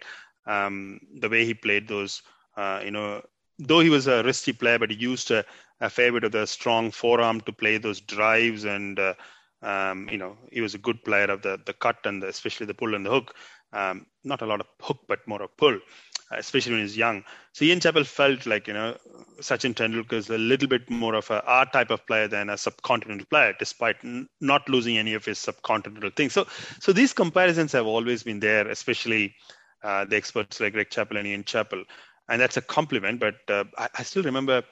Um, 0.46 1.00
the 1.20 1.30
way 1.30 1.46
he 1.46 1.54
played 1.54 1.88
those 1.88 2.20
you 2.56 2.74
know, 2.74 3.06
though 3.46 3.66
he 3.66 3.76
was 3.76 3.94
a 3.94 4.12
risky 4.12 4.42
player, 4.42 4.78
but 4.78 4.90
he 4.90 4.90
used 4.90 5.30
a, 5.30 5.44
a 5.80 5.88
fair 5.88 6.12
bit 6.12 6.24
of 6.24 6.32
the 6.32 6.46
strong 6.46 6.90
forearm 6.90 7.40
to 7.42 7.52
play 7.52 7.78
those 7.78 8.00
drives, 8.00 8.64
and 8.64 8.98
uh, 8.98 9.14
um, 9.62 10.08
you 10.10 10.18
know, 10.18 10.36
he 10.50 10.60
was 10.60 10.74
a 10.74 10.78
good 10.78 11.04
player 11.04 11.26
of 11.30 11.42
the 11.42 11.60
the 11.64 11.72
cut 11.72 11.96
and 12.04 12.22
the, 12.22 12.28
especially 12.28 12.66
the 12.66 12.74
pull 12.74 12.94
and 12.94 13.04
the 13.06 13.10
hook. 13.10 13.34
Um, 13.72 14.06
not 14.24 14.42
a 14.42 14.46
lot 14.46 14.60
of 14.60 14.66
hook, 14.80 15.00
but 15.08 15.26
more 15.26 15.42
of 15.42 15.56
pull, 15.56 15.74
uh, 15.74 16.36
especially 16.36 16.72
when 16.72 16.82
he's 16.82 16.96
young. 16.96 17.24
So 17.52 17.64
Ian 17.64 17.80
Chappell 17.80 18.04
felt 18.04 18.46
like 18.46 18.68
you 18.68 18.74
know 18.74 18.96
Sachin 19.40 19.74
Tendulkar 19.74 20.14
is 20.14 20.30
a 20.30 20.38
little 20.38 20.68
bit 20.68 20.88
more 20.90 21.08
of 21.08 21.22
a 21.24 21.36
R 21.38 21.58
type 21.60 21.84
of 21.84 21.98
player 22.00 22.20
than 22.20 22.42
a 22.42 22.48
subcontinental 22.48 23.28
player, 23.28 23.54
despite 23.58 23.96
n- 24.04 24.28
not 24.40 24.68
losing 24.68 24.96
any 24.98 25.14
of 25.14 25.24
his 25.24 25.38
subcontinental 25.38 26.14
things. 26.14 26.32
So 26.32 26.46
so 26.80 26.92
these 26.92 27.12
comparisons 27.12 27.72
have 27.72 27.86
always 27.86 28.22
been 28.22 28.40
there, 28.40 28.68
especially 28.68 29.34
uh, 29.82 30.04
the 30.04 30.16
experts 30.16 30.60
like 30.60 30.72
Greg 30.72 30.90
Chappell 30.90 31.16
and 31.16 31.26
Ian 31.26 31.44
Chappell 31.44 31.84
and 32.28 32.40
that's 32.40 32.56
a 32.56 32.62
compliment. 32.62 33.20
But 33.20 33.36
uh, 33.48 33.64
I, 33.76 33.88
I, 33.98 34.02
still 34.02 34.22
remember 34.22 34.62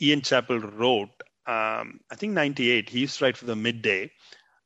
Ian 0.00 0.22
Chappell 0.22 0.60
wrote, 0.60 1.22
um, 1.46 2.00
I 2.10 2.16
think 2.16 2.32
'98. 2.32 2.88
He 2.88 3.00
used 3.00 3.18
to 3.18 3.24
write 3.24 3.36
for 3.36 3.46
the 3.46 3.56
Midday, 3.56 4.10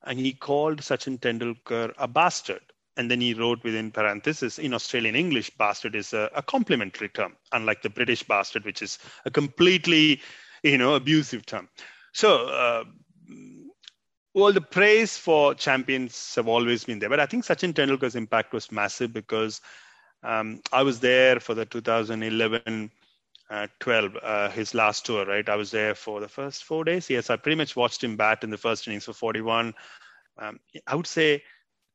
and 0.05 0.19
he 0.19 0.33
called 0.33 0.81
Sachin 0.81 1.19
Tendulkar 1.19 1.93
a 1.99 2.09
bastard. 2.09 2.63
And 2.97 3.11
then 3.11 3.21
he 3.21 3.35
wrote 3.35 3.63
within 3.65 3.93
parentheses 3.93 4.59
in 4.59 4.75
Australian 4.75 5.15
English, 5.15 5.49
bastard 5.51 5.95
is 5.95 6.13
a, 6.13 6.29
a 6.35 6.43
complimentary 6.43 7.09
term, 7.09 7.37
unlike 7.53 7.83
the 7.83 7.89
British 7.89 8.23
bastard, 8.25 8.65
which 8.65 8.83
is 8.83 8.99
a 9.25 9.31
completely, 9.31 10.21
you 10.63 10.77
know, 10.77 10.97
abusive 10.97 11.47
term. 11.47 11.69
So, 12.13 12.49
uh, 12.49 12.85
well, 14.35 14.53
the 14.53 14.61
praise 14.61 15.17
for 15.17 15.55
champions 15.55 16.35
have 16.35 16.49
always 16.49 16.85
been 16.85 16.99
there, 16.99 17.09
but 17.09 17.21
I 17.21 17.27
think 17.27 17.45
Sachin 17.45 17.73
Tendulkar's 17.73 18.17
impact 18.17 18.53
was 18.53 18.71
massive 18.71 19.13
because 19.13 19.61
um, 20.23 20.61
I 20.73 20.83
was 20.83 21.01
there 21.01 21.41
for 21.41 21.55
the 21.55 21.65
2011 21.65 22.91
uh, 23.51 23.67
12, 23.81 24.17
uh, 24.23 24.49
his 24.51 24.75
last 24.75 25.05
tour, 25.05 25.27
right? 25.27 25.49
I 25.49 25.57
was 25.57 25.73
there 25.73 25.95
for 25.95 26.21
the 26.21 26.29
first 26.29 26.65
four 26.65 26.85
days. 26.85 27.11
Yes, 27.11 27.31
I 27.31 27.37
pretty 27.37 27.57
much 27.57 27.75
watched 27.75 28.05
him 28.05 28.17
bat 28.17 28.45
in 28.45 28.51
the 28.51 28.57
first 28.57 28.87
innings 28.87 29.07
for 29.07 29.13
41. 29.13 29.75
Um, 30.39 30.61
I 30.87 30.95
would 30.95 31.07
say 31.07 31.43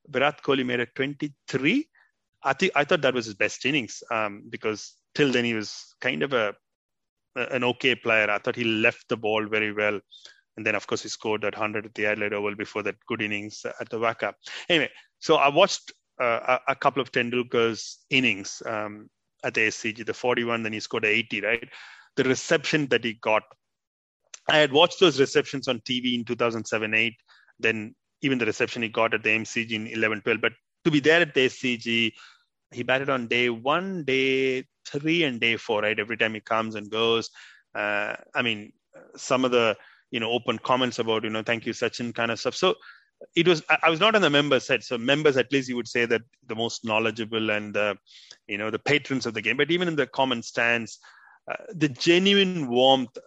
Virat 0.08 0.42
Kohli 0.44 0.66
made 0.66 0.82
a 0.82 0.86
23. 0.86 1.88
I 2.44 2.54
think 2.54 2.74
I 2.76 2.84
thought 2.84 3.02
that 3.02 3.14
was 3.14 3.26
his 3.26 3.36
best 3.36 3.66
innings 3.66 4.04
um, 4.12 4.44
because 4.50 4.96
till 5.16 5.32
then 5.32 5.46
he 5.46 5.54
was 5.54 5.96
kind 6.02 6.22
of 6.24 6.34
a 6.34 6.56
an 7.36 7.64
okay 7.64 7.96
player. 7.96 8.30
I 8.30 8.38
thought 8.38 8.56
he 8.56 8.64
left 8.64 9.10
the 9.10 9.18
ball 9.18 9.46
very 9.46 9.74
well, 9.74 10.00
and 10.56 10.66
then 10.66 10.76
of 10.76 10.88
course 10.88 11.04
he 11.04 11.10
scored 11.10 11.42
that 11.42 11.54
100 11.54 11.86
at 11.86 11.94
the 11.94 12.06
Adelaide 12.06 12.34
Oval 12.34 12.56
before 12.56 12.84
that 12.84 12.96
good 13.08 13.22
innings 13.22 13.66
at 13.80 13.90
the 13.90 14.00
WACA. 14.00 14.34
Anyway, 14.70 14.90
so 15.20 15.36
I 15.36 15.50
watched 15.50 15.92
uh, 16.20 16.60
a, 16.68 16.76
couple 16.76 17.02
of 17.02 17.12
Tendulkar's 17.12 18.00
innings. 18.10 18.62
Um, 18.66 19.10
at 19.44 19.54
the 19.54 19.62
SCG, 19.62 20.06
the 20.06 20.14
41, 20.14 20.64
then 20.64 20.74
he 20.74 20.80
scored 20.80 21.06
80, 21.06 21.42
right? 21.42 21.70
The 22.16 22.24
reception 22.24 22.88
that 22.88 23.04
he 23.04 23.14
got. 23.14 23.44
I 24.50 24.58
had 24.58 24.72
watched 24.72 25.00
those 25.00 25.20
receptions 25.20 25.68
on 25.68 25.80
TV 25.82 26.16
in 26.16 26.26
2007 26.26 26.94
8, 26.94 27.14
then 27.60 27.96
even 28.22 28.38
the 28.38 28.46
reception 28.46 28.82
he 28.82 28.90
got 28.90 29.14
at 29.14 29.24
the 29.24 29.30
MCG 29.30 29.72
in 29.72 29.88
11 29.88 30.22
12. 30.22 30.42
But 30.42 30.54
to 30.84 30.92
be 30.92 31.00
there 31.00 31.22
at 31.22 31.34
the 31.34 31.48
SCG, 31.48 32.12
he 32.72 32.84
batted 32.84 33.10
on 33.10 33.28
day 33.28 33.50
one, 33.50 34.04
day 34.04 34.66
three, 34.88 35.24
and 35.24 35.40
day 35.40 35.58
four, 35.58 35.82
right? 35.82 36.00
Every 36.00 36.18
time 36.18 36.34
he 36.34 36.42
comes 36.42 36.76
and 36.76 36.90
goes. 36.90 37.30
Uh, 37.74 38.16
I 38.34 38.42
mean, 38.42 38.72
some 39.16 39.46
of 39.46 39.52
the 39.52 39.78
you 40.12 40.20
know 40.20 40.32
open 40.32 40.58
comments 40.60 41.00
about 41.00 41.24
you 41.24 41.30
know 41.30 41.44
thank 41.44 41.66
you 41.66 41.74
Sachin 41.74 42.14
kind 42.14 42.32
of 42.32 42.40
stuff. 42.40 42.56
So 42.56 42.76
it 43.36 43.48
was 43.48 43.64
I 43.84 43.90
was 43.90 44.00
not 44.00 44.16
on 44.16 44.22
the 44.22 44.30
member 44.30 44.60
set, 44.60 44.84
so 44.84 44.98
members 44.98 45.38
at 45.38 45.52
least 45.52 45.70
you 45.70 45.76
would 45.76 45.88
say 45.88 46.06
that 46.06 46.22
the 46.48 46.56
most 46.56 46.86
knowledgeable 46.86 47.52
and 47.52 47.74
the 47.74 47.98
you 48.48 48.58
know 48.58 48.72
the 48.72 48.80
patrons 48.80 49.26
of 49.26 49.34
the 49.34 49.42
game. 49.42 49.58
But 49.58 49.72
even 49.72 49.88
in 49.88 49.96
the 49.96 50.08
common 50.08 50.42
stands, 50.42 51.00
uh, 51.50 51.56
the 51.74 51.90
genuine 51.90 52.68
warmth 52.68 53.18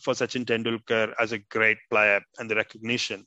for 0.00 0.14
Sachin 0.14 0.44
Tendulkar 0.44 1.12
as 1.20 1.32
a 1.32 1.38
great 1.38 1.78
player 1.90 2.20
and 2.38 2.50
the 2.50 2.56
recognition 2.56 3.26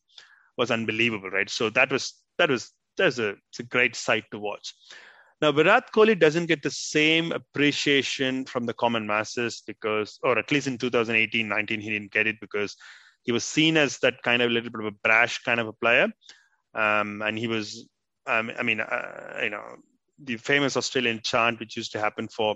was 0.57 0.71
unbelievable, 0.71 1.30
right? 1.30 1.49
So 1.49 1.69
that 1.71 1.91
was 1.91 2.13
that 2.38 2.49
was 2.49 2.71
that's 2.97 3.19
a 3.19 3.36
it's 3.49 3.59
a 3.59 3.63
great 3.63 3.95
sight 3.95 4.25
to 4.32 4.39
watch. 4.39 4.73
Now 5.41 5.51
Virat 5.51 5.93
Kohli 5.93 6.19
doesn't 6.19 6.47
get 6.47 6.63
the 6.63 6.71
same 6.71 7.32
appreciation 7.32 8.45
from 8.45 8.65
the 8.65 8.73
common 8.73 9.05
masses 9.05 9.61
because, 9.67 10.19
or 10.23 10.38
at 10.39 10.51
least 10.51 10.65
in 10.65 10.80
2018-19, 10.80 11.82
he 11.82 11.91
didn't 11.91 12.11
get 12.11 12.25
it 12.25 12.38
because 12.41 12.75
he 13.28 13.32
was 13.34 13.43
seen 13.43 13.78
as 13.78 13.99
that 13.99 14.23
kind 14.23 14.41
of 14.41 14.49
a 14.49 14.53
little 14.53 14.71
bit 14.71 14.80
of 14.80 14.88
a 14.88 14.97
brash 15.03 15.43
kind 15.43 15.59
of 15.59 15.67
a 15.67 15.73
player, 15.73 16.07
um, 16.73 17.21
and 17.21 17.38
he 17.38 17.47
was, 17.47 17.88
um, 18.25 18.51
I 18.57 18.63
mean, 18.63 18.80
uh, 18.80 19.39
you 19.43 19.51
know, 19.51 19.63
the 20.23 20.38
famous 20.38 20.75
Australian 20.75 21.19
chant 21.23 21.59
which 21.59 21.78
used 21.78 21.91
to 21.91 21.99
happen 21.99 22.28
for 22.30 22.55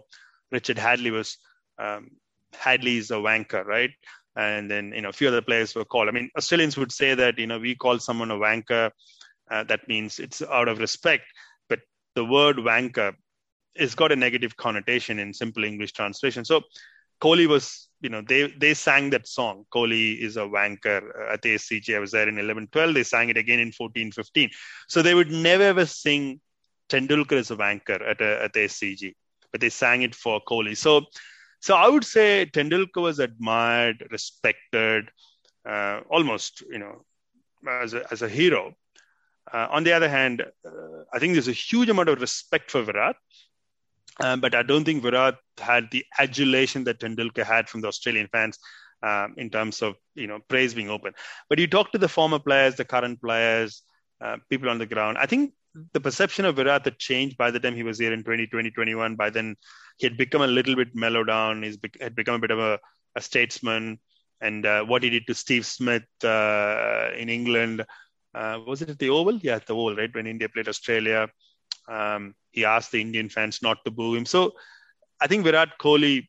Richard 0.52 0.78
Hadlee 0.78 1.12
was 1.12 1.38
um, 1.78 2.10
Hadlee 2.54 2.98
is 2.98 3.12
a 3.12 3.16
wanker, 3.16 3.66
right? 3.66 3.92
And 4.36 4.72
then 4.72 4.94
you 4.96 5.02
know 5.02 5.10
a 5.10 5.14
few 5.14 5.28
other 5.28 5.42
players 5.42 5.76
were 5.76 5.86
called. 5.86 6.08
I 6.08 6.12
mean, 6.12 6.30
Australians 6.38 6.78
would 6.78 6.92
say 6.92 7.14
that 7.16 7.38
you 7.38 7.48
know 7.48 7.60
we 7.60 7.76
call 7.76 8.00
someone 8.00 8.32
a 8.32 8.36
wanker. 8.36 8.92
Uh, 9.50 9.64
that 9.66 9.88
means 9.90 10.20
it's 10.20 10.42
out 10.42 10.70
of 10.70 10.80
respect. 10.80 11.26
But 11.68 11.80
the 12.16 12.24
word 12.24 12.56
wanker 12.56 13.14
has 13.78 13.94
got 13.94 14.14
a 14.14 14.16
negative 14.16 14.56
connotation 14.56 15.20
in 15.20 15.34
simple 15.34 15.66
English 15.66 15.92
translation. 15.92 16.46
So 16.46 16.62
Kohli 17.22 17.48
was, 17.48 17.88
you 18.02 18.10
know, 18.10 18.22
they 18.22 18.48
they 18.48 18.74
sang 18.74 19.12
that 19.12 19.28
song. 19.28 19.66
Kohli 19.74 20.20
is 20.20 20.36
a 20.38 20.42
wanker 20.42 21.02
uh, 21.16 21.34
at 21.34 21.42
the 21.42 21.56
SCG. 21.56 21.96
I 21.96 22.00
was 22.00 22.12
there 22.12 22.28
in 22.28 22.40
11 22.40 22.68
12. 22.72 22.94
They 22.94 23.04
sang 23.04 23.30
it 23.30 23.38
again 23.38 23.60
in 23.60 23.72
14 23.72 24.12
15. 24.12 24.50
So 24.88 25.02
they 25.02 25.14
would 25.14 25.32
never 25.32 25.64
ever 25.64 25.86
sing 25.86 26.42
Tendulkar 26.90 27.38
as 27.38 27.52
a 27.52 27.56
wanker 27.56 28.02
at, 28.08 28.20
a, 28.22 28.44
at 28.44 28.54
the 28.54 28.62
SCG, 28.62 29.14
but 29.52 29.62
they 29.62 29.70
sang 29.70 30.02
it 30.02 30.14
for 30.14 30.42
Kohli. 30.42 30.76
So, 30.76 31.06
so 31.62 31.76
I 31.76 31.88
would 31.88 32.04
say 32.04 32.50
Tendulkar 32.52 33.02
was 33.02 33.20
admired, 33.20 34.06
respected, 34.12 35.10
uh, 35.68 36.02
almost, 36.10 36.62
you 36.70 36.80
know, 36.80 37.06
as 37.70 37.94
a, 37.94 38.04
as 38.12 38.22
a 38.22 38.30
hero. 38.30 38.74
Uh, 39.52 39.68
on 39.72 39.84
the 39.84 39.94
other 39.94 40.10
hand, 40.10 40.44
uh, 40.66 41.04
I 41.14 41.20
think 41.20 41.34
there's 41.34 41.48
a 41.48 41.54
huge 41.54 41.90
amount 41.90 42.10
of 42.10 42.20
respect 42.20 42.72
for 42.72 42.82
Virat. 42.82 43.16
Um, 44.20 44.42
but 44.42 44.54
I 44.54 44.64
don't 44.64 44.84
think 44.84 45.02
Virat 45.02 45.38
had 45.60 45.90
the 45.92 46.06
adulation 46.20 46.84
that 46.84 47.00
Tendulkar 47.00 47.46
had 47.46 47.70
from 47.70 47.82
the 47.82 47.88
Australian 47.88 48.28
fans 48.28 48.60
um, 49.04 49.34
in 49.38 49.50
terms 49.50 49.82
of 49.82 49.96
you 50.16 50.28
know 50.28 50.40
praise 50.48 50.74
being 50.74 50.90
open. 50.90 51.14
But 51.50 51.60
you 51.60 51.68
talk 51.68 51.92
to 51.92 51.98
the 51.98 52.10
former 52.10 52.40
players, 52.40 52.76
the 52.76 52.86
current 52.86 53.22
players, 53.22 53.84
uh, 54.20 54.38
people 54.50 54.70
on 54.70 54.78
the 54.78 54.86
ground. 54.86 55.18
I 55.18 55.26
think 55.26 55.54
the 55.94 56.02
perception 56.02 56.46
of 56.46 56.56
Virat 56.58 56.86
had 56.86 57.00
changed 57.00 57.38
by 57.38 57.52
the 57.52 57.60
time 57.60 57.76
he 57.76 57.84
was 57.84 58.00
here 58.00 58.14
in 58.14 58.24
2020, 58.24 58.72
21. 58.72 59.16
By 59.16 59.30
then, 59.30 59.56
he 59.98 60.06
had 60.06 60.18
become 60.18 60.42
a 60.42 60.48
little 60.48 60.76
bit 60.76 60.96
mellow 60.96 61.24
down. 61.24 61.64
He 61.64 61.78
had 62.00 62.16
become 62.16 62.36
a 62.36 62.40
bit 62.40 62.52
of 62.52 62.60
a, 62.60 62.80
a 63.16 63.22
statesman. 63.22 64.00
And 64.42 64.66
uh, 64.66 64.84
what 64.84 65.04
he 65.04 65.10
did 65.10 65.28
to 65.28 65.36
Steve 65.36 65.66
Smith 65.66 66.04
uh, 66.24 67.10
in 67.16 67.30
England, 67.30 67.86
uh, 68.34 68.60
was 68.66 68.82
it 68.82 68.90
at 68.90 69.00
the 69.00 69.10
Oval? 69.10 69.38
Yeah, 69.38 69.56
at 69.56 69.68
the 69.68 69.74
Oval, 69.74 69.96
right? 69.96 70.14
When 70.14 70.28
India 70.28 70.50
played 70.50 70.68
Australia. 70.68 71.30
Um, 71.88 72.36
he 72.52 72.66
asked 72.66 72.92
the 72.92 73.02
Indian 73.02 73.30
fans 73.30 73.62
not 73.62 73.84
to 73.86 73.92
boo 73.92 74.16
him. 74.16 74.26
So 74.26 74.54
I 75.20 75.28
think 75.28 75.44
Virat 75.44 75.78
Kohli, 75.80 76.28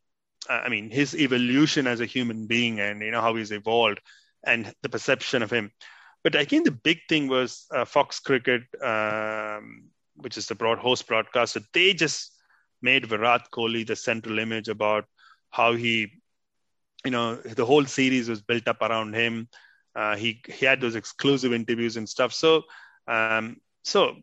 uh, 0.48 0.60
I 0.64 0.68
mean, 0.68 0.90
his 0.90 1.14
evolution 1.14 1.86
as 1.86 2.00
a 2.00 2.06
human 2.06 2.46
being 2.46 2.80
and 2.80 3.02
you 3.02 3.10
know 3.10 3.20
how 3.20 3.34
he's 3.34 3.52
evolved 3.52 4.00
and 4.44 4.72
the 4.82 4.88
perception 4.88 5.42
of 5.42 5.50
him. 5.50 5.70
But 6.24 6.36
I 6.36 6.44
think 6.44 6.64
the 6.64 6.70
big 6.70 7.00
thing 7.08 7.28
was 7.28 7.66
uh, 7.74 7.84
Fox 7.84 8.20
Cricket, 8.20 8.62
um, 8.82 9.90
which 10.16 10.38
is 10.38 10.46
the 10.46 10.54
broad 10.54 10.78
host 10.78 11.06
broadcaster. 11.08 11.60
They 11.72 11.94
just 11.94 12.32
made 12.80 13.06
Virat 13.06 13.50
Kohli 13.52 13.86
the 13.86 13.96
central 13.96 14.38
image 14.38 14.68
about 14.68 15.06
how 15.50 15.74
he, 15.74 16.12
you 17.04 17.10
know, 17.10 17.36
the 17.36 17.66
whole 17.66 17.84
series 17.84 18.28
was 18.28 18.40
built 18.40 18.68
up 18.68 18.82
around 18.82 19.14
him. 19.14 19.48
Uh, 19.94 20.16
he 20.16 20.40
he 20.48 20.64
had 20.64 20.80
those 20.80 20.94
exclusive 20.94 21.52
interviews 21.52 21.96
and 21.96 22.08
stuff. 22.08 22.32
So 22.32 22.62
um, 23.08 23.56
so 23.84 24.16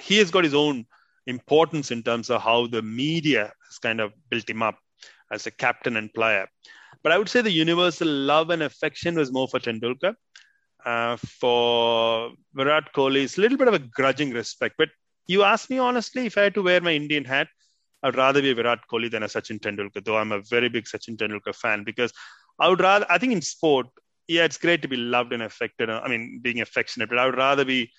he 0.00 0.18
has 0.18 0.30
got 0.30 0.44
his 0.44 0.54
own 0.54 0.86
importance 1.26 1.90
in 1.90 2.02
terms 2.02 2.30
of 2.30 2.42
how 2.42 2.66
the 2.66 2.82
media 2.82 3.52
has 3.66 3.78
kind 3.78 4.00
of 4.00 4.12
built 4.30 4.48
him 4.48 4.62
up 4.62 4.78
as 5.32 5.46
a 5.46 5.50
captain 5.50 5.96
and 5.96 6.12
player. 6.12 6.46
But 7.02 7.12
I 7.12 7.18
would 7.18 7.28
say 7.28 7.40
the 7.42 7.50
universal 7.50 8.08
love 8.08 8.50
and 8.50 8.62
affection 8.62 9.16
was 9.16 9.32
more 9.32 9.48
for 9.48 9.60
Tendulkar. 9.60 10.14
Uh, 10.84 11.16
for 11.16 12.32
Virat 12.54 12.92
Kohli, 12.94 13.24
it's 13.24 13.38
a 13.38 13.40
little 13.40 13.56
bit 13.56 13.68
of 13.68 13.74
a 13.74 13.78
grudging 13.78 14.32
respect. 14.32 14.74
But 14.76 14.90
you 15.26 15.42
ask 15.42 15.70
me 15.70 15.78
honestly, 15.78 16.26
if 16.26 16.36
I 16.36 16.42
had 16.42 16.54
to 16.54 16.62
wear 16.62 16.80
my 16.80 16.92
Indian 16.92 17.24
hat, 17.24 17.48
I'd 18.02 18.16
rather 18.16 18.42
be 18.42 18.52
Virat 18.52 18.80
Kohli 18.90 19.10
than 19.10 19.22
a 19.22 19.26
Sachin 19.26 19.58
Tendulkar, 19.58 20.04
though 20.04 20.18
I'm 20.18 20.32
a 20.32 20.42
very 20.42 20.68
big 20.68 20.84
Sachin 20.84 21.16
Tendulkar 21.16 21.54
fan 21.54 21.84
because 21.84 22.12
I 22.60 22.68
would 22.68 22.80
rather, 22.80 23.06
I 23.08 23.16
think 23.16 23.32
in 23.32 23.40
sport, 23.40 23.86
yeah, 24.28 24.44
it's 24.44 24.58
great 24.58 24.82
to 24.82 24.88
be 24.88 24.96
loved 24.96 25.32
and 25.32 25.42
affected. 25.42 25.88
I 25.88 26.06
mean, 26.08 26.40
being 26.42 26.60
affectionate, 26.60 27.08
but 27.08 27.18
I 27.18 27.26
would 27.26 27.36
rather 27.36 27.64
be 27.64 27.90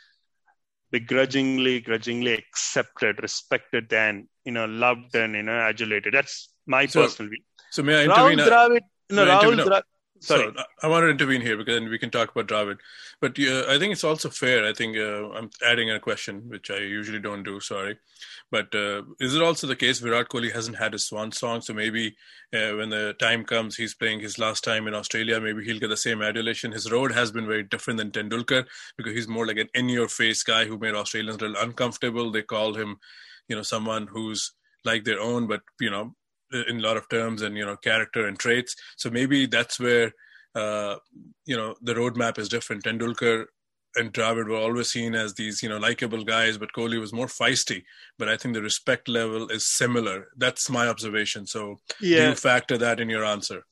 begrudgingly, 0.95 1.81
grudgingly 1.81 2.33
accepted, 2.33 3.21
respected, 3.21 3.89
than 3.89 4.29
you 4.45 4.53
know, 4.53 4.65
loved 4.65 5.13
and 5.13 5.35
you 5.35 5.43
know, 5.43 5.59
adulated. 5.69 6.13
That's 6.13 6.49
my 6.65 6.85
so, 6.85 7.03
personal 7.03 7.31
view. 7.31 7.43
So 7.71 7.83
may 7.83 7.95
I 7.95 8.03
intervene? 8.05 8.39
Uh, 8.39 8.45
Rahul 8.45 8.51
Dravid, 8.51 8.85
no, 9.09 9.25
Rahul 9.25 9.57
Dravid. 9.65 9.81
Sorry. 10.21 10.53
So 10.55 10.63
I 10.81 10.87
want 10.87 11.03
to 11.03 11.09
intervene 11.09 11.41
here 11.41 11.57
because 11.57 11.75
then 11.75 11.89
we 11.89 11.99
can 11.99 12.09
talk 12.09 12.31
about 12.31 12.47
Dravid. 12.47 12.77
But 13.21 13.37
uh, 13.39 13.65
I 13.69 13.77
think 13.77 13.91
it's 13.91 14.03
also 14.03 14.29
fair. 14.29 14.65
I 14.65 14.73
think 14.73 14.97
uh, 14.97 15.29
I'm 15.31 15.49
adding 15.65 15.91
a 15.91 15.99
question, 15.99 16.43
which 16.47 16.71
I 16.71 16.77
usually 16.77 17.19
don't 17.19 17.43
do. 17.43 17.59
Sorry, 17.59 17.97
but 18.51 18.73
uh, 18.73 19.03
is 19.19 19.35
it 19.35 19.41
also 19.41 19.67
the 19.67 19.75
case 19.75 19.99
Virat 19.99 20.29
Kohli 20.29 20.51
hasn't 20.51 20.77
had 20.77 20.93
his 20.93 21.05
swan 21.05 21.31
song? 21.31 21.61
So 21.61 21.73
maybe 21.73 22.15
uh, 22.53 22.71
when 22.75 22.89
the 22.89 23.15
time 23.19 23.43
comes, 23.43 23.75
he's 23.75 23.93
playing 23.93 24.21
his 24.21 24.39
last 24.39 24.63
time 24.63 24.87
in 24.87 24.93
Australia. 24.93 25.39
Maybe 25.39 25.63
he'll 25.65 25.79
get 25.79 25.89
the 25.89 25.97
same 25.97 26.21
adulation. 26.21 26.71
His 26.71 26.91
road 26.91 27.11
has 27.11 27.31
been 27.31 27.45
very 27.45 27.63
different 27.63 27.97
than 27.97 28.11
Tendulkar 28.11 28.65
because 28.97 29.13
he's 29.13 29.27
more 29.27 29.45
like 29.45 29.57
an 29.57 29.69
in-your-face 29.73 30.43
guy 30.43 30.65
who 30.65 30.77
made 30.77 30.95
Australians 30.95 31.41
a 31.41 31.47
little 31.47 31.61
uncomfortable. 31.61 32.31
They 32.31 32.41
call 32.41 32.73
him, 32.73 32.97
you 33.47 33.55
know, 33.55 33.63
someone 33.63 34.07
who's 34.07 34.53
like 34.85 35.03
their 35.03 35.19
own, 35.19 35.47
but 35.47 35.61
you 35.79 35.89
know, 35.89 36.15
in 36.51 36.79
a 36.79 36.81
lot 36.81 36.97
of 36.97 37.09
terms 37.09 37.41
and 37.41 37.57
you 37.57 37.65
know 37.65 37.75
character 37.77 38.27
and 38.27 38.37
traits. 38.37 38.75
So 38.97 39.09
maybe 39.09 39.45
that's 39.45 39.79
where 39.79 40.13
uh, 40.55 40.95
you 41.45 41.57
know 41.57 41.75
the 41.81 41.93
roadmap 41.93 42.37
is 42.37 42.49
different. 42.49 42.83
Tendulkar 42.83 43.45
and 43.97 44.13
Dravid 44.13 44.47
were 44.47 44.57
always 44.57 44.89
seen 44.89 45.15
as 45.15 45.33
these 45.33 45.63
you 45.63 45.69
know 45.69 45.77
likable 45.77 46.23
guys, 46.23 46.57
but 46.57 46.73
Kohli 46.73 46.99
was 46.99 47.13
more 47.13 47.27
feisty. 47.27 47.83
But 48.17 48.29
I 48.29 48.37
think 48.37 48.53
the 48.53 48.61
respect 48.61 49.07
level 49.07 49.47
is 49.49 49.65
similar. 49.65 50.27
That's 50.37 50.69
my 50.69 50.87
observation. 50.87 51.45
So 51.47 51.77
yeah. 52.01 52.17
do 52.17 52.29
you 52.29 52.35
factor 52.35 52.77
that 52.77 52.99
in 52.99 53.09
your 53.09 53.25
answer? 53.25 53.65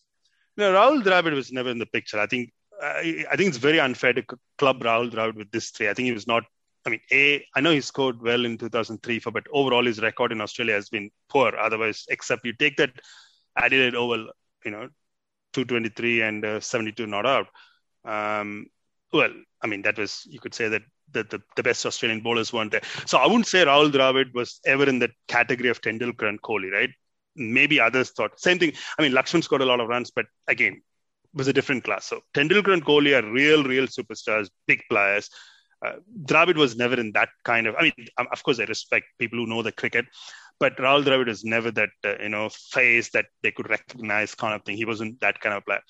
No, 0.55 0.71
Rahul 0.73 1.03
Dravid 1.03 1.33
was 1.33 1.51
never 1.51 1.69
in 1.69 1.79
the 1.79 1.85
picture. 1.85 2.19
I 2.19 2.27
think 2.27 2.51
I, 2.81 3.25
I 3.31 3.35
think 3.35 3.49
it's 3.49 3.57
very 3.57 3.79
unfair 3.79 4.13
to 4.13 4.23
club 4.57 4.81
Rahul 4.81 5.11
Dravid 5.11 5.35
with 5.35 5.51
this 5.51 5.69
three. 5.69 5.89
I 5.89 5.93
think 5.93 6.05
he 6.05 6.11
was 6.11 6.27
not 6.27 6.43
I 6.85 6.89
mean, 6.89 6.99
A, 7.11 7.45
I 7.55 7.61
know 7.61 7.71
he 7.71 7.81
scored 7.81 8.21
well 8.21 8.45
in 8.45 8.57
2003, 8.57 9.19
for, 9.19 9.31
but 9.31 9.45
overall 9.51 9.85
his 9.85 10.01
record 10.01 10.31
in 10.31 10.41
Australia 10.41 10.73
has 10.73 10.89
been 10.89 11.09
poor. 11.29 11.55
Otherwise, 11.55 12.05
except 12.09 12.45
you 12.45 12.53
take 12.53 12.77
that 12.77 12.91
Adelaide 13.57 13.95
Oval, 13.95 14.29
you 14.65 14.71
know, 14.71 14.89
223 15.53 16.21
and 16.21 16.45
uh, 16.45 16.59
72 16.59 17.07
not 17.07 17.25
out. 17.25 17.47
Um, 18.05 18.67
well, 19.13 19.31
I 19.61 19.67
mean, 19.67 19.83
that 19.83 19.97
was, 19.97 20.23
you 20.25 20.39
could 20.39 20.53
say 20.53 20.67
that 20.67 20.81
the, 21.11 21.23
the, 21.23 21.41
the, 21.55 21.63
best 21.63 21.85
Australian 21.85 22.21
bowlers 22.21 22.51
weren't 22.51 22.71
there. 22.71 22.81
So 23.05 23.17
I 23.17 23.27
wouldn't 23.27 23.47
say 23.47 23.63
Rahul 23.63 23.91
Dravid 23.91 24.33
was 24.33 24.59
ever 24.65 24.89
in 24.89 24.99
the 24.99 25.11
category 25.27 25.69
of 25.69 25.79
Tendulkar 25.79 26.27
and 26.27 26.41
Kohli, 26.41 26.71
right? 26.71 26.89
maybe 27.35 27.79
others 27.79 28.11
thought 28.11 28.39
same 28.39 28.59
thing. 28.59 28.73
I 28.97 29.01
mean, 29.01 29.11
Lakshman 29.11 29.43
scored 29.43 29.61
a 29.61 29.65
lot 29.65 29.79
of 29.79 29.87
runs, 29.87 30.11
but 30.11 30.25
again, 30.47 30.81
was 31.33 31.47
a 31.47 31.53
different 31.53 31.83
class. 31.83 32.05
So 32.05 32.21
Tendulkar 32.33 32.73
and 32.73 32.85
Kohli 32.85 33.17
are 33.17 33.31
real, 33.31 33.63
real 33.63 33.87
superstars, 33.87 34.49
big 34.67 34.83
players. 34.89 35.29
Uh, 35.83 35.95
Dravid 36.25 36.55
was 36.55 36.75
never 36.77 36.99
in 36.99 37.11
that 37.13 37.29
kind 37.43 37.67
of. 37.67 37.75
I 37.77 37.83
mean, 37.83 38.07
um, 38.17 38.27
of 38.31 38.41
course, 38.43 38.59
I 38.59 38.63
respect 38.65 39.05
people 39.19 39.39
who 39.39 39.47
know 39.47 39.61
the 39.61 39.71
cricket, 39.71 40.05
but 40.59 40.77
Rahul 40.77 41.03
Dravid 41.03 41.27
was 41.27 41.43
never 41.43 41.71
that 41.71 41.89
uh, 42.05 42.15
you 42.21 42.29
know 42.29 42.49
face 42.49 43.09
that 43.11 43.25
they 43.41 43.51
could 43.51 43.69
recognize 43.69 44.35
kind 44.35 44.53
of 44.53 44.63
thing. 44.63 44.77
He 44.77 44.85
wasn't 44.85 45.19
that 45.21 45.39
kind 45.41 45.55
of 45.55 45.65
player. 45.65 45.81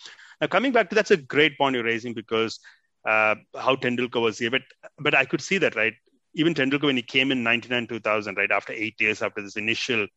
Now, 0.41 0.47
coming 0.47 0.71
back 0.71 0.89
to 0.89 0.95
that's 0.95 1.11
a 1.11 1.17
great 1.17 1.57
point 1.57 1.75
you're 1.75 1.83
raising 1.83 2.13
because 2.13 2.59
uh, 3.07 3.35
how 3.55 3.75
Tendulkar 3.75 4.21
was 4.21 4.39
here, 4.39 4.51
but 4.51 4.63
but 4.99 5.15
I 5.15 5.25
could 5.25 5.41
see 5.41 5.57
that 5.59 5.75
right. 5.75 5.93
Even 6.33 6.55
Tendulkar 6.55 6.85
when 6.85 6.97
he 6.97 7.03
came 7.03 7.31
in 7.31 7.43
'99, 7.43 7.87
2000, 7.87 8.37
right 8.37 8.51
after 8.51 8.73
eight 8.73 8.99
years 8.99 9.21
after 9.21 9.41
this 9.41 9.57
initial 9.57 10.07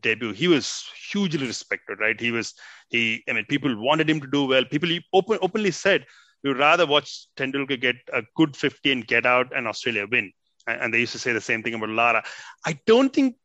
debut, 0.00 0.32
he 0.32 0.48
was 0.48 0.84
hugely 1.12 1.46
respected, 1.46 2.00
right? 2.00 2.18
He 2.18 2.32
was 2.32 2.54
he. 2.88 3.22
I 3.28 3.34
mean, 3.34 3.44
people 3.48 3.80
wanted 3.80 4.10
him 4.10 4.20
to 4.20 4.26
do 4.26 4.46
well. 4.46 4.64
People 4.64 4.90
open, 5.12 5.38
openly 5.42 5.70
said 5.70 6.06
we 6.42 6.50
would 6.50 6.58
rather 6.58 6.86
watch 6.86 7.26
Tendulkar 7.36 7.80
get 7.80 7.96
a 8.12 8.22
good 8.36 8.56
50 8.56 8.92
and 8.92 9.06
get 9.06 9.26
out 9.26 9.56
and 9.56 9.66
Australia 9.66 10.06
win. 10.10 10.32
And 10.66 10.92
they 10.92 11.00
used 11.00 11.12
to 11.12 11.18
say 11.18 11.32
the 11.32 11.40
same 11.40 11.62
thing 11.62 11.74
about 11.74 11.90
Lara. 11.90 12.22
I 12.64 12.78
don't 12.86 13.12
think 13.12 13.36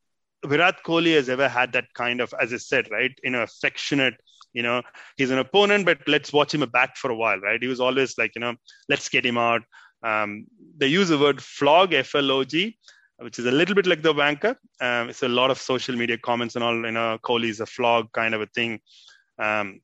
Virat 0.46 0.84
Kohli 0.86 1.16
has 1.16 1.30
ever 1.30 1.48
had 1.48 1.74
that 1.74 1.94
kind 1.94 2.22
of, 2.22 2.34
as 2.40 2.54
I 2.54 2.58
said, 2.58 2.90
right, 2.92 3.12
you 3.24 3.32
know, 3.32 3.42
affectionate, 3.42 4.16
you 4.54 4.64
know, 4.64 4.82
he's 5.18 5.32
an 5.32 5.40
opponent, 5.40 5.86
but 5.86 6.00
let's 6.08 6.32
watch 6.32 6.54
him 6.54 6.68
bat 6.72 6.96
for 6.96 7.12
a 7.12 7.16
while, 7.16 7.40
right? 7.40 7.62
He 7.62 7.68
was 7.68 7.80
always 7.80 8.18
like, 8.18 8.32
you 8.36 8.42
know, 8.42 8.56
let's 8.88 9.10
get 9.10 9.26
him 9.26 9.38
out. 9.38 9.64
Um, 10.04 10.46
they 10.78 10.88
use 10.88 11.10
the 11.10 11.18
word 11.18 11.42
flog, 11.42 11.94
F 11.94 12.14
L 12.16 12.32
O 12.32 12.44
G, 12.44 12.78
which 13.18 13.40
is 13.40 13.46
a 13.46 13.52
little 13.52 13.76
bit 13.76 13.88
like 13.88 14.04
the 14.04 14.14
wanker. 14.14 14.56
Um, 14.80 15.10
it's 15.10 15.24
a 15.24 15.28
lot 15.28 15.50
of 15.50 15.60
social 15.60 15.96
media 15.96 16.18
comments 16.18 16.56
and 16.56 16.64
all, 16.64 16.76
you 16.76 16.92
know, 16.92 17.18
Kohli 17.24 17.50
is 17.50 17.60
a 17.60 17.66
flog 17.66 18.12
kind 18.12 18.36
of 18.36 18.42
a 18.42 18.48
thing. 18.48 18.80
Um, 19.40 19.82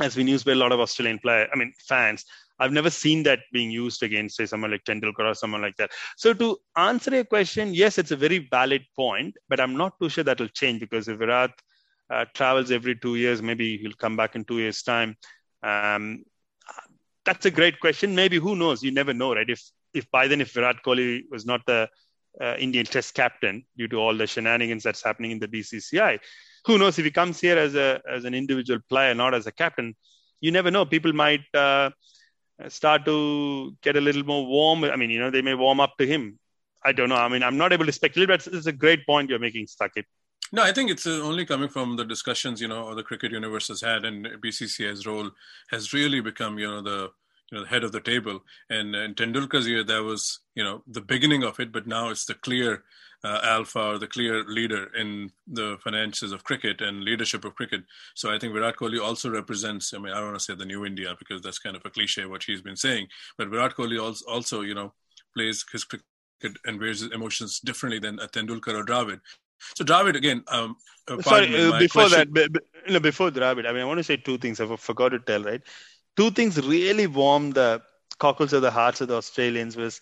has 0.00 0.14
been 0.14 0.28
used 0.28 0.44
by 0.44 0.52
a 0.52 0.56
lot 0.56 0.72
of 0.72 0.80
Australian 0.80 1.18
player, 1.18 1.48
I 1.52 1.56
mean, 1.56 1.72
fans. 1.78 2.24
I've 2.58 2.72
never 2.72 2.90
seen 2.90 3.22
that 3.22 3.40
being 3.52 3.70
used 3.70 4.02
against, 4.02 4.36
say, 4.36 4.46
someone 4.46 4.70
like 4.70 4.84
Tendulkar 4.84 5.30
or 5.30 5.34
someone 5.34 5.62
like 5.62 5.76
that. 5.76 5.90
So 6.16 6.34
to 6.34 6.58
answer 6.76 7.10
your 7.14 7.24
question, 7.24 7.72
yes, 7.72 7.96
it's 7.96 8.10
a 8.10 8.16
very 8.16 8.46
valid 8.50 8.84
point, 8.94 9.34
but 9.48 9.60
I'm 9.60 9.76
not 9.76 9.98
too 9.98 10.10
sure 10.10 10.24
that 10.24 10.40
will 10.40 10.48
change 10.48 10.80
because 10.80 11.08
if 11.08 11.18
Virat 11.18 11.52
uh, 12.10 12.26
travels 12.34 12.70
every 12.70 12.96
two 12.96 13.16
years, 13.16 13.40
maybe 13.40 13.78
he'll 13.78 13.92
come 13.92 14.16
back 14.16 14.34
in 14.34 14.44
two 14.44 14.58
years' 14.58 14.82
time. 14.82 15.16
Um, 15.62 16.24
that's 17.24 17.46
a 17.46 17.50
great 17.50 17.80
question. 17.80 18.14
Maybe 18.14 18.38
who 18.38 18.56
knows? 18.56 18.82
You 18.82 18.90
never 18.90 19.14
know, 19.14 19.34
right? 19.34 19.48
If 19.48 19.62
if 19.94 20.10
by 20.10 20.28
then 20.28 20.40
if 20.40 20.52
Virat 20.52 20.82
Kohli 20.84 21.22
was 21.30 21.44
not 21.44 21.64
the 21.66 21.88
uh, 22.40 22.54
Indian 22.58 22.86
Test 22.86 23.14
captain 23.14 23.64
due 23.76 23.88
to 23.88 23.96
all 23.96 24.16
the 24.16 24.26
shenanigans 24.26 24.82
that's 24.82 25.02
happening 25.02 25.32
in 25.32 25.38
the 25.38 25.48
BCCI, 25.48 26.18
who 26.64 26.78
knows 26.78 26.98
if 26.98 27.04
he 27.04 27.10
comes 27.10 27.40
here 27.40 27.58
as 27.58 27.74
a 27.74 28.00
as 28.08 28.24
an 28.24 28.34
individual 28.34 28.80
player, 28.88 29.14
not 29.14 29.34
as 29.34 29.46
a 29.46 29.52
captain? 29.52 29.94
You 30.40 30.50
never 30.50 30.70
know. 30.70 30.84
People 30.86 31.12
might. 31.12 31.42
Uh, 31.54 31.90
start 32.68 33.04
to 33.06 33.74
get 33.82 33.96
a 33.96 34.00
little 34.00 34.24
more 34.24 34.46
warm. 34.46 34.84
I 34.84 34.96
mean, 34.96 35.10
you 35.10 35.18
know, 35.18 35.30
they 35.30 35.42
may 35.42 35.54
warm 35.54 35.80
up 35.80 35.96
to 35.98 36.06
him. 36.06 36.38
I 36.84 36.92
don't 36.92 37.08
know. 37.08 37.16
I 37.16 37.28
mean, 37.28 37.42
I'm 37.42 37.56
not 37.56 37.72
able 37.72 37.86
to 37.86 37.92
speculate, 37.92 38.28
but 38.28 38.46
it's 38.46 38.66
a 38.66 38.72
great 38.72 39.06
point 39.06 39.30
you're 39.30 39.38
making, 39.38 39.66
Sakib. 39.66 40.04
No, 40.52 40.62
I 40.62 40.72
think 40.72 40.90
it's 40.90 41.06
uh, 41.06 41.20
only 41.22 41.44
coming 41.44 41.68
from 41.68 41.96
the 41.96 42.04
discussions, 42.04 42.60
you 42.60 42.68
know, 42.68 42.84
or 42.84 42.94
the 42.94 43.02
cricket 43.02 43.32
universe 43.32 43.68
has 43.68 43.80
had, 43.80 44.04
and 44.04 44.26
BCCI's 44.42 45.06
role 45.06 45.30
has 45.70 45.92
really 45.92 46.20
become, 46.20 46.58
you 46.58 46.66
know, 46.66 46.82
the 46.82 47.10
you 47.50 47.58
know 47.58 47.64
the 47.64 47.68
head 47.68 47.84
of 47.84 47.92
the 47.92 48.00
table. 48.00 48.40
And 48.68 48.94
in 48.94 49.14
Tendulkar's 49.14 49.66
year, 49.66 49.84
that 49.84 50.02
was, 50.02 50.40
you 50.54 50.64
know, 50.64 50.82
the 50.86 51.00
beginning 51.00 51.44
of 51.44 51.60
it, 51.60 51.72
but 51.72 51.86
now 51.86 52.08
it's 52.08 52.24
the 52.24 52.34
clear 52.34 52.84
uh, 53.22 53.40
alpha 53.42 53.80
or 53.80 53.98
the 53.98 54.06
clear 54.06 54.44
leader 54.44 54.88
in 54.96 55.30
the 55.46 55.76
finances 55.84 56.32
of 56.32 56.44
cricket 56.44 56.80
and 56.80 57.04
leadership 57.04 57.44
of 57.44 57.54
cricket. 57.54 57.82
So 58.14 58.32
I 58.32 58.38
think 58.38 58.54
Virat 58.54 58.76
Kohli 58.76 59.02
also 59.02 59.30
represents. 59.30 59.92
I 59.92 59.98
mean, 59.98 60.12
I 60.12 60.16
don't 60.16 60.28
want 60.28 60.38
to 60.38 60.44
say 60.44 60.54
the 60.54 60.64
new 60.64 60.86
India 60.86 61.14
because 61.18 61.42
that's 61.42 61.58
kind 61.58 61.76
of 61.76 61.82
a 61.84 61.90
cliche 61.90 62.24
what 62.26 62.42
he's 62.42 62.62
been 62.62 62.76
saying, 62.76 63.08
but 63.36 63.48
Virat 63.48 63.76
Kohli 63.76 64.02
also, 64.02 64.24
also 64.26 64.60
you 64.62 64.74
know, 64.74 64.92
plays 65.36 65.64
his 65.70 65.84
cricket 65.84 66.04
and 66.64 66.80
wears 66.80 67.00
his 67.00 67.12
emotions 67.12 67.60
differently 67.60 67.98
than 67.98 68.18
a 68.20 68.26
Tendulkar 68.26 68.74
or 68.74 68.84
Dravid. 68.84 69.20
So 69.74 69.84
Dravid 69.84 70.16
again. 70.16 70.42
Um, 70.48 70.76
uh, 71.06 71.20
Sorry, 71.20 71.46
uh, 71.54 71.78
before 71.78 72.04
question. 72.04 72.32
that, 72.32 72.52
b- 72.52 72.60
b- 72.86 72.98
before 72.98 73.30
Dravid, 73.30 73.66
I 73.66 73.72
mean, 73.72 73.82
I 73.82 73.84
want 73.84 73.98
to 73.98 74.04
say 74.04 74.16
two 74.16 74.38
things. 74.38 74.60
I 74.60 74.76
forgot 74.76 75.10
to 75.10 75.18
tell. 75.18 75.42
Right, 75.42 75.60
two 76.16 76.30
things 76.30 76.56
really 76.66 77.06
warmed 77.06 77.54
the 77.54 77.82
cockles 78.18 78.52
of 78.54 78.62
the 78.62 78.70
hearts 78.70 79.00
of 79.00 79.08
the 79.08 79.16
Australians 79.16 79.76
was 79.76 80.00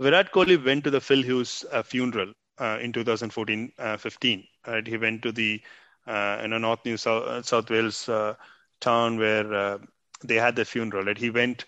Virat 0.00 0.32
Kohli 0.32 0.64
went 0.64 0.84
to 0.84 0.90
the 0.90 1.00
Phil 1.00 1.22
Hughes 1.22 1.64
uh, 1.72 1.82
funeral 1.82 2.32
uh, 2.58 2.78
in 2.80 2.92
2014 2.92 3.72
uh, 3.78 3.96
15. 3.96 4.44
Right? 4.66 4.86
He 4.86 4.96
went 4.96 5.22
to 5.22 5.32
the 5.32 5.60
uh, 6.06 6.38
you 6.42 6.48
know 6.48 6.58
North 6.58 6.84
New 6.84 6.96
South, 6.96 7.46
South 7.46 7.70
Wales 7.70 8.08
town 8.80 9.18
where 9.18 9.78
they 10.24 10.36
had 10.36 10.56
the 10.56 10.64
funeral. 10.64 11.04
Right? 11.04 11.18
He 11.18 11.30
went, 11.30 11.64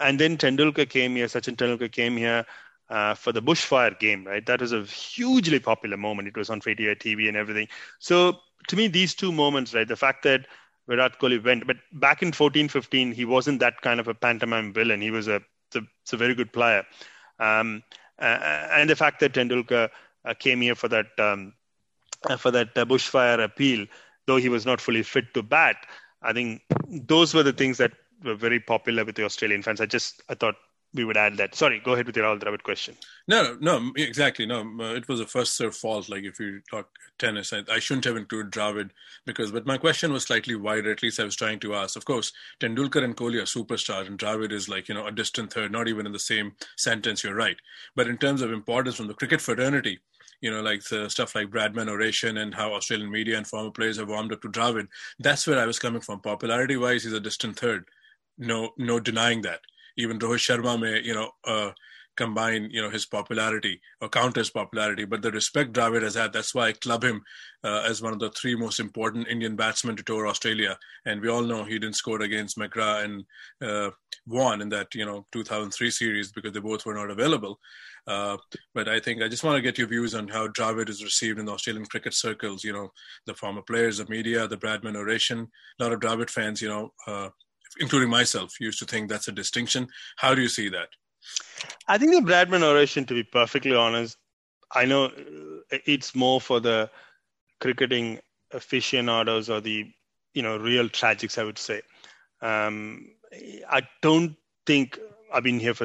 and 0.00 0.18
then 0.18 0.36
Tendulkar 0.36 0.88
came 0.88 1.16
here. 1.16 1.26
Sachin 1.26 1.56
Tendulkar 1.56 1.90
came 1.90 2.16
here. 2.16 2.44
Uh, 2.90 3.14
for 3.14 3.32
the 3.32 3.40
bushfire 3.40 3.98
game, 3.98 4.26
right? 4.26 4.44
That 4.44 4.60
was 4.60 4.72
a 4.72 4.82
hugely 4.82 5.58
popular 5.58 5.96
moment. 5.96 6.28
It 6.28 6.36
was 6.36 6.50
on 6.50 6.60
free 6.60 6.76
TV 6.76 7.28
and 7.28 7.36
everything. 7.36 7.66
So 7.98 8.40
to 8.68 8.76
me, 8.76 8.88
these 8.88 9.14
two 9.14 9.32
moments, 9.32 9.74
right? 9.74 9.88
The 9.88 9.96
fact 9.96 10.22
that 10.24 10.46
Virat 10.86 11.18
Kohli 11.18 11.42
went, 11.42 11.66
but 11.66 11.76
back 11.92 12.22
in 12.22 12.32
14, 12.32 12.68
15, 12.68 13.12
he 13.12 13.24
wasn't 13.24 13.60
that 13.60 13.80
kind 13.80 14.00
of 14.00 14.08
a 14.08 14.14
pantomime 14.14 14.72
villain. 14.72 15.00
He 15.00 15.10
was 15.10 15.28
a, 15.28 15.40
a, 15.74 15.80
a 16.12 16.16
very 16.16 16.34
good 16.34 16.52
player. 16.52 16.84
Um, 17.38 17.82
uh, 18.18 18.68
and 18.72 18.88
the 18.88 18.96
fact 18.96 19.20
that 19.20 19.32
Tendulkar 19.32 19.84
uh, 19.84 19.88
came 20.32 20.62
here 20.62 20.74
for 20.74 20.88
that 20.88 21.08
um, 21.18 21.52
uh, 22.28 22.38
for 22.38 22.50
that 22.50 22.68
uh, 22.76 22.86
bushfire 22.86 23.44
appeal, 23.44 23.86
though 24.26 24.36
he 24.36 24.48
was 24.48 24.64
not 24.64 24.80
fully 24.80 25.02
fit 25.02 25.34
to 25.34 25.42
bat. 25.42 25.76
I 26.22 26.32
think 26.32 26.62
those 26.88 27.34
were 27.34 27.42
the 27.42 27.52
things 27.52 27.76
that 27.76 27.92
were 28.24 28.34
very 28.34 28.60
popular 28.60 29.04
with 29.04 29.16
the 29.16 29.24
Australian 29.24 29.62
fans. 29.62 29.80
I 29.80 29.86
just 29.86 30.22
I 30.30 30.34
thought 30.34 30.54
we 30.94 31.04
would 31.04 31.16
add 31.16 31.36
that. 31.36 31.54
Sorry, 31.54 31.80
go 31.80 31.92
ahead 31.92 32.06
with 32.06 32.16
your 32.16 32.24
Rahul 32.24 32.40
Dravid 32.40 32.62
question. 32.62 32.96
No, 33.26 33.56
no, 33.60 33.92
exactly. 33.96 34.46
No, 34.46 34.64
it 34.94 35.08
was 35.08 35.20
a 35.20 35.26
first 35.26 35.56
serve 35.56 35.76
fault. 35.76 36.08
Like 36.08 36.22
if 36.22 36.38
you 36.38 36.60
talk 36.70 36.88
tennis, 37.18 37.52
I, 37.52 37.62
I, 37.70 37.80
shouldn't 37.80 38.04
have 38.04 38.16
included 38.16 38.52
Dravid 38.52 38.90
because, 39.26 39.50
but 39.50 39.66
my 39.66 39.76
question 39.76 40.12
was 40.12 40.24
slightly 40.24 40.54
wider. 40.54 40.92
At 40.92 41.02
least 41.02 41.18
I 41.18 41.24
was 41.24 41.34
trying 41.34 41.58
to 41.60 41.74
ask. 41.74 41.96
Of 41.96 42.04
course, 42.04 42.32
Tendulkar 42.60 43.02
and 43.02 43.16
Kohli 43.16 43.40
are 43.40 43.42
superstars, 43.42 44.06
and 44.06 44.18
Dravid 44.18 44.52
is 44.52 44.68
like 44.68 44.88
you 44.88 44.94
know 44.94 45.06
a 45.06 45.12
distant 45.12 45.52
third, 45.52 45.72
not 45.72 45.88
even 45.88 46.06
in 46.06 46.12
the 46.12 46.18
same 46.18 46.52
sentence. 46.76 47.24
You're 47.24 47.34
right. 47.34 47.56
But 47.96 48.06
in 48.06 48.16
terms 48.16 48.40
of 48.40 48.52
importance 48.52 48.94
from 48.94 49.08
the 49.08 49.14
cricket 49.14 49.40
fraternity, 49.40 49.98
you 50.44 50.50
know, 50.50 50.60
like 50.60 50.84
the 50.84 51.08
stuff 51.08 51.34
like 51.34 51.48
Bradman 51.48 51.88
oration 51.88 52.36
and 52.36 52.54
how 52.54 52.74
Australian 52.74 53.10
media 53.10 53.38
and 53.38 53.46
former 53.46 53.70
players 53.70 53.96
have 53.96 54.10
warmed 54.10 54.30
up 54.30 54.42
to 54.42 54.50
Dravid. 54.50 54.88
That's 55.18 55.46
where 55.46 55.58
I 55.58 55.64
was 55.64 55.78
coming 55.78 56.02
from. 56.02 56.20
Popularity 56.20 56.76
wise, 56.76 57.04
he's 57.04 57.14
a 57.14 57.18
distant 57.18 57.58
third. 57.58 57.86
No, 58.36 58.72
no 58.76 59.00
denying 59.00 59.40
that. 59.40 59.60
Even 59.96 60.18
Rohit 60.18 60.44
Sharma 60.44 60.78
may, 60.78 61.00
you 61.00 61.14
know, 61.14 61.30
uh, 61.46 61.70
combine, 62.18 62.68
you 62.70 62.82
know, 62.82 62.90
his 62.90 63.06
popularity 63.06 63.80
or 64.02 64.10
counter 64.10 64.42
his 64.42 64.50
popularity. 64.50 65.06
But 65.06 65.22
the 65.22 65.32
respect 65.32 65.72
Dravid 65.72 66.02
has 66.02 66.14
had, 66.14 66.34
that's 66.34 66.54
why 66.54 66.66
I 66.66 66.72
club 66.72 67.02
him 67.02 67.22
uh, 67.64 67.82
as 67.88 68.02
one 68.02 68.12
of 68.12 68.18
the 68.18 68.30
three 68.32 68.54
most 68.54 68.80
important 68.80 69.28
Indian 69.28 69.56
batsmen 69.56 69.96
to 69.96 70.02
tour 70.02 70.26
Australia. 70.26 70.78
And 71.06 71.22
we 71.22 71.28
all 71.28 71.42
know 71.42 71.64
he 71.64 71.78
didn't 71.78 71.96
score 71.96 72.20
against 72.20 72.58
McGrath 72.58 73.04
and 73.04 73.24
uh, 73.62 73.90
Warne 74.26 74.62
in 74.62 74.68
that, 74.70 74.94
you 74.94 75.04
know, 75.04 75.26
2003 75.32 75.90
series 75.90 76.32
because 76.32 76.52
they 76.52 76.60
both 76.60 76.86
were 76.86 76.94
not 76.94 77.10
available. 77.10 77.58
Uh, 78.06 78.36
but 78.74 78.88
I 78.88 79.00
think 79.00 79.22
I 79.22 79.28
just 79.28 79.44
want 79.44 79.56
to 79.56 79.62
get 79.62 79.78
your 79.78 79.86
views 79.86 80.14
on 80.14 80.28
how 80.28 80.48
Dravid 80.48 80.88
is 80.88 81.02
received 81.02 81.38
in 81.38 81.46
the 81.46 81.52
Australian 81.52 81.86
cricket 81.86 82.14
circles. 82.14 82.64
You 82.64 82.72
know, 82.72 82.92
the 83.26 83.34
former 83.34 83.62
players, 83.62 83.98
the 83.98 84.06
media, 84.06 84.46
the 84.46 84.56
Bradman 84.56 84.96
oration. 84.96 85.48
A 85.78 85.82
lot 85.82 85.92
of 85.92 86.00
Dravid 86.00 86.30
fans, 86.30 86.60
you 86.60 86.68
know, 86.68 86.92
uh, 87.06 87.28
including 87.80 88.10
myself, 88.10 88.58
used 88.60 88.78
to 88.78 88.84
think 88.84 89.08
that's 89.08 89.28
a 89.28 89.32
distinction. 89.32 89.86
How 90.16 90.34
do 90.34 90.42
you 90.42 90.48
see 90.48 90.68
that? 90.70 90.88
I 91.88 91.98
think 91.98 92.12
the 92.12 92.32
Bradman 92.32 92.62
oration, 92.62 93.06
to 93.06 93.14
be 93.14 93.24
perfectly 93.24 93.74
honest, 93.74 94.18
I 94.72 94.84
know 94.84 95.06
uh, 95.06 95.78
it's 95.86 96.14
more 96.14 96.40
for 96.40 96.60
the 96.60 96.90
cricketing 97.60 98.20
aficionados 98.52 99.48
or 99.48 99.60
the 99.60 99.90
you 100.34 100.42
know 100.42 100.58
real 100.58 100.88
tragics. 100.88 101.38
I 101.38 101.44
would 101.44 101.58
say. 101.58 101.82
Um, 102.42 103.13
I 103.70 103.82
don't 104.02 104.36
think 104.66 104.98
I've 105.32 105.42
been 105.42 105.60
here 105.60 105.74
for 105.74 105.84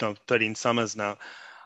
you 0.00 0.08
know, 0.08 0.14
13 0.28 0.54
summers 0.54 0.96
now. 0.96 1.18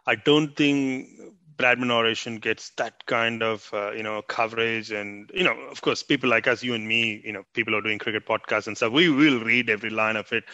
I 0.07 0.15
don't 0.15 0.57
think 0.57 1.09
Bradman 1.57 1.91
oration 1.91 2.37
gets 2.37 2.70
that 2.78 3.05
kind 3.05 3.43
of 3.43 3.69
uh, 3.74 3.93
you 3.93 4.03
know 4.03 4.23
coverage, 4.23 4.91
and 4.93 5.31
you 5.35 5.45
know, 5.45 5.53
of 5.70 5.82
course, 5.82 6.03
people 6.03 6.31
like 6.31 6.49
us, 6.49 6.62
you 6.62 6.74
and 6.74 6.89
me, 6.89 7.20
you 7.23 7.32
know, 7.32 7.43
people 7.53 7.77
are 7.77 7.82
doing 7.82 7.99
cricket 7.99 8.27
podcasts 8.27 8.66
and 8.66 8.77
stuff. 8.77 8.93
We 8.93 9.11
will 9.11 9.41
read 9.41 9.69
every 9.69 9.91
line 9.91 10.16
of 10.16 10.32
it. 10.32 10.45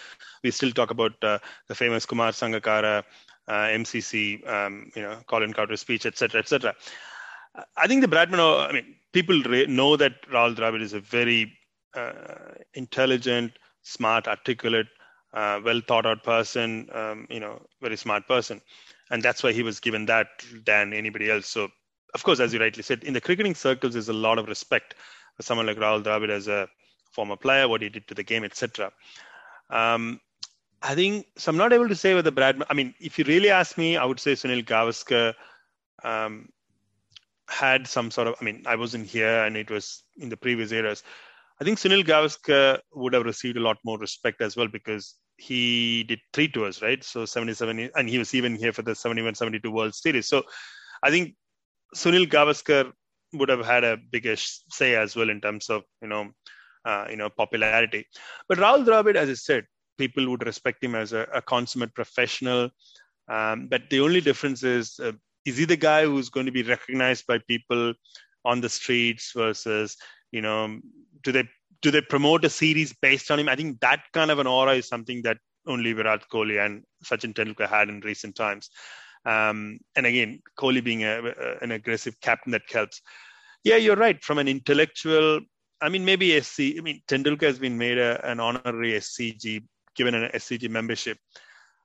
We 0.42 0.50
still 0.50 0.72
talk 0.72 0.90
about 0.90 1.12
uh, 1.22 1.38
the 1.68 1.76
famous 1.76 2.06
Kumar 2.06 2.32
Sangakkara, 2.32 3.04
uh, 3.46 3.52
MCC, 3.52 4.46
um, 4.48 4.90
you 4.96 5.02
know, 5.02 5.16
Colin 5.28 5.52
Cowdrey 5.52 5.76
speech, 5.76 6.06
etc., 6.06 6.40
etc. 6.40 6.74
I 7.76 7.86
think 7.86 8.02
the 8.02 8.08
Bradman, 8.08 8.40
I 8.68 8.72
mean, 8.72 8.96
people 9.12 9.40
know 9.68 9.96
that 9.96 10.28
Rahul 10.28 10.56
Dravid 10.56 10.82
is 10.82 10.92
a 10.92 11.00
very 11.00 11.56
uh, 11.94 12.12
intelligent, 12.74 13.52
smart, 13.86 14.26
articulate 14.28 14.88
uh, 15.32 15.60
well 15.64 15.80
thought 15.86 16.06
out 16.06 16.22
person, 16.22 16.88
um, 16.92 17.26
you 17.30 17.40
know, 17.40 17.62
very 17.80 17.96
smart 17.96 18.26
person. 18.26 18.60
And 19.10 19.22
that's 19.22 19.42
why 19.42 19.52
he 19.52 19.62
was 19.62 19.80
given 19.80 20.06
that 20.06 20.28
than 20.64 20.92
anybody 20.92 21.30
else. 21.30 21.46
So 21.46 21.68
of 22.14 22.22
course, 22.24 22.40
as 22.40 22.54
you 22.54 22.60
rightly 22.60 22.82
said, 22.82 23.04
in 23.04 23.12
the 23.12 23.20
cricketing 23.20 23.54
circles, 23.54 23.92
there's 23.92 24.08
a 24.08 24.14
lot 24.14 24.38
of 24.38 24.48
respect 24.48 24.94
for 25.34 25.42
someone 25.42 25.66
like 25.66 25.76
Rahul 25.76 26.02
Dravid 26.02 26.30
as 26.30 26.48
a 26.48 26.66
former 27.12 27.36
player, 27.36 27.68
what 27.68 27.82
he 27.82 27.90
did 27.90 28.08
to 28.08 28.14
the 28.14 28.22
game, 28.22 28.42
etc. 28.42 28.90
Um, 29.68 30.20
I 30.82 30.94
think 30.94 31.26
so. 31.36 31.50
I'm 31.50 31.58
not 31.58 31.74
able 31.74 31.88
to 31.88 31.94
say 31.94 32.14
whether 32.14 32.30
Brad. 32.30 32.62
I 32.70 32.74
mean, 32.74 32.94
if 33.00 33.18
you 33.18 33.24
really 33.26 33.50
ask 33.50 33.76
me, 33.76 33.98
I 33.98 34.04
would 34.04 34.20
say 34.20 34.32
Sunil 34.32 34.64
Gavaskar 34.64 35.34
um, 36.04 36.48
had 37.48 37.86
some 37.86 38.10
sort 38.10 38.28
of. 38.28 38.36
I 38.40 38.44
mean, 38.44 38.62
I 38.66 38.76
wasn't 38.76 39.06
here, 39.06 39.44
and 39.44 39.56
it 39.56 39.70
was 39.70 40.02
in 40.16 40.28
the 40.28 40.36
previous 40.36 40.72
eras. 40.72 41.02
I 41.60 41.64
think 41.64 41.78
Sunil 41.78 42.04
Gavaskar 42.04 42.80
would 42.94 43.14
have 43.14 43.24
received 43.24 43.56
a 43.56 43.60
lot 43.60 43.78
more 43.84 43.98
respect 43.98 44.42
as 44.42 44.56
well 44.56 44.68
because 44.68 45.14
he 45.38 46.04
did 46.04 46.20
three 46.32 46.48
tours, 46.48 46.82
right? 46.82 47.02
So 47.02 47.24
77, 47.24 47.90
and 47.94 48.08
he 48.08 48.18
was 48.18 48.34
even 48.34 48.56
here 48.56 48.72
for 48.72 48.82
the 48.82 48.94
71 48.94 49.34
72 49.34 49.70
World 49.70 49.94
Series. 49.94 50.28
So 50.28 50.42
I 51.02 51.10
think 51.10 51.34
Sunil 51.94 52.26
Gavaskar 52.26 52.92
would 53.32 53.48
have 53.48 53.64
had 53.64 53.84
a 53.84 53.96
bigger 53.96 54.36
say 54.36 54.94
as 54.96 55.16
well 55.16 55.30
in 55.30 55.40
terms 55.40 55.68
of, 55.70 55.82
you 56.02 56.08
know, 56.08 56.30
uh, 56.84 57.06
you 57.10 57.16
know, 57.16 57.28
popularity. 57.28 58.06
But 58.48 58.58
Rahul 58.58 58.86
Dravid, 58.86 59.16
as 59.16 59.28
I 59.28 59.34
said, 59.34 59.64
people 59.98 60.28
would 60.30 60.46
respect 60.46 60.84
him 60.84 60.94
as 60.94 61.12
a, 61.12 61.26
a 61.34 61.42
consummate 61.42 61.94
professional. 61.94 62.70
Um, 63.28 63.68
but 63.68 63.82
the 63.90 64.00
only 64.00 64.20
difference 64.20 64.62
is, 64.62 64.98
uh, 65.02 65.12
is 65.44 65.56
he 65.56 65.64
the 65.64 65.76
guy 65.76 66.04
who's 66.04 66.28
going 66.28 66.46
to 66.46 66.52
be 66.52 66.62
recognized 66.62 67.26
by 67.26 67.38
people 67.48 67.94
on 68.44 68.60
the 68.60 68.68
streets 68.68 69.32
versus, 69.34 69.96
you 70.30 70.42
know, 70.42 70.78
do 71.26 71.32
they 71.32 71.48
do 71.82 71.90
they 71.90 72.00
promote 72.00 72.44
a 72.44 72.50
series 72.50 72.94
based 73.02 73.30
on 73.30 73.38
him? 73.40 73.48
I 73.48 73.56
think 73.56 73.80
that 73.80 74.00
kind 74.12 74.30
of 74.30 74.38
an 74.38 74.46
aura 74.46 74.74
is 74.74 74.88
something 74.88 75.22
that 75.22 75.38
only 75.66 75.92
Virat 75.92 76.22
Kohli 76.32 76.64
and 76.64 76.84
Sachin 77.04 77.34
Tendulkar 77.34 77.68
had 77.68 77.88
in 77.88 78.00
recent 78.00 78.36
times. 78.36 78.70
Um, 79.26 79.78
and 79.96 80.06
again, 80.06 80.40
Kohli 80.58 80.82
being 80.82 81.02
a, 81.02 81.18
a, 81.18 81.64
an 81.64 81.72
aggressive 81.72 82.18
captain 82.20 82.52
that 82.52 82.62
helps. 82.72 83.02
Yeah, 83.64 83.76
you're 83.76 83.96
right. 83.96 84.22
From 84.22 84.38
an 84.38 84.46
intellectual, 84.46 85.40
I 85.82 85.88
mean, 85.88 86.04
maybe 86.04 86.40
SC. 86.40 86.60
I 86.78 86.80
mean, 86.82 87.02
Tendulkar 87.08 87.42
has 87.42 87.58
been 87.58 87.76
made 87.76 87.98
a, 87.98 88.24
an 88.24 88.38
honorary 88.38 88.92
SCG, 88.92 89.64
given 89.96 90.14
an 90.14 90.30
SCG 90.32 90.70
membership. 90.70 91.18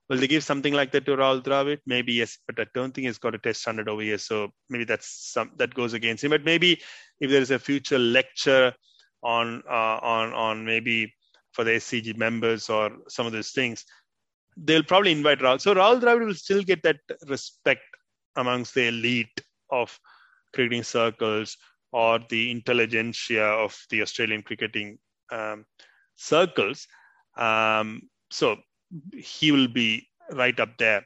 Will 0.09 0.17
they 0.17 0.27
give 0.27 0.43
something 0.43 0.73
like 0.73 0.91
that 0.91 1.05
to 1.05 1.17
Rahul 1.17 1.41
Dravid? 1.41 1.79
Maybe 1.87 2.13
yes, 2.13 2.37
but 2.45 2.59
I 2.59 2.67
don't 2.75 2.93
think 2.93 3.07
he's 3.07 3.17
got 3.17 3.33
a 3.33 3.39
test 3.39 3.65
hundred 3.65 3.89
over 3.89 4.01
here. 4.01 4.19
So 4.19 4.51
maybe 4.69 4.83
that's 4.83 5.31
some 5.33 5.51
that 5.57 5.73
goes 5.73 5.93
against 5.93 6.23
him. 6.23 6.31
But 6.31 6.45
maybe 6.45 6.81
if 7.19 7.31
there 7.31 7.41
is 7.41 7.51
a 7.51 7.57
future 7.57 7.97
lecture 7.97 8.73
on 9.23 9.63
uh, 9.69 9.99
on 10.01 10.33
on 10.33 10.65
maybe 10.65 11.13
for 11.53 11.63
the 11.63 11.71
SCG 11.71 12.17
members 12.17 12.69
or 12.69 12.91
some 13.09 13.25
of 13.25 13.33
those 13.33 13.51
things, 13.51 13.85
they'll 14.57 14.83
probably 14.83 15.11
invite 15.11 15.39
Rahul. 15.39 15.59
So 15.59 15.75
Rahul 15.75 16.01
Dravid 16.01 16.25
will 16.25 16.33
still 16.33 16.63
get 16.63 16.81
that 16.83 16.97
respect 17.27 17.81
amongst 18.35 18.73
the 18.73 18.87
elite 18.87 19.41
of 19.69 19.97
cricketing 20.53 20.83
circles 20.83 21.57
or 21.91 22.19
the 22.29 22.51
intelligentsia 22.51 23.43
of 23.43 23.77
the 23.89 24.01
Australian 24.01 24.41
cricketing 24.43 24.97
um, 25.31 25.65
circles. 26.15 26.87
Um, 27.37 28.03
so 28.29 28.57
he 29.13 29.51
will 29.51 29.67
be 29.67 30.07
right 30.31 30.57
up 30.59 30.77
there. 30.77 31.05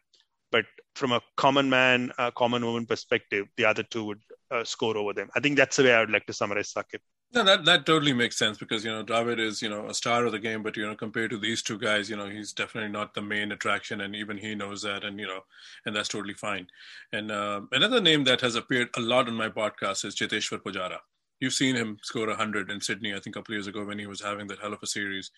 But 0.52 0.66
from 0.96 1.12
a 1.12 1.22
common 1.38 1.70
man, 1.70 2.12
a 2.18 2.32
common 2.32 2.66
woman 2.66 2.86
perspective, 2.86 3.48
the 3.58 3.66
other 3.66 3.84
two 3.84 4.06
would 4.06 4.22
uh, 4.52 4.64
score 4.64 4.96
over 4.96 5.14
them. 5.14 5.30
I 5.36 5.40
think 5.40 5.58
that's 5.58 5.78
the 5.78 5.84
way 5.84 5.94
I 5.94 6.00
would 6.00 6.12
like 6.12 6.26
to 6.28 6.34
summarize 6.34 6.74
Sakib. 6.74 7.00
No, 7.34 7.44
that 7.44 7.66
that 7.66 7.86
totally 7.86 8.14
makes 8.14 8.38
sense 8.38 8.58
because 8.58 8.86
you 8.86 8.92
know 8.92 9.04
Dravid 9.04 9.40
is 9.40 9.62
you 9.62 9.70
know 9.70 9.88
a 9.88 9.94
star 9.94 10.26
of 10.26 10.32
the 10.32 10.40
game, 10.40 10.64
but 10.64 10.78
you 10.78 10.88
know 10.88 10.96
compared 10.96 11.32
to 11.32 11.38
these 11.38 11.62
two 11.62 11.78
guys, 11.78 12.10
you 12.10 12.16
know 12.16 12.30
he's 12.30 12.54
definitely 12.54 12.92
not 12.92 13.14
the 13.14 13.22
main 13.22 13.52
attraction, 13.52 14.02
and 14.02 14.16
even 14.16 14.38
he 14.38 14.56
knows 14.56 14.82
that, 14.84 15.04
and 15.04 15.20
you 15.20 15.28
know, 15.28 15.42
and 15.86 15.96
that's 15.96 16.08
totally 16.08 16.34
fine. 16.34 16.68
And 17.12 17.32
uh, 17.32 17.62
another 17.72 18.00
name 18.00 18.24
that 18.24 18.42
has 18.42 18.56
appeared 18.56 18.90
a 18.96 19.02
lot 19.02 19.28
on 19.28 19.36
my 19.36 19.50
podcast 19.50 20.06
is 20.06 20.16
Cheteshwar 20.16 20.60
Pujara. 20.62 21.00
You've 21.42 21.54
seen 21.54 21.76
him 21.76 21.98
score 22.04 22.34
hundred 22.34 22.72
in 22.72 22.80
Sydney, 22.80 23.12
I 23.14 23.20
think, 23.20 23.36
a 23.36 23.40
couple 23.40 23.54
of 23.54 23.58
years 23.58 23.68
ago 23.68 23.84
when 23.86 24.00
he 24.00 24.08
was 24.08 24.22
having 24.22 24.48
that 24.48 24.60
hell 24.60 24.74
of 24.74 24.80
a 24.82 24.88
series. 24.88 25.32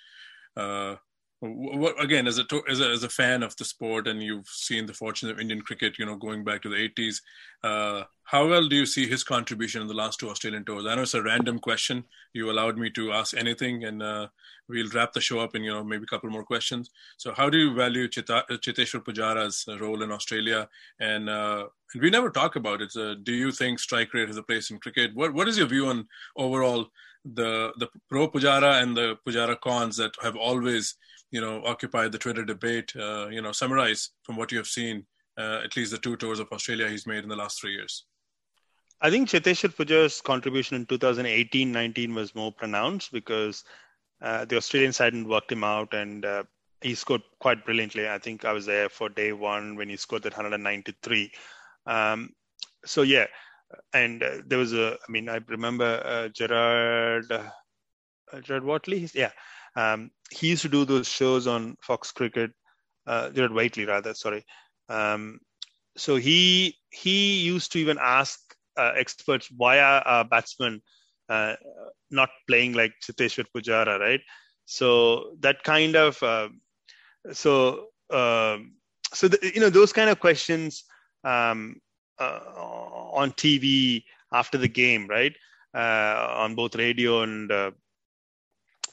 Uh, 0.55 0.97
what, 1.39 2.01
again 2.03 2.27
as 2.27 2.39
a, 2.39 2.45
as 2.69 2.79
a 2.79 2.89
as 2.89 3.03
a 3.03 3.09
fan 3.09 3.43
of 3.43 3.55
the 3.57 3.65
sport 3.65 4.07
and 4.07 4.23
you've 4.23 4.47
seen 4.47 4.85
the 4.85 4.93
fortunes 4.93 5.31
of 5.31 5.39
Indian 5.39 5.61
cricket 5.61 5.99
you 5.99 6.05
know 6.05 6.15
going 6.15 6.43
back 6.43 6.61
to 6.63 6.69
the 6.69 6.89
80s 6.89 7.21
uh, 7.63 8.03
how 8.27 8.45
well 8.45 8.67
do 8.67 8.75
you 8.75 8.85
see 8.85 9.07
his 9.07 9.23
contribution 9.23 9.81
in 9.81 9.87
the 9.87 9.93
last 9.93 10.19
two 10.19 10.29
Australian 10.29 10.65
tours? 10.65 10.85
I 10.85 10.95
know 10.95 11.03
it's 11.03 11.13
a 11.13 11.23
random 11.23 11.59
question. 11.59 12.03
You 12.33 12.51
allowed 12.51 12.77
me 12.77 12.89
to 12.89 13.13
ask 13.13 13.33
anything 13.37 13.85
and 13.85 14.03
uh, 14.03 14.27
we'll 14.67 14.89
wrap 14.89 15.13
the 15.13 15.21
show 15.21 15.39
up 15.39 15.55
in 15.55 15.63
you 15.63 15.71
know 15.71 15.81
maybe 15.81 16.03
a 16.03 16.07
couple 16.07 16.29
more 16.29 16.43
questions. 16.43 16.89
So 17.15 17.33
how 17.33 17.49
do 17.49 17.57
you 17.57 17.73
value 17.73 18.09
Chita, 18.09 18.43
Cheteshwar 18.49 19.05
Pujara's 19.05 19.65
role 19.79 20.03
in 20.03 20.11
Australia? 20.11 20.67
And 20.99 21.29
uh, 21.29 21.67
we 21.97 22.09
never 22.09 22.29
talk 22.29 22.57
about 22.57 22.81
it. 22.81 22.91
Do 23.23 23.31
you 23.31 23.49
think 23.49 23.79
strike 23.79 24.13
rate 24.13 24.27
has 24.27 24.37
a 24.37 24.43
place 24.43 24.71
in 24.71 24.79
cricket? 24.79 25.15
What 25.15 25.33
what 25.33 25.47
is 25.47 25.57
your 25.57 25.67
view 25.67 25.87
on 25.87 26.07
overall 26.35 26.87
the 27.23 27.71
the 27.77 27.87
pro 28.09 28.27
Pujara 28.29 28.81
and 28.81 28.95
the 28.95 29.17
Pujara 29.25 29.57
cons 29.61 29.95
that 29.97 30.11
have 30.21 30.35
always 30.35 30.95
you 31.31 31.41
know, 31.41 31.63
occupy 31.65 32.07
the 32.07 32.17
Twitter 32.17 32.45
debate, 32.45 32.93
uh, 32.95 33.27
you 33.27 33.41
know, 33.41 33.51
summarize 33.51 34.11
from 34.23 34.35
what 34.37 34.51
you 34.51 34.57
have 34.57 34.67
seen, 34.67 35.05
uh, 35.37 35.61
at 35.63 35.75
least 35.75 35.91
the 35.91 35.97
two 35.97 36.15
tours 36.15 36.39
of 36.39 36.51
Australia 36.51 36.89
he's 36.89 37.07
made 37.07 37.23
in 37.23 37.29
the 37.29 37.35
last 37.35 37.59
three 37.59 37.73
years? 37.73 38.05
I 39.01 39.11
think 39.11 39.29
Cheteshwar 39.29 39.75
Pujara's 39.75 40.21
contribution 40.21 40.75
in 40.75 40.85
2018-19 40.87 42.15
was 42.15 42.33
more 42.33 42.51
pronounced 42.51 43.11
because 43.11 43.63
uh, 44.21 44.45
the 44.45 44.57
Australian 44.57 44.93
side 44.93 45.13
worked 45.25 45.51
him 45.51 45.63
out 45.63 45.93
and 45.93 46.25
uh, 46.25 46.43
he 46.81 46.95
scored 46.95 47.21
quite 47.39 47.63
brilliantly. 47.65 48.09
I 48.09 48.17
think 48.17 48.45
I 48.45 48.53
was 48.53 48.65
there 48.65 48.89
for 48.89 49.09
day 49.09 49.33
one 49.33 49.75
when 49.75 49.89
he 49.89 49.97
scored 49.97 50.23
that 50.23 50.33
193. 50.33 51.31
Um, 51.85 52.31
so 52.85 53.03
yeah, 53.03 53.27
and 53.93 54.23
uh, 54.23 54.37
there 54.45 54.57
was 54.57 54.73
a. 54.73 54.93
I 54.93 55.11
mean, 55.11 55.29
I 55.29 55.39
remember 55.47 56.01
uh, 56.03 56.29
Gerard 56.29 57.31
Gerard 58.43 58.63
Whateley. 58.63 59.09
Yeah, 59.13 59.31
um, 59.77 60.11
he 60.31 60.49
used 60.49 60.63
to 60.63 60.69
do 60.69 60.83
those 60.85 61.07
shows 61.07 61.47
on 61.47 61.77
Fox 61.81 62.11
Cricket, 62.11 62.51
uh, 63.05 63.29
Gerard 63.29 63.53
Whateley 63.53 63.85
rather, 63.85 64.13
sorry. 64.13 64.43
Um, 64.89 65.39
so 65.95 66.15
he 66.15 66.75
he 66.89 67.39
used 67.41 67.71
to 67.73 67.79
even 67.79 67.97
ask 68.01 68.39
uh, 68.77 68.93
experts 68.95 69.49
why 69.55 69.79
are 69.79 70.03
uh, 70.05 70.23
batsmen 70.23 70.81
uh, 71.29 71.55
not 72.09 72.29
playing 72.47 72.73
like 72.73 72.93
Cheteshwar 73.03 73.45
Pujara, 73.55 73.99
right? 73.99 74.21
So 74.65 75.35
that 75.41 75.63
kind 75.63 75.95
of 75.95 76.21
uh, 76.23 76.49
so 77.31 77.87
um, 78.09 78.73
so 79.13 79.27
the, 79.27 79.51
you 79.53 79.61
know 79.61 79.69
those 79.69 79.93
kind 79.93 80.09
of 80.09 80.19
questions 80.19 80.85
um, 81.23 81.79
uh, 82.19 82.39
on 83.13 83.31
TV 83.33 84.03
after 84.33 84.57
the 84.57 84.67
game, 84.67 85.07
right? 85.07 85.35
Uh, 85.73 86.33
on 86.37 86.55
both 86.55 86.75
radio 86.75 87.21
and 87.21 87.51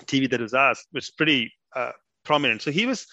TV 0.07 0.29
that 0.31 0.41
was 0.41 0.55
asked 0.55 0.87
was 0.93 1.11
pretty 1.11 1.53
uh, 1.75 1.93
prominent. 2.25 2.63
So 2.63 2.71
he 2.71 2.87
was 2.87 3.07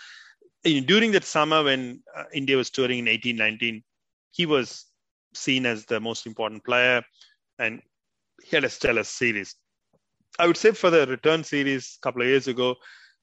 you 0.64 0.82
know, 0.82 0.88
during 0.88 1.12
that 1.12 1.24
summer 1.24 1.64
when 1.64 2.02
uh, 2.16 2.24
India 2.34 2.58
was 2.58 2.70
touring 2.70 3.00
in 3.00 3.06
1819, 3.06 3.84
he 4.32 4.46
was 4.46 4.86
seen 5.34 5.66
as 5.66 5.86
the 5.86 6.00
most 6.00 6.26
important 6.28 6.64
player, 6.64 7.02
and 7.60 7.82
he 8.44 8.56
had 8.56 8.64
a 8.64 8.70
stellar 8.70 9.04
series. 9.04 9.56
I 10.40 10.48
would 10.48 10.58
say 10.58 10.72
for 10.72 10.90
the 10.90 11.06
return 11.08 11.44
series 11.44 11.98
a 11.98 12.02
couple 12.06 12.22
of 12.22 12.28
years 12.28 12.48
ago, 12.48 12.76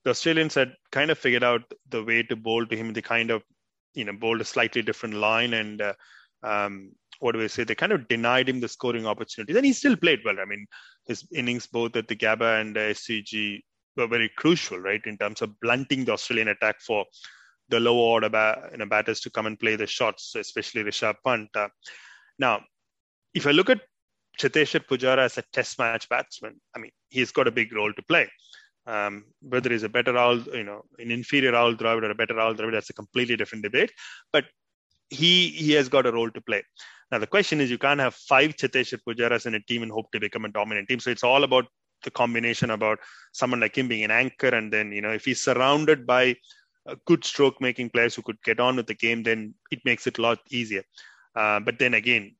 the 0.05 0.11
Australians 0.11 0.55
had 0.55 0.75
kind 0.93 1.11
of 1.11 1.19
figured 1.19 1.45
out 1.45 1.63
the 1.89 2.03
way 2.03 2.23
to 2.23 2.37
bowl 2.37 2.67
to 2.67 2.77
him. 2.77 2.93
They 2.93 3.03
kind 3.03 3.31
of, 3.31 3.43
you 3.95 4.05
know, 4.05 4.13
bowled 4.13 4.41
a 4.41 4.45
slightly 4.45 4.83
different 4.83 5.15
line, 5.17 5.55
and 5.55 5.81
uh, 5.81 5.95
um, 6.43 6.93
what 7.19 7.33
do 7.33 7.39
we 7.39 7.49
say? 7.49 7.65
They 7.65 7.75
kind 7.75 7.93
of 7.93 8.09
denied 8.09 8.49
him 8.49 8.61
the 8.61 8.69
scoring 8.69 9.07
opportunities, 9.07 9.57
and 9.57 9.67
he 9.67 9.73
still 9.73 9.97
played 9.97 10.21
well. 10.25 10.39
I 10.41 10.45
mean, 10.45 10.67
his 11.07 11.27
innings 11.35 11.67
both 11.67 11.97
at 11.97 12.09
the 12.09 12.17
Gabba 12.17 12.61
and 12.61 12.77
the 12.77 12.81
SCG 12.81 13.61
were 13.97 14.07
very 14.07 14.31
crucial, 14.37 14.79
right, 14.79 15.01
in 15.05 15.19
terms 15.19 15.43
of 15.43 15.59
blunting 15.61 16.05
the 16.05 16.13
Australian 16.13 16.49
attack 16.49 16.81
for 16.81 17.05
the 17.69 17.81
lower 17.81 17.99
order 17.99 18.29
bat, 18.29 18.71
you 18.73 18.79
know, 18.79 18.87
batters 18.87 19.21
to 19.21 19.31
come 19.31 19.47
and 19.47 19.59
play 19.59 19.77
the 19.77 19.87
shots, 19.87 20.35
especially 20.37 20.85
Rishabh 20.85 21.17
Pant. 21.25 21.49
Uh, 21.55 21.69
now, 22.39 22.63
if 23.35 23.47
I 23.47 23.51
look 23.51 23.69
at 23.69 23.81
Cheteshwar 24.41 24.87
Pujara 24.87 25.19
as 25.19 25.37
a 25.39 25.43
test 25.53 25.79
match 25.79 26.09
batsman, 26.09 26.61
I 26.75 26.79
mean, 26.79 26.93
he's 27.09 27.33
got 27.33 27.49
a 27.49 27.53
big 27.53 27.73
role 27.75 27.93
to 27.93 28.03
play. 28.03 28.29
Um, 28.87 29.25
whether 29.43 29.71
he's 29.71 29.83
a 29.83 29.89
better 29.89 30.15
Rahul, 30.15 30.47
you 30.55 30.65
know, 30.65 30.83
an 30.99 31.11
inferior 31.11 31.53
Rahul 31.53 31.77
Dravid 31.77 32.05
or 32.05 32.11
a 32.11 32.15
better 32.15 32.35
Rahul 32.35 32.57
Dravid, 32.57 32.73
that's 32.73 32.89
a 32.89 32.95
completely 32.95 33.37
different 33.37 33.65
debate. 33.65 33.93
But 34.33 34.47
he 35.11 35.49
he 35.49 35.73
has 35.73 35.89
got 35.89 36.07
a 36.07 36.13
role 36.13 36.31
to 36.31 36.41
play. 36.41 36.63
Now 37.11 37.19
the 37.19 37.27
question 37.27 37.61
is, 37.61 37.71
you 37.71 37.79
can't 37.79 38.01
have 38.01 38.15
five 38.15 38.57
Cheteshwar 38.57 39.01
Pujaras 39.07 39.47
in 39.47 39.55
a 39.55 39.61
team 39.61 39.83
and 39.83 39.93
hope 39.93 40.11
to 40.13 40.21
become 40.21 40.45
a 40.45 40.51
dominant 40.51 40.89
team. 40.89 41.01
So 41.01 41.11
it's 41.11 41.25
all 41.25 41.45
about 41.45 41.67
the 42.05 42.11
combination 42.11 42.71
about 42.71 42.99
someone 43.33 43.61
like 43.61 43.77
him 43.77 43.89
being 43.89 44.05
an 44.05 44.11
anchor, 44.11 44.49
and 44.49 44.73
then 44.73 44.93
you 44.93 45.01
know 45.01 45.11
if 45.11 45.25
he's 45.25 45.43
surrounded 45.43 46.07
by 46.07 46.37
good 47.05 47.25
stroke 47.25 47.61
making 47.61 47.91
players 47.91 48.15
who 48.15 48.23
could 48.23 48.41
get 48.43 48.61
on 48.61 48.77
with 48.77 48.87
the 48.87 48.95
game, 48.95 49.23
then 49.23 49.55
it 49.71 49.81
makes 49.85 50.07
it 50.07 50.19
a 50.19 50.23
lot 50.23 50.39
easier. 50.51 50.83
Uh, 51.35 51.61
but 51.61 51.79
then 51.79 51.95
again, 51.95 52.35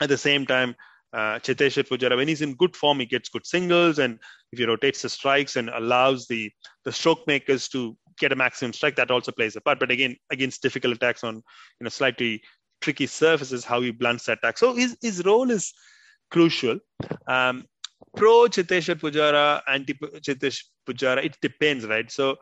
at 0.00 0.08
the 0.08 0.18
same 0.18 0.46
time, 0.46 0.74
uh, 1.12 1.38
Cheteshwar 1.38 1.86
Pujara, 1.86 2.16
when 2.16 2.28
he's 2.28 2.42
in 2.42 2.54
good 2.54 2.76
form, 2.76 3.00
he 3.00 3.06
gets 3.06 3.28
good 3.28 3.46
singles, 3.46 3.98
and 3.98 4.18
if 4.52 4.58
he 4.58 4.66
rotates 4.66 5.02
the 5.02 5.08
strikes 5.08 5.56
and 5.56 5.70
allows 5.70 6.26
the 6.26 6.50
the 6.84 6.92
stroke 6.92 7.26
makers 7.26 7.68
to 7.68 7.96
get 8.18 8.32
a 8.32 8.36
maximum 8.36 8.72
strike, 8.72 8.96
that 8.96 9.10
also 9.10 9.32
plays 9.32 9.56
a 9.56 9.60
part. 9.60 9.80
But 9.80 9.90
again, 9.90 10.16
against 10.30 10.62
difficult 10.62 10.96
attacks 10.96 11.24
on 11.24 11.36
you 11.36 11.84
know 11.84 11.88
slightly 11.88 12.42
tricky 12.80 13.06
surfaces, 13.06 13.64
how 13.64 13.80
he 13.80 13.90
blunts 13.90 14.26
the 14.26 14.32
attack. 14.32 14.58
So 14.58 14.74
his, 14.74 14.96
his 15.00 15.24
role 15.24 15.50
is 15.50 15.72
crucial. 16.30 16.78
Um, 17.26 17.64
pro 18.16 18.46
Cheteshwar 18.46 19.00
Pujara, 19.00 19.62
anti 19.68 19.94
Cheteshwar 19.94 20.62
Pujara, 20.88 21.24
it 21.24 21.36
depends, 21.40 21.86
right? 21.86 22.10
So 22.10 22.36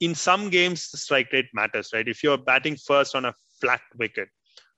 in 0.00 0.14
some 0.14 0.50
games, 0.50 0.82
strike 0.82 1.32
rate 1.32 1.48
matters, 1.52 1.90
right? 1.92 2.08
If 2.08 2.22
you're 2.22 2.38
batting 2.38 2.76
first 2.76 3.14
on 3.14 3.26
a 3.26 3.34
flat 3.60 3.82
wicket, 3.98 4.28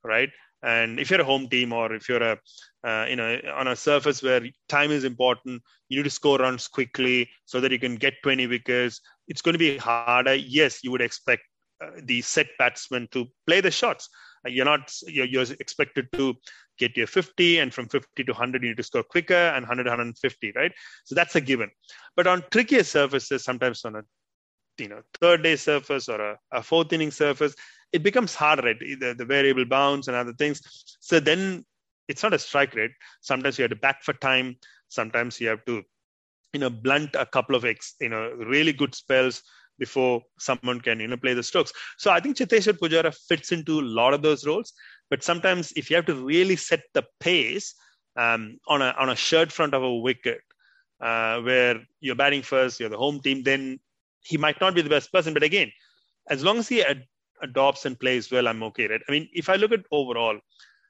right? 0.04 0.30
And 0.62 1.00
if 1.00 1.10
you're 1.10 1.20
a 1.20 1.24
home 1.24 1.48
team 1.48 1.72
or 1.72 1.92
if 1.92 2.08
you're 2.08 2.22
a, 2.22 2.38
uh, 2.84 3.06
you 3.08 3.16
know, 3.16 3.40
on 3.54 3.68
a 3.68 3.76
surface 3.76 4.22
where 4.22 4.42
time 4.68 4.92
is 4.92 5.04
important, 5.04 5.62
you 5.88 5.98
need 5.98 6.04
to 6.04 6.10
score 6.10 6.38
runs 6.38 6.68
quickly 6.68 7.28
so 7.46 7.60
that 7.60 7.72
you 7.72 7.78
can 7.78 7.96
get 7.96 8.14
20 8.22 8.46
wickets. 8.46 9.00
It's 9.26 9.42
going 9.42 9.54
to 9.54 9.58
be 9.58 9.76
harder. 9.76 10.34
Yes, 10.34 10.84
you 10.84 10.92
would 10.92 11.00
expect 11.00 11.42
uh, 11.82 11.90
the 12.04 12.22
set 12.22 12.46
batsman 12.58 13.08
to 13.10 13.26
play 13.46 13.60
the 13.60 13.70
shots. 13.70 14.08
You're 14.46 14.64
not 14.64 14.92
you're, 15.06 15.26
you're, 15.26 15.46
expected 15.60 16.08
to 16.12 16.34
get 16.78 16.96
your 16.96 17.06
50 17.06 17.58
and 17.58 17.72
from 17.72 17.88
50 17.88 18.24
to 18.24 18.32
100 18.32 18.62
you 18.62 18.70
need 18.70 18.76
to 18.76 18.82
score 18.82 19.02
quicker 19.02 19.34
and 19.34 19.62
100 19.62 19.86
150 19.86 20.52
right? 20.56 20.72
So 21.04 21.14
that's 21.14 21.36
a 21.36 21.40
given. 21.40 21.70
But 22.16 22.26
on 22.26 22.42
trickier 22.50 22.84
surfaces 22.84 23.44
sometimes 23.44 23.84
on 23.84 23.96
a 23.96 24.02
you 24.78 24.88
know 24.88 25.02
third 25.20 25.42
day 25.42 25.56
surface 25.56 26.08
or 26.08 26.20
a, 26.20 26.38
a 26.52 26.62
fourth 26.62 26.92
inning 26.92 27.10
surface 27.10 27.54
it 27.92 28.02
becomes 28.02 28.34
harder 28.34 28.62
right? 28.62 28.78
The, 28.78 29.14
the 29.16 29.24
variable 29.24 29.64
bounce 29.64 30.08
and 30.08 30.16
other 30.16 30.32
things. 30.32 30.60
So 31.00 31.20
then 31.20 31.64
it's 32.08 32.22
not 32.22 32.34
a 32.34 32.38
strike 32.38 32.74
rate. 32.74 32.90
Sometimes 33.20 33.58
you 33.58 33.62
have 33.62 33.70
to 33.70 33.76
back 33.76 34.02
for 34.02 34.12
time. 34.14 34.56
Sometimes 34.88 35.40
you 35.40 35.48
have 35.48 35.64
to 35.66 35.82
you 36.52 36.60
know 36.60 36.70
blunt 36.70 37.14
a 37.14 37.26
couple 37.26 37.54
of 37.54 37.64
ex 37.64 37.94
you 38.00 38.08
know 38.08 38.30
really 38.32 38.72
good 38.72 38.94
spells 38.94 39.42
before 39.78 40.22
someone 40.38 40.80
can 40.80 41.00
you 41.00 41.08
know 41.08 41.16
play 41.16 41.34
the 41.34 41.42
strokes. 41.42 41.72
So 41.98 42.10
i 42.10 42.20
think 42.20 42.36
cheteshwar 42.36 42.78
pujara 42.78 43.14
fits 43.28 43.52
into 43.52 43.80
a 43.80 43.88
lot 44.00 44.14
of 44.14 44.22
those 44.22 44.46
roles. 44.46 44.72
But 45.10 45.22
sometimes 45.22 45.72
if 45.76 45.90
you 45.90 45.96
have 45.96 46.06
to 46.06 46.14
really 46.14 46.56
set 46.56 46.82
the 46.94 47.04
pace 47.20 47.74
um, 48.16 48.58
on 48.68 48.82
a 48.82 48.94
on 48.98 49.10
a 49.10 49.16
shirt 49.16 49.52
front 49.52 49.74
of 49.74 49.82
a 49.82 49.94
wicket 49.94 50.40
uh, 51.00 51.40
where 51.40 51.80
you're 52.00 52.14
batting 52.14 52.42
first 52.42 52.80
you're 52.80 52.88
the 52.88 52.96
home 52.96 53.20
team 53.20 53.42
then 53.42 53.78
he 54.20 54.36
might 54.36 54.60
not 54.60 54.74
be 54.74 54.82
the 54.82 54.90
best 54.90 55.12
person. 55.12 55.34
But 55.34 55.42
again 55.42 55.70
as 56.28 56.44
long 56.44 56.58
as 56.58 56.68
he 56.68 56.82
ad- 56.82 57.06
adopts 57.42 57.84
and 57.86 57.98
plays 57.98 58.30
well 58.30 58.46
i'm 58.48 58.62
okay 58.62 58.86
right? 58.86 59.00
I 59.08 59.12
mean 59.12 59.28
if 59.32 59.48
i 59.48 59.56
look 59.56 59.72
at 59.72 59.84
overall 59.90 60.38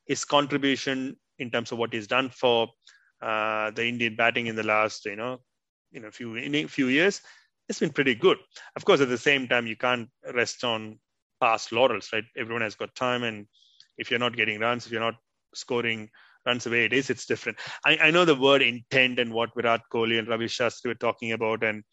his 0.06 0.24
contribution 0.24 1.16
in 1.38 1.50
terms 1.50 1.72
of 1.72 1.78
what 1.78 1.92
he's 1.92 2.06
done 2.06 2.28
for 2.28 2.68
uh, 3.22 3.70
the 3.70 3.86
indian 3.86 4.16
batting 4.16 4.46
in 4.46 4.56
the 4.56 4.62
last 4.62 5.04
you 5.06 5.16
know 5.16 5.40
you 5.90 6.00
know 6.00 6.10
few 6.10 6.34
in 6.34 6.68
few 6.68 6.88
years 6.88 7.20
it's 7.68 7.80
been 7.80 7.90
pretty 7.90 8.14
good. 8.14 8.38
Of 8.76 8.84
course, 8.84 9.00
at 9.00 9.08
the 9.08 9.18
same 9.18 9.48
time, 9.48 9.66
you 9.66 9.76
can't 9.76 10.08
rest 10.34 10.64
on 10.64 10.98
past 11.40 11.72
laurels, 11.72 12.10
right? 12.12 12.24
Everyone 12.36 12.62
has 12.62 12.74
got 12.74 12.94
time, 12.94 13.22
and 13.22 13.46
if 13.98 14.10
you're 14.10 14.20
not 14.20 14.36
getting 14.36 14.60
runs, 14.60 14.86
if 14.86 14.92
you're 14.92 15.00
not 15.00 15.16
scoring 15.54 16.08
runs 16.44 16.66
away 16.66 16.84
it 16.84 16.92
is, 16.92 17.10
it's 17.10 17.26
different. 17.26 17.58
I, 17.84 17.96
I 18.04 18.10
know 18.10 18.24
the 18.24 18.34
word 18.34 18.62
intent 18.62 19.18
and 19.18 19.32
what 19.32 19.54
Virat 19.54 19.82
Kohli 19.92 20.18
and 20.18 20.28
Ravi 20.28 20.46
Shastri 20.46 20.86
were 20.86 20.94
talking 20.94 21.32
about, 21.32 21.62
and 21.62 21.84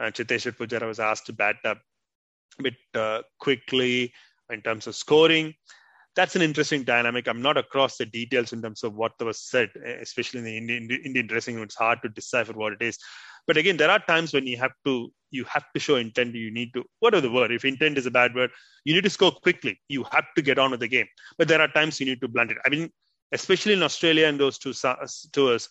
uh, 0.00 0.06
Cheteshwar 0.06 0.56
Pujara 0.56 0.86
was 0.86 1.00
asked 1.00 1.26
to 1.26 1.32
bat 1.32 1.56
up 1.64 1.78
a 2.58 2.62
bit 2.62 2.74
uh, 2.94 3.22
quickly 3.38 4.12
in 4.50 4.62
terms 4.62 4.86
of 4.86 4.96
scoring. 4.96 5.54
That's 6.16 6.36
an 6.36 6.42
interesting 6.42 6.82
dynamic. 6.82 7.28
I'm 7.28 7.42
not 7.42 7.56
across 7.56 7.96
the 7.96 8.06
details 8.06 8.52
in 8.52 8.62
terms 8.62 8.82
of 8.82 8.94
what 8.94 9.12
was 9.20 9.40
said, 9.40 9.70
especially 10.00 10.38
in 10.38 10.44
the 10.44 10.56
Indian, 10.56 11.00
Indian 11.04 11.26
dressing 11.26 11.54
room. 11.54 11.64
It's 11.64 11.76
hard 11.76 12.00
to 12.02 12.08
decipher 12.08 12.54
what 12.54 12.72
it 12.72 12.82
is 12.82 12.98
but 13.48 13.56
again 13.56 13.76
there 13.76 13.90
are 13.90 13.98
times 13.98 14.32
when 14.32 14.46
you 14.46 14.56
have 14.58 14.74
to 14.84 15.10
you 15.30 15.44
have 15.44 15.64
to 15.74 15.80
show 15.80 15.96
intent. 15.96 16.34
You 16.34 16.50
need 16.50 16.72
to 16.74 16.84
whatever 17.00 17.20
the 17.22 17.30
word? 17.30 17.50
If 17.50 17.64
intent 17.64 17.98
is 17.98 18.06
a 18.06 18.10
bad 18.10 18.34
word 18.34 18.50
you 18.84 18.94
need 18.94 19.04
to 19.04 19.10
score 19.10 19.32
quickly. 19.32 19.80
You 19.88 20.04
have 20.12 20.26
to 20.36 20.42
get 20.42 20.58
on 20.58 20.70
with 20.70 20.80
the 20.80 20.88
game. 20.88 21.06
But 21.36 21.48
there 21.48 21.60
are 21.60 21.68
times 21.68 21.98
you 22.00 22.06
need 22.06 22.20
to 22.20 22.28
blunt 22.28 22.52
it. 22.52 22.58
I 22.64 22.68
mean 22.68 22.90
especially 23.32 23.74
in 23.74 23.82
australia 23.82 24.26
and 24.26 24.40
those 24.40 24.56
two 24.56 24.72
tours 25.32 25.68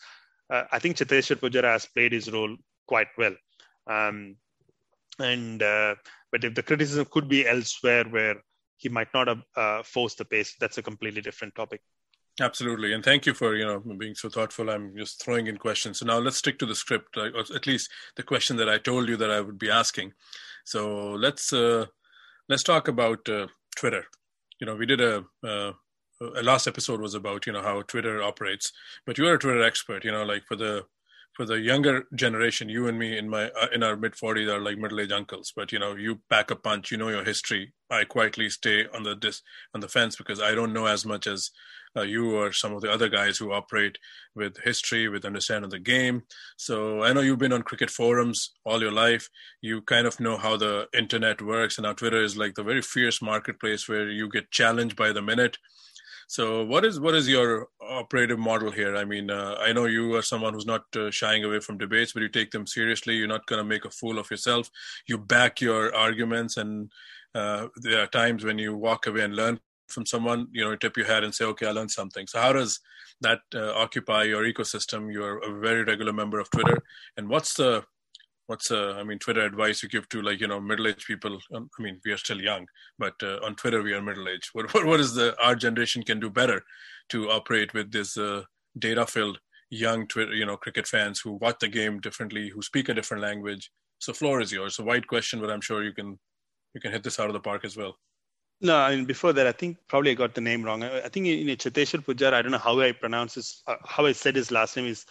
uh, 0.54 0.64
i 0.72 0.78
think 0.78 0.96
cheteshwar 0.98 1.38
pujara 1.44 1.72
has 1.76 1.88
played 1.88 2.12
his 2.12 2.32
role 2.32 2.56
quite 2.88 3.08
well. 3.18 3.36
Um, 3.96 4.36
and 5.20 5.64
uh, 5.64 5.96
but 6.32 6.44
if 6.44 6.54
the 6.54 6.64
criticism 6.64 7.08
could 7.10 7.28
be 7.28 7.48
elsewhere 7.48 8.04
where 8.04 8.36
he 8.78 8.90
might 8.90 9.12
not 9.14 9.28
have 9.28 9.42
uh, 9.56 9.82
forced 9.84 10.20
the 10.20 10.26
pace 10.26 10.56
that's 10.60 10.78
a 10.78 10.84
completely 10.90 11.22
different 11.22 11.56
topic 11.56 11.82
Absolutely, 12.40 12.94
and 12.94 13.04
thank 13.04 13.26
you 13.26 13.34
for 13.34 13.56
you 13.56 13.66
know 13.66 13.80
being 13.98 14.14
so 14.14 14.30
thoughtful. 14.30 14.70
I'm 14.70 14.96
just 14.96 15.24
throwing 15.24 15.48
in 15.48 15.58
questions. 15.58 16.00
So 16.00 16.06
now 16.06 16.20
let's 16.20 16.38
stick 16.38 16.60
to 16.60 16.68
the 16.68 16.76
script, 16.76 17.18
or 17.18 17.26
at 17.40 17.66
least 17.66 17.90
the 18.16 18.22
question 18.24 18.58
that 18.58 18.70
I 18.70 18.78
told 18.78 19.10
you 19.10 19.18
that 19.18 19.32
I 19.32 19.42
would 19.42 19.58
be 19.58 19.72
asking. 19.72 20.14
So 20.64 21.12
let's 21.14 21.52
uh, 21.52 21.88
let's 22.48 22.62
talk 22.64 22.88
about 22.88 23.28
uh, 23.28 23.48
Twitter. 23.76 24.06
You 24.60 24.68
know, 24.68 24.76
we 24.76 24.86
did 24.86 25.02
a, 25.02 25.24
uh, 25.44 25.74
a 26.22 26.44
last 26.44 26.68
episode 26.68 27.02
was 27.02 27.16
about 27.16 27.48
you 27.48 27.54
know 27.54 27.64
how 27.64 27.82
Twitter 27.82 28.22
operates, 28.22 28.72
but 29.06 29.18
you're 29.18 29.34
a 29.34 29.40
Twitter 29.40 29.64
expert. 29.64 30.06
You 30.06 30.12
know, 30.12 30.24
like 30.24 30.46
for 30.46 30.56
the 30.56 30.86
for 31.38 31.46
the 31.46 31.60
younger 31.60 32.06
generation, 32.16 32.68
you 32.68 32.88
and 32.88 32.98
me 32.98 33.16
in 33.16 33.30
my 33.30 33.52
uh, 33.52 33.68
in 33.72 33.84
our 33.84 33.96
mid 33.96 34.14
40s 34.14 34.52
are 34.52 34.60
like 34.60 34.80
middle 34.80 35.00
aged 35.00 35.12
uncles. 35.12 35.54
But 35.56 35.72
you 35.72 35.78
know, 35.78 35.96
you 35.96 36.20
pack 36.32 36.50
a 36.50 36.56
punch. 36.56 36.90
You 36.90 36.98
know 36.98 37.10
your 37.10 37.24
history. 37.24 37.74
I 37.92 38.06
quietly 38.06 38.50
stay 38.50 38.88
on 38.88 39.04
the 39.04 39.16
dis 39.16 39.44
on 39.76 39.82
the 39.82 39.88
fence 39.88 40.16
because 40.16 40.42
I 40.42 40.56
don't 40.56 40.74
know 40.74 40.88
as 40.88 41.06
much 41.06 41.28
as 41.28 41.52
uh, 41.96 42.02
you 42.02 42.36
or 42.36 42.52
some 42.52 42.74
of 42.74 42.82
the 42.82 42.92
other 42.92 43.08
guys 43.08 43.38
who 43.38 43.54
operate 43.54 44.00
with 44.36 44.58
history, 44.64 45.08
with 45.08 45.26
understanding 45.26 45.66
of 45.66 45.72
the 45.72 45.80
game. 45.80 46.24
So 46.58 47.04
I 47.04 47.14
know 47.14 47.22
you've 47.22 47.38
been 47.38 47.54
on 47.54 47.62
cricket 47.62 47.92
forums 47.92 48.54
all 48.66 48.82
your 48.82 48.92
life. 48.92 49.30
You 49.62 49.84
kind 49.84 50.08
of 50.08 50.20
know 50.20 50.38
how 50.38 50.58
the 50.58 50.88
internet 50.92 51.40
works, 51.40 51.78
and 51.78 51.84
now 51.84 51.94
Twitter 51.94 52.24
is 52.24 52.36
like 52.36 52.56
the 52.56 52.64
very 52.64 52.82
fierce 52.82 53.22
marketplace 53.22 53.88
where 53.88 54.10
you 54.10 54.28
get 54.28 54.50
challenged 54.50 54.96
by 54.96 55.12
the 55.12 55.22
minute. 55.22 55.60
So 56.30 56.66
what 56.66 56.84
is 56.84 57.00
what 57.00 57.16
is 57.16 57.28
your 57.28 57.70
operative 57.82 58.38
model 58.38 58.70
here? 58.70 58.98
I 58.98 59.06
mean, 59.06 59.32
uh, 59.32 59.56
I 59.60 59.72
know 59.72 59.86
you 59.86 60.16
are 60.16 60.22
someone 60.22 60.54
who's 60.54 60.66
not 60.66 60.84
uh, 60.96 61.10
shying 61.10 61.46
away 61.46 61.62
from 61.62 61.78
debates, 61.78 62.12
but 62.12 62.22
you 62.22 62.28
take 62.28 62.52
them 62.52 62.68
seriously. 62.68 63.16
You're 63.16 63.28
not 63.28 63.48
going 63.48 63.60
to 63.60 63.64
make 63.64 63.86
a 63.86 63.90
fool 63.90 64.20
of 64.20 64.30
yourself. 64.30 64.70
You 65.08 65.18
back 65.18 65.62
your 65.62 65.96
arguments, 65.96 66.58
and 66.58 66.92
uh, 67.34 67.68
there 67.78 68.02
are 68.04 68.08
times 68.08 68.44
when 68.44 68.58
you 68.58 68.76
walk 68.76 69.08
away 69.08 69.22
and 69.22 69.36
learn 69.38 69.60
from 69.88 70.06
someone, 70.06 70.48
you 70.52 70.64
know, 70.64 70.76
tip 70.76 70.98
your 70.98 71.06
head 71.06 71.24
and 71.24 71.34
say, 71.34 71.46
okay, 71.46 71.68
I 71.68 71.72
learned 71.72 71.92
something. 71.92 72.28
So 72.28 72.40
how 72.40 72.52
does 72.52 72.82
that 73.22 73.40
uh, 73.56 73.72
occupy 73.74 74.24
your 74.24 74.44
ecosystem? 74.44 75.12
You're 75.12 75.38
a 75.38 75.60
very 75.60 75.84
regular 75.86 76.12
member 76.12 76.40
of 76.40 76.50
Twitter. 76.52 76.78
And 77.16 77.30
what's 77.30 77.54
the, 77.54 77.86
what's 78.48 78.72
uh, 78.72 78.96
I 78.98 79.04
mean, 79.04 79.20
Twitter 79.20 79.46
advice 79.46 79.84
you 79.84 79.90
give 79.90 80.10
to 80.10 80.22
like, 80.22 80.40
you 80.42 80.48
know, 80.48 80.60
middle-aged 80.60 81.06
people? 81.06 81.38
Um, 81.54 81.70
I 81.78 81.84
mean, 81.84 82.02
we 82.04 82.12
are 82.12 82.18
still 82.18 82.42
young, 82.42 82.68
but 82.98 83.14
uh, 83.22 83.40
on 83.44 83.56
Twitter, 83.56 83.82
we 83.82 83.94
are 83.94 84.02
middle-aged. 84.02 84.50
What, 84.54 84.74
what, 84.74 84.86
what 84.86 85.00
is 85.00 85.14
the, 85.14 85.36
our 85.42 85.56
generation 85.56 86.04
can 86.04 86.20
do 86.20 86.30
better 86.30 86.64
to 87.10 87.30
operate 87.30 87.74
with 87.74 87.92
this 87.92 88.18
uh, 88.18 88.44
data-filled 88.80 89.40
young 89.70 90.08
Twitter, 90.08 90.34
you 90.34 90.46
know, 90.46 90.58
cricket 90.58 90.88
fans 90.88 91.20
who 91.20 91.34
watch 91.34 91.58
the 91.60 91.68
game 91.68 92.00
differently, 92.00 92.50
who 92.50 92.62
speak 92.62 92.90
a 92.90 92.94
different 92.94 93.22
language. 93.22 93.70
So 94.00 94.14
floor 94.14 94.42
is 94.42 94.52
yours. 94.52 94.80
A 94.80 94.84
wide 94.84 95.08
question, 95.08 95.42
but 95.42 95.52
I'm 95.52 95.62
sure 95.62 95.84
you 95.84 95.94
can, 95.94 96.18
you 96.74 96.82
can 96.82 96.92
hit 96.92 97.04
this 97.04 97.20
out 97.20 97.28
of 97.28 97.34
the 97.34 97.40
park 97.40 97.66
as 97.66 97.76
well. 97.76 97.98
No, 98.60 98.76
I 98.76 98.96
mean 98.96 99.06
before 99.06 99.34
that, 99.34 99.46
I 99.46 99.52
think 99.52 99.78
probably 99.88 100.12
I 100.12 100.14
got 100.16 100.34
the 100.34 100.42
name 100.42 100.64
wrong. 100.64 100.84
I, 100.84 101.10
think 101.10 101.28
in, 101.28 101.48
in 101.48 101.58
Cheteshwar 101.58 102.04
Pujara, 102.04 102.34
I 102.34 102.42
don't 102.42 102.52
know 102.52 102.58
how 102.58 102.80
I 102.80 102.92
pronounce 102.92 103.36
his, 103.36 103.62
uh, 103.68 103.76
how 103.86 104.06
I 104.06 104.14
said 104.14 104.36
his 104.36 104.52
last 104.52 104.76
name 104.76 104.88
is 104.88 105.06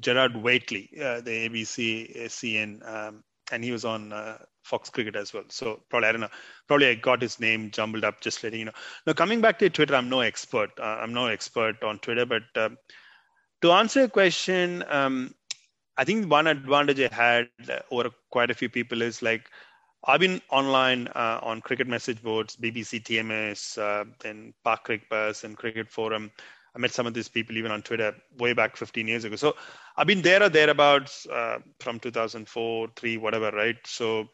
Gerard 0.00 0.42
Whateley, 0.42 0.90
uh, 0.98 1.20
the 1.20 1.48
ABC 1.48 2.26
CN, 2.26 2.86
um, 2.88 3.22
and 3.50 3.62
he 3.62 3.72
was 3.72 3.84
on 3.84 4.12
uh, 4.12 4.38
Fox 4.62 4.88
Cricket 4.88 5.16
as 5.16 5.32
well. 5.32 5.44
So 5.48 5.82
probably 5.90 6.08
I 6.08 6.12
don't 6.12 6.20
know, 6.22 6.28
probably 6.66 6.88
I 6.88 6.94
got 6.94 7.20
his 7.20 7.40
name 7.40 7.70
jumbled 7.70 8.04
up. 8.04 8.20
Just 8.20 8.42
letting 8.42 8.60
you 8.60 8.64
know. 8.66 8.72
Now 9.06 9.12
coming 9.12 9.40
back 9.40 9.58
to 9.58 9.70
Twitter, 9.70 9.94
I'm 9.94 10.08
no 10.08 10.20
expert. 10.20 10.70
Uh, 10.78 10.98
I'm 11.00 11.12
no 11.12 11.26
expert 11.26 11.82
on 11.82 11.98
Twitter, 11.98 12.26
but 12.26 12.44
um, 12.56 12.78
to 13.62 13.72
answer 13.72 14.00
your 14.00 14.08
question, 14.08 14.84
um, 14.88 15.34
I 15.96 16.04
think 16.04 16.30
one 16.30 16.46
advantage 16.46 17.00
I 17.00 17.14
had 17.14 17.48
over 17.90 18.10
quite 18.30 18.50
a 18.50 18.54
few 18.54 18.68
people 18.68 19.02
is 19.02 19.22
like 19.22 19.48
I've 20.04 20.20
been 20.20 20.40
online 20.50 21.08
uh, 21.08 21.38
on 21.42 21.60
cricket 21.60 21.86
message 21.86 22.22
boards, 22.22 22.56
BBC 22.56 23.02
TMS, 23.04 23.78
uh, 23.78 24.04
then 24.20 24.52
Park 24.64 24.84
Cricket 24.84 25.08
Buzz 25.08 25.44
and 25.44 25.56
Cricket 25.56 25.88
Forum. 25.90 26.32
I 26.74 26.78
met 26.78 26.92
some 26.92 27.06
of 27.06 27.14
these 27.14 27.28
people 27.28 27.56
even 27.56 27.70
on 27.70 27.82
Twitter 27.82 28.14
way 28.38 28.52
back 28.52 28.76
15 28.76 29.06
years 29.06 29.24
ago. 29.24 29.36
So 29.36 29.54
I've 29.96 30.06
been 30.06 30.22
there 30.22 30.42
or 30.42 30.48
thereabouts 30.48 31.26
uh, 31.26 31.58
from 31.80 32.00
2004, 32.00 32.88
three, 32.96 33.18
whatever, 33.18 33.50
right? 33.50 33.76
So, 33.84 34.28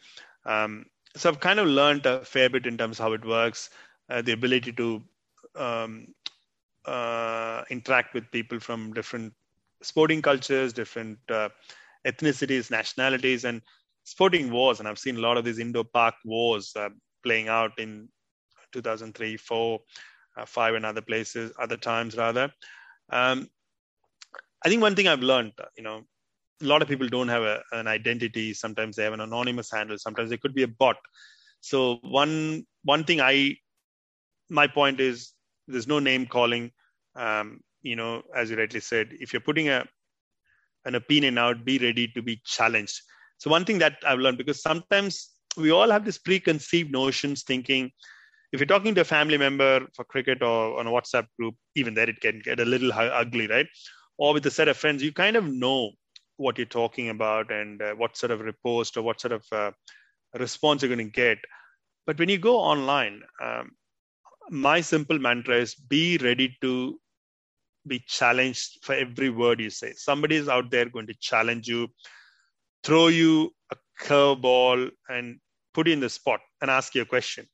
um, 0.44 0.86
so 1.16 1.28
I've 1.28 1.40
kind 1.40 1.58
of 1.58 1.66
learned 1.66 2.06
a 2.06 2.24
fair 2.24 2.48
bit 2.48 2.66
in 2.66 2.76
terms 2.76 3.00
of 3.00 3.06
how 3.06 3.12
it 3.12 3.24
works, 3.24 3.70
uh, 4.08 4.22
the 4.22 4.32
ability 4.32 4.72
to 4.72 5.02
um, 5.56 6.06
uh, 6.84 7.64
interact 7.70 8.14
with 8.14 8.30
people 8.30 8.60
from 8.60 8.92
different 8.92 9.32
sporting 9.82 10.22
cultures, 10.22 10.72
different 10.72 11.18
uh, 11.28 11.48
ethnicities, 12.06 12.70
nationalities, 12.70 13.44
and 13.44 13.62
sporting 14.04 14.50
wars, 14.50 14.78
and 14.78 14.88
I've 14.88 14.98
seen 14.98 15.16
a 15.16 15.20
lot 15.20 15.36
of 15.36 15.44
these 15.44 15.58
Indo-Pak 15.58 16.14
wars 16.24 16.72
uh, 16.76 16.88
playing 17.22 17.48
out 17.48 17.72
in 17.78 18.08
2003, 18.72 19.36
four, 19.36 19.80
uh, 20.38 20.44
five, 20.46 20.74
in 20.74 20.84
other 20.84 21.02
places, 21.02 21.52
other 21.58 21.76
times 21.76 22.16
rather. 22.16 22.50
Um, 23.10 23.48
I 24.64 24.68
think 24.68 24.82
one 24.82 24.94
thing 24.94 25.08
I've 25.08 25.20
learned, 25.20 25.52
uh, 25.58 25.66
you 25.76 25.82
know, 25.82 26.02
a 26.62 26.66
lot 26.66 26.82
of 26.82 26.88
people 26.88 27.08
don't 27.08 27.28
have 27.28 27.42
a, 27.42 27.62
an 27.72 27.86
identity. 27.86 28.52
Sometimes 28.52 28.96
they 28.96 29.04
have 29.04 29.12
an 29.12 29.20
anonymous 29.20 29.70
handle. 29.70 29.96
Sometimes 29.98 30.30
they 30.30 30.36
could 30.36 30.54
be 30.54 30.64
a 30.64 30.68
bot. 30.68 30.96
So 31.60 31.98
one 32.02 32.66
one 32.84 33.04
thing 33.04 33.20
I, 33.20 33.56
my 34.48 34.66
point 34.66 35.00
is, 35.00 35.32
there's 35.66 35.86
no 35.86 35.98
name 35.98 36.26
calling. 36.26 36.72
Um, 37.14 37.60
you 37.82 37.96
know, 37.96 38.22
as 38.34 38.50
you 38.50 38.56
rightly 38.56 38.80
said, 38.80 39.08
if 39.20 39.32
you're 39.32 39.40
putting 39.40 39.68
a 39.68 39.86
an 40.84 40.94
opinion 40.94 41.38
out, 41.38 41.64
be 41.64 41.78
ready 41.78 42.08
to 42.08 42.22
be 42.22 42.40
challenged. 42.44 43.00
So 43.38 43.50
one 43.50 43.64
thing 43.64 43.78
that 43.78 43.98
I've 44.06 44.18
learned 44.18 44.38
because 44.38 44.62
sometimes 44.62 45.30
we 45.56 45.70
all 45.70 45.90
have 45.90 46.04
this 46.04 46.18
preconceived 46.18 46.90
notions 46.90 47.42
thinking 47.42 47.90
if 48.52 48.60
you're 48.60 48.66
talking 48.66 48.94
to 48.94 49.02
a 49.02 49.04
family 49.04 49.38
member 49.38 49.86
for 49.94 50.04
cricket 50.04 50.42
or 50.42 50.78
on 50.78 50.86
a 50.86 50.90
WhatsApp 50.90 51.26
group, 51.38 51.54
even 51.74 51.94
there 51.94 52.08
it 52.08 52.20
can 52.20 52.40
get 52.42 52.60
a 52.60 52.64
little 52.64 52.92
ugly, 52.92 53.46
right? 53.46 53.66
Or 54.16 54.32
with 54.34 54.46
a 54.46 54.50
set 54.50 54.68
of 54.68 54.76
friends, 54.76 55.02
you 55.02 55.12
kind 55.12 55.36
of 55.36 55.44
know 55.46 55.92
what 56.36 56.56
you're 56.56 56.66
talking 56.66 57.10
about 57.10 57.50
and 57.52 57.82
uh, 57.82 57.94
what 57.94 58.16
sort 58.16 58.32
of 58.32 58.40
repost 58.40 58.96
or 58.96 59.02
what 59.02 59.20
sort 59.20 59.32
of 59.32 59.44
uh, 59.52 59.70
response 60.38 60.82
you're 60.82 60.94
going 60.94 61.06
to 61.06 61.12
get. 61.12 61.38
But 62.06 62.18
when 62.18 62.28
you 62.28 62.38
go 62.38 62.58
online, 62.58 63.22
um, 63.42 63.72
my 64.50 64.80
simple 64.80 65.18
mantra 65.18 65.56
is 65.56 65.74
be 65.74 66.16
ready 66.18 66.56
to 66.62 66.98
be 67.86 68.02
challenged 68.06 68.78
for 68.82 68.94
every 68.94 69.30
word 69.30 69.60
you 69.60 69.70
say. 69.70 69.92
Somebody 69.94 70.36
is 70.36 70.48
out 70.48 70.70
there 70.70 70.88
going 70.88 71.06
to 71.08 71.14
challenge 71.20 71.68
you, 71.68 71.88
throw 72.82 73.08
you 73.08 73.50
a 73.70 73.76
curveball, 74.00 74.90
and 75.08 75.38
put 75.74 75.86
you 75.86 75.92
in 75.92 76.00
the 76.00 76.08
spot 76.08 76.40
and 76.60 76.70
ask 76.70 76.94
you 76.94 77.02
a 77.02 77.06
question. 77.06 77.46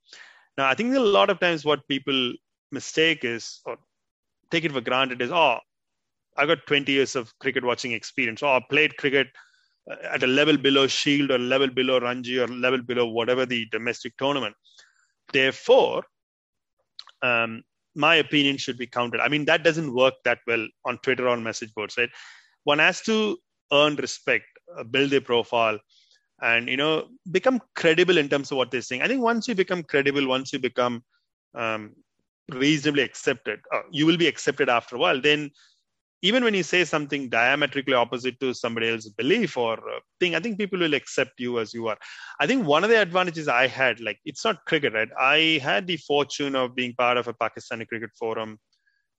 Now, 0.57 0.69
I 0.69 0.75
think 0.75 0.95
a 0.95 1.01
lot 1.01 1.31
of 1.31 1.41
times 1.41 1.65
what 1.65 1.87
people 1.89 2.33
mistake 2.71 3.25
is, 3.25 3.61
or 3.67 3.77
take 4.51 4.65
it 4.65 4.73
for 4.73 4.81
granted, 4.81 5.21
is, 5.21 5.31
oh, 5.31 5.59
I 6.37 6.47
got 6.47 6.67
20 6.67 6.91
years 6.93 7.17
of 7.17 7.37
cricket 7.39 7.65
watching 7.65 7.93
experience. 7.93 8.43
Oh, 8.43 8.49
I 8.49 8.61
played 8.69 8.97
cricket 8.97 9.29
uh, 9.91 9.97
at 10.13 10.23
a 10.23 10.27
level 10.27 10.57
below 10.57 10.87
Shield 10.87 11.31
or 11.31 11.39
level 11.39 11.69
below 11.69 12.01
Ranji 12.01 12.39
or 12.39 12.49
level 12.49 12.83
below 12.83 13.07
whatever 13.07 13.47
the 13.47 13.67
domestic 13.71 14.17
tournament. 14.17 14.55
Therefore, 15.33 16.05
um, 17.23 17.63
my 17.95 18.17
opinion 18.17 18.57
should 18.57 18.77
be 18.77 18.87
counted. 18.87 19.21
I 19.21 19.29
mean, 19.29 19.45
that 19.47 19.63
doesn't 19.63 19.95
work 19.95 20.15
that 20.25 20.39
well 20.47 20.67
on 20.85 20.99
Twitter 20.99 21.27
or 21.27 21.31
on 21.31 21.43
message 21.43 21.73
boards, 21.75 21.97
right? 21.97 22.11
One 22.65 22.81
has 22.81 23.01
to 23.03 23.39
earn 23.73 23.97
respect, 23.97 24.47
uh, 24.77 24.85
build 24.85 25.13
a 25.13 25.21
profile, 25.21 25.79
and 26.45 26.69
you 26.69 26.77
know 26.77 27.09
become 27.31 27.61
credible 27.75 28.19
in 28.19 28.29
terms 28.29 28.51
of 28.51 28.59
what 28.59 28.71
they're 28.71 28.89
saying. 28.89 29.03
I 29.03 29.09
think 29.09 29.23
once 29.23 29.49
you 29.49 29.55
become 29.55 29.83
credible, 29.83 30.27
once 30.29 30.53
you 30.53 30.59
become 30.59 31.03
um, 31.55 31.95
reasonably 32.53 33.03
accepted, 33.03 33.61
uh, 33.75 33.83
you 33.91 34.07
will 34.07 34.19
be 34.19 34.27
accepted 34.27 34.69
after 34.69 34.97
a 34.97 34.99
while. 34.99 35.21
Then 35.21 35.51
even 36.23 36.45
when 36.45 36.55
you 36.55 36.63
say 36.63 36.85
something 36.85 37.29
diametrically 37.29 37.95
opposite 37.95 38.39
to 38.41 38.55
somebody 38.55 38.89
else's 38.91 39.13
belief 39.13 39.57
or 39.57 39.75
uh, 39.95 40.01
thing, 40.21 40.35
I 40.35 40.41
think 40.41 40.59
people 40.59 40.79
will 40.79 40.95
accept 40.95 41.39
you 41.39 41.59
as 41.61 41.75
you 41.75 41.89
are. 41.89 41.99
I 42.41 42.47
think 42.47 42.67
one 42.67 42.85
of 42.85 42.91
the 42.91 43.01
advantages 43.01 43.49
I 43.49 43.67
had, 43.67 44.01
like 44.01 44.19
it's 44.25 44.45
not 44.45 44.65
cricket, 44.67 44.95
right? 44.95 45.09
I 45.19 45.61
had 45.63 45.87
the 45.87 45.99
fortune 45.99 46.55
of 46.55 46.75
being 46.75 46.95
part 46.95 47.19
of 47.19 47.29
a 47.29 47.35
Pakistani 47.35 47.87
cricket 47.87 48.11
forum, 48.19 48.59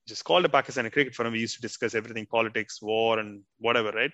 is 0.08 0.22
called 0.22 0.44
a 0.44 0.48
Pakistani 0.48 0.92
cricket 0.92 1.14
forum. 1.14 1.32
We 1.32 1.40
used 1.40 1.56
to 1.56 1.62
discuss 1.62 1.94
everything, 1.94 2.26
politics, 2.26 2.80
war, 2.82 3.18
and 3.18 3.42
whatever, 3.58 3.90
right? 3.90 4.12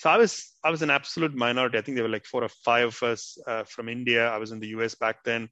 So 0.00 0.08
I 0.08 0.16
was 0.16 0.52
I 0.64 0.70
was 0.70 0.80
an 0.80 0.88
absolute 0.88 1.34
minority. 1.34 1.76
I 1.76 1.82
think 1.82 1.94
there 1.94 2.04
were 2.04 2.16
like 2.16 2.24
four 2.24 2.42
or 2.42 2.48
five 2.48 2.88
of 2.88 3.02
us 3.02 3.36
uh, 3.46 3.64
from 3.64 3.86
India. 3.86 4.30
I 4.30 4.38
was 4.38 4.50
in 4.50 4.58
the 4.58 4.68
US 4.68 4.94
back 4.94 5.22
then, 5.24 5.50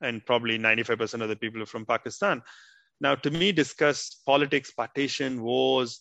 and 0.00 0.24
probably 0.24 0.58
95% 0.58 1.20
of 1.20 1.28
the 1.28 1.36
people 1.36 1.66
from 1.66 1.84
Pakistan. 1.84 2.40
Now, 3.02 3.14
to 3.16 3.30
me, 3.30 3.52
discuss 3.52 4.22
politics, 4.24 4.70
partition, 4.70 5.42
wars, 5.42 6.00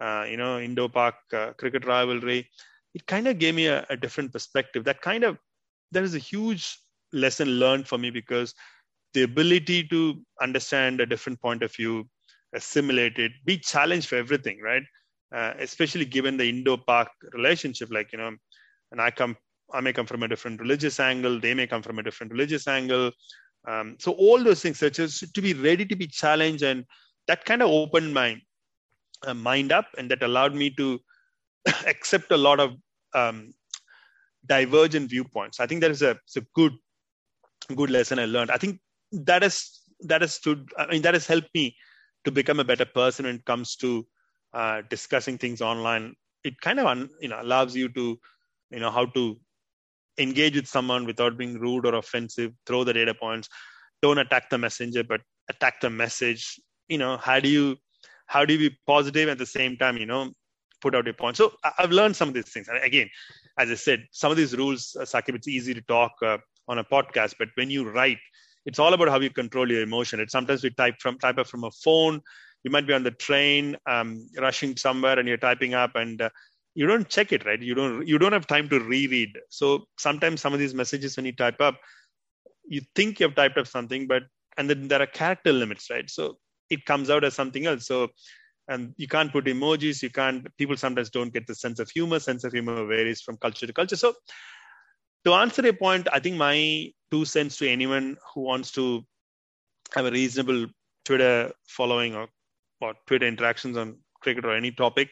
uh, 0.00 0.24
you 0.30 0.36
know, 0.36 0.60
Indo-Pak 0.60 1.16
uh, 1.32 1.52
cricket 1.54 1.84
rivalry, 1.84 2.48
it 2.94 3.08
kind 3.08 3.26
of 3.26 3.40
gave 3.40 3.56
me 3.56 3.66
a, 3.66 3.84
a, 3.90 3.96
different 3.96 4.32
perspective. 4.32 4.84
That 4.84 5.00
kind 5.00 5.24
of 5.24 5.36
there 5.90 6.04
is 6.04 6.14
a 6.14 6.20
huge 6.20 6.78
lesson 7.12 7.48
learned 7.58 7.88
for 7.88 7.98
me 7.98 8.10
because 8.10 8.54
the 9.14 9.24
ability 9.24 9.88
to 9.88 10.22
understand 10.40 11.00
a 11.00 11.06
different 11.06 11.40
point 11.40 11.64
of 11.64 11.74
view, 11.74 12.08
assimilate 12.54 13.18
it, 13.18 13.32
be 13.44 13.58
challenged 13.58 14.08
for 14.08 14.14
everything, 14.14 14.60
right? 14.60 14.84
Uh, 15.34 15.54
especially 15.60 16.04
given 16.04 16.36
the 16.36 16.46
Indo-Pak 16.46 17.08
relationship, 17.32 17.88
like 17.90 18.12
you 18.12 18.18
know, 18.18 18.32
and 18.90 19.00
I 19.00 19.10
come, 19.10 19.34
I 19.72 19.80
may 19.80 19.92
come 19.92 20.04
from 20.04 20.22
a 20.22 20.28
different 20.28 20.60
religious 20.60 21.00
angle, 21.00 21.40
they 21.40 21.54
may 21.54 21.66
come 21.66 21.82
from 21.82 21.98
a 21.98 22.02
different 22.02 22.32
religious 22.32 22.68
angle. 22.68 23.10
Um, 23.66 23.96
so 23.98 24.12
all 24.12 24.42
those 24.44 24.60
things, 24.60 24.78
such 24.78 24.98
as 24.98 25.20
to 25.20 25.40
be 25.40 25.54
ready 25.54 25.86
to 25.86 25.96
be 25.96 26.06
challenged, 26.06 26.62
and 26.62 26.84
that 27.28 27.46
kind 27.46 27.62
of 27.62 27.70
opened 27.70 28.12
my 28.12 28.36
uh, 29.26 29.32
mind 29.32 29.72
up, 29.72 29.86
and 29.96 30.10
that 30.10 30.22
allowed 30.22 30.54
me 30.54 30.68
to 30.76 31.00
accept 31.86 32.30
a 32.32 32.36
lot 32.36 32.60
of 32.60 32.72
um, 33.14 33.54
divergent 34.46 35.08
viewpoints. 35.08 35.60
I 35.60 35.66
think 35.66 35.80
that 35.80 35.90
is 35.90 36.02
a, 36.02 36.18
a 36.36 36.42
good 36.54 36.72
good 37.74 37.90
lesson 37.90 38.18
I 38.18 38.26
learned. 38.26 38.50
I 38.50 38.58
think 38.58 38.80
that 39.12 39.42
is 39.42 39.80
that 40.00 40.20
has 40.20 40.34
stood. 40.34 40.68
I 40.76 40.86
mean, 40.88 41.02
that 41.02 41.14
has 41.14 41.26
helped 41.26 41.54
me 41.54 41.76
to 42.24 42.30
become 42.30 42.60
a 42.60 42.64
better 42.64 42.84
person 42.84 43.26
when 43.26 43.36
it 43.36 43.44
comes 43.44 43.76
to 43.76 44.06
uh, 44.54 44.82
discussing 44.90 45.38
things 45.38 45.60
online. 45.60 46.14
It 46.44 46.60
kind 46.60 46.80
of 46.80 46.86
un, 46.86 47.08
you 47.20 47.28
know 47.28 47.40
allows 47.40 47.76
you 47.76 47.88
to 47.90 48.18
you 48.70 48.80
know 48.80 48.90
how 48.90 49.06
to 49.06 49.36
engage 50.18 50.56
with 50.56 50.66
someone 50.66 51.06
without 51.06 51.38
being 51.38 51.58
rude 51.58 51.86
or 51.86 51.94
offensive 51.94 52.52
throw 52.66 52.84
the 52.84 52.92
data 52.92 53.14
points 53.14 53.48
don't 54.02 54.18
attack 54.18 54.50
the 54.50 54.58
messenger 54.58 55.02
but 55.02 55.20
attack 55.48 55.80
the 55.80 55.88
message. 55.88 56.60
You 56.88 56.98
know 56.98 57.16
how 57.16 57.40
do 57.40 57.48
you 57.48 57.76
how 58.26 58.44
do 58.44 58.54
you 58.54 58.70
be 58.70 58.76
positive 58.86 59.28
at 59.28 59.38
the 59.38 59.46
same 59.46 59.76
time 59.76 59.96
you 59.96 60.06
know 60.06 60.32
put 60.80 60.94
out 60.94 61.04
your 61.04 61.14
point? 61.14 61.36
So 61.36 61.52
i've 61.78 61.92
learned 61.92 62.16
some 62.16 62.28
of 62.28 62.34
these 62.34 62.52
things. 62.52 62.68
And 62.68 62.78
again 62.82 63.08
as 63.58 63.70
i 63.70 63.74
said 63.74 64.04
some 64.10 64.30
of 64.30 64.36
these 64.36 64.56
rules 64.56 64.96
uh, 64.98 65.04
sakib 65.04 65.34
it's 65.36 65.48
easy 65.48 65.72
to 65.74 65.82
talk 65.82 66.12
uh, 66.22 66.38
on 66.68 66.78
a 66.78 66.84
podcast 66.84 67.34
but 67.38 67.48
when 67.54 67.70
you 67.70 67.88
write 67.88 68.18
it's 68.66 68.78
all 68.78 68.94
about 68.94 69.08
how 69.08 69.18
you 69.20 69.30
control 69.30 69.70
your 69.70 69.82
emotion. 69.82 70.20
It's 70.20 70.32
sometimes 70.32 70.62
we 70.62 70.70
type 70.70 70.96
from 71.00 71.18
type 71.18 71.38
up 71.38 71.46
from 71.48 71.64
a 71.64 71.70
phone 71.70 72.20
you 72.64 72.70
might 72.70 72.86
be 72.86 72.92
on 72.92 73.02
the 73.02 73.10
train 73.10 73.76
um, 73.86 74.26
rushing 74.38 74.76
somewhere 74.76 75.18
and 75.18 75.28
you're 75.28 75.36
typing 75.36 75.74
up 75.74 75.94
and 75.94 76.22
uh, 76.22 76.30
you 76.74 76.86
don't 76.86 77.08
check 77.08 77.32
it 77.32 77.44
right? 77.44 77.60
You 77.60 77.74
don't 77.74 78.06
you 78.06 78.18
don't 78.18 78.32
have 78.32 78.46
time 78.46 78.68
to 78.70 78.80
reread. 78.80 79.38
So 79.50 79.84
sometimes 79.98 80.40
some 80.40 80.52
of 80.52 80.58
these 80.58 80.74
messages 80.74 81.16
when 81.16 81.26
you 81.26 81.32
type 81.32 81.60
up 81.60 81.78
you 82.64 82.80
think 82.94 83.20
you 83.20 83.26
have 83.26 83.34
typed 83.34 83.58
up 83.58 83.66
something 83.66 84.06
but 84.06 84.22
and 84.56 84.68
then 84.68 84.88
there 84.88 85.02
are 85.02 85.06
character 85.06 85.52
limits 85.52 85.90
right? 85.90 86.08
So 86.08 86.38
it 86.70 86.84
comes 86.84 87.10
out 87.10 87.24
as 87.24 87.34
something 87.34 87.66
else. 87.66 87.86
So 87.86 88.08
and 88.68 88.94
you 88.96 89.08
can't 89.08 89.32
put 89.32 89.46
emojis 89.46 90.02
you 90.02 90.10
can't 90.10 90.46
people 90.56 90.76
sometimes 90.76 91.10
don't 91.10 91.32
get 91.32 91.46
the 91.46 91.54
sense 91.54 91.78
of 91.80 91.90
humor. 91.90 92.20
Sense 92.20 92.44
of 92.44 92.52
humor 92.52 92.86
varies 92.86 93.20
from 93.20 93.36
culture 93.36 93.66
to 93.66 93.72
culture. 93.72 93.96
So 93.96 94.14
to 95.24 95.32
answer 95.34 95.66
a 95.66 95.72
point 95.72 96.08
i 96.12 96.18
think 96.18 96.36
my 96.36 96.90
two 97.10 97.24
cents 97.24 97.56
to 97.58 97.68
anyone 97.68 98.16
who 98.34 98.40
wants 98.40 98.72
to 98.72 99.04
have 99.94 100.06
a 100.06 100.10
reasonable 100.10 100.66
twitter 101.04 101.52
following 101.66 102.14
or, 102.14 102.28
or 102.82 102.94
twitter 103.06 103.26
interactions 103.26 103.76
on 103.76 103.96
cricket 104.20 104.44
or 104.44 104.54
any 104.54 104.70
topic 104.70 105.08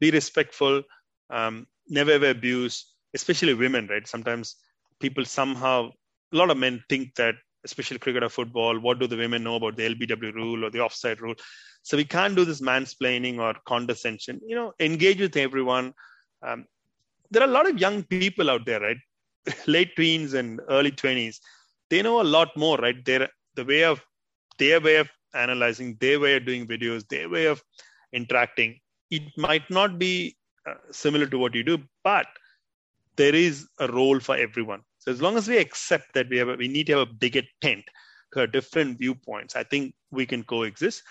be 0.00 0.10
respectful, 0.10 0.82
um, 1.30 1.66
never 1.88 2.12
ever 2.12 2.30
abuse, 2.30 2.94
especially 3.14 3.54
women, 3.54 3.86
right? 3.88 4.06
Sometimes 4.06 4.56
people 5.00 5.24
somehow, 5.24 5.90
a 6.32 6.36
lot 6.36 6.50
of 6.50 6.58
men 6.58 6.82
think 6.88 7.14
that, 7.16 7.34
especially 7.64 7.98
cricket 7.98 8.22
or 8.22 8.28
football, 8.28 8.78
what 8.78 8.98
do 8.98 9.06
the 9.06 9.16
women 9.16 9.42
know 9.42 9.56
about 9.56 9.76
the 9.76 9.94
LBW 9.94 10.34
rule 10.34 10.64
or 10.64 10.70
the 10.70 10.80
offside 10.80 11.20
rule? 11.20 11.34
So 11.82 11.96
we 11.96 12.04
can't 12.04 12.36
do 12.36 12.44
this 12.44 12.60
mansplaining 12.60 13.38
or 13.38 13.54
condescension. 13.66 14.40
You 14.46 14.56
know, 14.56 14.72
engage 14.80 15.20
with 15.20 15.36
everyone. 15.36 15.94
Um, 16.42 16.66
there 17.30 17.42
are 17.42 17.48
a 17.48 17.52
lot 17.52 17.68
of 17.68 17.78
young 17.78 18.02
people 18.04 18.50
out 18.50 18.66
there, 18.66 18.80
right? 18.80 18.96
Late 19.66 19.94
teens 19.96 20.34
and 20.34 20.60
early 20.68 20.90
20s. 20.90 21.38
They 21.90 22.02
know 22.02 22.20
a 22.20 22.30
lot 22.36 22.56
more, 22.56 22.76
right? 22.78 23.02
They're, 23.04 23.28
the 23.54 23.64
way 23.64 23.84
of 23.84 24.04
their 24.58 24.80
way 24.80 24.96
of 24.96 25.08
analyzing, 25.34 25.96
their 26.00 26.20
way 26.20 26.36
of 26.36 26.44
doing 26.44 26.66
videos, 26.66 27.06
their 27.08 27.28
way 27.28 27.46
of 27.46 27.62
interacting 28.12 28.78
it 29.10 29.22
might 29.36 29.68
not 29.70 29.98
be 29.98 30.36
uh, 30.68 30.74
similar 30.90 31.26
to 31.26 31.38
what 31.38 31.54
you 31.54 31.62
do, 31.62 31.78
but 32.02 32.26
there 33.16 33.34
is 33.34 33.68
a 33.78 33.88
role 33.88 34.18
for 34.18 34.36
everyone. 34.36 34.80
So 34.98 35.12
as 35.12 35.22
long 35.22 35.36
as 35.36 35.46
we 35.46 35.58
accept 35.58 36.14
that 36.14 36.28
we 36.28 36.38
have 36.38 36.48
a, 36.48 36.56
we 36.56 36.68
need 36.68 36.86
to 36.86 36.98
have 36.98 37.08
a 37.08 37.12
bigger 37.12 37.42
tent 37.60 37.84
have 38.34 38.50
different 38.50 38.98
viewpoints, 38.98 39.54
I 39.54 39.62
think 39.62 39.94
we 40.10 40.26
can 40.26 40.42
coexist. 40.42 41.04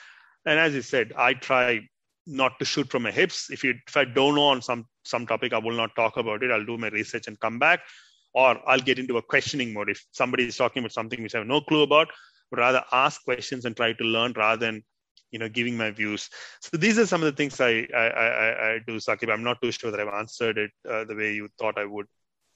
And 0.45 0.59
as 0.59 0.73
you 0.73 0.81
said, 0.81 1.13
I 1.17 1.33
try 1.33 1.87
not 2.27 2.59
to 2.59 2.65
shoot 2.65 2.89
from 2.89 3.03
my 3.03 3.11
hips. 3.11 3.49
If 3.49 3.63
you 3.63 3.75
if 3.87 3.95
I 3.95 4.03
don't 4.03 4.35
know 4.35 4.47
on 4.47 4.61
some 4.61 4.85
some 5.05 5.25
topic, 5.25 5.53
I 5.53 5.57
will 5.59 5.71
not 5.71 5.95
talk 5.95 6.17
about 6.17 6.43
it. 6.43 6.51
I'll 6.51 6.65
do 6.65 6.77
my 6.77 6.89
research 6.89 7.27
and 7.27 7.39
come 7.39 7.59
back, 7.59 7.79
or 8.33 8.59
I'll 8.69 8.79
get 8.79 8.99
into 8.99 9.15
a 9.17 9.21
questioning 9.21 9.71
mode. 9.71 9.89
If 9.89 10.05
somebody 10.11 10.45
is 10.47 10.57
talking 10.57 10.81
about 10.81 10.91
something 10.91 11.23
which 11.23 11.33
I 11.33 11.37
have 11.37 11.47
no 11.47 11.61
clue 11.61 11.83
about, 11.83 12.09
but 12.49 12.60
rather 12.60 12.84
ask 12.91 13.24
questions 13.24 13.65
and 13.65 13.76
try 13.76 13.94
to 13.94 14.03
learn 14.03 14.34
rather 14.34 14.65
than 14.65 14.84
you 15.32 15.40
know 15.40 15.49
giving 15.49 15.76
my 15.76 15.91
views 15.91 16.30
so 16.61 16.78
these 16.78 16.98
are 16.99 17.06
some 17.06 17.22
of 17.22 17.26
the 17.26 17.38
things 17.38 17.60
i 17.60 17.88
i 17.94 18.07
i, 18.26 18.70
I 18.70 18.80
do 18.88 18.98
sakib 18.98 19.32
i'm 19.32 19.44
not 19.44 19.61
too 19.61 19.72
sure 19.72 19.91
that 19.91 19.99
i've 19.99 20.14
answered 20.14 20.57
it 20.57 20.72
uh, 20.90 21.03
the 21.06 21.15
way 21.15 21.34
you 21.34 21.49
thought 21.60 21.78
i 21.78 21.86
would 21.86 22.07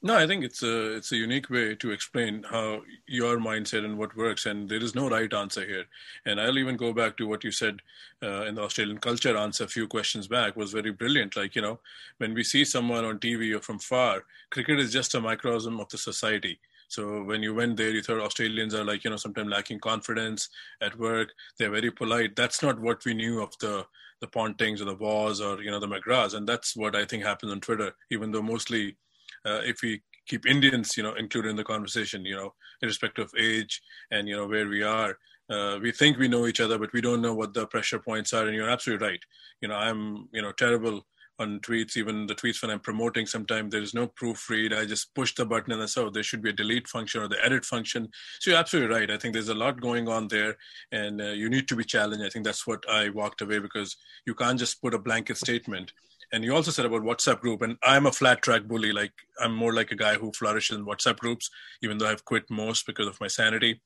no, 0.03 0.15
I 0.15 0.27
think 0.27 0.43
it's 0.43 0.61
a 0.61 0.95
it's 0.95 1.11
a 1.11 1.15
unique 1.15 1.49
way 1.49 1.73
to 1.73 1.89
explain 1.89 2.43
how 2.43 2.83
your 3.07 3.39
mindset 3.39 3.83
and 3.83 3.97
what 3.97 4.15
works, 4.15 4.45
and 4.45 4.69
there 4.69 4.83
is 4.83 4.93
no 4.93 5.09
right 5.09 5.33
answer 5.33 5.65
here. 5.65 5.85
And 6.23 6.39
I'll 6.39 6.59
even 6.59 6.77
go 6.77 6.93
back 6.93 7.17
to 7.17 7.27
what 7.27 7.43
you 7.43 7.49
said 7.49 7.81
uh, 8.21 8.43
in 8.43 8.53
the 8.53 8.61
Australian 8.61 8.99
culture 8.99 9.35
answer 9.35 9.63
a 9.63 9.67
few 9.67 9.87
questions 9.87 10.27
back 10.27 10.55
was 10.55 10.71
very 10.71 10.91
brilliant. 10.91 11.35
Like 11.35 11.55
you 11.55 11.63
know, 11.63 11.79
when 12.19 12.35
we 12.35 12.43
see 12.43 12.63
someone 12.63 13.05
on 13.05 13.17
TV 13.17 13.55
or 13.55 13.59
from 13.59 13.79
far, 13.79 14.25
cricket 14.51 14.79
is 14.79 14.93
just 14.93 15.15
a 15.15 15.19
microcosm 15.19 15.79
of 15.79 15.89
the 15.89 15.97
society. 15.97 16.59
So 16.87 17.23
when 17.23 17.43
you 17.43 17.53
went 17.53 17.77
there, 17.77 17.89
you 17.91 18.01
thought 18.01 18.21
Australians 18.21 18.73
are 18.73 18.83
like, 18.83 19.03
you 19.03 19.09
know, 19.09 19.17
sometimes 19.17 19.49
lacking 19.49 19.79
confidence 19.79 20.49
at 20.81 20.97
work. 20.97 21.29
They're 21.57 21.71
very 21.71 21.91
polite. 21.91 22.35
That's 22.35 22.63
not 22.63 22.79
what 22.79 23.03
we 23.05 23.13
knew 23.13 23.41
of 23.41 23.53
the 23.59 23.85
the 24.19 24.27
Pontings 24.27 24.81
or 24.81 24.85
the 24.85 24.95
Waugh 24.95 25.33
or 25.41 25.61
you 25.61 25.69
know 25.69 25.79
the 25.79 25.87
McGraths, 25.87 26.33
and 26.33 26.47
that's 26.47 26.75
what 26.75 26.95
I 26.95 27.05
think 27.05 27.23
happens 27.23 27.51
on 27.51 27.59
Twitter. 27.61 27.91
Even 28.11 28.31
though 28.31 28.41
mostly, 28.41 28.97
uh, 29.45 29.61
if 29.63 29.81
we 29.83 30.01
keep 30.27 30.45
Indians, 30.45 30.97
you 30.97 31.03
know, 31.03 31.13
included 31.15 31.49
in 31.49 31.55
the 31.55 31.63
conversation, 31.63 32.25
you 32.25 32.35
know, 32.35 32.53
irrespective 32.81 33.25
of 33.25 33.33
age 33.39 33.81
and 34.11 34.27
you 34.27 34.35
know 34.35 34.47
where 34.47 34.67
we 34.67 34.83
are, 34.83 35.17
uh, 35.49 35.77
we 35.81 35.91
think 35.91 36.17
we 36.17 36.27
know 36.27 36.47
each 36.47 36.59
other, 36.59 36.77
but 36.77 36.91
we 36.93 37.01
don't 37.01 37.21
know 37.21 37.33
what 37.33 37.53
the 37.53 37.65
pressure 37.67 37.99
points 37.99 38.33
are. 38.33 38.47
And 38.47 38.55
you're 38.55 38.69
absolutely 38.69 39.07
right. 39.07 39.21
You 39.61 39.67
know, 39.69 39.75
I'm 39.75 40.27
you 40.33 40.41
know 40.41 40.51
terrible 40.51 41.05
on 41.39 41.59
tweets, 41.59 41.97
even 41.97 42.25
the 42.25 42.35
tweets 42.35 42.61
when 42.61 42.71
I'm 42.71 42.79
promoting, 42.79 43.25
sometimes 43.25 43.71
there 43.71 43.81
is 43.81 43.93
no 43.93 44.07
proofread. 44.07 44.77
I 44.77 44.85
just 44.85 45.13
push 45.13 45.35
the 45.35 45.45
button 45.45 45.73
and 45.73 45.81
I 45.81 45.85
say, 45.85 46.01
oh, 46.01 46.09
there 46.09 46.23
should 46.23 46.41
be 46.41 46.49
a 46.49 46.53
delete 46.53 46.87
function 46.87 47.21
or 47.21 47.27
the 47.27 47.43
edit 47.43 47.65
function. 47.65 48.09
So 48.39 48.51
you're 48.51 48.59
absolutely 48.59 48.95
right. 48.95 49.11
I 49.11 49.17
think 49.17 49.33
there's 49.33 49.49
a 49.49 49.55
lot 49.55 49.81
going 49.81 50.07
on 50.07 50.27
there 50.27 50.57
and 50.91 51.21
uh, 51.21 51.25
you 51.25 51.49
need 51.49 51.67
to 51.67 51.75
be 51.75 51.83
challenged. 51.83 52.25
I 52.25 52.29
think 52.29 52.45
that's 52.45 52.65
what 52.65 52.83
I 52.89 53.09
walked 53.09 53.41
away 53.41 53.59
because 53.59 53.95
you 54.25 54.33
can't 54.33 54.59
just 54.59 54.81
put 54.81 54.93
a 54.93 54.99
blanket 54.99 55.37
statement. 55.37 55.91
And 56.33 56.43
you 56.43 56.53
also 56.53 56.71
said 56.71 56.85
about 56.85 57.03
WhatsApp 57.03 57.39
group, 57.39 57.61
and 57.61 57.77
I'm 57.83 58.05
a 58.05 58.11
flat 58.11 58.41
track 58.41 58.63
bully. 58.65 58.91
Like 58.91 59.13
I'm 59.39 59.55
more 59.55 59.73
like 59.73 59.91
a 59.91 59.95
guy 59.95 60.15
who 60.15 60.33
flourishes 60.33 60.77
in 60.77 60.85
WhatsApp 60.85 61.19
groups, 61.19 61.49
even 61.81 61.97
though 61.97 62.07
I've 62.07 62.25
quit 62.25 62.43
most 62.49 62.85
because 62.85 63.07
of 63.07 63.19
my 63.21 63.27
sanity. 63.27 63.81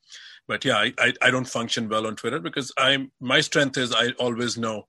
But 0.48 0.66
yeah, 0.66 0.78
I, 0.78 0.94
I, 0.98 1.14
I 1.22 1.30
don't 1.30 1.48
function 1.48 1.88
well 1.88 2.08
on 2.08 2.16
Twitter 2.16 2.40
because 2.40 2.72
I'm 2.78 3.12
my 3.20 3.42
strength 3.42 3.78
is 3.78 3.94
I 3.94 4.10
always 4.18 4.58
know 4.58 4.88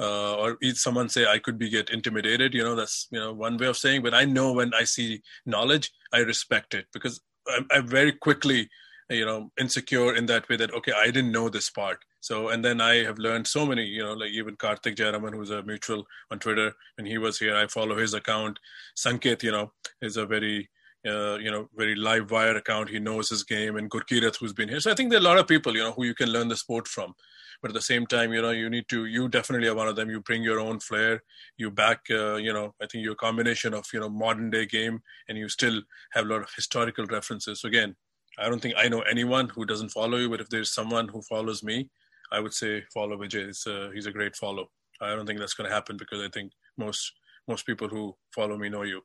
uh, 0.00 0.36
or 0.36 0.58
someone 0.74 1.08
say 1.08 1.26
I 1.26 1.38
could 1.38 1.58
be 1.58 1.70
get 1.70 1.90
intimidated. 1.90 2.54
You 2.54 2.64
know, 2.64 2.74
that's 2.74 3.08
you 3.10 3.18
know 3.18 3.32
one 3.32 3.56
way 3.56 3.66
of 3.66 3.76
saying. 3.76 4.02
But 4.02 4.14
I 4.14 4.24
know 4.24 4.52
when 4.52 4.72
I 4.74 4.84
see 4.84 5.22
knowledge, 5.46 5.90
I 6.12 6.18
respect 6.18 6.74
it 6.74 6.86
because 6.92 7.20
I'm, 7.48 7.66
I'm 7.70 7.86
very 7.86 8.12
quickly 8.12 8.68
you 9.10 9.24
know 9.24 9.50
insecure 9.58 10.14
in 10.14 10.26
that 10.26 10.48
way 10.48 10.56
that 10.56 10.72
okay 10.74 10.92
i 10.92 11.06
didn't 11.06 11.32
know 11.32 11.48
this 11.48 11.70
part 11.70 11.98
so 12.20 12.48
and 12.48 12.64
then 12.64 12.80
i 12.80 12.96
have 12.96 13.18
learned 13.18 13.46
so 13.46 13.64
many 13.64 13.84
you 13.84 14.02
know 14.02 14.12
like 14.12 14.30
even 14.30 14.56
karthik 14.56 14.96
jayaraman 14.96 15.34
who's 15.34 15.50
a 15.50 15.62
mutual 15.62 16.04
on 16.30 16.38
twitter 16.38 16.72
when 16.96 17.06
he 17.06 17.16
was 17.16 17.38
here 17.38 17.56
i 17.56 17.66
follow 17.66 17.96
his 17.96 18.14
account 18.14 18.58
sanket 18.96 19.42
you 19.42 19.50
know 19.50 19.72
is 20.02 20.16
a 20.16 20.26
very 20.26 20.68
uh, 21.06 21.36
you 21.38 21.50
know 21.50 21.68
very 21.76 21.94
live 21.94 22.30
wire 22.30 22.56
account. 22.56 22.88
He 22.88 22.98
knows 22.98 23.28
his 23.28 23.44
game. 23.44 23.76
And 23.76 23.90
gurkirat 23.90 24.36
who's 24.36 24.52
been 24.52 24.68
here. 24.68 24.80
So 24.80 24.90
i 24.90 24.94
think 24.94 25.10
there 25.10 25.18
are 25.18 25.22
a 25.22 25.24
lot 25.24 25.38
of 25.38 25.46
people 25.46 25.76
you 25.76 25.82
know 25.82 25.92
who 25.92 26.04
you 26.04 26.14
can 26.14 26.30
learn 26.30 26.48
the 26.48 26.56
sport 26.56 26.88
from. 26.88 27.14
But 27.60 27.72
at 27.72 27.74
the 27.74 27.82
same 27.82 28.06
time 28.06 28.32
you 28.32 28.42
know 28.42 28.50
you 28.50 28.70
need 28.70 28.88
to 28.88 29.04
you 29.06 29.28
definitely 29.28 29.68
are 29.68 29.74
one 29.74 29.88
of 29.88 29.96
them. 29.96 30.10
You 30.10 30.20
bring 30.20 30.42
your 30.42 30.60
own 30.60 30.80
flair. 30.80 31.22
You 31.56 31.70
back 31.70 32.00
uh, 32.10 32.36
you 32.36 32.52
know 32.52 32.74
i 32.82 32.86
think 32.86 33.04
you're 33.04 33.12
a 33.12 33.26
combination 33.26 33.74
of 33.74 33.86
you 33.92 34.00
know 34.00 34.08
modern 34.08 34.50
day 34.50 34.66
game 34.66 35.00
and 35.28 35.38
you 35.38 35.48
still 35.48 35.80
have 36.12 36.26
a 36.26 36.28
lot 36.28 36.42
of 36.42 36.52
historical 36.54 37.06
references. 37.06 37.60
So 37.60 37.68
again 37.68 37.96
i 38.38 38.48
don't 38.48 38.60
think 38.60 38.74
i 38.78 38.88
know 38.88 39.00
anyone 39.02 39.48
who 39.48 39.64
doesn't 39.64 39.90
follow 39.90 40.18
you. 40.18 40.30
But 40.30 40.40
if 40.40 40.48
there's 40.48 40.72
someone 40.72 41.08
who 41.08 41.22
follows 41.22 41.62
me 41.62 41.88
i 42.32 42.40
would 42.40 42.54
say 42.54 42.82
follow 42.92 43.16
vijay. 43.16 43.48
It's 43.48 43.66
a, 43.66 43.90
he's 43.94 44.06
a 44.06 44.12
great 44.12 44.36
follow. 44.36 44.70
I 45.00 45.14
don't 45.14 45.26
think 45.26 45.38
that's 45.38 45.54
going 45.54 45.68
to 45.68 45.74
happen 45.74 45.96
because 45.96 46.20
i 46.20 46.28
think 46.28 46.52
most 46.76 47.12
most 47.46 47.64
people 47.66 47.88
who 47.88 48.14
follow 48.34 48.58
me 48.58 48.68
know 48.68 48.82
you 48.82 49.02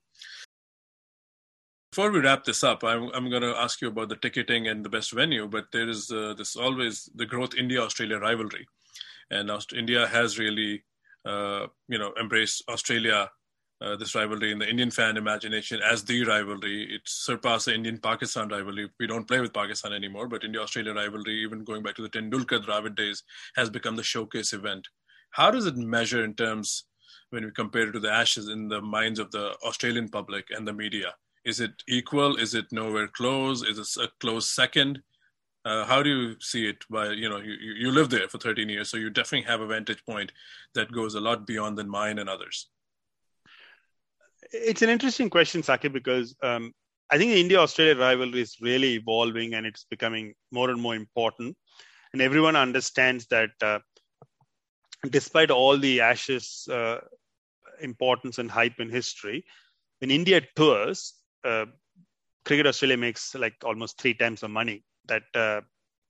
before 1.94 2.10
we 2.10 2.22
wrap 2.22 2.44
this 2.44 2.64
up, 2.64 2.84
I'm, 2.84 3.12
I'm 3.14 3.30
going 3.30 3.44
to 3.44 3.56
ask 3.56 3.80
you 3.80 3.90
about 3.90 4.10
the 4.10 4.16
ticketing 4.16 4.68
and 4.68 4.84
the 4.84 4.90
best 4.90 5.12
venue, 5.12 5.48
but 5.48 5.66
there 5.72 5.88
is 5.88 6.10
uh, 6.10 6.34
this 6.36 6.56
always 6.56 7.08
the 7.14 7.28
growth 7.28 7.54
India-Australia 7.54 8.18
rivalry. 8.18 8.66
And 9.30 9.52
India 9.76 10.08
has 10.08 10.40
really, 10.40 10.84
uh, 11.24 11.68
you 11.88 12.00
know, 12.00 12.12
embraced 12.20 12.64
Australia, 12.68 13.30
uh, 13.80 13.96
this 13.98 14.16
rivalry 14.16 14.52
in 14.52 14.58
the 14.58 14.68
Indian 14.68 14.90
fan 14.90 15.18
imagination 15.18 15.82
as 15.84 16.04
the 16.04 16.24
rivalry. 16.24 16.96
It 16.96 17.02
surpassed 17.06 17.68
the 17.68 17.76
Indian-Pakistan 17.76 18.48
rivalry. 18.48 18.90
We 19.00 19.06
don't 19.06 19.28
play 19.28 19.40
with 19.40 19.54
Pakistan 19.54 19.94
anymore, 19.94 20.28
but 20.28 20.44
India-Australia 20.44 20.96
rivalry, 20.96 21.44
even 21.44 21.64
going 21.64 21.84
back 21.84 21.94
to 21.98 22.02
the 22.02 22.10
Tendulkar 22.10 22.66
Dravid 22.66 22.96
days, 22.96 23.22
has 23.56 23.70
become 23.70 23.96
the 23.98 24.02
showcase 24.02 24.52
event. 24.52 24.88
How 25.30 25.52
does 25.52 25.68
it 25.68 25.78
measure 25.78 26.24
in 26.24 26.34
terms 26.34 26.86
when 27.30 27.46
we 27.46 27.52
compare 27.52 27.90
it 27.90 27.92
to 27.92 28.00
the 28.00 28.12
Ashes 28.12 28.48
in 28.48 28.68
the 28.68 28.82
minds 28.82 29.20
of 29.20 29.30
the 29.30 29.54
Australian 29.64 30.10
public 30.10 30.48
and 30.50 30.68
the 30.68 30.74
media? 30.74 31.14
Is 31.46 31.60
it 31.60 31.84
equal? 31.88 32.38
Is 32.38 32.54
it 32.56 32.72
nowhere 32.72 33.08
close? 33.08 33.64
Is 33.64 33.78
it 33.80 34.04
a 34.04 34.08
close 34.20 34.50
second? 34.50 35.02
Uh, 35.66 35.86
how 35.86 36.04
do 36.04 36.10
you 36.10 36.36
see 36.40 36.68
it? 36.68 36.78
By 36.90 37.12
you 37.12 37.30
know, 37.30 37.38
you, 37.38 37.54
you 37.54 37.92
live 37.92 38.10
there 38.10 38.28
for 38.28 38.38
13 38.38 38.70
years, 38.70 38.90
so 38.90 38.98
you 38.98 39.10
definitely 39.10 39.50
have 39.50 39.62
a 39.62 39.68
vantage 39.68 40.04
point 40.06 40.32
that 40.74 40.92
goes 40.92 41.16
a 41.16 41.22
lot 41.22 41.48
beyond 41.48 41.78
than 41.78 41.90
mine 41.90 42.20
and 42.20 42.30
others. 42.30 42.70
It's 44.52 44.82
an 44.82 44.90
interesting 44.90 45.30
question, 45.30 45.64
Saki, 45.64 45.88
because 45.88 46.36
um, 46.44 46.74
I 47.10 47.18
think 47.18 47.32
the 47.32 47.40
India-Australia 47.40 47.96
rivalry 47.96 48.42
is 48.42 48.58
really 48.62 48.94
evolving 48.94 49.54
and 49.54 49.66
it's 49.66 49.86
becoming 49.90 50.34
more 50.52 50.70
and 50.70 50.82
more 50.82 50.96
important, 50.96 51.56
and 52.14 52.22
everyone 52.22 52.56
understands 52.56 53.28
that. 53.28 53.52
Uh, 53.62 53.80
despite 55.10 55.52
all 55.52 55.78
the 55.78 56.00
Ashes 56.00 56.66
uh, 56.72 56.98
importance 57.82 58.38
and 58.38 58.50
hype 58.50 58.80
in 58.80 58.90
history, 58.90 59.46
when 60.00 60.12
India 60.12 60.42
tours, 60.56 61.14
uh, 61.44 61.66
Cricket 62.46 62.68
Australia 62.68 62.98
makes 62.98 63.36
like 63.36 63.56
almost 63.64 64.00
three 64.00 64.14
times 64.14 64.42
the 64.42 64.50
money 64.50 64.84
that 65.08 65.24
uh, 65.36 65.62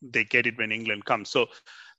they 0.01 0.23
get 0.23 0.47
it 0.47 0.57
when 0.57 0.71
England 0.71 1.05
comes. 1.05 1.29
So, 1.29 1.47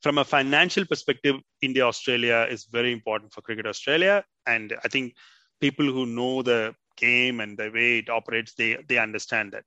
from 0.02 0.18
a 0.18 0.24
financial 0.24 0.84
perspective, 0.84 1.36
India 1.62 1.86
Australia 1.86 2.46
is 2.50 2.66
very 2.66 2.92
important 2.92 3.32
for 3.32 3.40
Cricket 3.40 3.66
Australia, 3.66 4.24
and 4.46 4.74
I 4.84 4.88
think 4.88 5.14
people 5.60 5.86
who 5.86 6.04
know 6.06 6.42
the 6.42 6.74
game 6.96 7.40
and 7.40 7.56
the 7.56 7.70
way 7.70 7.98
it 7.98 8.10
operates, 8.10 8.54
they 8.54 8.76
they 8.88 8.98
understand 8.98 9.52
that. 9.52 9.64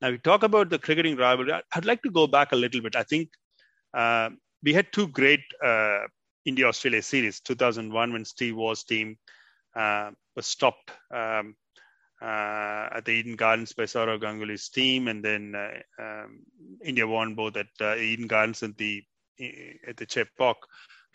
Now, 0.00 0.10
we 0.10 0.18
talk 0.18 0.42
about 0.42 0.68
the 0.68 0.78
cricketing 0.78 1.16
rivalry. 1.16 1.52
I'd 1.74 1.84
like 1.84 2.02
to 2.02 2.10
go 2.10 2.26
back 2.26 2.52
a 2.52 2.56
little 2.56 2.80
bit. 2.80 2.96
I 2.96 3.04
think 3.04 3.28
uh, 3.94 4.30
we 4.62 4.72
had 4.72 4.92
two 4.92 5.06
great 5.08 5.44
uh, 5.64 6.00
India 6.44 6.66
Australia 6.66 7.02
series 7.02 7.40
2001 7.40 8.12
when 8.12 8.24
Steve 8.24 8.56
Waugh's 8.56 8.82
team 8.84 9.16
uh, 9.76 10.10
was 10.34 10.46
stopped 10.46 10.90
um, 11.14 11.54
at 12.22 13.04
the 13.04 13.12
Eden 13.12 13.36
Gardens 13.36 13.72
by 13.72 13.84
Sourav 13.84 14.20
Ganguly's 14.20 14.68
team, 14.68 15.08
and 15.08 15.24
then 15.24 15.54
uh, 15.54 16.02
um, 16.02 16.40
India 16.84 17.06
won 17.06 17.34
both 17.34 17.56
at 17.56 17.66
uh, 17.80 17.96
Eden 17.96 18.26
Gardens 18.26 18.62
and 18.62 18.76
the 18.76 19.02
at 19.88 19.96
the 19.96 20.06
Chepauk 20.06 20.54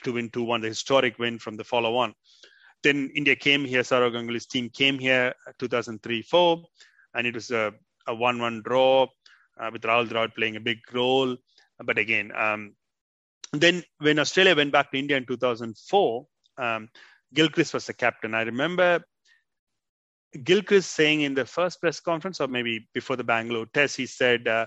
to 0.04 0.14
win 0.14 0.30
2-1, 0.30 0.62
the 0.62 0.68
historic 0.68 1.18
win 1.18 1.40
from 1.40 1.56
the 1.56 1.64
follow-on. 1.64 2.14
Then 2.84 3.10
India 3.16 3.36
came 3.36 3.66
here, 3.66 3.82
Sourav 3.82 4.14
Ganguly's 4.14 4.46
team 4.46 4.70
came 4.70 5.00
here 5.00 5.34
2003-4, 5.60 6.64
and 7.16 7.26
it 7.28 7.34
was 7.34 7.52
a, 7.52 7.74
a 8.08 8.14
1-1 8.14 8.64
draw 8.64 9.08
uh, 9.60 9.70
with 9.72 9.82
Rahul 9.84 10.08
Dravid 10.08 10.36
playing 10.36 10.56
a 10.56 10.62
big 10.62 10.80
role. 10.94 11.36
But 11.84 11.98
again, 11.98 12.32
um, 12.36 12.76
then 13.54 13.84
when 14.00 14.20
Australia 14.20 14.56
went 14.56 14.72
back 14.72 14.92
to 14.92 15.00
India 15.00 15.18
in 15.18 15.26
2004, 15.26 16.28
um, 16.58 16.90
Gilchrist 17.34 17.74
was 17.74 17.86
the 17.86 17.94
captain. 17.94 18.34
I 18.34 18.42
remember 18.42 19.04
Gilchrist 20.44 20.92
saying 20.92 21.22
in 21.22 21.34
the 21.34 21.46
first 21.46 21.80
press 21.80 22.00
conference, 22.00 22.42
or 22.42 22.48
maybe 22.48 22.88
before 22.94 23.16
the 23.16 23.24
Bangalore 23.24 23.66
test, 23.74 23.96
he 23.96 24.06
said, 24.06 24.48
uh, 24.48 24.66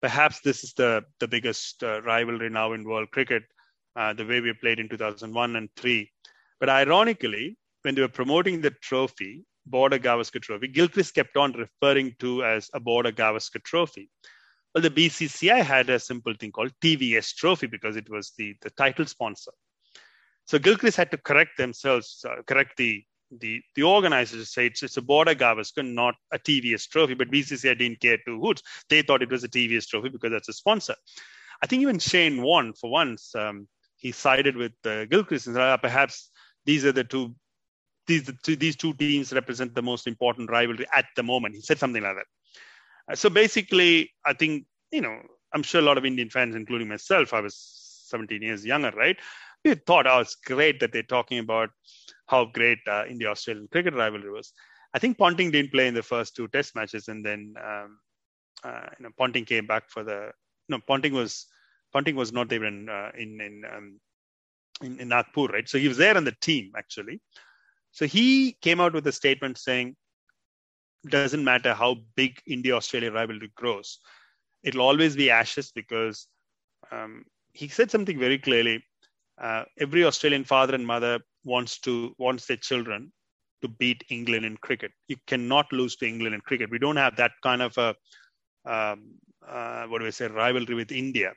perhaps 0.00 0.40
this 0.40 0.64
is 0.64 0.72
the, 0.74 1.04
the 1.20 1.28
biggest 1.28 1.82
uh, 1.82 2.02
rivalry 2.02 2.50
now 2.50 2.72
in 2.72 2.84
world 2.84 3.10
cricket, 3.10 3.42
uh, 3.96 4.12
the 4.12 4.24
way 4.24 4.40
we 4.40 4.52
played 4.54 4.80
in 4.80 4.88
2001 4.88 5.56
and 5.56 5.68
3. 5.76 6.10
But 6.60 6.68
ironically, 6.68 7.56
when 7.82 7.94
they 7.94 8.00
were 8.00 8.08
promoting 8.08 8.60
the 8.60 8.70
trophy, 8.82 9.44
Border 9.66 9.98
Gavaskar 9.98 10.42
Trophy, 10.42 10.68
Gilchrist 10.68 11.14
kept 11.14 11.36
on 11.36 11.52
referring 11.52 12.14
to 12.18 12.44
as 12.44 12.70
a 12.74 12.80
Border 12.80 13.12
Gavaskar 13.12 13.62
Trophy. 13.62 14.10
Well, 14.74 14.82
the 14.82 14.90
BCCI 14.90 15.62
had 15.62 15.88
a 15.88 16.00
simple 16.00 16.34
thing 16.34 16.52
called 16.52 16.72
TVS 16.82 17.34
Trophy 17.34 17.66
because 17.66 17.96
it 17.96 18.10
was 18.10 18.32
the, 18.36 18.56
the 18.62 18.70
title 18.70 19.06
sponsor. 19.06 19.52
So 20.46 20.58
Gilchrist 20.58 20.96
had 20.96 21.10
to 21.12 21.18
correct 21.18 21.56
themselves, 21.56 22.24
uh, 22.28 22.42
correct 22.46 22.76
the 22.76 23.02
the 23.40 23.62
the 23.74 23.82
organizers 23.82 24.52
say 24.52 24.66
it's, 24.66 24.82
it's 24.82 24.96
a 24.96 25.02
Border 25.02 25.34
Gavaskar, 25.34 25.84
not 25.84 26.14
a 26.32 26.38
TVS 26.38 26.88
trophy. 26.88 27.14
But 27.14 27.30
BCCI 27.30 27.78
didn't 27.78 28.00
care 28.00 28.18
two 28.26 28.40
hoots. 28.40 28.62
They 28.88 29.02
thought 29.02 29.22
it 29.22 29.30
was 29.30 29.44
a 29.44 29.48
TVS 29.48 29.88
trophy 29.88 30.08
because 30.08 30.32
that's 30.32 30.48
a 30.48 30.52
sponsor. 30.52 30.94
I 31.62 31.66
think 31.66 31.82
even 31.82 31.98
Shane 31.98 32.42
Warne, 32.42 32.72
for 32.72 32.90
once, 32.90 33.34
um, 33.34 33.68
he 33.96 34.12
sided 34.12 34.56
with 34.56 34.72
uh, 34.84 35.06
Gilchrist 35.06 35.46
and 35.46 35.56
said, 35.56 35.62
ah, 35.62 35.76
perhaps 35.76 36.30
these 36.64 36.84
are 36.84 36.92
the 36.92 37.04
two 37.04 37.34
these 38.06 38.30
these 38.46 38.76
two 38.76 38.92
teams 38.94 39.32
represent 39.32 39.74
the 39.74 39.82
most 39.82 40.06
important 40.06 40.50
rivalry 40.50 40.86
at 40.94 41.06
the 41.16 41.22
moment. 41.22 41.54
He 41.54 41.62
said 41.62 41.78
something 41.78 42.02
like 42.02 42.16
that. 42.16 42.26
Uh, 43.12 43.16
so 43.16 43.30
basically, 43.30 44.12
I 44.24 44.34
think 44.34 44.66
you 44.92 45.00
know 45.00 45.18
I'm 45.52 45.62
sure 45.62 45.80
a 45.80 45.84
lot 45.84 45.98
of 45.98 46.04
Indian 46.04 46.30
fans, 46.30 46.54
including 46.54 46.88
myself, 46.88 47.32
I 47.32 47.40
was 47.40 47.56
17 48.08 48.42
years 48.42 48.66
younger, 48.66 48.90
right? 48.90 49.16
We 49.64 49.74
thought, 49.74 50.06
oh, 50.06 50.20
it's 50.20 50.34
great 50.34 50.80
that 50.80 50.92
they're 50.92 51.02
talking 51.02 51.38
about 51.38 51.70
how 52.26 52.46
great 52.46 52.78
uh, 52.86 53.04
India 53.08 53.30
Australian 53.30 53.68
cricket 53.70 53.94
rivalry 53.94 54.30
was. 54.30 54.52
I 54.94 54.98
think 54.98 55.18
Ponting 55.18 55.50
didn't 55.50 55.72
play 55.72 55.88
in 55.88 55.94
the 55.94 56.02
first 56.02 56.36
two 56.36 56.48
Test 56.48 56.76
matches, 56.76 57.08
and 57.08 57.24
then 57.24 57.54
um, 57.62 57.98
uh, 58.62 58.86
you 58.98 59.04
know 59.04 59.10
Ponting 59.18 59.44
came 59.44 59.66
back 59.66 59.90
for 59.90 60.04
the 60.04 60.30
no 60.68 60.78
Ponting 60.86 61.12
was 61.12 61.46
Ponting 61.92 62.16
was 62.16 62.32
not 62.32 62.48
there 62.48 62.64
in 62.64 62.88
uh, 62.88 63.10
in 63.16 63.40
in, 63.40 63.62
um, 63.74 64.00
in, 64.82 65.00
in 65.00 65.08
Nagpur, 65.08 65.46
right? 65.46 65.68
So 65.68 65.78
he 65.78 65.88
was 65.88 65.96
there 65.96 66.16
on 66.16 66.24
the 66.24 66.36
team 66.40 66.72
actually. 66.76 67.20
So 67.92 68.06
he 68.06 68.56
came 68.60 68.80
out 68.80 68.92
with 68.92 69.06
a 69.06 69.12
statement 69.12 69.56
saying, 69.56 69.94
doesn't 71.08 71.44
matter 71.44 71.74
how 71.74 71.96
big 72.16 72.40
India 72.46 72.74
Australia 72.74 73.12
rivalry 73.12 73.52
grows, 73.54 74.00
it'll 74.64 74.80
always 74.80 75.14
be 75.14 75.30
ashes 75.30 75.70
because 75.70 76.26
um, 76.90 77.24
he 77.52 77.68
said 77.68 77.90
something 77.90 78.18
very 78.18 78.38
clearly. 78.38 78.82
Uh, 79.40 79.64
every 79.78 80.04
Australian 80.04 80.44
father 80.44 80.74
and 80.74 80.86
mother 80.86 81.20
wants 81.44 81.78
to 81.80 82.14
wants 82.18 82.46
their 82.46 82.56
children 82.56 83.12
to 83.62 83.68
beat 83.68 84.04
England 84.10 84.44
in 84.44 84.56
cricket. 84.58 84.92
You 85.08 85.16
cannot 85.26 85.72
lose 85.72 85.96
to 85.96 86.06
England 86.06 86.34
in 86.34 86.40
cricket. 86.40 86.70
We 86.70 86.78
don't 86.78 86.96
have 86.96 87.16
that 87.16 87.32
kind 87.42 87.62
of 87.62 87.76
a 87.78 87.94
um, 88.66 89.14
uh, 89.46 89.84
what 89.86 89.98
do 90.00 90.06
I 90.06 90.10
say 90.10 90.26
rivalry 90.26 90.74
with 90.74 90.92
India. 90.92 91.32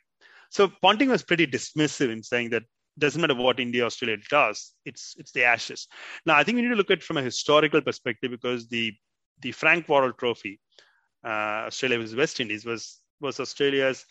So 0.50 0.72
Ponting 0.82 1.10
was 1.10 1.24
pretty 1.24 1.46
dismissive 1.46 2.10
in 2.12 2.24
saying 2.24 2.52
that 2.52 2.64
doesn't 3.00 3.22
matter 3.22 3.36
what 3.36 3.60
India 3.60 3.86
Australia 3.86 4.18
does, 4.30 4.74
it's 4.86 5.16
it's 5.18 5.32
the 5.32 5.44
Ashes. 5.44 5.88
Now 6.26 6.36
I 6.36 6.44
think 6.44 6.56
we 6.56 6.62
need 6.62 6.70
to 6.70 6.76
look 6.76 6.92
at 6.92 7.00
it 7.00 7.04
from 7.04 7.18
a 7.18 7.22
historical 7.22 7.82
perspective 7.82 8.32
because 8.32 8.68
the 8.68 8.94
the 9.42 9.52
Frank 9.52 9.88
Worrell 9.88 10.14
Trophy, 10.14 10.60
uh, 11.24 11.68
Australia 11.68 12.00
versus 12.00 12.16
West 12.16 12.40
Indies 12.40 12.66
was 12.66 13.00
was 13.20 13.40
Australia's 13.40 14.06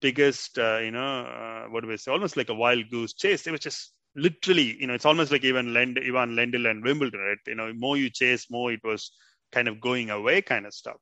biggest, 0.00 0.58
uh, 0.58 0.78
you 0.78 0.90
know, 0.90 1.20
uh, 1.20 1.64
what 1.70 1.82
do 1.82 1.88
we 1.88 1.96
say, 1.96 2.10
almost 2.10 2.36
like 2.36 2.48
a 2.48 2.54
wild 2.54 2.90
goose 2.90 3.14
chase. 3.14 3.46
It 3.46 3.52
was 3.52 3.60
just 3.60 3.92
literally, 4.16 4.76
you 4.80 4.86
know, 4.86 4.94
it's 4.94 5.06
almost 5.06 5.32
like 5.32 5.44
even 5.44 5.72
Lend, 5.72 5.98
Ivan 5.98 6.34
Lendl 6.34 6.70
and 6.70 6.82
Wimbledon, 6.82 7.20
right? 7.20 7.38
You 7.46 7.54
know, 7.54 7.72
more 7.74 7.96
you 7.96 8.10
chase, 8.10 8.46
more 8.50 8.72
it 8.72 8.80
was 8.82 9.12
kind 9.52 9.68
of 9.68 9.80
going 9.80 10.10
away 10.10 10.42
kind 10.42 10.66
of 10.66 10.74
stuff. 10.74 10.96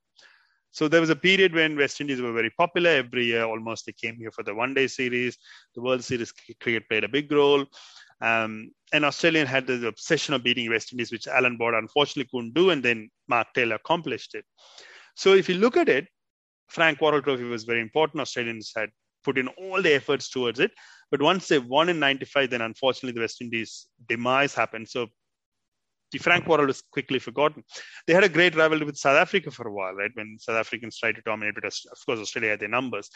So 0.71 0.87
there 0.87 1.01
was 1.01 1.09
a 1.09 1.15
period 1.15 1.53
when 1.53 1.75
West 1.75 1.99
Indies 1.99 2.21
were 2.21 2.31
very 2.31 2.51
popular. 2.51 2.91
Every 2.91 3.25
year, 3.25 3.43
almost 3.43 3.85
they 3.85 3.91
came 3.91 4.15
here 4.17 4.31
for 4.31 4.43
the 4.43 4.53
one 4.53 4.73
day 4.73 4.87
series. 4.87 5.37
The 5.73 5.81
World 5.81 6.03
Series 6.03 6.31
cricket 6.31 6.87
played 6.87 7.03
a 7.03 7.09
big 7.09 7.31
role. 7.31 7.65
Um, 8.21 8.71
and 8.93 9.05
Australian 9.05 9.47
had 9.47 9.65
the 9.65 9.87
obsession 9.87 10.33
of 10.33 10.43
beating 10.43 10.69
West 10.69 10.91
Indies, 10.91 11.11
which 11.11 11.27
Allan 11.27 11.57
Border 11.57 11.77
unfortunately 11.77 12.29
couldn't 12.31 12.53
do. 12.53 12.69
And 12.69 12.83
then 12.83 13.09
Mark 13.27 13.47
Taylor 13.55 13.75
accomplished 13.75 14.35
it. 14.35 14.45
So 15.15 15.33
if 15.33 15.49
you 15.49 15.55
look 15.55 15.75
at 15.75 15.89
it, 15.89 16.07
Frank 16.69 17.01
Worrell 17.01 17.21
Trophy 17.21 17.43
was 17.43 17.63
very 17.63 17.81
important. 17.81 18.21
Australians 18.21 18.71
had 18.75 18.89
put 19.23 19.37
in 19.37 19.47
all 19.49 19.81
the 19.81 19.93
efforts 19.93 20.29
towards 20.29 20.59
it. 20.59 20.71
But 21.11 21.21
once 21.21 21.47
they 21.47 21.59
won 21.59 21.89
in 21.89 21.99
95, 21.99 22.49
then 22.49 22.61
unfortunately 22.61 23.13
the 23.13 23.21
West 23.21 23.41
Indies 23.41 23.87
demise 24.07 24.53
happened. 24.53 24.87
So 24.87 25.07
the 26.11 26.19
Frank 26.19 26.47
Worrell 26.47 26.67
was 26.67 26.81
quickly 26.81 27.19
forgotten. 27.19 27.63
They 28.07 28.13
had 28.13 28.23
a 28.23 28.29
great 28.29 28.55
rivalry 28.55 28.85
with 28.85 28.97
South 28.97 29.17
Africa 29.17 29.51
for 29.51 29.67
a 29.67 29.73
while, 29.73 29.93
right? 29.93 30.11
When 30.13 30.37
South 30.39 30.55
Africans 30.55 30.97
tried 30.97 31.15
to 31.15 31.21
dominate, 31.21 31.55
but 31.55 31.65
of 31.65 32.05
course 32.05 32.19
Australia 32.19 32.51
had 32.51 32.59
their 32.59 32.69
numbers. 32.69 33.09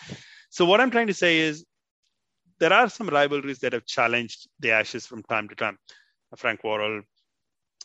So 0.49 0.65
what 0.65 0.81
I'm 0.81 0.91
trying 0.91 1.07
to 1.07 1.13
say 1.13 1.39
is 1.39 1.65
there 2.59 2.73
are 2.73 2.89
some 2.89 3.09
rivalries 3.09 3.59
that 3.59 3.73
have 3.73 3.85
challenged 3.85 4.47
the 4.59 4.71
Ashes 4.71 5.05
from 5.05 5.23
time 5.23 5.49
to 5.49 5.55
time. 5.55 5.77
Frank 6.35 6.63
Worrell, 6.63 7.01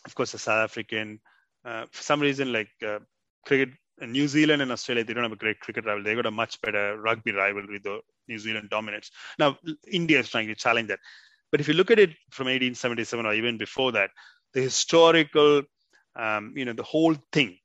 of 0.04 0.14
course, 0.14 0.32
a 0.34 0.38
South 0.38 0.64
African. 0.64 1.20
Uh, 1.64 1.86
for 1.90 2.02
some 2.02 2.20
reason, 2.20 2.52
like 2.52 2.70
uh, 2.86 2.98
cricket, 3.44 3.70
New 4.06 4.28
Zealand 4.28 4.62
and 4.62 4.70
Australia, 4.70 5.04
they 5.04 5.12
don't 5.12 5.24
have 5.24 5.32
a 5.32 5.36
great 5.36 5.60
cricket 5.60 5.84
rival. 5.84 6.02
They 6.02 6.14
got 6.14 6.26
a 6.26 6.30
much 6.30 6.60
better 6.62 7.00
rugby 7.00 7.32
rivalry, 7.32 7.80
though 7.82 8.00
New 8.28 8.38
Zealand 8.38 8.70
dominates. 8.70 9.10
Now, 9.38 9.58
India 9.90 10.20
is 10.20 10.28
trying 10.28 10.48
to 10.48 10.54
challenge 10.54 10.88
that. 10.88 11.00
But 11.50 11.60
if 11.60 11.68
you 11.68 11.74
look 11.74 11.90
at 11.90 11.98
it 11.98 12.10
from 12.30 12.46
1877 12.46 13.26
or 13.26 13.34
even 13.34 13.58
before 13.58 13.92
that, 13.92 14.10
the 14.54 14.60
historical, 14.60 15.62
um, 16.16 16.52
you 16.56 16.64
know, 16.64 16.72
the 16.72 16.82
whole 16.82 17.16
thing, 17.32 17.58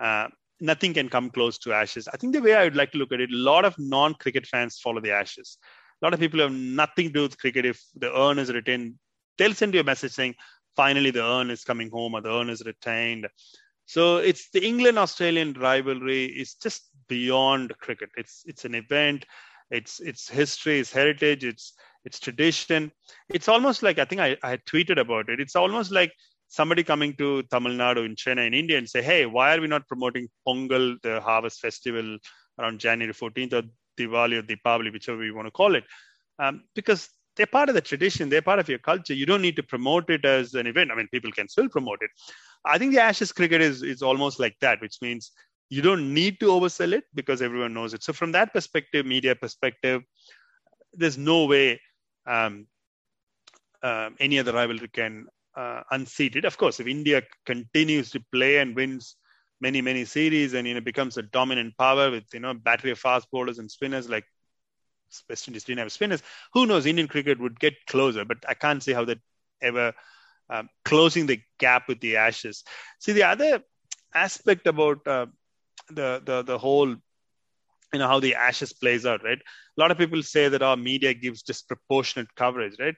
uh, 0.00 0.28
nothing 0.60 0.94
can 0.94 1.08
come 1.08 1.30
close 1.30 1.58
to 1.58 1.72
Ashes. 1.72 2.08
I 2.08 2.16
think 2.16 2.32
the 2.32 2.42
way 2.42 2.54
I 2.54 2.64
would 2.64 2.76
like 2.76 2.92
to 2.92 2.98
look 2.98 3.12
at 3.12 3.20
it, 3.20 3.30
a 3.30 3.36
lot 3.36 3.64
of 3.64 3.74
non-cricket 3.78 4.46
fans 4.46 4.78
follow 4.78 5.00
the 5.00 5.12
Ashes. 5.12 5.58
A 6.02 6.06
lot 6.06 6.14
of 6.14 6.20
people 6.20 6.40
have 6.40 6.52
nothing 6.52 7.06
to 7.08 7.12
do 7.12 7.22
with 7.22 7.38
cricket. 7.38 7.64
If 7.64 7.82
the 7.94 8.16
urn 8.16 8.38
is 8.38 8.52
retained, 8.52 8.94
they'll 9.36 9.54
send 9.54 9.74
you 9.74 9.80
a 9.80 9.84
message 9.84 10.12
saying, 10.12 10.34
finally 10.76 11.10
the 11.10 11.24
urn 11.24 11.50
is 11.50 11.64
coming 11.64 11.90
home 11.90 12.14
or 12.14 12.20
the 12.20 12.32
urn 12.32 12.50
is 12.50 12.62
retained. 12.64 13.26
So 13.88 14.18
it's 14.18 14.50
the 14.50 14.62
England-Australian 14.62 15.54
rivalry 15.54 16.26
is 16.26 16.54
just 16.62 16.90
beyond 17.08 17.72
cricket. 17.78 18.10
It's 18.18 18.42
it's 18.44 18.66
an 18.66 18.74
event. 18.74 19.24
It's 19.70 19.98
it's 20.00 20.28
history, 20.28 20.78
it's 20.80 20.92
heritage, 20.92 21.42
it's 21.42 21.72
it's 22.04 22.20
tradition. 22.20 22.92
It's 23.30 23.48
almost 23.48 23.82
like 23.82 23.98
I 23.98 24.04
think 24.04 24.20
I, 24.20 24.36
I 24.42 24.58
tweeted 24.58 25.00
about 25.00 25.30
it. 25.30 25.40
It's 25.40 25.56
almost 25.56 25.90
like 25.90 26.12
somebody 26.48 26.84
coming 26.84 27.14
to 27.14 27.42
Tamil 27.44 27.72
Nadu 27.72 28.04
in 28.04 28.14
Chennai 28.14 28.46
in 28.46 28.52
India 28.52 28.76
and 28.76 28.86
say, 28.86 29.00
hey, 29.00 29.24
why 29.24 29.56
are 29.56 29.60
we 29.60 29.68
not 29.68 29.88
promoting 29.88 30.28
Pongal, 30.46 31.00
the 31.02 31.22
harvest 31.22 31.58
festival 31.60 32.18
around 32.58 32.80
January 32.80 33.14
14th 33.14 33.54
or 33.54 33.62
Diwali 33.98 34.38
or 34.38 34.42
Deepavali, 34.42 34.92
whichever 34.92 35.24
you 35.24 35.34
want 35.34 35.46
to 35.46 35.50
call 35.62 35.74
it? 35.74 35.84
Um, 36.38 36.64
because 36.74 37.08
they're 37.38 37.46
part 37.46 37.70
of 37.70 37.74
the 37.76 37.80
tradition, 37.80 38.28
they're 38.28 38.42
part 38.42 38.60
of 38.60 38.68
your 38.68 38.78
culture. 38.78 39.14
You 39.14 39.26
don't 39.26 39.42
need 39.42 39.56
to 39.56 39.62
promote 39.62 40.10
it 40.10 40.26
as 40.26 40.54
an 40.54 40.66
event. 40.66 40.90
I 40.92 40.96
mean, 40.96 41.08
people 41.08 41.32
can 41.32 41.48
still 41.48 41.68
promote 41.68 42.00
it. 42.02 42.10
I 42.66 42.78
think 42.78 42.92
the 42.94 43.00
Ashes 43.00 43.32
cricket 43.32 43.62
is, 43.62 43.82
is 43.82 44.02
almost 44.02 44.40
like 44.40 44.56
that, 44.60 44.80
which 44.82 44.98
means 45.00 45.32
you 45.70 45.82
don't 45.82 46.12
need 46.14 46.40
to 46.40 46.46
oversell 46.46 46.92
it 46.92 47.04
because 47.14 47.42
everyone 47.42 47.74
knows 47.74 47.94
it. 47.94 48.02
So, 48.02 48.12
from 48.12 48.32
that 48.32 48.52
perspective, 48.52 49.06
media 49.06 49.36
perspective, 49.36 50.02
there's 50.94 51.18
no 51.18 51.46
way 51.46 51.80
um, 52.26 52.66
uh, 53.82 54.10
any 54.20 54.38
other 54.38 54.52
rivalry 54.52 54.88
can 54.88 55.26
uh, 55.56 55.82
unseat 55.90 56.36
it. 56.36 56.44
Of 56.44 56.58
course, 56.58 56.80
if 56.80 56.86
India 56.86 57.22
continues 57.46 58.10
to 58.10 58.20
play 58.32 58.58
and 58.58 58.74
wins 58.76 59.16
many 59.60 59.80
many 59.82 60.04
series 60.04 60.54
and 60.54 60.68
you 60.68 60.74
know 60.74 60.80
becomes 60.80 61.16
a 61.16 61.22
dominant 61.22 61.76
power 61.78 62.10
with 62.10 62.24
you 62.32 62.40
know 62.40 62.54
battery 62.54 62.92
of 62.92 62.98
fast 62.98 63.28
bowlers 63.32 63.58
and 63.58 63.70
spinners 63.70 64.08
like 64.08 64.24
West 65.14 65.32
Indies 65.32 65.50
didn't 65.50 65.66
have 65.66 65.78
spinners. 65.78 66.10
Who 66.38 66.52
knows? 66.52 66.72
Indian 66.86 67.08
cricket 67.08 67.38
would 67.40 67.58
get 67.58 67.74
closer, 67.86 68.24
but 68.24 68.38
I 68.48 68.54
can't 68.54 68.82
see 68.82 68.92
how 68.92 69.04
that 69.04 69.18
ever 69.60 69.92
um, 70.50 70.68
closing 70.84 71.26
the 71.26 71.40
gap 71.58 71.88
with 71.88 72.00
the 72.00 72.16
Ashes. 72.16 72.64
See 72.98 73.12
the 73.12 73.24
other 73.24 73.62
aspect 74.14 74.66
about 74.66 75.06
uh, 75.06 75.26
the 75.90 76.22
the 76.24 76.42
the 76.42 76.58
whole 76.58 76.94
you 77.92 77.98
know 77.98 78.08
how 78.08 78.20
the 78.20 78.34
ashes 78.34 78.72
plays 78.72 79.04
out 79.06 79.22
right 79.24 79.38
a 79.38 79.80
lot 79.80 79.90
of 79.90 79.98
people 79.98 80.22
say 80.22 80.48
that 80.48 80.62
our 80.62 80.76
media 80.76 81.12
gives 81.14 81.42
disproportionate 81.42 82.34
coverage 82.36 82.76
right 82.78 82.94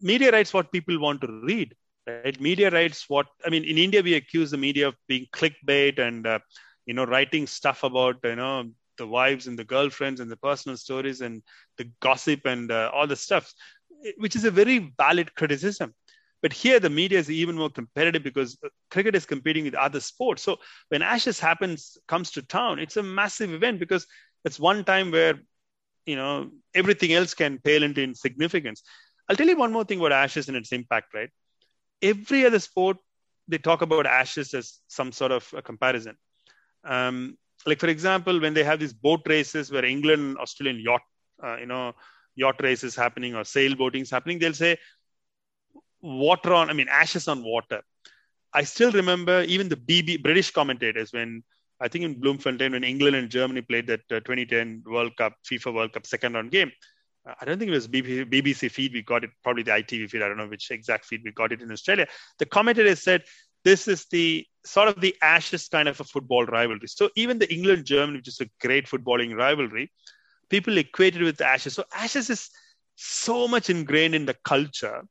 media 0.00 0.30
writes 0.32 0.52
what 0.54 0.72
people 0.72 0.98
want 1.00 1.20
to 1.20 1.28
read 1.32 1.64
right 2.06 2.22
media 2.22 2.52
writes 2.56 2.88
what 2.92 3.10
i 3.30 3.32
mean 3.32 3.46
in 3.48 3.60
india 3.60 3.88
we 3.90 3.98
accuse 3.98 4.50
the 4.50 4.56
media 4.56 4.86
of 4.88 4.88
being 5.08 5.26
clickbait 5.36 5.98
and 5.98 6.26
uh, 6.26 6.38
you 6.86 6.94
know 6.94 7.04
writing 7.04 7.46
stuff 7.46 7.82
about 7.82 8.16
you 8.24 8.36
know 8.36 8.64
the 8.96 9.06
wives 9.06 9.46
and 9.46 9.58
the 9.58 9.64
girlfriends 9.64 10.20
and 10.20 10.30
the 10.30 10.36
personal 10.36 10.76
stories 10.76 11.20
and 11.20 11.42
the 11.78 11.90
gossip 12.00 12.46
and 12.46 12.70
uh, 12.70 12.90
all 12.94 13.06
the 13.06 13.16
stuff 13.16 13.52
which 14.18 14.36
is 14.36 14.44
a 14.44 14.50
very 14.50 14.92
valid 14.98 15.34
criticism 15.34 15.94
but 16.44 16.52
here, 16.52 16.78
the 16.78 16.90
media 16.90 17.18
is 17.18 17.30
even 17.30 17.56
more 17.56 17.70
competitive 17.70 18.22
because 18.22 18.58
cricket 18.90 19.14
is 19.14 19.24
competing 19.24 19.64
with 19.64 19.74
other 19.74 19.98
sports. 19.98 20.42
So 20.42 20.58
when 20.90 21.00
Ashes 21.00 21.40
happens, 21.40 21.96
comes 22.06 22.32
to 22.32 22.42
town, 22.42 22.78
it's 22.78 22.98
a 22.98 23.02
massive 23.02 23.54
event 23.54 23.80
because 23.80 24.06
it's 24.44 24.60
one 24.60 24.84
time 24.84 25.10
where 25.10 25.40
you 26.04 26.16
know 26.16 26.50
everything 26.74 27.14
else 27.14 27.32
can 27.32 27.60
pale 27.64 27.82
into 27.82 28.02
insignificance. 28.02 28.82
I'll 29.26 29.36
tell 29.36 29.46
you 29.46 29.56
one 29.56 29.72
more 29.72 29.84
thing 29.84 30.00
about 30.00 30.12
Ashes 30.12 30.48
and 30.48 30.56
its 30.58 30.70
impact. 30.72 31.14
Right, 31.14 31.30
every 32.02 32.44
other 32.44 32.58
sport 32.58 32.98
they 33.48 33.56
talk 33.56 33.80
about 33.80 34.04
Ashes 34.04 34.52
as 34.52 34.80
some 34.86 35.12
sort 35.12 35.32
of 35.32 35.50
a 35.56 35.62
comparison. 35.62 36.18
Um, 36.84 37.38
like 37.66 37.80
for 37.80 37.88
example, 37.88 38.40
when 38.40 38.54
they 38.54 38.64
have 38.64 38.80
these 38.80 38.92
boat 38.92 39.20
races 39.26 39.70
where 39.70 39.84
England, 39.84 40.38
Australian 40.38 40.82
yacht, 40.82 41.02
uh, 41.42 41.56
you 41.56 41.66
know, 41.66 41.92
yacht 42.36 42.60
races 42.60 42.94
happening 42.94 43.34
or 43.34 43.42
sailboating 43.42 44.02
is 44.02 44.10
happening, 44.10 44.38
they'll 44.38 44.52
say 44.52 44.76
water 46.00 46.52
on, 46.52 46.70
I 46.70 46.72
mean, 46.72 46.88
ashes 46.88 47.28
on 47.28 47.42
water. 47.42 47.82
I 48.52 48.62
still 48.64 48.92
remember 48.92 49.42
even 49.42 49.68
the 49.68 49.76
BB, 49.76 50.22
British 50.22 50.50
commentators 50.50 51.12
when 51.12 51.42
I 51.80 51.88
think 51.88 52.04
in 52.04 52.20
Bloemfontein 52.20 52.72
when 52.72 52.84
England 52.84 53.16
and 53.16 53.28
Germany 53.28 53.62
played 53.62 53.86
that 53.88 54.00
uh, 54.10 54.20
2010 54.20 54.84
World 54.86 55.16
Cup, 55.16 55.34
FIFA 55.44 55.74
World 55.74 55.92
Cup 55.92 56.06
second 56.06 56.34
round 56.34 56.50
game. 56.50 56.70
Uh, 57.28 57.34
I 57.40 57.44
don't 57.44 57.58
think 57.58 57.70
it 57.70 57.74
was 57.74 57.88
BBC, 57.88 58.30
BBC 58.30 58.70
feed. 58.70 58.92
We 58.92 59.02
got 59.02 59.24
it 59.24 59.30
probably 59.42 59.64
the 59.64 59.72
ITV 59.72 60.08
feed. 60.08 60.22
I 60.22 60.28
don't 60.28 60.36
know 60.36 60.46
which 60.46 60.70
exact 60.70 61.04
feed 61.06 61.22
we 61.24 61.32
got 61.32 61.52
it 61.52 61.62
in 61.62 61.72
Australia. 61.72 62.06
The 62.38 62.46
commentators 62.46 63.02
said 63.02 63.24
this 63.64 63.88
is 63.88 64.06
the 64.10 64.46
sort 64.64 64.88
of 64.88 65.00
the 65.00 65.14
ashes 65.22 65.68
kind 65.68 65.88
of 65.88 66.00
a 66.00 66.04
football 66.04 66.44
rivalry. 66.46 66.86
So 66.86 67.10
even 67.16 67.38
the 67.38 67.52
England 67.52 67.84
Germany, 67.84 68.18
which 68.18 68.28
is 68.28 68.40
a 68.40 68.50
great 68.60 68.86
footballing 68.86 69.36
rivalry, 69.36 69.90
people 70.48 70.76
equated 70.78 71.22
with 71.22 71.36
the 71.36 71.46
ashes. 71.46 71.74
So 71.74 71.84
ashes 71.94 72.30
is 72.30 72.50
so 72.96 73.48
much 73.48 73.70
ingrained 73.70 74.14
in 74.14 74.26
the 74.26 74.36
culture 74.44 75.02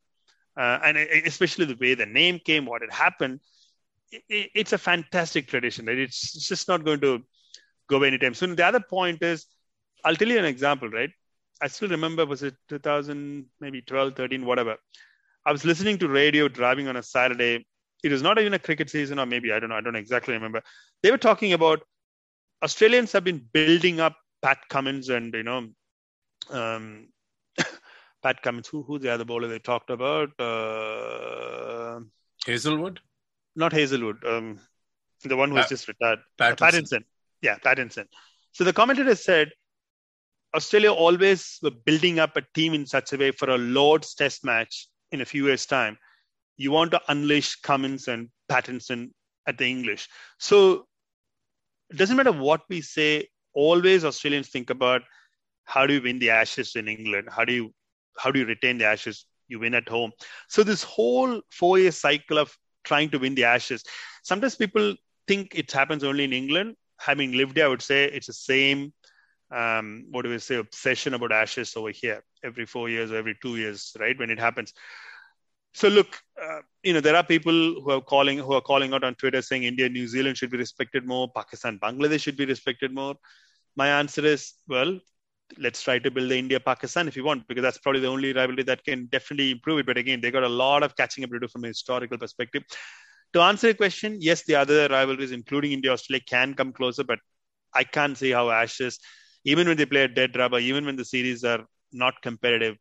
uh, 0.55 0.79
and 0.83 0.97
especially 0.97 1.65
the 1.65 1.77
way 1.79 1.95
the 1.95 2.05
name 2.05 2.39
came, 2.39 2.65
what 2.65 2.81
had 2.81 2.93
happened. 2.93 3.39
It, 4.11 4.51
it's 4.53 4.73
a 4.73 4.77
fantastic 4.77 5.47
tradition. 5.47 5.85
Right? 5.85 5.97
It's, 5.97 6.35
it's 6.35 6.47
just 6.47 6.67
not 6.67 6.85
going 6.85 7.01
to 7.01 7.23
go 7.89 8.03
anytime 8.03 8.33
soon. 8.33 8.55
The 8.55 8.65
other 8.65 8.79
point 8.79 9.23
is, 9.23 9.45
I'll 10.05 10.15
tell 10.15 10.27
you 10.27 10.37
an 10.37 10.45
example, 10.45 10.89
right? 10.89 11.09
I 11.61 11.67
still 11.67 11.89
remember, 11.89 12.25
was 12.25 12.43
it 12.43 12.55
2000, 12.69 13.45
maybe 13.59 13.81
12, 13.81 14.15
13, 14.15 14.45
whatever. 14.45 14.75
I 15.45 15.51
was 15.51 15.65
listening 15.65 15.97
to 15.99 16.07
radio 16.07 16.47
driving 16.47 16.87
on 16.87 16.97
a 16.97 17.03
Saturday. 17.03 17.65
It 18.03 18.11
was 18.11 18.21
not 18.21 18.37
even 18.37 18.53
a 18.53 18.59
cricket 18.59 18.89
season, 18.89 19.17
or 19.17 19.25
maybe, 19.25 19.51
I 19.53 19.59
don't 19.59 19.69
know, 19.69 19.75
I 19.75 19.81
don't 19.81 19.95
exactly 19.95 20.33
remember. 20.33 20.61
They 21.01 21.11
were 21.11 21.17
talking 21.17 21.53
about 21.53 21.81
Australians 22.61 23.11
have 23.13 23.23
been 23.23 23.45
building 23.53 23.99
up 23.99 24.17
Pat 24.41 24.59
Cummins 24.69 25.09
and, 25.09 25.33
you 25.33 25.43
know, 25.43 25.69
um, 26.49 27.07
Pat 28.23 28.41
Cummins. 28.41 28.67
Who 28.67 28.83
who's 28.83 29.01
the 29.01 29.09
other 29.09 29.25
bowler 29.25 29.47
they 29.47 29.59
talked 29.59 29.89
about? 29.89 30.29
Uh, 30.39 32.01
Hazlewood. 32.45 32.99
Not 33.55 33.71
Hazelwood. 33.71 34.23
Um, 34.25 34.59
the 35.23 35.37
one 35.37 35.49
who 35.49 35.55
was 35.55 35.65
Pa- 35.65 35.69
just 35.69 35.87
retired. 35.87 36.19
Pattinson. 36.37 36.57
Pattinson. 36.57 37.03
Yeah, 37.41 37.57
Pattinson. 37.57 38.05
So 38.51 38.63
the 38.63 38.73
commentator 38.73 39.15
said 39.15 39.51
Australia 40.53 40.91
always 40.91 41.59
were 41.61 41.71
building 41.71 42.19
up 42.19 42.37
a 42.37 42.43
team 42.53 42.73
in 42.73 42.85
such 42.85 43.13
a 43.13 43.17
way 43.17 43.31
for 43.31 43.49
a 43.49 43.57
Lord's 43.57 44.13
Test 44.13 44.43
match 44.43 44.87
in 45.11 45.21
a 45.21 45.25
few 45.25 45.47
years' 45.47 45.65
time. 45.65 45.97
You 46.57 46.71
want 46.71 46.91
to 46.91 47.01
unleash 47.07 47.55
Cummins 47.61 48.07
and 48.07 48.29
Pattinson 48.49 49.11
at 49.47 49.57
the 49.57 49.65
English. 49.65 50.07
So 50.39 50.85
it 51.89 51.97
doesn't 51.97 52.15
matter 52.15 52.31
what 52.31 52.61
we 52.69 52.81
say. 52.81 53.27
Always 53.53 54.05
Australians 54.05 54.49
think 54.49 54.69
about 54.69 55.01
how 55.65 55.85
do 55.85 55.93
you 55.93 56.01
win 56.01 56.19
the 56.19 56.31
Ashes 56.31 56.75
in 56.75 56.87
England? 56.87 57.29
How 57.31 57.45
do 57.45 57.53
you 57.53 57.73
how 58.17 58.31
do 58.31 58.39
you 58.39 58.45
retain 58.45 58.77
the 58.77 58.85
Ashes? 58.85 59.25
You 59.47 59.59
win 59.59 59.73
at 59.73 59.87
home. 59.87 60.11
So 60.47 60.63
this 60.63 60.83
whole 60.83 61.41
four-year 61.51 61.91
cycle 61.91 62.37
of 62.37 62.55
trying 62.83 63.09
to 63.11 63.19
win 63.19 63.35
the 63.35 63.43
Ashes. 63.45 63.83
Sometimes 64.23 64.55
people 64.55 64.95
think 65.27 65.53
it 65.55 65.71
happens 65.71 66.03
only 66.03 66.23
in 66.23 66.33
England. 66.33 66.75
Having 66.99 67.33
lived 67.33 67.55
there, 67.55 67.65
I 67.65 67.69
would 67.69 67.81
say 67.81 68.05
it's 68.05 68.27
the 68.27 68.33
same. 68.33 68.93
Um, 69.51 70.07
what 70.09 70.23
do 70.23 70.29
we 70.29 70.39
say? 70.39 70.55
Obsession 70.55 71.13
about 71.13 71.31
Ashes 71.31 71.75
over 71.75 71.91
here 71.91 72.23
every 72.43 72.65
four 72.65 72.89
years 72.89 73.11
or 73.11 73.17
every 73.17 73.37
two 73.41 73.57
years, 73.57 73.95
right? 73.99 74.17
When 74.17 74.29
it 74.29 74.39
happens. 74.39 74.73
So 75.73 75.87
look, 75.87 76.21
uh, 76.41 76.59
you 76.83 76.93
know, 76.93 77.01
there 77.01 77.15
are 77.15 77.23
people 77.23 77.51
who 77.51 77.89
are 77.91 78.01
calling 78.01 78.37
who 78.37 78.53
are 78.53 78.61
calling 78.61 78.93
out 78.93 79.03
on 79.03 79.15
Twitter 79.15 79.41
saying 79.41 79.63
India, 79.63 79.89
New 79.89 80.07
Zealand 80.07 80.37
should 80.37 80.51
be 80.51 80.57
respected 80.57 81.05
more, 81.05 81.31
Pakistan, 81.35 81.79
Bangladesh 81.79 82.21
should 82.21 82.37
be 82.37 82.45
respected 82.45 82.93
more. 82.93 83.15
My 83.75 83.87
answer 83.87 84.23
is, 84.23 84.53
well, 84.67 84.99
let's 85.57 85.81
try 85.81 85.97
to 85.99 86.11
build 86.11 86.29
the 86.29 86.37
India 86.37 86.59
Pakistan 86.59 87.07
if 87.07 87.15
you 87.17 87.23
want, 87.23 87.47
because 87.47 87.63
that's 87.63 87.79
probably 87.79 88.01
the 88.01 88.07
only 88.07 88.33
rivalry 88.33 88.63
that 88.63 88.83
can 88.83 89.07
definitely 89.07 89.51
improve 89.51 89.79
it. 89.79 89.85
But 89.87 89.97
again, 89.97 90.21
they 90.21 90.31
got 90.31 90.43
a 90.43 90.49
lot 90.49 90.83
of 90.83 90.95
catching 90.95 91.23
up 91.23 91.31
to 91.31 91.39
do 91.39 91.47
from 91.47 91.63
a 91.63 91.67
historical 91.67 92.17
perspective. 92.17 92.63
To 93.33 93.41
answer 93.41 93.67
your 93.67 93.73
question, 93.75 94.17
yes, 94.21 94.43
the 94.43 94.55
other 94.55 94.87
rivalries, 94.87 95.31
including 95.31 95.71
India 95.71 95.91
Australia, 95.91 96.23
can 96.27 96.53
come 96.53 96.71
closer, 96.71 97.03
but 97.03 97.19
I 97.73 97.83
can't 97.83 98.15
see 98.15 98.29
how 98.29 98.51
Ashes, 98.51 98.99
even 99.43 99.67
when 99.67 99.77
they 99.77 99.87
play 99.87 100.03
a 100.03 100.07
dead 100.07 100.35
rubber, 100.35 100.59
even 100.59 100.85
when 100.85 100.97
the 100.97 101.05
series 101.05 101.43
are 101.43 101.65
not 101.91 102.21
competitive, 102.21 102.77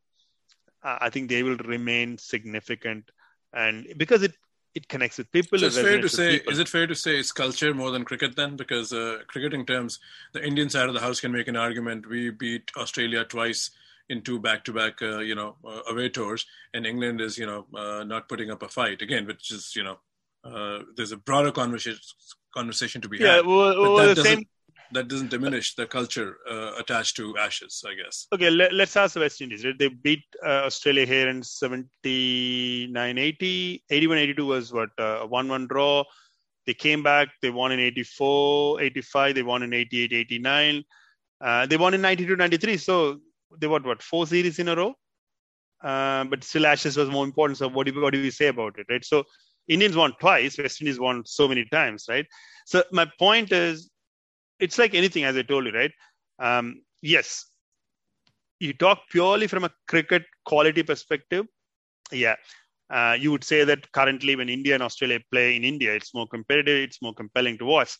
I 0.82 1.10
think 1.10 1.28
they 1.28 1.42
will 1.42 1.56
remain 1.56 2.18
significant. 2.18 3.10
And 3.52 3.86
because 3.96 4.22
it 4.22 4.34
it 4.74 4.88
connects 4.88 5.18
with 5.18 5.30
people. 5.30 5.58
So 5.58 5.66
it 5.66 5.68
it's 5.68 5.78
fair 5.78 6.00
to 6.00 6.08
say, 6.08 6.38
people. 6.38 6.52
is 6.52 6.58
it 6.58 6.68
fair 6.68 6.86
to 6.86 6.94
say 6.94 7.18
it's 7.18 7.32
culture 7.32 7.74
more 7.74 7.90
than 7.90 8.04
cricket 8.04 8.36
then? 8.36 8.56
Because 8.56 8.92
uh, 8.92 9.18
cricketing 9.28 9.66
terms, 9.66 9.98
the 10.32 10.42
Indian 10.42 10.70
side 10.70 10.88
of 10.88 10.94
the 10.94 11.00
house 11.00 11.20
can 11.20 11.32
make 11.32 11.48
an 11.48 11.56
argument. 11.56 12.08
We 12.08 12.30
beat 12.30 12.70
Australia 12.76 13.24
twice 13.24 13.70
in 14.08 14.22
two 14.22 14.40
back-to-back, 14.40 15.00
uh, 15.02 15.18
you 15.18 15.34
know, 15.34 15.56
uh, 15.64 15.80
away 15.88 16.08
tours, 16.08 16.46
and 16.74 16.86
England 16.86 17.20
is, 17.20 17.38
you 17.38 17.46
know, 17.46 17.66
uh, 17.74 18.02
not 18.04 18.28
putting 18.28 18.50
up 18.50 18.62
a 18.62 18.68
fight 18.68 19.00
again, 19.02 19.26
which 19.26 19.50
is, 19.50 19.74
you 19.76 19.84
know, 19.84 19.98
uh, 20.44 20.82
there's 20.96 21.12
a 21.12 21.16
broader 21.16 21.52
conversation 21.52 22.00
conversation 22.52 23.00
to 23.00 23.08
be 23.08 23.18
Yeah, 23.18 23.36
had. 23.36 23.46
well, 23.46 23.80
well, 23.80 24.14
the 24.14 24.22
same. 24.22 24.46
That 24.92 25.08
doesn't 25.08 25.30
diminish 25.30 25.74
the 25.74 25.86
culture 25.86 26.38
uh, 26.50 26.72
attached 26.78 27.16
to 27.16 27.36
Ashes, 27.38 27.82
I 27.86 27.94
guess. 27.94 28.26
Okay, 28.32 28.50
let, 28.50 28.72
us 28.72 28.96
ask 28.96 29.14
the 29.14 29.20
West 29.20 29.40
Indies. 29.40 29.64
Right? 29.64 29.78
They 29.78 29.88
beat 29.88 30.24
uh, 30.44 30.66
Australia 30.66 31.06
here 31.06 31.28
in 31.28 31.42
79 31.42 33.18
80. 33.18 33.84
81 33.90 34.18
82 34.18 34.46
was 34.46 34.72
what? 34.72 34.90
A 34.98 35.26
1 35.26 35.48
1 35.48 35.66
draw. 35.66 36.04
They 36.66 36.74
came 36.74 37.02
back. 37.02 37.28
They 37.40 37.50
won 37.50 37.72
in 37.72 37.80
84 37.80 38.80
85. 38.82 39.34
They 39.34 39.42
won 39.42 39.62
in 39.62 39.72
88 39.72 40.12
89. 40.12 40.84
Uh, 41.40 41.66
they 41.66 41.76
won 41.76 41.94
in 41.94 42.00
92 42.00 42.36
93. 42.36 42.76
So 42.76 43.20
they 43.58 43.66
won, 43.66 43.82
What? 43.82 44.02
Four 44.02 44.26
series 44.26 44.58
in 44.58 44.68
a 44.68 44.76
row? 44.76 44.94
Uh, 45.82 46.24
but 46.24 46.44
still, 46.44 46.66
Ashes 46.66 46.96
was 46.96 47.10
more 47.10 47.24
important. 47.24 47.58
So 47.58 47.68
what 47.68 47.86
do, 47.86 48.00
what 48.00 48.12
do 48.12 48.22
we 48.22 48.30
say 48.30 48.46
about 48.46 48.78
it, 48.78 48.86
right? 48.88 49.04
So 49.04 49.24
Indians 49.68 49.96
won 49.96 50.12
twice. 50.20 50.58
West 50.58 50.80
Indies 50.80 51.00
won 51.00 51.24
so 51.24 51.48
many 51.48 51.64
times, 51.64 52.06
right? 52.08 52.26
So 52.66 52.84
my 52.92 53.10
point 53.18 53.52
is, 53.52 53.90
it's 54.62 54.78
like 54.78 54.94
anything, 54.94 55.24
as 55.24 55.36
I 55.36 55.42
told 55.42 55.66
you, 55.66 55.72
right? 55.72 55.92
Um, 56.38 56.82
yes, 57.02 57.46
you 58.60 58.72
talk 58.72 59.00
purely 59.10 59.48
from 59.48 59.64
a 59.64 59.70
cricket 59.88 60.24
quality 60.44 60.82
perspective, 60.82 61.46
yeah, 62.12 62.36
uh, 62.90 63.16
you 63.18 63.30
would 63.32 63.44
say 63.44 63.64
that 63.64 63.90
currently 63.92 64.36
when 64.36 64.48
India 64.48 64.74
and 64.74 64.82
Australia 64.82 65.18
play 65.32 65.56
in 65.56 65.64
India, 65.64 65.94
it's 65.94 66.14
more 66.14 66.28
competitive, 66.28 66.76
it's 66.88 67.02
more 67.02 67.14
compelling 67.14 67.58
to 67.58 67.64
watch. 67.64 67.96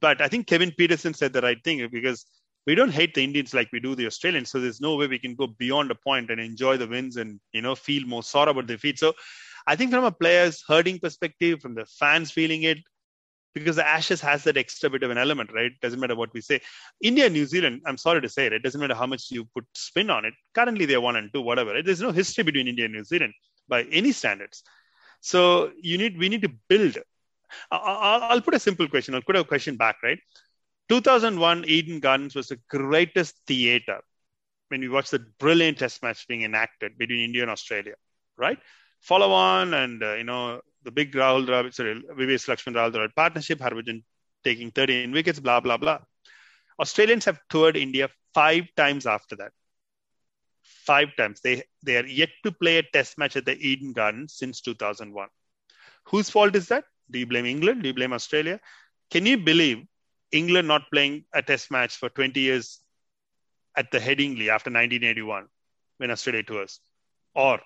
But 0.00 0.20
I 0.20 0.28
think 0.28 0.46
Kevin 0.46 0.72
Pietersen 0.78 1.14
said 1.14 1.32
the 1.32 1.42
right 1.42 1.62
thing 1.62 1.86
because 1.92 2.24
we 2.66 2.74
don't 2.74 2.92
hate 2.92 3.14
the 3.14 3.22
Indians 3.22 3.54
like 3.54 3.68
we 3.72 3.80
do 3.80 3.94
the 3.94 4.06
Australians. 4.06 4.50
So 4.50 4.60
there's 4.60 4.80
no 4.80 4.96
way 4.96 5.06
we 5.06 5.18
can 5.18 5.34
go 5.34 5.46
beyond 5.46 5.90
a 5.90 5.94
point 5.94 6.30
and 6.30 6.40
enjoy 6.40 6.76
the 6.76 6.88
wins 6.88 7.16
and 7.16 7.38
you 7.52 7.62
know 7.62 7.74
feel 7.74 8.06
more 8.06 8.22
sorrow 8.22 8.50
about 8.52 8.66
defeat. 8.66 8.98
So 8.98 9.12
I 9.66 9.76
think 9.76 9.90
from 9.90 10.04
a 10.04 10.12
player's 10.12 10.62
hurting 10.66 10.98
perspective, 11.00 11.60
from 11.60 11.74
the 11.74 11.86
fans 11.98 12.30
feeling 12.30 12.62
it, 12.62 12.78
because 13.56 13.76
the 13.76 13.86
Ashes 13.86 14.20
has 14.20 14.44
that 14.44 14.58
extra 14.58 14.90
bit 14.90 15.02
of 15.02 15.10
an 15.10 15.16
element, 15.18 15.50
right? 15.54 15.72
Doesn't 15.80 15.98
matter 15.98 16.14
what 16.14 16.32
we 16.34 16.40
say. 16.42 16.60
India, 17.00 17.28
New 17.30 17.46
Zealand, 17.46 17.80
I'm 17.86 17.96
sorry 17.96 18.20
to 18.20 18.28
say 18.28 18.46
it, 18.46 18.52
it 18.52 18.62
doesn't 18.62 18.80
matter 18.80 18.94
how 18.94 19.06
much 19.06 19.30
you 19.30 19.46
put 19.54 19.64
spin 19.74 20.10
on 20.10 20.26
it. 20.26 20.34
Currently, 20.54 20.84
they're 20.84 21.00
one 21.00 21.16
and 21.16 21.32
two, 21.32 21.40
whatever. 21.40 21.72
Right? 21.72 21.84
There's 21.84 22.02
no 22.02 22.12
history 22.12 22.44
between 22.44 22.68
India 22.68 22.84
and 22.84 22.94
New 22.94 23.04
Zealand 23.04 23.32
by 23.66 23.84
any 23.84 24.12
standards. 24.12 24.62
So 25.20 25.72
you 25.80 25.96
need, 25.96 26.18
we 26.18 26.28
need 26.28 26.42
to 26.42 26.52
build. 26.68 26.98
I'll, 27.70 28.42
put 28.42 28.54
a 28.54 28.58
simple 28.58 28.88
question. 28.88 29.14
I'll 29.14 29.22
put 29.22 29.36
a 29.36 29.44
question 29.44 29.76
back, 29.76 29.96
right? 30.02 30.18
2001 30.88 31.64
Eden 31.66 32.00
Gardens 32.00 32.34
was 32.34 32.48
the 32.48 32.60
greatest 32.68 33.34
theater 33.46 34.00
when 34.68 34.80
we 34.80 34.88
watched 34.88 35.12
the 35.12 35.24
brilliant 35.38 35.78
test 35.78 36.02
match 36.02 36.28
being 36.28 36.42
enacted 36.42 36.98
between 36.98 37.20
India 37.20 37.42
and 37.42 37.50
Australia, 37.50 37.94
right? 38.36 38.58
Follow 39.00 39.32
on 39.32 39.74
and, 39.74 40.02
uh, 40.02 40.14
you 40.14 40.24
know, 40.24 40.60
the 40.86 40.92
big 40.92 41.12
Rahul 41.12 41.46
Dravid, 41.46 41.74
sorry, 41.74 41.94
VVS 41.94 42.46
Laxman 42.48 42.74
Rahul 42.74 42.92
Dravid 42.94 43.14
partnership, 43.14 43.58
Harbhajan 43.58 44.02
taking 44.44 44.70
13 44.70 45.10
wickets, 45.10 45.40
blah, 45.40 45.58
blah, 45.60 45.76
blah. 45.76 45.98
Australians 46.80 47.24
have 47.24 47.40
toured 47.50 47.76
India 47.76 48.08
five 48.32 48.64
times 48.76 49.04
after 49.04 49.34
that. 49.36 49.50
Five 50.62 51.08
times. 51.16 51.40
They, 51.40 51.64
they 51.82 51.96
are 51.96 52.06
yet 52.06 52.30
to 52.44 52.52
play 52.52 52.78
a 52.78 52.84
test 52.84 53.18
match 53.18 53.36
at 53.36 53.44
the 53.44 53.56
Eden 53.58 53.92
Gardens 53.92 54.34
since 54.34 54.60
2001. 54.60 55.28
Whose 56.04 56.30
fault 56.30 56.54
is 56.54 56.68
that? 56.68 56.84
Do 57.10 57.18
you 57.18 57.26
blame 57.26 57.46
England? 57.46 57.82
Do 57.82 57.88
you 57.88 57.94
blame 57.94 58.12
Australia? 58.12 58.60
Can 59.10 59.26
you 59.26 59.38
believe 59.38 59.84
England 60.30 60.68
not 60.68 60.90
playing 60.92 61.24
a 61.34 61.42
test 61.42 61.72
match 61.72 61.96
for 61.96 62.08
20 62.08 62.38
years 62.38 62.80
at 63.76 63.90
the 63.90 63.98
Headingley 63.98 64.48
after 64.48 64.70
1981 64.70 65.48
when 65.98 66.12
Australia 66.12 66.44
tours? 66.44 66.78
Or, 67.34 67.60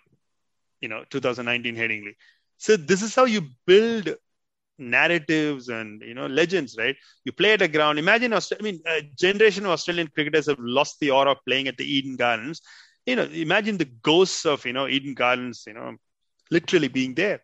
you 0.80 0.88
know, 0.88 1.04
2019 1.10 1.76
Headingley. 1.76 2.14
So 2.60 2.76
this 2.78 3.02
is 3.02 3.16
how 3.16 3.26
you 3.26 3.42
build 3.66 4.16
narratives 4.78 5.68
and 5.68 6.02
you 6.02 6.14
know 6.14 6.26
legends, 6.26 6.76
right? 6.78 6.96
You 7.24 7.32
play 7.32 7.52
at 7.54 7.62
a 7.62 7.68
ground. 7.68 7.98
Imagine, 7.98 8.34
Aust- 8.34 8.54
I 8.58 8.62
mean, 8.62 8.80
a 8.86 9.02
generation 9.18 9.64
of 9.66 9.72
Australian 9.72 10.08
cricketers 10.08 10.46
have 10.48 10.58
lost 10.60 11.00
the 11.00 11.10
aura 11.10 11.32
of 11.32 11.38
playing 11.46 11.68
at 11.68 11.78
the 11.78 11.84
Eden 11.84 12.16
Gardens. 12.16 12.62
You 13.06 13.16
know, 13.16 13.24
imagine 13.24 13.78
the 13.78 13.86
ghosts 14.02 14.46
of 14.46 14.64
you 14.66 14.72
know 14.74 14.88
Eden 14.88 15.14
Gardens, 15.14 15.64
you 15.66 15.74
know, 15.74 15.96
literally 16.50 16.88
being 16.88 17.14
there. 17.14 17.42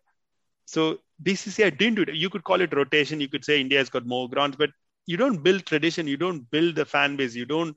So 0.65 0.99
BCCI 1.21 1.69
didn't 1.71 1.95
do 1.95 2.03
it. 2.03 2.15
You 2.15 2.29
could 2.29 2.43
call 2.43 2.61
it 2.61 2.73
rotation. 2.75 3.21
You 3.21 3.29
could 3.29 3.45
say 3.45 3.61
India 3.61 3.79
has 3.79 3.89
got 3.89 4.05
more 4.05 4.29
grounds, 4.29 4.57
but 4.57 4.71
you 5.07 5.17
don't 5.17 5.43
build 5.43 5.65
tradition. 5.65 6.07
You 6.07 6.17
don't 6.17 6.49
build 6.51 6.75
the 6.75 6.85
fan 6.85 7.17
base. 7.17 7.35
You 7.35 7.45
don't, 7.45 7.75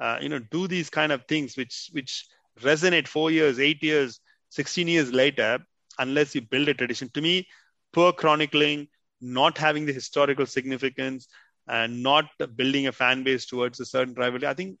uh, 0.00 0.18
you 0.22 0.28
know, 0.30 0.40
do 0.40 0.68
these 0.68 0.90
kind 0.90 1.12
of 1.12 1.26
things 1.26 1.56
which 1.56 1.90
which 1.92 2.26
resonate 2.62 3.08
four 3.08 3.30
years, 3.32 3.60
eight 3.60 3.82
years, 3.82 4.20
sixteen 4.50 4.88
years 4.88 5.12
later, 5.12 5.60
unless 6.00 6.34
you 6.36 6.42
build 6.42 6.68
a 6.68 6.74
tradition. 6.74 7.10
To 7.14 7.22
me, 7.22 7.48
poor 7.92 8.12
chronicling, 8.12 8.88
not 9.20 9.58
having 9.58 9.86
the 9.86 9.92
historical 9.94 10.46
significance, 10.46 11.28
and 11.68 12.02
not 12.02 12.26
building 12.56 12.88
a 12.88 12.92
fan 12.92 13.24
base 13.24 13.46
towards 13.46 13.80
a 13.80 13.86
certain 13.86 14.14
rivalry. 14.14 14.48
I 14.48 14.54
think, 14.54 14.78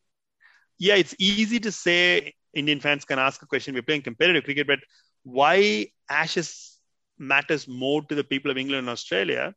yeah, 0.78 0.96
it's 0.96 1.16
easy 1.20 1.60
to 1.60 1.72
say 1.72 2.34
Indian 2.54 2.80
fans 2.80 3.04
can 3.04 3.18
ask 3.18 3.42
a 3.42 3.46
question. 3.46 3.74
We're 3.74 3.82
playing 3.82 4.02
competitive 4.02 4.44
cricket, 4.44 4.66
but 4.66 4.80
why 5.24 5.88
Ashes 6.10 6.78
matters 7.18 7.68
more 7.68 8.02
to 8.04 8.14
the 8.16 8.24
people 8.24 8.50
of 8.50 8.58
England 8.58 8.80
and 8.80 8.90
Australia? 8.90 9.54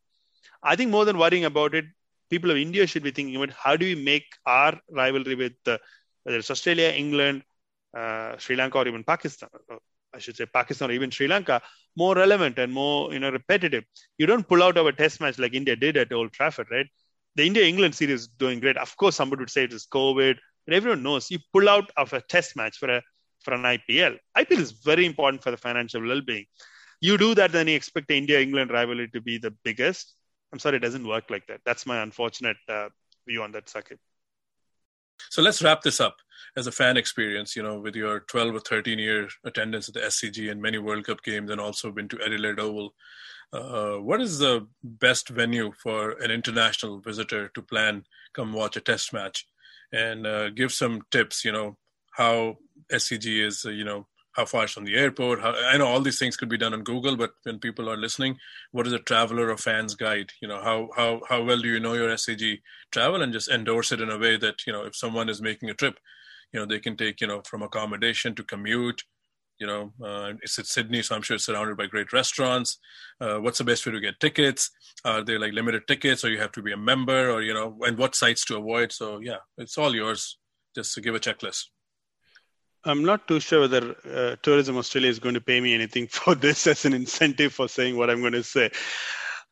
I 0.62 0.76
think 0.76 0.90
more 0.90 1.04
than 1.04 1.18
worrying 1.18 1.44
about 1.44 1.74
it, 1.74 1.86
people 2.30 2.50
of 2.50 2.56
India 2.56 2.86
should 2.86 3.02
be 3.02 3.10
thinking 3.10 3.36
about 3.36 3.50
how 3.52 3.76
do 3.76 3.86
we 3.86 3.94
make 3.94 4.24
our 4.46 4.78
rivalry 4.90 5.34
with 5.34 5.54
uh, 5.66 5.78
whether 6.24 6.38
it's 6.38 6.50
Australia, 6.50 6.88
England, 6.90 7.42
uh, 7.96 8.36
Sri 8.38 8.56
Lanka, 8.56 8.78
or 8.78 8.88
even 8.88 9.04
Pakistan. 9.04 9.48
I 10.14 10.18
should 10.18 10.36
say 10.36 10.46
Pakistan 10.46 10.90
or 10.90 10.94
even 10.94 11.10
Sri 11.10 11.26
Lanka 11.26 11.60
more 11.96 12.14
relevant 12.14 12.58
and 12.58 12.72
more 12.72 13.12
you 13.12 13.18
know 13.18 13.30
repetitive. 13.30 13.84
You 14.18 14.26
don't 14.26 14.46
pull 14.46 14.62
out 14.62 14.76
of 14.76 14.86
a 14.86 14.92
test 14.92 15.20
match 15.20 15.38
like 15.38 15.54
India 15.54 15.76
did 15.76 15.96
at 15.96 16.12
Old 16.12 16.32
Trafford, 16.32 16.68
right? 16.70 16.86
The 17.36 17.46
India 17.46 17.64
England 17.64 17.94
series 17.94 18.22
is 18.22 18.28
doing 18.28 18.60
great. 18.60 18.76
Of 18.76 18.96
course, 18.96 19.16
somebody 19.16 19.40
would 19.40 19.50
say 19.50 19.64
it 19.64 19.72
is 19.72 19.86
COVID, 19.86 20.36
but 20.66 20.74
everyone 20.74 21.02
knows 21.02 21.30
you 21.30 21.38
pull 21.52 21.68
out 21.68 21.90
of 21.96 22.12
a 22.12 22.20
test 22.20 22.56
match 22.56 22.78
for 22.78 22.88
a 22.88 23.02
for 23.40 23.54
an 23.54 23.62
IPL. 23.62 24.16
IPL 24.36 24.60
is 24.60 24.72
very 24.72 25.04
important 25.04 25.42
for 25.42 25.50
the 25.50 25.56
financial 25.56 26.00
well-being. 26.06 26.46
You 27.00 27.18
do 27.18 27.34
that, 27.34 27.52
then 27.52 27.68
you 27.68 27.76
expect 27.76 28.08
the 28.08 28.16
India 28.16 28.40
England 28.40 28.70
rivalry 28.70 29.08
to 29.08 29.20
be 29.20 29.38
the 29.38 29.50
biggest. 29.64 30.14
I'm 30.52 30.58
sorry, 30.58 30.76
it 30.76 30.80
doesn't 30.80 31.06
work 31.06 31.28
like 31.28 31.46
that. 31.48 31.60
That's 31.66 31.84
my 31.84 32.02
unfortunate 32.02 32.56
uh, 32.68 32.88
view 33.26 33.42
on 33.42 33.52
that, 33.52 33.66
Sakib. 33.66 33.98
So 35.30 35.42
let's 35.42 35.62
wrap 35.62 35.82
this 35.82 36.00
up 36.00 36.16
as 36.56 36.66
a 36.66 36.72
fan 36.72 36.96
experience. 36.96 37.56
You 37.56 37.62
know, 37.62 37.78
with 37.78 37.96
your 37.96 38.20
12 38.20 38.54
or 38.54 38.60
13 38.60 38.98
year 38.98 39.28
attendance 39.44 39.88
at 39.88 39.94
the 39.94 40.00
SCG 40.00 40.50
and 40.50 40.60
many 40.60 40.78
World 40.78 41.04
Cup 41.04 41.22
games, 41.22 41.50
and 41.50 41.60
also 41.60 41.90
been 41.90 42.08
to 42.08 42.22
Adelaide 42.24 42.60
Oval. 42.60 42.94
Uh, 43.52 43.96
what 43.98 44.20
is 44.20 44.38
the 44.38 44.66
best 44.82 45.28
venue 45.28 45.72
for 45.80 46.12
an 46.20 46.30
international 46.30 46.98
visitor 46.98 47.48
to 47.54 47.62
plan 47.62 48.04
come 48.32 48.52
watch 48.52 48.76
a 48.76 48.80
test 48.80 49.12
match 49.12 49.46
and 49.92 50.26
uh, 50.26 50.50
give 50.50 50.72
some 50.72 51.02
tips 51.12 51.44
you 51.44 51.52
know 51.52 51.76
how 52.16 52.56
scg 52.92 53.46
is 53.46 53.64
uh, 53.64 53.70
you 53.70 53.84
know 53.84 54.08
how 54.34 54.44
far 54.44 54.66
from 54.66 54.84
the 54.84 54.96
airport 54.96 55.40
how, 55.40 55.54
i 55.68 55.76
know 55.76 55.86
all 55.86 56.00
these 56.00 56.18
things 56.18 56.36
could 56.36 56.48
be 56.48 56.58
done 56.58 56.74
on 56.74 56.82
google 56.82 57.16
but 57.16 57.32
when 57.44 57.58
people 57.58 57.88
are 57.88 57.96
listening 57.96 58.36
what 58.72 58.86
is 58.86 58.92
a 58.92 58.98
traveler 58.98 59.50
or 59.50 59.56
fans 59.56 59.94
guide? 59.94 60.32
You 60.40 60.48
know 60.48 60.60
how 60.62 60.88
how 60.96 61.20
how 61.28 61.42
well 61.42 61.60
do 61.60 61.68
you 61.68 61.80
know 61.80 61.94
your 61.94 62.08
scg 62.10 62.60
travel 62.90 63.22
and 63.22 63.32
just 63.32 63.48
endorse 63.48 63.92
it 63.92 64.00
in 64.00 64.10
a 64.10 64.18
way 64.18 64.36
that 64.36 64.66
you 64.66 64.72
know 64.72 64.84
if 64.84 64.96
someone 64.96 65.28
is 65.28 65.40
making 65.40 65.70
a 65.70 65.74
trip 65.74 65.98
you 66.52 66.60
know 66.60 66.66
they 66.66 66.80
can 66.80 66.96
take 66.96 67.20
you 67.20 67.26
know 67.26 67.42
from 67.46 67.62
accommodation 67.62 68.34
to 68.34 68.44
commute 68.44 69.02
you 69.58 69.66
know 69.66 69.92
uh, 70.04 70.32
it's 70.42 70.58
at 70.58 70.66
sydney 70.66 71.02
so 71.02 71.14
i'm 71.14 71.22
sure 71.22 71.36
it's 71.36 71.46
surrounded 71.46 71.76
by 71.76 71.86
great 71.86 72.12
restaurants. 72.12 72.78
Uh, 73.20 73.38
what's 73.38 73.58
the 73.58 73.64
best 73.64 73.86
way 73.86 73.92
to 73.92 74.00
get 74.00 74.18
tickets? 74.18 74.70
Are 75.04 75.22
they 75.22 75.38
like 75.38 75.52
limited 75.52 75.86
tickets 75.86 76.24
or 76.24 76.30
you 76.30 76.40
have 76.40 76.52
to 76.52 76.62
be 76.62 76.72
a 76.72 76.76
member 76.76 77.30
or 77.30 77.42
you 77.42 77.54
know 77.54 77.76
and 77.82 77.96
what 77.96 78.16
sites 78.16 78.44
to 78.46 78.56
avoid? 78.56 78.92
So 78.92 79.20
yeah 79.20 79.38
it's 79.58 79.78
all 79.78 79.94
yours. 79.94 80.38
Just 80.74 80.94
to 80.94 81.00
give 81.00 81.14
a 81.14 81.20
checklist 81.20 81.66
i'm 82.84 83.04
not 83.04 83.26
too 83.28 83.40
sure 83.40 83.62
whether 83.62 83.94
uh, 84.14 84.36
tourism 84.42 84.76
australia 84.76 85.10
is 85.10 85.18
going 85.18 85.34
to 85.34 85.40
pay 85.40 85.60
me 85.60 85.74
anything 85.74 86.06
for 86.18 86.34
this 86.34 86.66
as 86.66 86.84
an 86.84 86.92
incentive 86.92 87.52
for 87.52 87.68
saying 87.68 87.96
what 87.96 88.10
i'm 88.10 88.20
going 88.20 88.32
to 88.32 88.42
say 88.42 88.70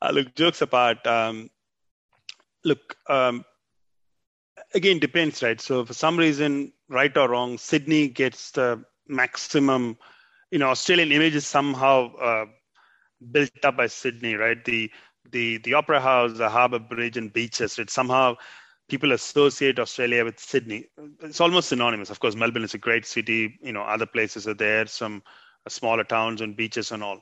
uh, 0.03 0.11
look 0.11 0.35
jokes 0.35 0.63
apart 0.63 1.07
um, 1.07 1.49
look 2.65 2.97
um, 3.09 3.45
again 4.75 4.99
depends 4.99 5.43
right 5.43 5.61
so 5.61 5.85
for 5.85 5.95
some 5.95 6.17
reason 6.17 6.73
right 6.89 7.17
or 7.17 7.29
wrong 7.29 7.59
sydney 7.59 8.09
gets 8.09 8.51
the 8.53 8.85
maximum, 9.09 9.99
you 10.51 10.59
know, 10.59 10.69
Australian 10.69 11.13
image 11.13 11.35
is 11.35 11.47
somehow 11.47 12.15
uh, 12.17 12.47
built 13.31 13.51
up 13.65 13.77
by 13.77 13.87
Sydney, 13.87 14.35
right? 14.35 14.63
The 14.65 14.91
the 15.31 15.59
the 15.59 15.75
Opera 15.75 16.01
House, 16.01 16.37
the 16.37 16.49
Harbour 16.49 16.79
Bridge, 16.79 17.17
and 17.17 17.33
beaches. 17.33 17.79
It 17.79 17.91
somehow 17.91 18.37
people 18.89 19.13
associate 19.13 19.79
Australia 19.79 20.25
with 20.25 20.39
Sydney. 20.39 20.87
It's 21.21 21.41
almost 21.41 21.69
synonymous. 21.69 22.11
Of 22.11 22.21
course, 22.21 22.35
Melbourne 22.35 22.65
is 22.65 22.75
a 22.75 22.79
great 22.79 23.07
city. 23.07 23.59
You 23.63 23.73
know, 23.73 23.83
other 23.83 24.07
places 24.07 24.47
are 24.47 24.55
there, 24.55 24.87
some 24.87 25.23
smaller 25.69 26.05
towns 26.05 26.41
and 26.41 26.57
beaches 26.57 26.93
and 26.93 27.03
all. 27.03 27.21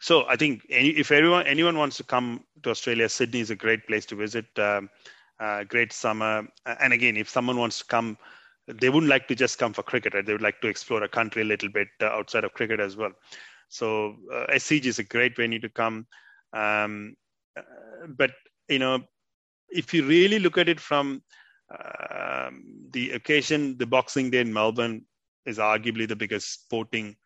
So 0.00 0.26
I 0.28 0.36
think 0.36 0.66
any, 0.70 0.90
if 0.90 1.10
everyone 1.12 1.46
anyone 1.46 1.78
wants 1.78 1.96
to 1.98 2.04
come 2.04 2.44
to 2.62 2.70
Australia, 2.70 3.08
Sydney 3.08 3.40
is 3.40 3.50
a 3.50 3.56
great 3.56 3.86
place 3.86 4.06
to 4.06 4.16
visit. 4.16 4.46
Um, 4.58 4.90
uh, 5.40 5.64
great 5.64 5.92
summer, 5.92 6.46
and 6.64 6.92
again, 6.92 7.16
if 7.16 7.28
someone 7.28 7.56
wants 7.56 7.78
to 7.78 7.84
come 7.86 8.16
they 8.66 8.88
wouldn't 8.88 9.10
like 9.10 9.28
to 9.28 9.34
just 9.34 9.58
come 9.58 9.72
for 9.72 9.82
cricket, 9.82 10.14
right? 10.14 10.24
They 10.24 10.32
would 10.32 10.42
like 10.42 10.60
to 10.62 10.68
explore 10.68 11.02
a 11.02 11.08
country 11.08 11.42
a 11.42 11.46
little 11.46 11.68
bit 11.68 11.88
uh, 12.00 12.06
outside 12.06 12.44
of 12.44 12.54
cricket 12.54 12.80
as 12.80 12.96
well. 12.96 13.12
So 13.68 14.16
uh, 14.32 14.46
SCG 14.52 14.86
is 14.86 14.98
a 14.98 15.04
great 15.04 15.36
venue 15.36 15.60
to 15.60 15.68
come. 15.68 16.06
Um, 16.52 17.16
uh, 17.56 18.06
but 18.08 18.32
you 18.68 18.78
know, 18.78 19.00
if 19.68 19.92
you 19.94 20.04
really 20.04 20.38
look 20.38 20.58
at 20.58 20.68
it 20.68 20.80
from 20.80 21.22
um, 21.70 22.64
the 22.90 23.12
occasion, 23.12 23.76
the 23.78 23.86
Boxing 23.86 24.30
Day 24.30 24.40
in 24.40 24.52
Melbourne 24.52 25.04
is 25.46 25.58
arguably 25.58 26.08
the 26.08 26.16
biggest 26.16 26.64
sporting 26.64 27.16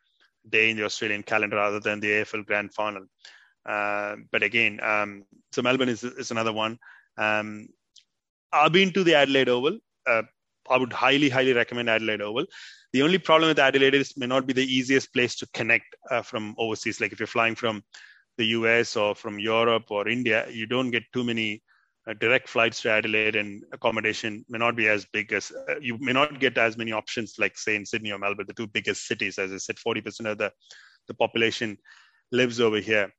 day 0.49 0.71
in 0.71 0.77
the 0.77 0.85
Australian 0.85 1.23
calendar, 1.23 1.59
other 1.59 1.81
than 1.81 2.01
the 2.01 2.09
AFL 2.09 2.47
Grand 2.47 2.73
Final. 2.73 3.05
Uh, 3.67 4.17
but 4.31 4.43
again, 4.43 4.81
um, 4.83 5.25
so 5.53 5.63
Melbourne 5.63 5.89
is 5.89 6.05
is 6.05 6.31
another 6.31 6.53
one. 6.53 6.79
Um, 7.17 7.69
I've 8.53 8.73
been 8.73 8.93
to 8.93 9.05
the 9.05 9.15
Adelaide 9.15 9.49
Oval. 9.49 9.79
Uh, 10.07 10.23
I 10.71 10.77
would 10.77 10.93
highly, 10.93 11.29
highly 11.29 11.53
recommend 11.53 11.91
Adelaide 11.91 12.23
Oval. 12.23 12.47
The 12.93 13.03
only 13.03 13.19
problem 13.19 13.49
with 13.49 13.59
Adelaide 13.59 13.95
is 13.95 14.17
may 14.17 14.27
not 14.27 14.47
be 14.47 14.55
the 14.55 14.65
easiest 14.65 15.13
place 15.13 15.37
to 15.37 15.47
connect 15.53 15.95
uh, 16.11 16.23
from 16.23 16.55
overseas. 16.57 17.01
Like 17.01 17.13
if 17.13 17.21
you're 17.21 17.27
flying 17.27 17.55
from 17.55 17.83
the 18.39 18.47
US 18.47 18.97
or 18.97 19.15
from 19.15 19.39
Europe 19.39 19.91
or 19.91 20.09
India, 20.09 20.49
you 20.49 20.67
don't 20.67 20.91
get 20.91 21.03
too 21.13 21.25
many 21.25 21.55
uh, 21.55 21.59
direct 22.15 22.49
flights 22.49 22.83
to 22.83 22.91
Adelaide, 22.91 23.37
and 23.37 23.63
accommodation 23.73 24.45
may 24.49 24.59
not 24.59 24.77
be 24.77 24.89
as 24.89 25.07
big 25.13 25.33
as 25.33 25.53
uh, 25.69 25.75
you 25.81 25.99
may 25.99 26.13
not 26.13 26.41
get 26.41 26.57
as 26.57 26.77
many 26.77 26.93
options 26.93 27.35
like 27.39 27.57
say 27.59 27.77
in 27.77 27.85
Sydney 27.85 28.13
or 28.13 28.19
Melbourne, 28.19 28.47
the 28.47 28.55
two 28.55 28.67
biggest 28.67 29.07
cities. 29.07 29.39
As 29.39 29.53
I 29.53 29.59
said, 29.59 29.77
40% 29.77 30.31
of 30.31 30.39
the 30.39 30.53
the 31.07 31.15
population 31.15 31.77
lives 32.33 32.61
over 32.61 32.79
here. 32.79 33.11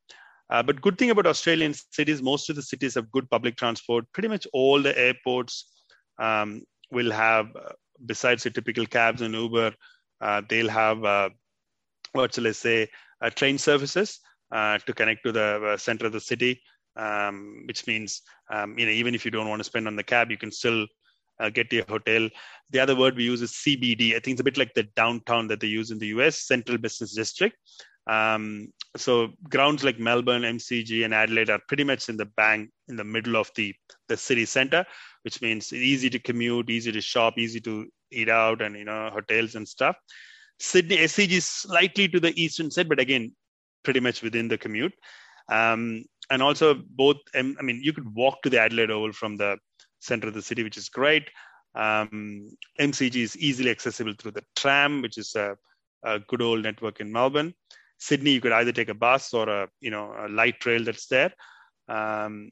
Uh, 0.50 0.64
but 0.64 0.82
good 0.82 0.98
thing 0.98 1.12
about 1.12 1.28
Australian 1.28 1.74
cities, 1.74 2.22
most 2.22 2.50
of 2.50 2.56
the 2.56 2.62
cities 2.62 2.96
have 2.96 3.12
good 3.12 3.30
public 3.30 3.56
transport. 3.56 4.06
Pretty 4.14 4.28
much 4.28 4.48
all 4.54 4.82
the 4.82 4.98
airports 4.98 5.72
um, 6.20 6.64
will 6.92 7.12
have, 7.12 7.48
uh, 7.56 7.74
besides 8.06 8.44
the 8.44 8.50
typical 8.50 8.86
cabs 8.86 9.22
and 9.22 9.34
Uber, 9.34 9.74
uh, 10.22 10.42
they'll 10.50 10.70
have 10.70 11.04
uh, 11.04 11.30
what 12.14 12.34
shall 12.34 12.48
I 12.48 12.52
say, 12.52 12.90
train 13.36 13.58
services 13.58 14.20
to 14.52 14.94
connect 14.96 15.24
to 15.26 15.32
the 15.32 15.78
center 15.78 16.08
of 16.08 16.14
the 16.14 16.20
city. 16.20 16.62
Um, 16.96 17.64
which 17.66 17.88
means 17.88 18.22
um, 18.52 18.78
you 18.78 18.86
know 18.86 18.92
even 18.92 19.16
if 19.16 19.24
you 19.24 19.32
don't 19.32 19.48
want 19.48 19.60
to 19.60 19.64
spend 19.64 19.88
on 19.88 19.96
the 19.96 20.04
cab, 20.04 20.32
you 20.32 20.38
can 20.38 20.52
still 20.52 20.86
uh, 21.40 21.50
get 21.50 21.70
to 21.70 21.78
your 21.78 21.86
hotel. 21.86 22.30
The 22.72 22.80
other 22.80 22.96
word 22.96 23.16
we 23.16 23.24
use 23.24 23.42
is 23.42 23.52
CBD. 23.52 24.16
I 24.16 24.20
think 24.20 24.34
it's 24.34 24.42
a 24.42 24.44
bit 24.44 24.58
like 24.58 24.74
the 24.74 24.84
downtown 24.96 25.48
that 25.48 25.60
they 25.60 25.68
use 25.68 25.92
in 25.92 26.00
the 26.00 26.08
US, 26.08 26.42
Central 26.42 26.78
Business 26.78 27.14
District. 27.14 27.56
Um, 28.08 28.74
so 28.98 29.30
grounds 29.50 29.84
like 29.84 30.00
Melbourne, 30.00 30.42
MCG, 30.42 31.06
and 31.06 31.14
Adelaide 31.14 31.52
are 31.52 31.62
pretty 31.68 31.84
much 31.84 32.10
in 32.10 32.18
the 32.18 32.26
bang 32.26 32.70
in 32.88 32.96
the 32.96 33.04
middle 33.04 33.36
of 33.36 33.52
the 33.56 33.74
the 34.08 34.18
city 34.18 34.46
center, 34.46 34.84
which 35.24 35.42
means 35.42 35.72
easy 35.72 36.10
to 36.10 36.20
commute, 36.20 36.70
easy 36.70 36.92
to 36.92 37.02
shop, 37.02 37.36
easy 37.38 37.60
to 37.62 37.88
eat 38.12 38.30
out, 38.30 38.62
and 38.62 38.76
you 38.76 38.86
know 38.86 39.10
hotels 39.14 39.56
and 39.56 39.68
stuff. 39.68 39.96
Sydney 40.60 40.98
SCG 40.98 41.32
is 41.34 41.46
slightly 41.46 42.08
to 42.08 42.20
the 42.20 42.34
eastern 42.42 42.72
side, 42.72 42.90
but 42.90 43.00
again, 43.00 43.32
pretty 43.84 44.00
much 44.00 44.22
within 44.22 44.48
the 44.48 44.58
commute. 44.58 44.94
Um, 45.50 46.04
and 46.30 46.42
also 46.42 46.74
both, 46.74 47.18
I 47.36 47.42
mean, 47.42 47.82
you 47.84 47.94
could 47.94 48.14
walk 48.14 48.42
to 48.44 48.50
the 48.50 48.60
Adelaide 48.60 48.92
Oval 48.92 49.14
from 49.14 49.38
the 49.38 49.58
center 50.00 50.28
of 50.28 50.34
the 50.34 50.42
city, 50.42 50.64
which 50.64 50.78
is 50.78 50.90
great. 50.90 51.30
Um, 51.76 52.52
MCG 52.80 53.16
is 53.16 53.38
easily 53.38 53.70
accessible 53.70 54.14
through 54.18 54.32
the 54.32 54.44
tram, 54.56 55.02
which 55.02 55.18
is 55.18 55.36
a, 55.36 55.58
a 56.04 56.20
good 56.20 56.42
old 56.42 56.64
network 56.64 57.00
in 57.00 57.12
Melbourne. 57.12 57.54
Sydney, 58.00 58.32
you 58.32 58.42
could 58.42 58.54
either 58.54 58.72
take 58.72 58.90
a 58.90 58.94
bus 58.94 59.34
or 59.34 59.50
a 59.50 59.68
you 59.82 59.92
know 59.92 60.14
a 60.18 60.30
light 60.30 60.60
trail 60.60 60.84
that's 60.84 61.08
there. 61.08 61.34
Um, 61.88 62.50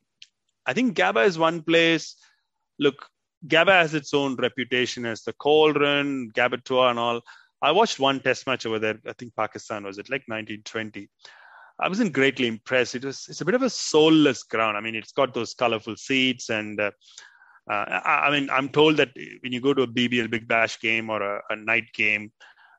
I 0.65 0.73
think 0.73 0.97
Gabba 0.97 1.25
is 1.25 1.39
one 1.39 1.61
place. 1.61 2.17
Look, 2.79 3.07
Gabba 3.47 3.79
has 3.81 3.93
its 3.93 4.13
own 4.13 4.35
reputation 4.35 5.05
as 5.05 5.23
the 5.23 5.33
cauldron, 5.33 6.31
Gabbatoir, 6.31 6.89
and 6.89 6.99
all. 6.99 7.21
I 7.61 7.71
watched 7.71 7.99
one 7.99 8.19
test 8.19 8.45
match 8.45 8.65
over 8.65 8.77
there. 8.77 8.99
I 9.07 9.13
think 9.13 9.35
Pakistan 9.35 9.83
was 9.83 9.97
it 9.97 10.09
like 10.09 10.23
1920. 10.27 11.09
I 11.79 11.87
wasn't 11.87 12.13
greatly 12.13 12.47
impressed. 12.47 12.95
It 12.95 13.05
was 13.05 13.25
it's 13.29 13.41
a 13.41 13.45
bit 13.45 13.55
of 13.55 13.61
a 13.61 13.69
soulless 13.69 14.43
ground. 14.43 14.77
I 14.77 14.81
mean, 14.81 14.95
it's 14.95 15.11
got 15.11 15.33
those 15.33 15.53
colorful 15.53 15.95
seats, 15.95 16.49
and 16.49 16.79
uh, 16.79 16.91
uh, 17.69 17.85
I, 18.03 18.27
I, 18.27 18.31
mean, 18.31 18.49
I'm 18.49 18.69
told 18.69 18.97
that 18.97 19.11
when 19.41 19.51
you 19.51 19.61
go 19.61 19.73
to 19.73 19.83
a 19.83 19.87
BBL 19.87 20.29
Big 20.29 20.47
Bash 20.47 20.79
game 20.79 21.09
or 21.09 21.21
a, 21.21 21.41
a 21.49 21.55
night 21.55 21.85
game, 21.93 22.31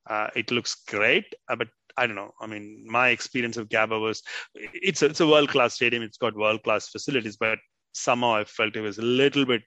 uh, 0.08 0.28
it 0.34 0.50
looks 0.50 0.82
great. 0.88 1.26
Uh, 1.48 1.56
but 1.56 1.68
I 1.96 2.06
don't 2.06 2.16
know. 2.16 2.32
I 2.40 2.46
mean, 2.46 2.84
my 2.88 3.08
experience 3.10 3.56
of 3.56 3.68
Gabba 3.68 4.00
was 4.00 4.22
it's 4.54 5.02
a, 5.02 5.06
it's 5.06 5.20
a 5.20 5.26
world 5.26 5.48
class 5.48 5.74
stadium. 5.74 6.02
It's 6.02 6.18
got 6.18 6.36
world 6.36 6.62
class 6.62 6.88
facilities, 6.88 7.36
but 7.36 7.58
somehow 7.92 8.36
I 8.36 8.44
felt 8.44 8.76
it 8.76 8.80
was 8.80 8.98
a 8.98 9.02
little 9.02 9.44
bit 9.44 9.62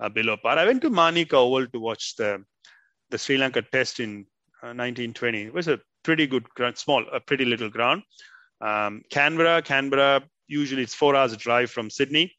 uh, 0.00 0.08
below 0.08 0.36
par. 0.36 0.58
I 0.58 0.66
went 0.66 0.82
to 0.82 0.90
Manuka 0.90 1.36
Oval 1.36 1.66
to 1.66 1.80
watch 1.80 2.16
the 2.16 2.44
the 3.10 3.18
Sri 3.18 3.36
Lanka 3.36 3.62
Test 3.62 4.00
in 4.00 4.26
uh, 4.62 4.72
1920. 4.72 5.42
It 5.42 5.54
was 5.54 5.68
a 5.68 5.80
pretty 6.02 6.26
good 6.26 6.48
ground, 6.50 6.78
small, 6.78 7.04
a 7.12 7.20
pretty 7.20 7.44
little 7.44 7.68
ground. 7.68 8.02
Um, 8.62 9.02
Canberra, 9.10 9.60
Canberra. 9.62 10.22
Usually 10.46 10.82
it's 10.82 10.94
four 10.94 11.16
hours 11.16 11.36
drive 11.36 11.70
from 11.70 11.90
Sydney. 11.90 12.32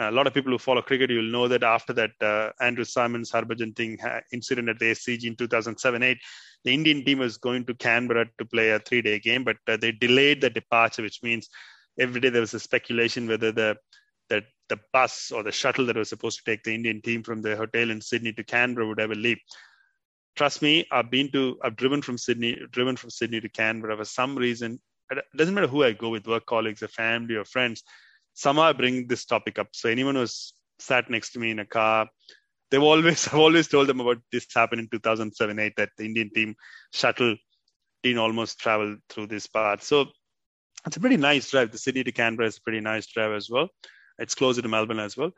Uh, 0.00 0.10
a 0.10 0.12
lot 0.12 0.26
of 0.26 0.34
people 0.34 0.52
who 0.52 0.58
follow 0.58 0.82
cricket, 0.82 1.10
you'll 1.10 1.30
know 1.30 1.48
that 1.48 1.62
after 1.62 1.92
that 1.92 2.10
uh, 2.20 2.50
Andrew 2.60 2.84
Symonds 2.84 3.30
Harbhajan 3.30 3.74
thing 3.74 3.98
incident 4.32 4.68
at 4.68 4.78
the 4.78 4.86
SCG 4.86 5.24
in 5.24 5.36
2007-8, 5.36 6.18
the 6.64 6.74
Indian 6.74 7.04
team 7.04 7.18
was 7.18 7.38
going 7.38 7.64
to 7.64 7.74
Canberra 7.74 8.26
to 8.38 8.44
play 8.44 8.70
a 8.70 8.78
three-day 8.78 9.20
game, 9.20 9.44
but 9.44 9.56
uh, 9.68 9.76
they 9.76 9.92
delayed 9.92 10.40
the 10.40 10.50
departure, 10.50 11.02
which 11.02 11.22
means 11.22 11.48
every 11.98 12.20
day 12.20 12.28
there 12.28 12.42
was 12.42 12.54
a 12.54 12.60
speculation 12.60 13.26
whether 13.26 13.52
the 13.52 13.76
that 14.28 14.44
the 14.68 14.78
bus 14.92 15.30
or 15.30 15.42
the 15.42 15.52
shuttle 15.52 15.86
that 15.86 15.96
was 15.96 16.08
supposed 16.08 16.38
to 16.38 16.50
take 16.50 16.64
the 16.64 16.74
Indian 16.74 17.00
team 17.00 17.22
from 17.22 17.40
the 17.40 17.56
hotel 17.56 17.90
in 17.90 18.00
Sydney 18.00 18.32
to 18.32 18.42
Canberra 18.42 18.88
would 18.88 19.00
ever 19.00 19.14
leave. 19.14 19.38
Trust 20.34 20.60
me, 20.60 20.84
I've 20.90 21.10
been 21.10 21.30
to, 21.32 21.58
I've 21.62 21.76
driven 21.76 22.02
from 22.02 22.18
Sydney, 22.18 22.58
driven 22.72 22.96
from 22.96 23.10
Sydney 23.10 23.40
to 23.40 23.48
Canberra 23.48 23.96
for 23.96 24.04
some 24.04 24.36
reason. 24.36 24.80
It 25.10 25.24
doesn't 25.36 25.54
matter 25.54 25.66
who 25.66 25.84
I 25.84 25.92
go 25.92 26.08
with, 26.08 26.26
work 26.26 26.46
colleagues, 26.46 26.82
or 26.82 26.88
family, 26.88 27.36
or 27.36 27.44
friends 27.44 27.82
somehow 28.36 28.64
I 28.64 28.72
bring 28.72 29.08
this 29.08 29.24
topic 29.24 29.58
up. 29.58 29.68
So 29.72 29.88
anyone 29.88 30.14
who's 30.14 30.52
sat 30.78 31.10
next 31.10 31.32
to 31.32 31.40
me 31.40 31.50
in 31.50 31.58
a 31.58 31.64
car, 31.64 32.08
they've 32.70 32.82
always 32.82 33.26
I've 33.32 33.40
always 33.40 33.66
told 33.66 33.88
them 33.88 34.00
about 34.00 34.18
this 34.30 34.46
happened 34.54 34.80
in 34.82 34.88
2007 34.88 35.58
8 35.58 35.72
that 35.76 35.90
the 35.96 36.04
Indian 36.04 36.30
team 36.32 36.54
shuttle 36.92 37.34
didn't 38.02 38.18
almost 38.18 38.60
traveled 38.60 38.98
through 39.08 39.26
this 39.26 39.46
part. 39.46 39.82
So 39.82 40.06
it's 40.86 40.96
a 40.96 41.00
pretty 41.00 41.16
nice 41.16 41.50
drive. 41.50 41.72
The 41.72 41.78
city 41.78 42.04
to 42.04 42.12
Canberra 42.12 42.46
is 42.46 42.58
a 42.58 42.62
pretty 42.62 42.80
nice 42.80 43.06
drive 43.06 43.32
as 43.32 43.50
well. 43.50 43.68
It's 44.18 44.34
closer 44.34 44.62
to 44.62 44.68
Melbourne 44.68 45.00
as 45.00 45.16
well. 45.16 45.32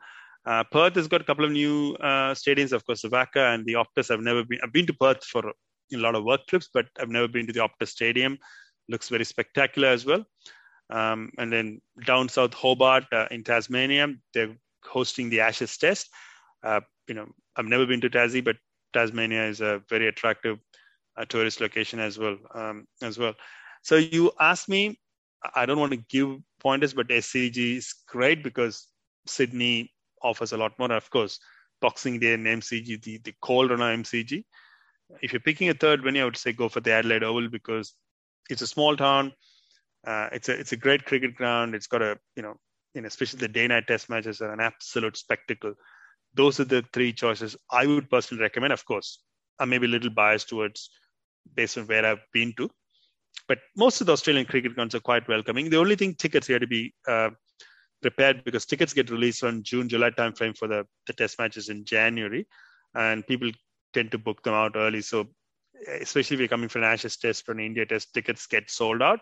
Uh, 0.45 0.63
Perth 0.71 0.95
has 0.95 1.07
got 1.07 1.21
a 1.21 1.23
couple 1.23 1.43
of 1.43 1.51
new 1.51 1.95
uh, 1.95 2.33
stadiums, 2.33 2.71
of 2.71 2.85
course, 2.85 3.01
the 3.01 3.09
WACA 3.09 3.53
and 3.53 3.65
the 3.65 3.73
Optus. 3.73 4.11
I've 4.11 4.21
never 4.21 4.43
been. 4.43 4.59
I've 4.63 4.73
been 4.73 4.87
to 4.87 4.93
Perth 4.93 5.23
for 5.23 5.49
a 5.49 5.97
lot 5.97 6.15
of 6.15 6.23
work 6.23 6.41
trips, 6.47 6.69
but 6.73 6.85
I've 6.99 7.09
never 7.09 7.27
been 7.27 7.47
to 7.47 7.53
the 7.53 7.67
Optus 7.67 7.89
Stadium. 7.89 8.37
Looks 8.89 9.09
very 9.09 9.23
spectacular 9.23 9.87
as 9.87 10.05
well. 10.05 10.25
Um, 10.89 11.31
and 11.37 11.53
then 11.53 11.81
down 12.05 12.27
south 12.29 12.53
Hobart 12.53 13.05
uh, 13.11 13.27
in 13.31 13.43
Tasmania, 13.43 14.07
they're 14.33 14.55
hosting 14.83 15.29
the 15.29 15.41
Ashes 15.41 15.77
Test. 15.77 16.09
Uh, 16.63 16.81
you 17.07 17.13
know, 17.13 17.27
I've 17.55 17.65
never 17.65 17.85
been 17.85 18.01
to 18.01 18.09
Tassie, 18.09 18.43
but 18.43 18.57
Tasmania 18.93 19.45
is 19.45 19.61
a 19.61 19.81
very 19.89 20.07
attractive 20.07 20.57
uh, 21.17 21.25
tourist 21.25 21.61
location 21.61 21.99
as 21.99 22.17
well. 22.17 22.37
Um, 22.53 22.87
as 23.01 23.17
well. 23.17 23.35
So 23.83 23.95
you 23.95 24.31
asked 24.39 24.67
me, 24.67 24.99
I 25.55 25.65
don't 25.65 25.79
want 25.79 25.91
to 25.91 26.03
give 26.09 26.37
pointers, 26.59 26.93
but 26.93 27.07
SCG 27.07 27.77
is 27.77 27.93
great 28.07 28.43
because 28.43 28.87
Sydney 29.25 29.91
offers 30.21 30.51
a 30.51 30.57
lot 30.57 30.77
more. 30.79 30.91
Of 30.91 31.09
course, 31.09 31.39
Boxing 31.81 32.19
Day 32.19 32.33
and 32.33 32.45
MCG, 32.45 33.01
the, 33.01 33.17
the 33.19 33.33
cold 33.41 33.71
on 33.71 33.79
MCG. 33.79 34.43
If 35.21 35.33
you're 35.33 35.39
picking 35.39 35.69
a 35.69 35.73
third 35.73 36.03
venue, 36.03 36.21
I 36.21 36.25
would 36.25 36.37
say 36.37 36.51
go 36.51 36.69
for 36.69 36.81
the 36.81 36.91
Adelaide 36.91 37.23
Oval 37.23 37.49
because 37.49 37.93
it's 38.49 38.61
a 38.61 38.67
small 38.67 38.95
town. 38.95 39.33
Uh, 40.05 40.29
it's 40.31 40.49
a 40.49 40.59
it's 40.59 40.71
a 40.71 40.77
great 40.77 41.05
cricket 41.05 41.35
ground. 41.35 41.75
It's 41.75 41.87
got 41.87 42.01
a 42.01 42.17
you 42.35 42.43
know, 42.43 42.55
you 42.93 43.01
know 43.01 43.07
especially 43.07 43.39
the 43.39 43.47
day 43.47 43.67
night 43.67 43.87
test 43.87 44.09
matches 44.09 44.41
are 44.41 44.51
an 44.51 44.59
absolute 44.59 45.17
spectacle. 45.17 45.73
Those 46.33 46.59
are 46.59 46.65
the 46.65 46.85
three 46.93 47.13
choices 47.13 47.55
I 47.71 47.85
would 47.85 48.09
personally 48.09 48.41
recommend. 48.41 48.73
Of 48.73 48.85
course, 48.85 49.19
I'm 49.59 49.69
maybe 49.69 49.87
a 49.87 49.89
little 49.89 50.09
biased 50.09 50.49
towards 50.49 50.89
based 51.55 51.77
on 51.77 51.85
where 51.85 52.05
I've 52.05 52.25
been 52.33 52.53
to, 52.57 52.69
but 53.47 53.59
most 53.75 54.01
of 54.01 54.07
the 54.07 54.13
Australian 54.13 54.45
cricket 54.45 54.75
grounds 54.75 54.95
are 54.95 54.99
quite 54.99 55.27
welcoming. 55.27 55.69
The 55.69 55.77
only 55.77 55.95
thing 55.95 56.15
tickets 56.15 56.47
here 56.47 56.59
to 56.59 56.67
be 56.67 56.93
uh, 57.07 57.31
prepared 58.01 58.43
because 58.43 58.65
tickets 58.65 58.93
get 58.93 59.09
released 59.09 59.43
on 59.43 59.63
June, 59.63 59.89
July 59.89 60.11
timeframe 60.11 60.57
for 60.57 60.67
the, 60.67 60.85
the 61.07 61.13
test 61.13 61.39
matches 61.39 61.69
in 61.69 61.85
January, 61.85 62.47
and 62.95 63.25
people 63.27 63.51
tend 63.93 64.11
to 64.11 64.17
book 64.17 64.43
them 64.43 64.53
out 64.53 64.75
early. 64.75 65.01
So, 65.01 65.27
especially 65.87 66.35
if 66.35 66.39
you're 66.39 66.47
coming 66.47 66.69
for 66.69 66.79
an 66.79 66.85
Ashes 66.85 67.17
test, 67.17 67.47
or 67.47 67.53
an 67.53 67.59
India 67.59 67.85
test, 67.85 68.13
tickets 68.13 68.47
get 68.47 68.69
sold 68.69 69.01
out. 69.01 69.19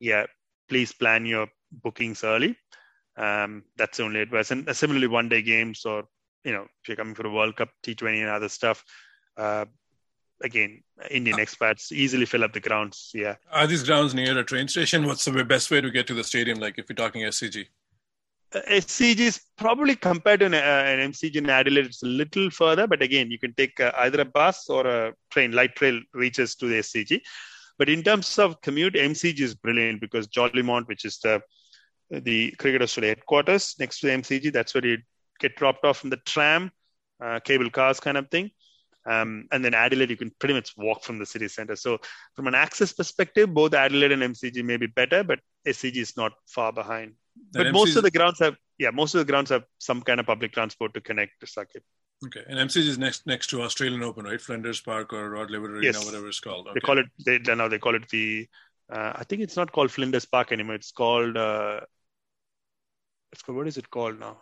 Yeah, 0.00 0.26
please 0.68 0.92
plan 0.92 1.26
your 1.26 1.48
bookings 1.70 2.24
early. 2.24 2.56
Um, 3.16 3.64
that's 3.76 3.98
the 3.98 4.04
only 4.04 4.20
advice. 4.20 4.50
And 4.50 4.68
uh, 4.68 4.74
similarly, 4.74 5.06
one 5.06 5.28
day 5.28 5.42
games 5.42 5.84
or, 5.84 6.04
you 6.44 6.52
know, 6.52 6.62
if 6.62 6.88
you're 6.88 6.96
coming 6.96 7.14
for 7.14 7.26
a 7.26 7.30
World 7.30 7.56
Cup, 7.56 7.68
T20 7.84 8.20
and 8.20 8.30
other 8.30 8.48
stuff, 8.48 8.82
uh, 9.36 9.66
again, 10.42 10.82
Indian 11.10 11.38
uh, 11.38 11.42
expats 11.42 11.92
easily 11.92 12.26
fill 12.26 12.44
up 12.44 12.52
the 12.52 12.60
grounds. 12.60 13.10
Yeah. 13.14 13.36
Are 13.50 13.66
these 13.66 13.82
grounds 13.82 14.14
near 14.14 14.36
a 14.38 14.44
train 14.44 14.68
station? 14.68 15.06
What's 15.06 15.24
the 15.24 15.44
best 15.44 15.70
way 15.70 15.80
to 15.80 15.90
get 15.90 16.06
to 16.08 16.14
the 16.14 16.24
stadium? 16.24 16.58
Like 16.58 16.78
if 16.78 16.86
you're 16.88 16.96
talking 16.96 17.22
SCG? 17.22 17.66
SCG 18.54 19.20
is 19.20 19.40
probably 19.56 19.96
compared 19.96 20.40
to 20.40 20.46
an, 20.46 20.54
uh, 20.54 20.56
an, 20.56 21.12
MCG 21.12 21.36
in 21.36 21.48
Adelaide, 21.48 21.86
it's 21.86 22.02
a 22.02 22.06
little 22.06 22.50
further, 22.50 22.86
but 22.86 23.02
again, 23.02 23.30
you 23.30 23.38
can 23.38 23.54
take 23.54 23.80
uh, 23.80 23.92
either 23.98 24.20
a 24.20 24.24
bus 24.24 24.68
or 24.68 24.86
a 24.86 25.14
train. 25.30 25.52
Light 25.52 25.80
rail 25.80 26.00
reaches 26.12 26.54
to 26.56 26.66
the 26.66 26.76
SCG. 26.76 27.20
But 27.78 27.88
in 27.88 28.02
terms 28.02 28.38
of 28.38 28.60
commute, 28.60 28.94
MCG 28.94 29.40
is 29.40 29.54
brilliant 29.54 30.00
because 30.00 30.28
Jolimont, 30.28 30.86
which 30.88 31.04
is 31.04 31.18
the 31.18 31.42
the 32.10 32.50
Cricket 32.58 32.82
Australia 32.82 33.12
headquarters 33.12 33.74
next 33.78 34.00
to 34.00 34.06
the 34.06 34.12
MCG, 34.12 34.52
that's 34.52 34.74
where 34.74 34.84
you 34.84 34.98
get 35.40 35.56
dropped 35.56 35.84
off 35.86 35.98
from 35.98 36.10
the 36.10 36.18
tram, 36.18 36.70
uh, 37.24 37.40
cable 37.40 37.70
cars 37.70 38.00
kind 38.00 38.18
of 38.18 38.30
thing. 38.30 38.50
Um, 39.06 39.48
and 39.50 39.64
then 39.64 39.72
Adelaide, 39.72 40.10
you 40.10 40.16
can 40.16 40.30
pretty 40.38 40.54
much 40.54 40.74
walk 40.76 41.02
from 41.02 41.18
the 41.18 41.24
city 41.26 41.48
center. 41.48 41.74
So, 41.74 41.98
from 42.36 42.46
an 42.48 42.54
access 42.54 42.92
perspective, 42.92 43.52
both 43.52 43.72
Adelaide 43.72 44.12
and 44.12 44.22
MCG 44.22 44.62
may 44.62 44.76
be 44.76 44.86
better, 44.86 45.24
but 45.24 45.40
SCG 45.66 45.96
is 45.96 46.16
not 46.16 46.32
far 46.46 46.72
behind 46.72 47.14
but 47.52 47.66
MC's... 47.66 47.72
most 47.72 47.96
of 47.96 48.02
the 48.02 48.10
grounds 48.10 48.38
have 48.38 48.56
yeah 48.78 48.90
most 48.90 49.14
of 49.14 49.18
the 49.18 49.30
grounds 49.30 49.50
have 49.50 49.64
some 49.78 50.02
kind 50.02 50.20
of 50.20 50.26
public 50.26 50.52
transport 50.52 50.94
to 50.94 51.00
connect 51.00 51.32
to 51.40 51.46
Sakib. 51.46 51.82
Okay, 52.24 52.44
and 52.48 52.58
MCG 52.70 52.86
is 52.86 52.98
next 52.98 53.26
next 53.26 53.48
to 53.48 53.62
Australian 53.62 54.02
Open, 54.02 54.24
right? 54.24 54.40
Flinders 54.40 54.80
Park 54.80 55.12
or 55.12 55.30
Rod 55.30 55.50
Laver 55.50 55.74
Arena, 55.74 55.86
yes. 55.86 56.04
whatever 56.04 56.28
it's 56.28 56.40
called. 56.40 56.68
Okay. 56.68 56.74
They 56.74 56.80
call 56.80 56.98
it 56.98 57.06
they 57.26 57.54
now 57.54 57.68
they 57.68 57.78
call 57.78 57.96
it 57.96 58.08
the 58.10 58.46
uh, 58.90 59.12
I 59.16 59.24
think 59.24 59.42
it's 59.42 59.56
not 59.56 59.72
called 59.72 59.90
Flinders 59.90 60.24
Park 60.24 60.52
anymore. 60.52 60.76
It's 60.76 60.92
called 60.92 61.36
uh, 61.36 61.80
it's 63.32 63.42
called 63.42 63.58
what 63.58 63.66
is 63.66 63.76
it 63.76 63.90
called 63.90 64.20
now? 64.20 64.38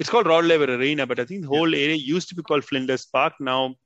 It's 0.00 0.10
called 0.10 0.26
Rod 0.26 0.44
Laver 0.44 0.74
Arena, 0.74 1.06
but 1.06 1.20
I 1.20 1.24
think 1.24 1.42
the 1.42 1.48
whole 1.48 1.72
yeah. 1.72 1.84
area 1.84 1.96
used 1.96 2.28
to 2.30 2.34
be 2.34 2.42
called 2.42 2.64
Flinders 2.64 3.06
Park. 3.06 3.34
Now 3.40 3.76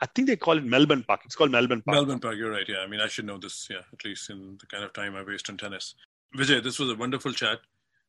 I 0.00 0.06
think 0.06 0.26
they 0.26 0.36
call 0.36 0.58
it 0.58 0.64
Melbourne 0.64 1.04
Park. 1.06 1.20
It's 1.24 1.36
called 1.36 1.50
Melbourne 1.50 1.82
Park. 1.82 1.94
Melbourne 1.94 2.18
Park, 2.20 2.36
you're 2.36 2.50
right. 2.50 2.68
Yeah, 2.68 2.78
I 2.78 2.86
mean, 2.86 3.00
I 3.00 3.06
should 3.06 3.26
know 3.26 3.38
this. 3.38 3.68
Yeah, 3.70 3.82
at 3.92 4.04
least 4.04 4.30
in 4.30 4.58
the 4.60 4.66
kind 4.66 4.84
of 4.84 4.92
time 4.92 5.14
I 5.14 5.22
waste 5.22 5.48
on 5.48 5.56
tennis. 5.56 5.94
Vijay, 6.36 6.62
this 6.62 6.78
was 6.78 6.90
a 6.90 6.96
wonderful 6.96 7.32
chat. 7.32 7.60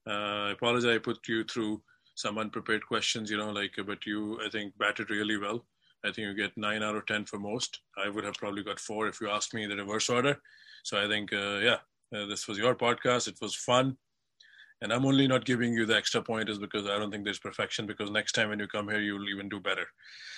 Uh, 0.08 0.50
I 0.50 0.52
apologize, 0.52 0.96
I 0.96 0.98
put 1.00 1.28
you 1.28 1.44
through 1.44 1.82
some 2.16 2.38
unprepared 2.38 2.86
questions, 2.86 3.30
you 3.30 3.38
know, 3.38 3.52
like, 3.52 3.74
but 3.86 4.06
you, 4.06 4.40
I 4.46 4.50
think, 4.50 4.78
batted 4.78 5.10
really 5.10 5.38
well. 5.38 5.66
I 6.04 6.12
think 6.12 6.28
you 6.28 6.34
get 6.36 6.56
nine 6.56 6.84
out 6.84 6.96
of 6.96 7.06
10 7.08 7.26
for 7.26 7.40
most. 7.40 7.82
I 7.98 8.10
would 8.10 8.24
have 8.24 8.36
probably 8.36 8.64
got 8.64 8.80
four 8.80 9.08
if 9.08 9.20
you 9.20 9.30
asked 9.30 9.54
me 9.54 9.66
the 9.66 9.76
reverse 9.76 10.08
order. 10.10 10.40
So 10.84 11.04
I 11.04 11.08
think, 11.08 11.34
uh, 11.34 11.60
yeah, 11.64 11.78
uh, 12.16 12.28
this 12.28 12.48
was 12.48 12.58
your 12.58 12.76
podcast. 12.76 13.28
It 13.28 13.38
was 13.42 13.56
fun. 13.56 13.98
And 14.82 14.94
I'm 14.94 15.06
only 15.06 15.28
not 15.28 15.46
giving 15.46 15.74
you 15.74 15.86
the 15.86 15.96
extra 15.96 16.22
point 16.22 16.50
is 16.50 16.60
because 16.60 16.86
I 16.86 17.00
don't 17.00 17.10
think 17.10 17.24
there's 17.24 17.40
perfection. 17.40 17.88
Because 17.88 18.12
next 18.12 18.34
time 18.34 18.50
when 18.50 18.60
you 18.60 18.68
come 18.68 18.88
here, 18.90 19.00
you'll 19.00 19.30
even 19.30 19.50
do 19.50 19.60
better. 19.60 19.88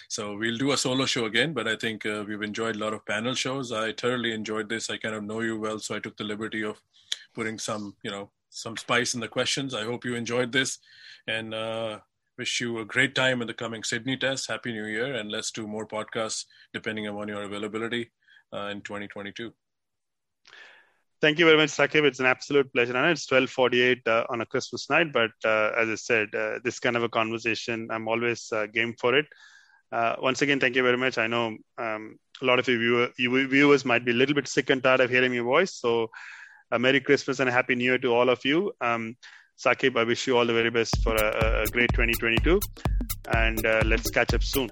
So 0.07 0.37
we'll 0.37 0.57
do 0.57 0.71
a 0.71 0.77
solo 0.77 1.05
show 1.05 1.25
again. 1.25 1.53
But 1.53 1.67
I 1.67 1.75
think 1.75 2.05
uh, 2.05 2.23
we've 2.25 2.41
enjoyed 2.41 2.75
a 2.75 2.79
lot 2.79 2.93
of 2.93 3.05
panel 3.05 3.33
shows. 3.33 3.71
I 3.71 3.91
thoroughly 3.91 4.33
enjoyed 4.33 4.69
this. 4.69 4.89
I 4.89 4.97
kind 4.97 5.15
of 5.15 5.23
know 5.23 5.41
you 5.41 5.59
well, 5.59 5.79
so 5.79 5.95
I 5.95 5.99
took 5.99 6.15
the 6.15 6.23
liberty 6.23 6.63
of 6.63 6.81
putting 7.33 7.59
some, 7.59 7.95
you 8.03 8.11
know, 8.11 8.29
some 8.49 8.77
spice 8.77 9.13
in 9.13 9.19
the 9.19 9.27
questions. 9.27 9.73
I 9.73 9.83
hope 9.83 10.05
you 10.05 10.15
enjoyed 10.15 10.51
this, 10.51 10.79
and 11.27 11.53
uh, 11.53 11.99
wish 12.37 12.61
you 12.61 12.79
a 12.79 12.85
great 12.85 13.15
time 13.15 13.41
in 13.41 13.47
the 13.47 13.53
coming 13.53 13.83
Sydney 13.83 14.17
test. 14.17 14.47
Happy 14.47 14.71
New 14.71 14.85
Year, 14.85 15.15
and 15.15 15.31
let's 15.31 15.51
do 15.51 15.67
more 15.67 15.87
podcasts 15.87 16.45
depending 16.73 17.07
on 17.07 17.27
your 17.27 17.43
availability 17.43 18.11
uh, 18.53 18.67
in 18.67 18.81
2022. 18.81 19.53
Thank 21.19 21.39
you 21.39 21.45
very 21.45 21.57
much, 21.57 21.69
Sakib. 21.69 22.03
It's 22.05 22.19
an 22.19 22.27
absolute 22.27 22.71
pleasure. 22.71 22.95
I 22.95 23.01
know 23.01 23.11
it's 23.11 23.25
12:48 23.25 24.07
uh, 24.07 24.25
on 24.29 24.41
a 24.41 24.45
Christmas 24.45 24.87
night, 24.89 25.11
but 25.11 25.31
uh, 25.43 25.71
as 25.75 25.89
I 25.89 25.95
said, 25.95 26.35
uh, 26.35 26.59
this 26.63 26.79
kind 26.79 26.95
of 26.95 27.03
a 27.03 27.09
conversation, 27.09 27.87
I'm 27.89 28.07
always 28.07 28.51
uh, 28.51 28.67
game 28.67 28.93
for 28.99 29.15
it. 29.15 29.25
Once 29.91 30.41
again, 30.43 30.59
thank 30.59 30.75
you 30.75 30.83
very 30.83 30.97
much. 30.97 31.17
I 31.17 31.25
know 31.25 31.57
um, 31.79 32.19
a 32.41 32.45
lot 32.45 32.59
of 32.59 32.67
you, 32.67 32.77
viewer, 32.77 33.09
you 33.17 33.47
viewers 33.47 33.83
might 33.83 34.05
be 34.05 34.11
a 34.11 34.13
little 34.13 34.35
bit 34.35 34.47
sick 34.47 34.69
and 34.69 34.83
tired 34.83 34.99
of 34.99 35.09
hearing 35.09 35.33
your 35.33 35.43
voice, 35.43 35.73
so 35.73 36.11
a 36.71 36.79
Merry 36.79 36.99
Christmas 36.99 37.39
and 37.39 37.49
a 37.49 37.51
Happy 37.51 37.75
New 37.75 37.83
Year 37.83 37.97
to 37.99 38.13
all 38.13 38.29
of 38.29 38.43
you. 38.45 38.73
Um, 38.81 39.15
Sakib, 39.57 39.97
I 39.97 40.03
wish 40.03 40.27
you 40.27 40.37
all 40.37 40.45
the 40.45 40.53
very 40.53 40.69
best 40.69 41.01
for 41.03 41.15
a, 41.15 41.63
a 41.63 41.65
great 41.67 41.89
2022, 41.93 42.59
and 43.33 43.65
uh, 43.65 43.81
let's 43.85 44.09
catch 44.11 44.33
up 44.33 44.43
soon. 44.43 44.69